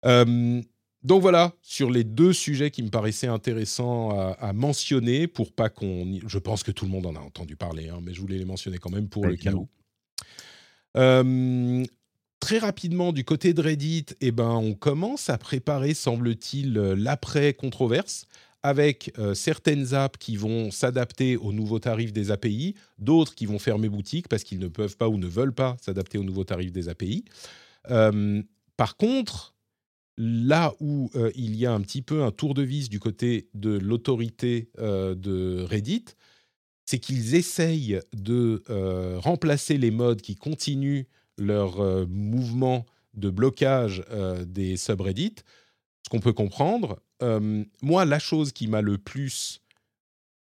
Euh, 0.05 0.61
donc 1.03 1.21
voilà, 1.21 1.53
sur 1.61 1.91
les 1.91 2.03
deux 2.03 2.31
sujets 2.31 2.71
qui 2.71 2.81
me 2.81 2.89
paraissaient 2.89 3.27
intéressants 3.27 4.11
à, 4.39 4.53
mentionner, 4.53 5.27
pour 5.27 5.51
pas 5.51 5.69
qu'on... 5.69 6.19
Je 6.25 6.37
pense 6.39 6.63
que 6.63 6.71
tout 6.71 6.85
le 6.85 6.91
monde 6.91 7.05
en 7.05 7.15
a 7.15 7.19
entendu 7.19 7.57
parler, 7.57 7.89
hein, 7.89 7.99
mais 8.01 8.13
je 8.13 8.21
voulais 8.21 8.37
les 8.37 8.45
mentionner 8.45 8.77
quand 8.77 8.89
même 8.89 9.09
pour 9.09 9.25
le 9.25 9.35
cas 9.35 9.51
où. 9.51 9.67
Euh, 10.95 11.83
très 12.39 12.57
rapidement, 12.57 13.11
du 13.11 13.25
côté 13.25 13.53
de 13.53 13.61
Reddit, 13.61 14.05
eh 14.21 14.31
ben, 14.31 14.51
on 14.51 14.75
commence 14.75 15.29
à 15.29 15.37
préparer, 15.37 15.93
semble-t-il, 15.93 16.73
l'après-controverse, 16.73 18.27
avec 18.65 19.11
euh, 19.17 19.33
certaines 19.33 19.93
apps 19.93 20.17
qui 20.17 20.37
vont 20.37 20.71
s'adapter 20.71 21.35
aux 21.35 21.51
nouveaux 21.51 21.79
tarifs 21.79 22.13
des 22.13 22.31
API, 22.31 22.75
d'autres 22.97 23.35
qui 23.35 23.45
vont 23.45 23.59
fermer 23.59 23.89
boutique 23.89 24.29
parce 24.29 24.45
qu'ils 24.45 24.59
ne 24.59 24.69
peuvent 24.69 24.95
pas 24.95 25.09
ou 25.09 25.17
ne 25.17 25.27
veulent 25.27 25.53
pas 25.53 25.75
s'adapter 25.81 26.17
aux 26.17 26.23
nouveaux 26.23 26.45
tarifs 26.45 26.71
des 26.71 26.87
API. 26.87 27.25
par 28.77 28.95
contre, 28.95 29.52
là 30.17 30.73
où 30.79 31.09
euh, 31.15 31.31
il 31.35 31.55
y 31.55 31.65
a 31.65 31.73
un 31.73 31.81
petit 31.81 32.01
peu 32.01 32.23
un 32.23 32.31
tour 32.31 32.53
de 32.53 32.61
vis 32.61 32.89
du 32.89 32.99
côté 32.99 33.47
de 33.53 33.77
l'autorité 33.77 34.69
euh, 34.79 35.15
de 35.15 35.65
Reddit, 35.67 36.05
c'est 36.85 36.99
qu'ils 36.99 37.35
essayent 37.35 37.99
de 38.13 38.63
euh, 38.69 39.17
remplacer 39.19 39.77
les 39.77 39.91
modes 39.91 40.21
qui 40.21 40.35
continuent 40.35 41.03
leur 41.37 42.07
mouvement 42.07 42.85
de 43.15 43.31
blocage 43.31 44.03
des 44.45 44.77
subreddits, 44.77 45.37
ce 46.03 46.09
qu'on 46.09 46.19
peut 46.19 46.33
comprendre. 46.33 47.01
moi, 47.81 48.05
la 48.05 48.19
chose 48.19 48.51
qui 48.51 48.67
m'a 48.67 48.81
le 48.81 48.99
plus, 48.99 49.59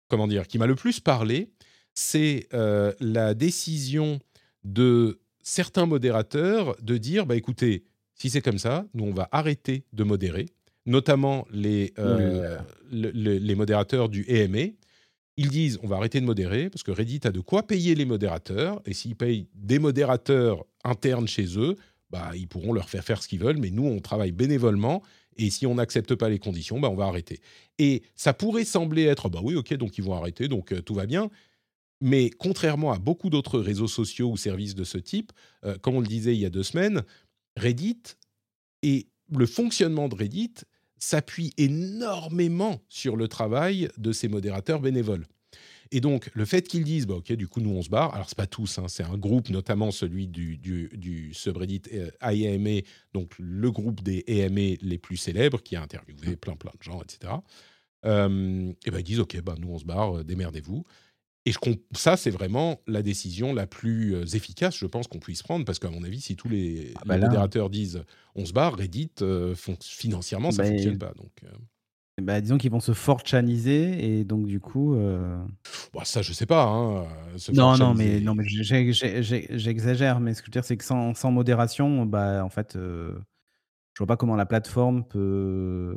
comment 0.06 0.28
dire, 0.28 0.46
qui 0.46 0.56
m'a 0.56 0.68
le 0.68 0.76
plus 0.76 1.00
parlé, 1.00 1.50
c'est 1.94 2.46
la 2.52 3.34
décision 3.34 4.20
de 4.62 5.18
certains 5.42 5.86
modérateurs 5.86 6.76
de 6.80 6.96
dire, 6.96 7.26
bah 7.26 7.34
écoutez, 7.34 7.82
si 8.18 8.30
c'est 8.30 8.42
comme 8.42 8.58
ça, 8.58 8.84
nous, 8.94 9.04
on 9.04 9.14
va 9.14 9.28
arrêter 9.32 9.84
de 9.92 10.04
modérer, 10.04 10.46
notamment 10.86 11.46
les, 11.50 11.94
euh, 11.98 12.58
les 12.90 13.54
modérateurs 13.54 14.08
du 14.08 14.24
EMA. 14.28 14.72
Ils 15.36 15.50
disent, 15.50 15.78
on 15.84 15.86
va 15.86 15.96
arrêter 15.96 16.20
de 16.20 16.26
modérer 16.26 16.68
parce 16.68 16.82
que 16.82 16.90
Reddit 16.90 17.20
a 17.24 17.30
de 17.30 17.38
quoi 17.38 17.64
payer 17.64 17.94
les 17.94 18.04
modérateurs. 18.04 18.82
Et 18.86 18.92
s'ils 18.92 19.14
payent 19.14 19.46
des 19.54 19.78
modérateurs 19.78 20.64
internes 20.82 21.28
chez 21.28 21.56
eux, 21.56 21.76
bah, 22.10 22.32
ils 22.34 22.48
pourront 22.48 22.72
leur 22.72 22.90
faire 22.90 23.04
faire 23.04 23.22
ce 23.22 23.28
qu'ils 23.28 23.38
veulent. 23.38 23.58
Mais 23.58 23.70
nous, 23.70 23.86
on 23.86 24.00
travaille 24.00 24.32
bénévolement. 24.32 25.02
Et 25.36 25.50
si 25.50 25.64
on 25.66 25.76
n'accepte 25.76 26.16
pas 26.16 26.28
les 26.28 26.40
conditions, 26.40 26.80
bah, 26.80 26.90
on 26.90 26.96
va 26.96 27.04
arrêter. 27.04 27.40
Et 27.78 28.02
ça 28.16 28.34
pourrait 28.34 28.64
sembler 28.64 29.04
être, 29.04 29.28
bah 29.28 29.38
oui, 29.42 29.54
ok, 29.54 29.74
donc 29.74 29.96
ils 29.96 30.04
vont 30.04 30.14
arrêter, 30.14 30.48
donc 30.48 30.72
euh, 30.72 30.82
tout 30.82 30.94
va 30.94 31.06
bien. 31.06 31.30
Mais 32.00 32.30
contrairement 32.30 32.92
à 32.92 32.98
beaucoup 32.98 33.30
d'autres 33.30 33.60
réseaux 33.60 33.88
sociaux 33.88 34.30
ou 34.30 34.36
services 34.36 34.74
de 34.74 34.84
ce 34.84 34.98
type, 34.98 35.32
euh, 35.64 35.76
comme 35.78 35.94
on 35.94 36.00
le 36.00 36.06
disait 36.06 36.34
il 36.34 36.40
y 36.40 36.46
a 36.46 36.50
deux 36.50 36.64
semaines, 36.64 37.02
Reddit 37.58 38.02
est 38.82 39.08
le 39.30 39.46
fonctionnement 39.46 40.08
de 40.08 40.14
Reddit 40.14 40.54
s'appuie 40.98 41.52
énormément 41.56 42.80
sur 42.88 43.16
le 43.16 43.28
travail 43.28 43.88
de 43.98 44.12
ces 44.12 44.28
modérateurs 44.28 44.80
bénévoles. 44.80 45.26
Et 45.90 46.00
donc, 46.00 46.30
le 46.34 46.44
fait 46.44 46.68
qu'ils 46.68 46.84
disent, 46.84 47.06
bah, 47.06 47.14
OK, 47.14 47.32
du 47.32 47.48
coup, 47.48 47.60
nous, 47.60 47.70
on 47.70 47.82
se 47.82 47.88
barre. 47.88 48.14
Alors, 48.14 48.28
c'est 48.28 48.36
pas 48.36 48.46
tous, 48.46 48.78
hein, 48.78 48.86
c'est 48.88 49.04
un 49.04 49.16
groupe, 49.16 49.48
notamment 49.48 49.90
celui 49.90 50.26
du, 50.28 51.30
subreddit 51.32 51.82
euh, 51.94 52.10
IAMA, 52.22 52.82
donc 53.14 53.32
le 53.38 53.70
groupe 53.70 54.02
des 54.02 54.24
AMA 54.28 54.76
les 54.82 54.98
plus 54.98 55.16
célèbres, 55.16 55.62
qui 55.62 55.76
a 55.76 55.82
interviewé 55.82 56.36
plein, 56.36 56.56
plein 56.56 56.72
de 56.76 56.82
gens, 56.82 57.00
etc. 57.00 57.32
Euh, 58.04 58.72
et 58.84 58.90
ben, 58.90 58.98
ils 58.98 59.04
disent, 59.04 59.20
OK, 59.20 59.40
bah, 59.40 59.54
nous, 59.58 59.68
on 59.68 59.78
se 59.78 59.84
barre, 59.84 60.18
euh, 60.18 60.24
démerdez-vous. 60.24 60.84
Et 61.44 61.52
je, 61.52 61.58
ça, 61.92 62.16
c'est 62.16 62.30
vraiment 62.30 62.80
la 62.86 63.02
décision 63.02 63.54
la 63.54 63.66
plus 63.66 64.14
euh, 64.14 64.24
efficace, 64.24 64.76
je 64.76 64.86
pense, 64.86 65.06
qu'on 65.06 65.18
puisse 65.18 65.42
prendre, 65.42 65.64
parce 65.64 65.78
qu'à 65.78 65.90
mon 65.90 66.02
avis, 66.02 66.20
si 66.20 66.36
tous 66.36 66.48
les, 66.48 66.92
ah 66.96 67.02
bah 67.06 67.18
modérateurs 67.18 67.70
disent 67.70 68.02
on 68.34 68.44
se 68.44 68.52
barre, 68.52 68.76
Reddit, 68.76 69.12
financièrement, 69.80 70.50
ça 70.50 70.62
ne 70.62 70.68
bah, 70.68 70.74
fonctionne 70.74 70.98
pas. 70.98 71.12
Donc, 71.16 71.42
bah, 72.22 72.40
disons 72.40 72.58
qu'ils 72.58 72.70
vont 72.70 72.80
se 72.80 72.92
forchaniser 72.92 74.18
et 74.18 74.24
donc 74.24 74.46
du 74.46 74.60
coup. 74.60 74.94
Euh... 74.94 75.38
Ça, 76.04 76.22
je 76.22 76.32
sais 76.32 76.46
pas. 76.46 76.64
Hein, 76.64 77.06
non, 77.52 77.76
non, 77.76 77.94
mais 77.94 78.20
non, 78.20 78.34
mais 78.34 78.44
j'exagère. 78.46 80.20
Mais 80.20 80.34
ce 80.34 80.42
que 80.42 80.46
je 80.46 80.50
veux 80.50 80.52
dire, 80.52 80.64
c'est 80.64 80.76
que 80.76 80.84
sans, 80.84 81.14
sans, 81.14 81.30
modération, 81.30 82.06
bah, 82.06 82.44
en 82.44 82.48
fait, 82.48 82.76
euh, 82.76 83.18
je 83.94 83.98
vois 83.98 84.06
pas 84.06 84.16
comment 84.16 84.36
la 84.36 84.46
plateforme 84.46 85.04
peut. 85.04 85.96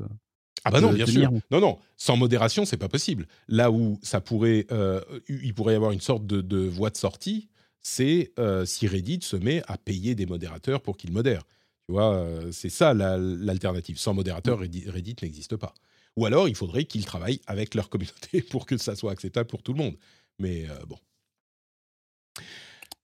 Ah 0.64 0.72
bah 0.72 0.82
non, 0.82 0.94
bien 0.94 1.06
sûr. 1.06 1.32
Non, 1.50 1.60
non, 1.60 1.80
sans 1.98 2.18
modération, 2.18 2.66
c'est 2.66 2.78
pas 2.78 2.90
possible. 2.90 3.28
Là 3.48 3.72
où 3.72 4.00
ça 4.04 4.22
pourrait, 4.22 4.68
euh, 4.72 5.02
il 5.28 5.54
pourrait 5.54 5.74
y 5.74 5.76
avoir 5.76 5.92
une 5.92 6.02
sorte 6.02 6.26
de, 6.28 6.42
de 6.42 6.58
voie 6.58 6.92
de 6.92 6.98
sortie, 6.98 7.50
c'est 7.82 8.32
euh, 8.40 8.66
si 8.66 8.88
Reddit 8.88 9.20
se 9.22 9.36
met 9.36 9.64
à 9.68 9.78
payer 9.78 10.16
des 10.16 10.26
modérateurs 10.26 10.82
pour 10.82 10.98
qu'ils 10.98 11.12
modèrent. 11.12 11.44
Tu 11.88 11.94
vois, 11.94 12.16
euh, 12.16 12.52
c'est 12.52 12.70
ça 12.70 12.94
l'alternative. 12.94 13.98
Sans 13.98 14.14
modérateur, 14.14 14.60
Reddit, 14.60 14.90
Reddit 14.90 15.16
n'existe 15.22 15.56
pas. 15.56 15.74
Ou 16.18 16.26
alors, 16.26 16.48
il 16.48 16.56
faudrait 16.56 16.86
qu'ils 16.86 17.06
travaillent 17.06 17.42
avec 17.48 17.74
leur 17.74 17.90
communauté 17.90 18.42
pour 18.50 18.66
que 18.66 18.78
ça 18.78 18.96
soit 18.96 19.12
acceptable 19.12 19.48
pour 19.48 19.64
tout 19.64 19.74
le 19.74 19.80
monde. 19.80 19.96
Mais 20.40 20.70
euh, 20.70 20.86
bon. 20.88 20.98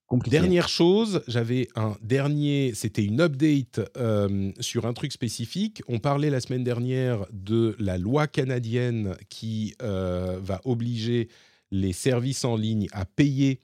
Dernière 0.09 0.69
chose, 0.69 1.21
j'avais 1.27 1.67
un 1.75 1.97
dernier, 2.01 2.71
c'était 2.73 3.03
une 3.03 3.19
update 3.19 3.81
euh, 3.97 4.53
sur 4.61 4.85
un 4.85 4.93
truc 4.93 5.11
spécifique. 5.11 5.81
On 5.89 5.99
parlait 5.99 6.29
la 6.29 6.39
semaine 6.39 6.63
dernière 6.63 7.25
de 7.33 7.75
la 7.77 7.97
loi 7.97 8.27
canadienne 8.27 9.17
qui 9.27 9.75
euh, 9.81 10.39
va 10.41 10.61
obliger 10.63 11.27
les 11.71 11.91
services 11.91 12.45
en 12.45 12.55
ligne 12.55 12.87
à 12.93 13.03
payer 13.03 13.59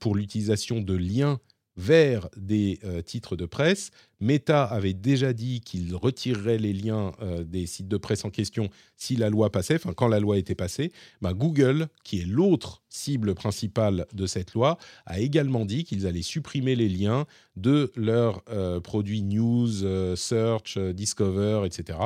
pour 0.00 0.16
l'utilisation 0.16 0.80
de 0.80 0.94
liens 0.94 1.38
vers 1.76 2.28
des 2.36 2.78
euh, 2.84 3.02
titres 3.02 3.36
de 3.36 3.46
presse. 3.46 3.90
Meta 4.20 4.64
avait 4.64 4.92
déjà 4.92 5.32
dit 5.32 5.60
qu'il 5.60 5.94
retirerait 5.94 6.58
les 6.58 6.72
liens 6.72 7.12
euh, 7.22 7.44
des 7.44 7.66
sites 7.66 7.88
de 7.88 7.96
presse 7.96 8.24
en 8.24 8.30
question 8.30 8.68
si 8.96 9.16
la 9.16 9.30
loi 9.30 9.50
passait, 9.50 9.76
enfin 9.76 9.92
quand 9.94 10.08
la 10.08 10.20
loi 10.20 10.38
était 10.38 10.54
passée. 10.54 10.92
Ben, 11.22 11.32
Google, 11.32 11.88
qui 12.04 12.20
est 12.20 12.26
l'autre 12.26 12.82
cible 12.88 13.34
principale 13.34 14.06
de 14.12 14.26
cette 14.26 14.52
loi, 14.54 14.78
a 15.06 15.20
également 15.20 15.64
dit 15.64 15.84
qu'ils 15.84 16.06
allaient 16.06 16.22
supprimer 16.22 16.76
les 16.76 16.88
liens 16.88 17.26
de 17.56 17.90
leurs 17.96 18.42
euh, 18.50 18.80
produits 18.80 19.22
news, 19.22 20.16
search, 20.16 20.78
discover, 20.78 21.62
etc. 21.64 21.98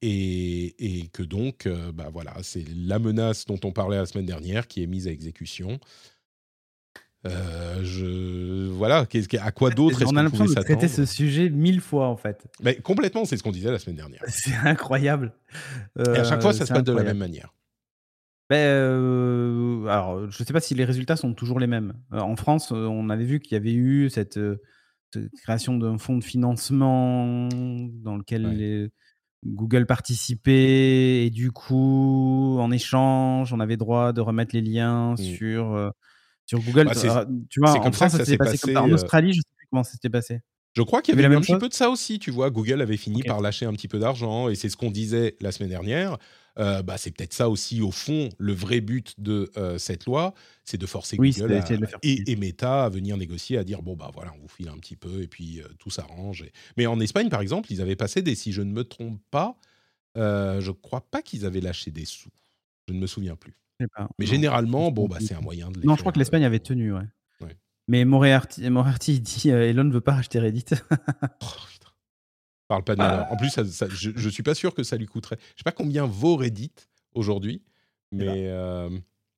Et, 0.00 1.10
que 1.12 1.22
donc, 1.22 1.68
bah 1.94 2.08
voilà, 2.12 2.34
c'est 2.42 2.64
la 2.68 2.98
menace 2.98 3.44
dont 3.46 3.58
on 3.64 3.72
parlait 3.72 3.96
la 3.96 4.06
semaine 4.06 4.26
dernière 4.26 4.68
qui 4.68 4.82
est 4.82 4.86
mise 4.86 5.08
à 5.08 5.10
exécution. 5.10 5.80
Euh, 7.26 7.82
je 7.82 8.68
voilà, 8.68 9.04
à 9.40 9.50
quoi 9.50 9.70
d'autre 9.70 10.00
est-ce 10.00 10.10
qu'on 10.10 10.16
a 10.16 10.30
pouvait 10.30 10.46
s'attendre 10.46 10.64
traiter 10.64 10.86
ce 10.86 11.04
sujet 11.04 11.50
mille 11.50 11.80
fois 11.80 12.06
en 12.08 12.16
fait. 12.16 12.46
Mais 12.62 12.76
complètement, 12.76 13.24
c'est 13.24 13.36
ce 13.36 13.42
qu'on 13.42 13.50
disait 13.50 13.72
la 13.72 13.80
semaine 13.80 13.96
dernière. 13.96 14.22
C'est 14.28 14.54
incroyable. 14.54 15.32
Et 15.98 16.08
à 16.10 16.24
chaque 16.24 16.40
fois, 16.40 16.52
ça 16.52 16.64
se 16.64 16.72
passe 16.72 16.84
de 16.84 16.92
la 16.92 17.02
même 17.02 17.18
manière. 17.18 17.54
Ben, 18.48 18.56
euh, 18.56 19.84
alors, 19.86 20.30
je 20.30 20.42
ne 20.42 20.46
sais 20.46 20.52
pas 20.54 20.60
si 20.60 20.74
les 20.74 20.84
résultats 20.84 21.16
sont 21.16 21.34
toujours 21.34 21.60
les 21.60 21.66
mêmes. 21.66 21.94
Euh, 22.14 22.20
en 22.20 22.34
France, 22.36 22.70
on 22.70 23.10
avait 23.10 23.24
vu 23.24 23.40
qu'il 23.40 23.52
y 23.52 23.56
avait 23.56 23.74
eu 23.74 24.08
cette, 24.08 24.40
création 25.42 25.76
d'un 25.76 25.98
fonds 25.98 26.16
de 26.16 26.24
financement 26.24 27.48
dans 27.48 28.16
lequel 28.16 28.90
Google 29.44 29.86
participait 29.86 31.26
et 31.26 31.30
du 31.30 31.50
coup, 31.50 32.58
en 32.58 32.70
échange, 32.70 33.52
on 33.52 33.60
avait 33.60 33.76
droit 33.76 34.12
de 34.12 34.20
remettre 34.20 34.54
les 34.54 34.62
liens 34.62 35.12
mmh. 35.12 35.16
sur 35.16 35.92
sur 36.48 36.60
Google, 36.60 36.86
bah, 36.86 37.26
tu 37.50 37.60
vois, 37.60 37.78
en 37.78 37.92
France, 37.92 38.12
ça 38.12 38.24
s'est 38.24 38.38
passé, 38.38 38.56
comme 38.56 38.72
ça. 38.72 38.82
En 38.82 38.90
Australie, 38.90 39.34
je 39.34 39.38
ne 39.38 39.42
sais 39.42 39.54
plus 39.56 39.66
comment 39.70 39.84
ça 39.84 39.92
s'était 39.92 40.08
passé. 40.08 40.40
Je 40.74 40.82
crois 40.82 41.02
qu'il 41.02 41.18
y 41.18 41.24
avait, 41.24 41.34
un 41.34 41.40
petit 41.40 41.58
peu 41.58 41.68
de 41.68 41.74
ça 41.74 41.90
aussi, 41.90 42.18
tu 42.18 42.30
vois. 42.30 42.50
Google 42.50 42.80
avait 42.80 42.96
fini 42.96 43.22
par 43.22 43.40
lâcher 43.40 43.66
un 43.66 43.72
petit 43.72 43.88
peu 43.88 43.98
d'argent, 43.98 44.48
et 44.48 44.54
c'est 44.54 44.68
ce 44.68 44.76
qu'on 44.76 44.90
disait 44.90 45.36
la 45.40 45.52
semaine 45.52 45.70
dernière. 45.70 46.16
Euh, 46.58 46.82
bah, 46.82 46.96
c'est 46.96 47.10
peut-être 47.10 47.34
ça 47.34 47.48
aussi, 47.48 47.82
au 47.82 47.90
fond, 47.90 48.30
le 48.38 48.52
vrai 48.52 48.80
but 48.80 49.14
de 49.18 49.50
euh, 49.56 49.78
cette 49.78 50.06
loi, 50.06 50.34
c'est 50.64 50.78
de 50.78 50.86
forcer 50.86 51.16
Google 51.16 51.62
et, 52.02 52.36
Meta 52.36 52.84
à 52.84 52.88
venir 52.88 53.16
négocier, 53.16 53.58
à 53.58 53.64
dire 53.64 53.82
bon, 53.82 53.94
bah 53.94 54.10
voilà, 54.12 54.32
on 54.36 54.40
vous 54.40 54.48
file 54.48 54.68
un 54.68 54.76
petit 54.78 54.96
peu, 54.96 55.22
et 55.22 55.28
puis 55.28 55.60
euh, 55.60 55.68
tout 55.78 55.90
s'arrange. 55.90 56.44
Mais 56.76 56.86
en 56.86 56.98
Espagne, 56.98 57.28
par 57.28 57.42
exemple, 57.42 57.70
ils 57.72 57.80
avaient 57.80 57.96
passé 57.96 58.22
des, 58.22 58.34
si 58.34 58.52
je 58.52 58.62
ne 58.62 58.72
me 58.72 58.84
trompe 58.84 59.20
pas, 59.30 59.56
je 60.16 60.66
ne 60.66 60.72
crois 60.72 61.02
pas 61.02 61.22
qu'ils 61.22 61.46
avaient 61.46 61.60
lâché 61.60 61.90
des 61.90 62.04
sous. 62.04 62.30
Je 62.88 62.94
ne 62.94 62.98
me 62.98 63.06
souviens 63.06 63.36
plus. 63.36 63.54
Mais 64.18 64.26
généralement, 64.26 64.90
bon, 64.90 65.06
bah, 65.06 65.18
c'est 65.20 65.34
un 65.34 65.40
moyen 65.40 65.70
de 65.70 65.80
Non, 65.84 65.94
je 65.94 66.00
crois 66.00 66.12
que 66.12 66.18
l'Espagne 66.18 66.44
avait 66.44 66.60
tenu, 66.60 66.92
ouais. 66.92 67.06
Mais 67.88 68.04
Moriarty, 68.04 68.62
il 69.08 69.20
dit 69.22 69.50
euh, 69.50 69.66
Elon 69.66 69.84
ne 69.84 69.92
veut 69.92 70.02
pas 70.02 70.12
racheter 70.12 70.38
Reddit. 70.38 70.66
oh, 71.42 71.46
Parle 72.68 72.84
pas 72.84 72.94
de 72.94 73.00
ah. 73.00 73.26
En 73.30 73.36
plus, 73.36 73.50
je, 73.56 74.10
ne 74.10 74.30
suis 74.30 74.42
pas 74.42 74.54
sûr 74.54 74.74
que 74.74 74.82
ça 74.82 74.96
lui 74.96 75.06
coûterait. 75.06 75.38
Je 75.40 75.60
sais 75.60 75.64
pas 75.64 75.72
combien 75.72 76.04
vaut 76.04 76.36
Reddit 76.36 76.72
aujourd'hui, 77.14 77.62
eh 78.12 78.16
ben. 78.16 78.26
mais. 78.26 78.46
Euh... 78.48 78.90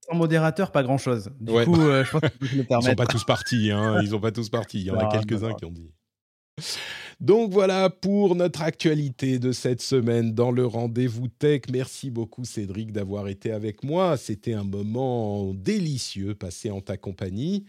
Sans 0.08 0.16
modérateur, 0.16 0.72
pas 0.72 0.82
grand 0.82 0.98
chose. 0.98 1.30
Du 1.40 1.52
coup, 1.52 1.80
euh, 1.80 2.04
je 2.04 2.10
pense 2.10 2.22
qu'ils 2.22 2.58
le 2.58 2.64
permettre. 2.64 2.88
Ils 2.88 2.90
sont 2.90 2.96
pas 2.96 3.06
tous 3.06 3.24
partis, 3.24 3.70
hein. 3.70 4.00
Ils 4.02 4.16
ont 4.16 4.20
pas 4.20 4.32
tous 4.32 4.48
partis. 4.48 4.80
Il 4.80 4.86
y 4.86 4.90
en 4.90 4.98
a 4.98 5.06
quelques-uns 5.06 5.54
qui 5.54 5.64
ont 5.64 5.70
dit. 5.70 5.92
Donc 7.20 7.52
voilà 7.52 7.90
pour 7.90 8.34
notre 8.34 8.62
actualité 8.62 9.38
de 9.38 9.52
cette 9.52 9.82
semaine 9.82 10.32
dans 10.32 10.50
le 10.50 10.64
rendez-vous 10.64 11.28
tech. 11.28 11.62
Merci 11.70 12.10
beaucoup 12.10 12.46
Cédric 12.46 12.92
d'avoir 12.92 13.28
été 13.28 13.52
avec 13.52 13.84
moi. 13.84 14.16
C'était 14.16 14.54
un 14.54 14.64
moment 14.64 15.52
délicieux 15.52 16.34
passé 16.34 16.70
en 16.70 16.80
ta 16.80 16.96
compagnie. 16.96 17.66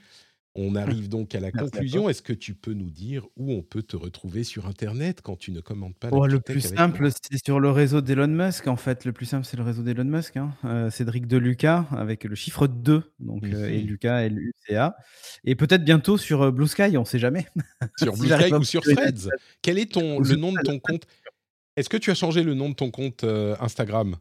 On 0.55 0.75
arrive 0.75 1.07
donc 1.07 1.33
à 1.33 1.39
la 1.39 1.49
conclusion. 1.49 2.09
Est-ce 2.09 2.21
que 2.21 2.33
tu 2.33 2.55
peux 2.55 2.73
nous 2.73 2.89
dire 2.89 3.25
où 3.37 3.53
on 3.53 3.61
peut 3.61 3.83
te 3.83 3.95
retrouver 3.95 4.43
sur 4.43 4.67
Internet 4.67 5.21
quand 5.21 5.37
tu 5.37 5.51
ne 5.51 5.61
commandes 5.61 5.95
pas 5.95 6.09
oh, 6.11 6.27
Le 6.27 6.41
plus 6.41 6.59
simple, 6.59 7.09
c'est 7.09 7.43
sur 7.43 7.61
le 7.61 7.71
réseau 7.71 8.01
d'Elon 8.01 8.27
Musk. 8.27 8.67
En 8.67 8.75
fait, 8.75 9.05
le 9.05 9.13
plus 9.13 9.25
simple, 9.25 9.45
c'est 9.45 9.55
le 9.55 9.63
réseau 9.63 9.81
d'Elon 9.81 10.03
Musk. 10.03 10.35
Hein. 10.35 10.53
Euh, 10.65 10.89
Cédric 10.89 11.27
de 11.27 11.37
Lucas 11.37 11.85
avec 11.91 12.25
le 12.25 12.35
chiffre 12.35 12.67
2. 12.67 13.03
Donc, 13.19 13.45
euh, 13.45 13.69
et 13.69 13.79
Lucas, 13.79 14.23
L-U-C-A. 14.23 14.97
Et 15.45 15.55
peut-être 15.55 15.85
bientôt 15.85 16.17
sur 16.17 16.41
euh, 16.41 16.51
Blue 16.51 16.67
Sky, 16.67 16.97
on 16.97 17.01
ne 17.01 17.05
sait 17.05 17.19
jamais. 17.19 17.47
Sur 17.97 18.17
Blue 18.17 18.27
Sky 18.27 18.53
ou 18.53 18.63
sur 18.63 18.81
Threads. 18.81 19.29
Quel 19.61 19.79
est 19.79 19.93
ton, 19.93 20.19
le 20.19 20.35
nom 20.35 20.51
de 20.51 20.59
ton 20.63 20.79
compte? 20.79 21.05
Est-ce 21.77 21.87
que 21.87 21.97
tu 21.97 22.11
as 22.11 22.15
changé 22.15 22.43
le 22.43 22.53
nom 22.55 22.69
de 22.69 22.75
ton 22.75 22.91
compte 22.91 23.23
Instagram 23.59 24.17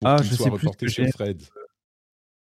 pour 0.00 0.10
ah, 0.10 0.22
je 0.22 0.34
soit 0.34 0.44
sais 0.44 0.50
reporté 0.50 0.88
sur 0.88 1.06
Threads? 1.08 1.50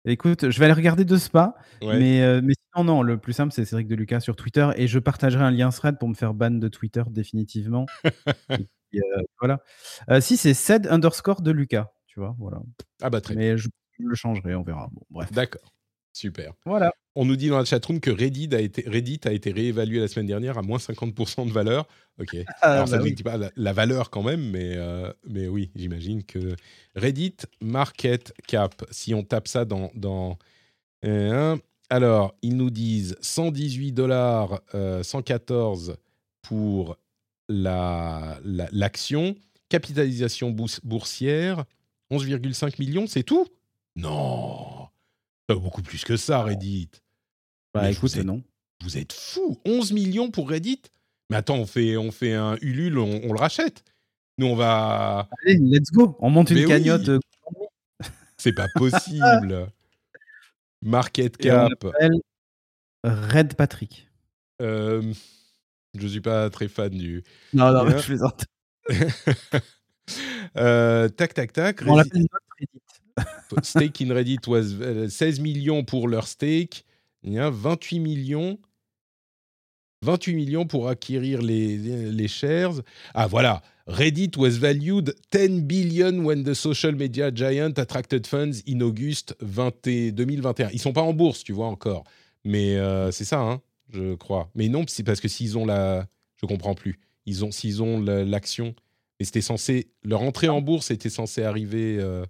Écoute, 0.04 0.50
je 0.50 0.58
vais 0.58 0.64
aller 0.64 0.74
regarder 0.74 1.04
de 1.04 1.16
spa, 1.16 1.54
mais, 1.80 2.22
euh, 2.22 2.40
mais 2.42 2.54
sinon, 2.74 2.84
non, 2.84 3.02
le 3.02 3.18
plus 3.18 3.32
simple, 3.32 3.52
c'est 3.52 3.64
Cédric 3.64 3.86
de 3.86 3.94
Lucas 3.94 4.18
sur 4.18 4.34
Twitter 4.34 4.68
et 4.76 4.88
je 4.88 4.98
partagerai 4.98 5.44
un 5.44 5.52
lien 5.52 5.70
thread 5.70 5.96
pour 5.98 6.08
me 6.08 6.14
faire 6.14 6.34
ban 6.34 6.50
de 6.50 6.68
Twitter 6.68 7.02
définitivement. 7.10 7.86
Euh, 8.94 9.22
voilà. 9.40 9.62
Euh, 10.10 10.20
si, 10.20 10.36
c'est 10.36 10.52
Ced 10.52 10.86
underscore 10.86 11.40
de 11.40 11.50
Lucas, 11.50 11.86
tu 12.06 12.20
vois, 12.20 12.36
voilà. 12.38 12.58
Ah 13.00 13.08
bah 13.08 13.22
très 13.22 13.34
Mais 13.34 13.56
je 13.56 13.70
le 13.98 14.14
changerai, 14.14 14.54
on 14.54 14.62
verra. 14.62 14.90
Bon, 14.92 15.00
bref. 15.08 15.32
D'accord. 15.32 15.72
Super. 16.12 16.52
Voilà. 16.66 16.92
On 17.14 17.26
nous 17.26 17.36
dit 17.36 17.48
dans 17.48 17.58
la 17.58 17.64
chatroom 17.64 18.00
que 18.00 18.10
Reddit 18.10 18.48
a 18.52 18.60
été, 18.60 18.84
Reddit 18.88 19.20
a 19.24 19.32
été 19.32 19.52
réévalué 19.52 20.00
la 20.00 20.08
semaine 20.08 20.26
dernière 20.26 20.56
à 20.56 20.62
moins 20.62 20.78
50% 20.78 21.46
de 21.46 21.52
valeur. 21.52 21.86
Ok. 22.18 22.36
Ah, 22.62 22.72
Alors, 22.72 22.88
ça 22.88 22.98
bah 22.98 23.04
ne 23.04 23.10
dit 23.10 23.22
pas 23.22 23.38
la, 23.54 23.72
valeur 23.72 24.08
quand 24.10 24.22
même, 24.22 24.50
mais, 24.50 24.76
euh, 24.76 25.12
mais 25.28 25.46
oui, 25.46 25.70
j'imagine 25.74 26.24
que 26.24 26.56
Reddit 26.94 27.36
Market 27.60 28.32
Cap, 28.46 28.84
si 28.90 29.12
on 29.14 29.22
tape 29.22 29.48
ça 29.48 29.64
dans. 29.64 29.90
dans 29.94 30.38
euh, 31.04 31.56
alors, 31.90 32.34
ils 32.40 32.56
nous 32.56 32.70
disent 32.70 33.16
118 33.20 33.92
dollars 33.92 34.62
114 35.02 35.90
euh, 35.90 35.94
pour 36.40 36.96
l'action, 37.48 39.22
la, 39.24 39.34
capitalisation 39.68 40.50
boursière 40.82 41.64
11,5 42.10 42.78
millions, 42.78 43.06
c'est 43.06 43.22
tout? 43.22 43.46
Non 43.96 44.82
beaucoup 45.54 45.82
plus 45.82 46.04
que 46.04 46.16
ça, 46.16 46.42
Reddit. 46.42 46.90
Bah 47.74 47.90
écoute, 47.90 48.16
non. 48.16 48.42
Vous 48.82 48.98
êtes 48.98 49.12
fou 49.12 49.58
11 49.64 49.92
millions 49.92 50.30
pour 50.30 50.50
Reddit 50.50 50.82
Mais 51.30 51.36
attends, 51.36 51.56
on 51.56 51.66
fait, 51.66 51.96
on 51.96 52.10
fait 52.10 52.34
un 52.34 52.56
Ulule, 52.60 52.98
on, 52.98 53.32
le 53.32 53.38
rachète. 53.38 53.84
Nous, 54.38 54.46
on 54.46 54.56
va. 54.56 55.28
Allez, 55.44 55.58
let's 55.58 55.90
go. 55.90 56.16
On 56.20 56.30
monte 56.30 56.50
une 56.50 56.66
cagnotte. 56.66 57.08
Euh, 57.08 57.20
C'est 58.36 58.52
pas 58.52 58.66
possible. 58.74 59.68
Market 60.82 61.36
cap. 61.36 61.86
Red 63.04 63.54
Patrick. 63.54 64.08
Euh, 64.60 65.12
Je 65.98 66.06
suis 66.06 66.20
pas 66.20 66.50
très 66.50 66.68
fan 66.68 66.90
du. 66.90 67.22
Non, 67.52 67.72
non, 67.72 67.84
mais 67.84 67.98
je 67.98 68.04
plaisante. 68.04 68.44
euh, 70.56 71.08
tac, 71.08 71.34
tac, 71.34 71.52
tac. 71.52 71.82
On 71.86 71.96
l'appelle 71.96 72.22
notre 72.22 72.38
Reddit. 72.58 73.66
stake 73.66 74.00
in 74.02 74.12
Reddit 74.12 74.40
was 74.46 75.08
16 75.08 75.40
millions 75.40 75.84
pour 75.84 76.08
leur 76.08 76.26
stake. 76.26 76.84
Il 77.24 77.32
y 77.32 77.38
a 77.38 77.50
28 77.50 78.00
millions. 78.00 78.58
28 80.02 80.34
millions 80.34 80.66
pour 80.66 80.88
acquérir 80.88 81.42
les, 81.42 81.78
les 81.78 82.28
shares. 82.28 82.82
Ah 83.14 83.28
voilà, 83.28 83.62
Reddit 83.86 84.32
was 84.36 84.58
valued 84.58 85.14
10 85.30 85.62
billion 85.62 86.24
when 86.24 86.42
the 86.42 86.54
social 86.54 86.92
media 86.92 87.30
giant 87.32 87.78
attracted 87.78 88.26
funds 88.26 88.62
in 88.66 88.80
August 88.80 89.36
20 89.40 90.12
2021. 90.12 90.70
Ils 90.72 90.80
sont 90.80 90.92
pas 90.92 91.02
en 91.02 91.12
bourse, 91.12 91.44
tu 91.44 91.52
vois 91.52 91.68
encore. 91.68 92.02
Mais 92.44 92.76
euh, 92.76 93.12
c'est 93.12 93.24
ça, 93.24 93.40
hein 93.40 93.60
je 93.92 94.14
crois. 94.14 94.50
Mais 94.54 94.68
non, 94.68 94.84
c'est 94.88 95.02
parce 95.02 95.20
que 95.20 95.28
s'ils 95.28 95.58
ont 95.58 95.66
la, 95.66 96.06
je 96.40 96.46
comprends 96.46 96.74
plus. 96.74 96.98
Ils 97.26 97.44
ont, 97.44 97.50
s'ils 97.50 97.82
ont 97.82 98.00
l'action, 98.00 98.74
et 99.20 99.24
c'était 99.24 99.42
censé 99.42 99.92
leur 100.02 100.22
entrée 100.22 100.48
en 100.48 100.60
bourse 100.60 100.90
était 100.90 101.10
censé 101.10 101.44
arriver, 101.44 101.98
euh, 102.00 102.24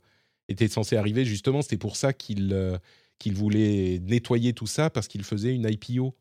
était 0.48 0.68
censé 0.68 0.96
arriver 0.96 1.24
justement. 1.24 1.62
C'était 1.62 1.78
pour 1.78 1.96
ça 1.96 2.12
qu'ils 2.12 2.52
euh, 2.52 2.76
qu'ils 3.18 3.34
voulaient 3.34 4.00
nettoyer 4.02 4.52
tout 4.52 4.66
ça 4.66 4.90
parce 4.90 5.08
qu'ils 5.08 5.24
faisaient 5.24 5.54
une 5.54 5.68
IPO. 5.68 6.14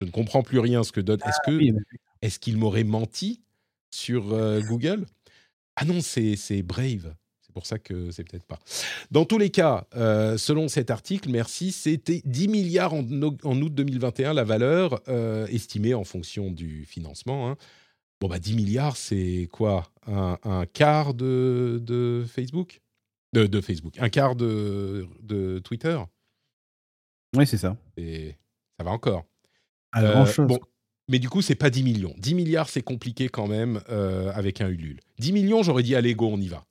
Je 0.00 0.06
ne 0.06 0.10
comprends 0.10 0.42
plus 0.42 0.58
rien 0.58 0.84
ce 0.84 0.92
que 0.92 1.00
donne. 1.00 1.20
Est-ce 1.24 1.38
que, 1.46 1.70
ah 1.70 1.96
est-ce 2.22 2.38
qu'ils 2.38 2.56
m'auraient 2.56 2.84
menti 2.84 3.42
sur 3.90 4.32
euh, 4.32 4.60
Google? 4.60 5.06
Ah 5.76 5.84
non, 5.84 6.00
c'est 6.00 6.62
Brave 6.62 7.14
pour 7.56 7.64
ça 7.64 7.78
que 7.78 8.10
c'est 8.10 8.22
peut-être 8.22 8.44
pas. 8.44 8.58
Dans 9.10 9.24
tous 9.24 9.38
les 9.38 9.48
cas, 9.48 9.86
euh, 9.96 10.36
selon 10.36 10.68
cet 10.68 10.90
article, 10.90 11.30
merci, 11.30 11.72
c'était 11.72 12.20
10 12.26 12.48
milliards 12.48 12.92
en, 12.92 13.02
août 13.02 13.74
2021, 13.74 14.34
la 14.34 14.44
valeur 14.44 15.00
euh, 15.08 15.46
estimée 15.46 15.94
en 15.94 16.04
fonction 16.04 16.50
du 16.50 16.84
financement. 16.84 17.48
Hein. 17.48 17.56
Bon, 18.20 18.28
bah 18.28 18.38
10 18.38 18.56
milliards, 18.56 18.98
c'est 18.98 19.48
quoi? 19.50 19.90
Un, 20.06 20.66
quart 20.70 21.14
de, 21.14 22.26
Facebook? 22.28 22.82
De, 23.32 23.60
Facebook. 23.62 23.94
Un 24.00 24.10
quart 24.10 24.36
de, 24.36 25.08
Twitter? 25.64 25.98
Oui, 27.36 27.46
c'est 27.46 27.58
ça. 27.58 27.76
Et 27.96 28.34
ça 28.78 28.84
va 28.84 28.90
encore. 28.90 29.24
À 29.92 30.02
grand 30.02 30.26
chose. 30.26 30.48
Bon, 30.48 30.58
mais 31.08 31.18
du 31.18 31.28
coup, 31.28 31.42
c'est 31.42 31.54
pas 31.54 31.70
10 31.70 31.82
millions. 31.84 32.14
10 32.18 32.34
milliards, 32.34 32.68
c'est 32.68 32.82
compliqué 32.82 33.28
quand 33.28 33.46
même 33.46 33.80
avec 34.34 34.60
un 34.60 34.68
Ulule. 34.68 35.00
10 35.18 35.32
millions, 35.32 35.62
j'aurais 35.62 35.82
dit, 35.82 35.94
allez, 35.94 36.14
go, 36.14 36.28
on 36.32 36.40
y 36.40 36.48
va. 36.48 36.64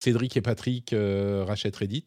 Cédric 0.00 0.36
et 0.36 0.42
Patrick 0.42 0.92
euh, 0.92 1.44
rachètent 1.46 1.76
Reddit. 1.76 2.04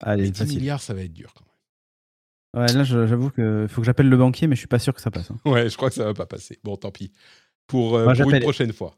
Allez, 0.00 0.30
10 0.30 0.56
milliards, 0.56 0.82
ça 0.82 0.94
va 0.94 1.02
être 1.02 1.12
dur 1.12 1.32
quand 1.34 1.44
même. 1.44 2.66
Ouais, 2.66 2.72
là, 2.72 2.84
j'avoue 2.84 3.30
qu'il 3.30 3.66
faut 3.68 3.82
que 3.82 3.86
j'appelle 3.86 4.08
le 4.08 4.16
banquier, 4.16 4.46
mais 4.46 4.54
je 4.54 4.60
suis 4.60 4.68
pas 4.68 4.78
sûr 4.78 4.94
que 4.94 5.00
ça 5.00 5.10
passe. 5.10 5.30
Hein. 5.30 5.38
Ouais, 5.44 5.68
je 5.68 5.76
crois 5.76 5.88
que 5.90 5.94
ça 5.94 6.04
va 6.04 6.14
pas 6.14 6.26
passer. 6.26 6.58
Bon, 6.64 6.76
tant 6.76 6.90
pis. 6.90 7.12
Pour, 7.66 7.96
euh, 7.96 8.14
une 8.14 8.40
prochaine 8.40 8.72
fois. 8.72 8.96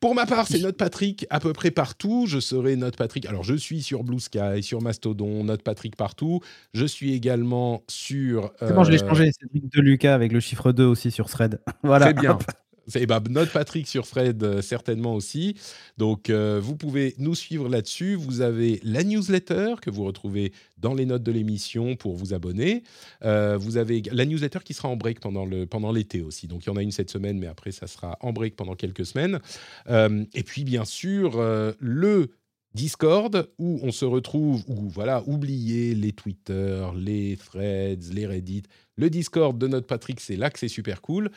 Pour 0.00 0.14
ma 0.14 0.26
part, 0.26 0.46
c'est 0.46 0.58
Note 0.58 0.76
Patrick 0.76 1.26
à 1.30 1.40
peu 1.40 1.52
près 1.52 1.70
partout. 1.70 2.26
Je 2.28 2.40
serai 2.40 2.76
Note 2.76 2.96
Patrick. 2.96 3.26
Alors, 3.26 3.42
je 3.42 3.54
suis 3.54 3.82
sur 3.82 4.04
Blue 4.04 4.20
Sky, 4.20 4.62
sur 4.62 4.82
Mastodon, 4.82 5.44
Note 5.44 5.62
Patrick 5.62 5.96
partout. 5.96 6.40
Je 6.74 6.84
suis 6.84 7.14
également 7.14 7.82
sur. 7.88 8.52
C'est 8.60 8.74
bon, 8.74 8.84
je 8.84 8.90
l'ai 8.90 9.02
euh, 9.02 9.08
changé. 9.08 9.30
Cédric 9.32 9.72
de 9.72 9.80
Lucas 9.80 10.14
avec 10.14 10.32
le 10.32 10.40
chiffre 10.40 10.72
2 10.72 10.84
aussi 10.84 11.10
sur 11.10 11.28
Thread. 11.28 11.60
voilà. 11.82 12.08
C'est 12.08 12.14
bien. 12.14 12.38
Et 12.94 13.06
bah, 13.06 13.20
notre 13.28 13.52
Patrick 13.52 13.88
sur 13.88 14.06
Fred, 14.06 14.42
euh, 14.42 14.62
certainement 14.62 15.14
aussi. 15.14 15.56
Donc, 15.98 16.30
euh, 16.30 16.60
vous 16.62 16.76
pouvez 16.76 17.14
nous 17.18 17.34
suivre 17.34 17.68
là-dessus. 17.68 18.14
Vous 18.14 18.40
avez 18.40 18.80
la 18.84 19.02
newsletter 19.02 19.74
que 19.82 19.90
vous 19.90 20.04
retrouvez 20.04 20.52
dans 20.78 20.94
les 20.94 21.06
notes 21.06 21.22
de 21.22 21.32
l'émission 21.32 21.96
pour 21.96 22.14
vous 22.14 22.32
abonner. 22.32 22.84
Euh, 23.24 23.56
vous 23.56 23.76
avez 23.76 24.02
la 24.12 24.24
newsletter 24.24 24.60
qui 24.64 24.74
sera 24.74 24.88
en 24.88 24.96
break 24.96 25.20
pendant, 25.20 25.48
pendant 25.66 25.90
l'été 25.90 26.22
aussi. 26.22 26.46
Donc, 26.46 26.64
il 26.64 26.68
y 26.68 26.72
en 26.72 26.76
a 26.76 26.82
une 26.82 26.92
cette 26.92 27.10
semaine, 27.10 27.38
mais 27.38 27.48
après, 27.48 27.72
ça 27.72 27.86
sera 27.86 28.16
en 28.20 28.32
break 28.32 28.54
pendant 28.54 28.74
quelques 28.74 29.06
semaines. 29.06 29.40
et 29.88 30.42
puis, 30.44 30.64
bien 30.64 30.84
sûr, 30.84 31.40
le 31.80 32.30
Discord 32.74 33.48
où 33.58 33.80
on 33.82 33.90
se 33.90 34.04
retrouve, 34.04 34.62
où 34.68 34.88
voilà, 34.88 35.24
oubliez 35.26 35.94
les 35.94 36.12
Twitter, 36.12 36.86
les 36.94 37.36
Threads, 37.36 38.12
les 38.12 38.26
Reddit. 38.26 38.64
Le 38.96 39.08
Discord 39.08 39.56
de 39.58 39.66
notre 39.66 39.86
Patrick, 39.86 40.20
c'est 40.20 40.36
là 40.36 40.50
que 40.50 40.58
c'est 40.58 40.68
super 40.68 41.00
cool. 41.00 41.30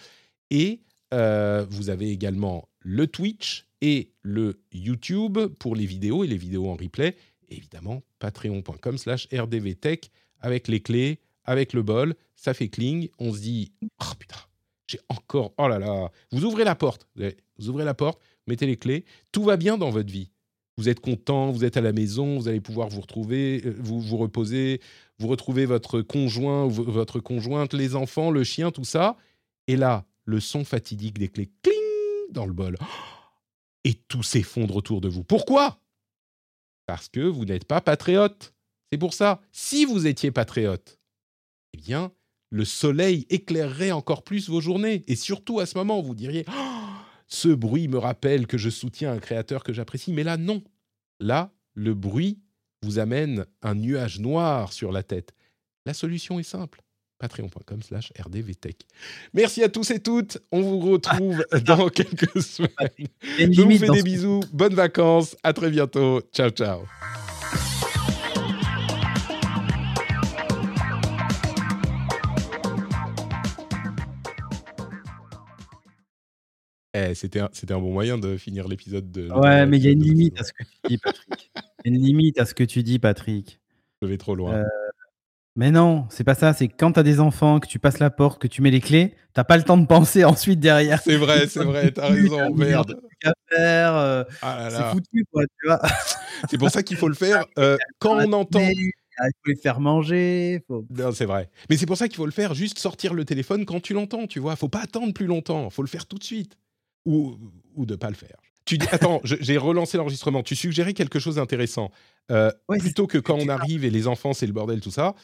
Et 0.52 0.82
euh, 1.14 1.66
vous 1.70 1.90
avez 1.90 2.10
également 2.10 2.68
le 2.80 3.08
Twitch 3.08 3.68
et 3.82 4.12
le 4.22 4.62
YouTube 4.72 5.40
pour 5.60 5.76
les 5.76 5.86
vidéos 5.86 6.24
et 6.24 6.28
les 6.28 6.38
vidéos 6.38 6.70
en 6.70 6.76
replay. 6.76 7.16
évidemment, 7.50 8.04
patreon.com 8.20 8.98
slash 8.98 9.28
rdvtech 9.34 10.12
avec 10.40 10.68
les 10.68 10.82
clés, 10.82 11.20
avec 11.44 11.74
le 11.74 11.82
bol. 11.82 12.16
Ça 12.36 12.54
fait 12.54 12.70
cling. 12.70 13.10
On 13.20 13.34
se 13.34 13.40
dit, 13.40 13.72
oh 13.82 14.14
putain, 14.18 14.40
j'ai 14.88 15.00
encore, 15.10 15.54
oh 15.58 15.68
là 15.68 15.80
là. 15.80 16.12
Vous 16.32 16.46
ouvrez 16.46 16.64
la 16.64 16.76
porte, 16.76 17.08
vous 17.58 17.70
ouvrez 17.70 17.86
la 17.86 17.94
porte, 17.94 18.22
mettez 18.48 18.66
les 18.66 18.78
clés. 18.78 19.06
Tout 19.32 19.44
va 19.44 19.58
bien 19.58 19.78
dans 19.78 19.90
votre 19.90 20.12
vie. 20.12 20.32
Vous 20.78 20.88
êtes 20.88 21.02
content, 21.02 21.52
vous 21.52 21.66
êtes 21.66 21.76
à 21.76 21.82
la 21.82 21.92
maison, 21.92 22.38
vous 22.38 22.48
allez 22.48 22.62
pouvoir 22.62 22.88
vous 22.88 23.02
retrouver, 23.02 23.62
euh, 23.66 23.76
vous 23.80 24.00
vous 24.00 24.16
reposer, 24.16 24.80
vous 25.18 25.28
retrouvez 25.28 25.66
votre 25.66 26.02
conjoint, 26.02 26.68
votre 26.68 27.20
conjointe, 27.20 27.74
les 27.74 27.96
enfants, 27.96 28.32
le 28.32 28.46
chien, 28.46 28.72
tout 28.72 28.86
ça. 28.86 29.18
Et 29.68 29.76
là, 29.76 30.06
le 30.26 30.40
son 30.40 30.64
fatidique 30.64 31.18
des 31.18 31.30
clés 31.30 31.52
cling 31.62 32.32
dans 32.32 32.46
le 32.46 32.54
bol. 32.54 32.78
Et 33.84 33.94
tout 33.94 34.24
s'effondre 34.24 34.76
autour 34.76 35.02
de 35.02 35.08
vous. 35.08 35.24
Pourquoi? 35.24 35.82
Parce 36.86 37.08
que 37.08 37.22
vous 37.22 37.46
n'êtes 37.46 37.66
pas 37.66 37.82
patriote. 37.82 38.54
C'est 38.92 38.98
pour 38.98 39.14
ça. 39.14 39.42
Si 39.52 39.86
vous 39.86 40.08
étiez 40.08 40.32
patriote, 40.32 41.00
eh 41.74 41.78
bien, 41.78 42.12
le 42.50 42.66
soleil 42.66 43.26
éclairerait 43.30 43.92
encore 43.92 44.24
plus 44.24 44.50
vos 44.50 44.60
journées. 44.60 45.04
Et 45.08 45.16
surtout 45.16 45.60
à 45.60 45.66
ce 45.66 45.78
moment, 45.78 46.02
vous 46.02 46.16
diriez 46.16 46.46
Ce 47.28 47.48
bruit 47.48 47.88
me 47.88 47.98
rappelle 47.98 48.48
que 48.48 48.58
je 48.58 48.70
soutiens 48.70 49.14
un 49.14 49.20
créateur 49.20 49.64
que 49.64 49.72
j'apprécie. 49.72 50.12
Mais 50.12 50.24
là, 50.24 50.36
non. 50.38 50.64
Là, 51.20 51.54
le 51.74 51.94
bruit 51.94 52.40
vous 52.82 53.00
amène 53.00 53.46
un 53.62 53.76
nuage 53.76 54.20
noir 54.20 54.74
sur 54.74 54.92
la 54.92 55.04
tête. 55.04 55.34
La 55.86 55.94
solution 55.94 56.40
est 56.40 56.44
simple 56.44 56.82
patreon.com 57.20 57.82
slash 57.84 58.12
rdvtech. 58.20 58.78
Merci 59.34 59.64
à 59.64 59.70
tous 59.70 59.92
et 59.92 60.00
toutes. 60.00 60.40
On 60.52 60.62
vous 60.62 60.80
retrouve 60.80 61.46
dans 61.66 61.90
quelques 61.90 62.42
semaines. 62.42 63.08
Je 63.38 63.62
vous 63.62 63.78
fais 63.78 63.90
des 63.90 64.04
bisous. 64.04 64.40
Bonnes 64.52 64.76
vacances. 64.76 65.36
À 65.44 65.54
très 65.54 65.70
bientôt. 65.70 66.22
Ciao, 66.34 66.50
ciao. 66.50 66.82
Eh, 76.96 77.14
c'était 77.14 77.40
un, 77.40 77.50
un, 77.70 77.80
bon 77.80 77.94
moyen 77.94 78.18
de 78.18 78.36
finir 78.36 78.68
l'épisode 78.68 79.12
de. 79.12 79.30
Ouais, 79.32 79.66
mais 79.68 79.78
il 79.78 79.84
y 79.84 79.88
a 79.88 79.92
une 79.92 80.04
limite 80.04 80.40
à 80.40 80.44
ce 80.44 80.54
que 80.54 80.64
tu 80.64 80.90
dis, 80.90 80.98
Patrick. 80.98 81.52
Il 81.86 81.92
y 81.92 81.96
a 81.96 81.98
une 81.98 82.04
limite 82.04 82.40
à 82.40 82.46
ce 82.46 82.54
que 82.56 82.64
tu 82.64 82.82
dis, 82.82 82.98
Patrick. 82.98 83.60
Je 84.02 84.08
vais 84.08 84.18
trop 84.18 84.34
loin. 84.34 84.56
Euh, 84.56 84.66
mais 85.56 85.72
non, 85.72 86.06
c'est 86.10 86.24
pas 86.24 86.36
ça. 86.36 86.54
C'est 86.54 86.68
quand 86.68 86.94
t'as 86.94 87.04
des 87.04 87.20
enfants, 87.20 87.60
que 87.60 87.68
tu 87.68 87.80
passes 87.80 88.00
la 88.00 88.10
porte, 88.10 88.42
que 88.42 88.48
tu 88.48 88.62
mets 88.62 88.72
les 88.72 88.82
clés, 88.82 89.16
t'as 89.34 89.44
pas 89.44 89.58
le 89.58 89.64
temps 89.64 89.78
de 89.78 89.86
penser 89.86 90.24
ensuite 90.26 90.60
derrière. 90.60 91.02
C'est 91.02 91.18
vrai, 91.18 91.48
c'est 91.48 91.64
vrai, 91.64 91.92
t'as 91.92 92.08
raison, 92.08 92.54
merde. 92.54 93.00
Euh, 93.58 94.24
ah 94.42 94.70
c'est 94.70 94.84
foutu, 94.92 95.26
quoi, 95.32 95.44
tu 95.44 95.68
vois. 95.68 95.82
c'est 96.50 96.58
pour 96.58 96.70
ça 96.70 96.84
qu'il 96.84 96.98
faut 96.98 97.10
le 97.10 97.16
faire 97.16 97.46
euh, 97.60 97.78
quand 98.00 98.18
on 98.26 98.34
entend. 98.34 98.60
Il 99.22 99.32
faut 99.44 99.52
les 99.52 99.58
faire 99.58 99.82
manger. 99.82 100.64
Non, 100.70 101.12
c'est 101.12 101.26
vrai. 101.26 101.50
Mais 101.70 101.76
c'est 101.76 101.86
pour 101.86 101.98
ça 101.98 102.08
qu'il 102.08 102.16
faut 102.16 102.26
le 102.26 102.32
faire, 102.32 102.54
juste 102.54 102.80
sortir 102.80 103.14
le 103.14 103.26
téléphone 103.26 103.66
quand 103.66 103.82
tu 103.82 103.94
l'entends, 103.94 104.28
tu 104.28 104.40
vois. 104.40 104.56
Faut 104.56 104.70
pas 104.70 104.84
attendre 104.84 105.14
plus 105.14 105.26
longtemps, 105.26 105.70
faut 105.70 105.82
le 105.82 105.90
faire 105.90 106.06
tout 106.06 106.18
de 106.18 106.24
suite. 106.24 106.58
Ou, 107.06 107.38
ou 107.76 107.86
de 107.86 107.96
pas 107.96 108.08
le 108.08 108.16
faire. 108.16 108.38
Tu 108.64 108.78
dis, 108.78 108.88
attends, 108.92 109.20
j'ai 109.24 109.58
relancé 109.58 109.98
l'enregistrement. 109.98 110.44
Tu 110.44 110.56
suggérais 110.56 110.94
quelque 110.94 111.20
chose 111.20 111.36
d'intéressant. 111.36 111.92
Euh, 112.32 112.52
plutôt 112.80 113.08
que 113.08 113.18
quand 113.18 113.36
on 113.36 113.50
arrive 113.50 113.84
et 113.84 113.90
les 113.90 114.08
enfants, 114.08 114.34
c'est 114.34 114.46
le 114.46 114.54
bordel, 114.54 114.80
tout 114.80 114.92
ça, 114.92 115.16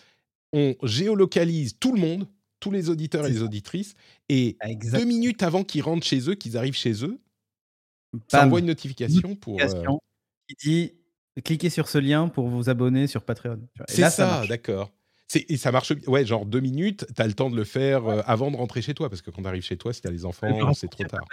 on 0.56 0.76
géolocalise 0.84 1.77
tout 1.77 1.94
le 1.94 1.99
monde, 1.99 2.27
tous 2.61 2.72
les 2.72 2.90
auditeurs 2.90 3.27
et 3.27 3.30
les 3.30 3.41
auditrices, 3.41 3.94
et 4.30 4.57
deux 4.94 5.03
minutes 5.03 5.44
avant 5.44 5.64
qu'ils 5.64 5.84
rentrent 5.84 6.07
chez 6.07 6.30
eux, 6.30 6.36
qu'ils 6.36 6.57
arrivent 6.57 6.76
chez 6.76 7.03
eux, 7.03 7.19
ça 8.30 8.45
envoie 8.45 8.60
une 8.60 8.65
notification, 8.65 9.36
pour. 9.36 9.61
Euh, 9.61 9.68
qui 10.48 10.56
dit 10.64 10.94
cliquez 11.44 11.69
sur 11.69 11.90
ce 11.90 11.98
lien 11.98 12.30
pour 12.30 12.48
vous 12.48 12.69
abonner 12.69 13.07
sur 13.07 13.23
Patreon. 13.23 13.68
C'est 13.90 14.10
ça, 14.10 14.44
d'accord. 14.48 14.91
Et 15.34 15.57
ça 15.57 15.72
marche, 15.72 15.91
ouais, 16.07 16.26
genre 16.26 16.45
deux 16.45 16.61
minutes, 16.61 17.06
tu 17.14 17.22
as 17.22 17.27
le 17.27 17.34
temps 17.34 17.49
de 17.49 17.56
le 17.56 17.64
faire 17.65 18.07
euh, 18.07 18.22
avant 18.26 18.52
de 18.52 18.56
rentrer 18.56 18.82
chez 18.82 18.94
toi, 18.94 19.10
parce 19.10 19.22
que 19.22 19.32
quand 19.32 19.41
tu 19.41 19.48
arrives 19.48 19.64
chez 19.64 19.76
toi, 19.76 19.91
si 19.91 19.99
tu 19.99 20.07
as 20.07 20.11
les 20.11 20.23
enfants, 20.23 20.73
c'est 20.73 20.90
trop 20.90 21.03
tard 21.03 21.26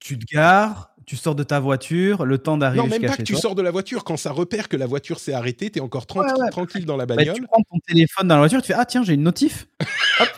tu 0.00 0.18
te 0.18 0.24
gares, 0.32 0.94
tu 1.06 1.16
sors 1.16 1.34
de 1.34 1.42
ta 1.42 1.58
voiture, 1.58 2.24
le 2.24 2.38
temps 2.38 2.58
d'arriver 2.58 2.82
Non, 2.82 2.88
même 2.88 3.02
pas 3.02 3.16
que 3.16 3.22
tu 3.22 3.34
sors 3.34 3.54
de 3.54 3.62
la 3.62 3.70
voix,ture 3.70 4.04
Quand 4.04 4.16
ça 4.16 4.30
repère 4.30 4.68
que 4.68 4.76
la 4.76 4.86
voiture 4.86 5.18
s'est 5.18 5.32
arrêtée, 5.32 5.70
tu 5.70 5.78
es 5.78 5.82
encore 5.82 6.06
tranquille 6.06 6.84
dans 6.84 6.96
la 6.96 7.06
bah, 7.06 7.16
bagnole. 7.16 7.36
tu 7.36 7.42
prends 7.42 7.62
ton 7.62 7.78
téléphone 7.86 8.28
dans 8.28 8.34
la 8.34 8.40
voiture, 8.40 8.60
tu 8.60 8.68
fais 8.68 8.78
Ah, 8.78 8.84
tiens, 8.84 9.02
j'ai 9.02 9.14
une 9.14 9.22
notif. 9.22 9.66
Hop, 10.20 10.28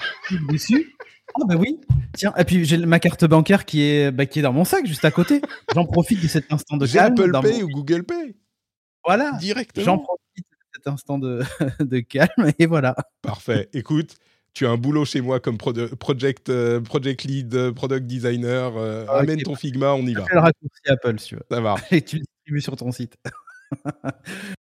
dessus. 0.53 0.95
Ah, 1.35 1.45
bah 1.47 1.57
oui. 1.57 1.81
Tiens, 2.17 2.33
et 2.37 2.45
puis 2.45 2.65
j'ai 2.65 2.79
ma 2.79 2.99
carte 2.99 3.25
bancaire 3.25 3.65
qui 3.65 3.83
est, 3.83 4.11
bah, 4.11 4.27
qui 4.27 4.41
est 4.41 4.43
dans 4.43 4.53
mon 4.53 4.65
sac, 4.65 4.87
juste 4.87 5.05
à 5.05 5.11
côté. 5.11 5.41
J'en 5.75 5.85
profite 5.85 6.23
de 6.23 6.29
cet 6.29 6.53
instant 6.53 6.77
de 6.77 6.87
calme. 6.87 7.15
Apple 7.19 7.41
Pay 7.43 7.63
ou 7.63 7.69
Google 7.69 8.05
Pay. 8.05 8.37
Voilà. 9.05 9.33
Directement. 9.41 9.85
J'en 9.85 9.99
profite 9.99 10.21
de 10.37 10.57
cet 10.75 10.87
instant 10.87 11.19
de, 11.19 11.43
de 11.81 12.01
calme 12.01 12.53
et 12.59 12.67
voilà. 12.67 12.95
Parfait. 13.23 13.69
Écoute, 13.73 14.17
tu 14.53 14.67
as 14.67 14.71
un 14.71 14.77
boulot 14.77 15.05
chez 15.05 15.21
moi 15.21 15.41
comme 15.41 15.59
project, 15.59 16.53
project 16.85 17.25
lead, 17.25 17.71
product 17.73 18.07
designer. 18.07 18.73
Ah, 19.09 19.19
amène 19.19 19.43
ton 19.43 19.55
Figma, 19.55 19.95
on 19.95 20.07
y 20.07 20.15
va. 20.15 20.25
le 20.31 20.39
raccourci 20.39 20.81
Apple, 20.87 21.19
si 21.19 21.29
tu 21.29 21.35
veux. 21.37 21.43
Ça 21.51 21.61
va. 21.61 21.77
Et 21.91 22.03
tu 22.03 22.17
le 22.17 22.23
distribues 22.23 22.61
sur 22.61 22.77
ton 22.77 22.93
site. 22.93 23.15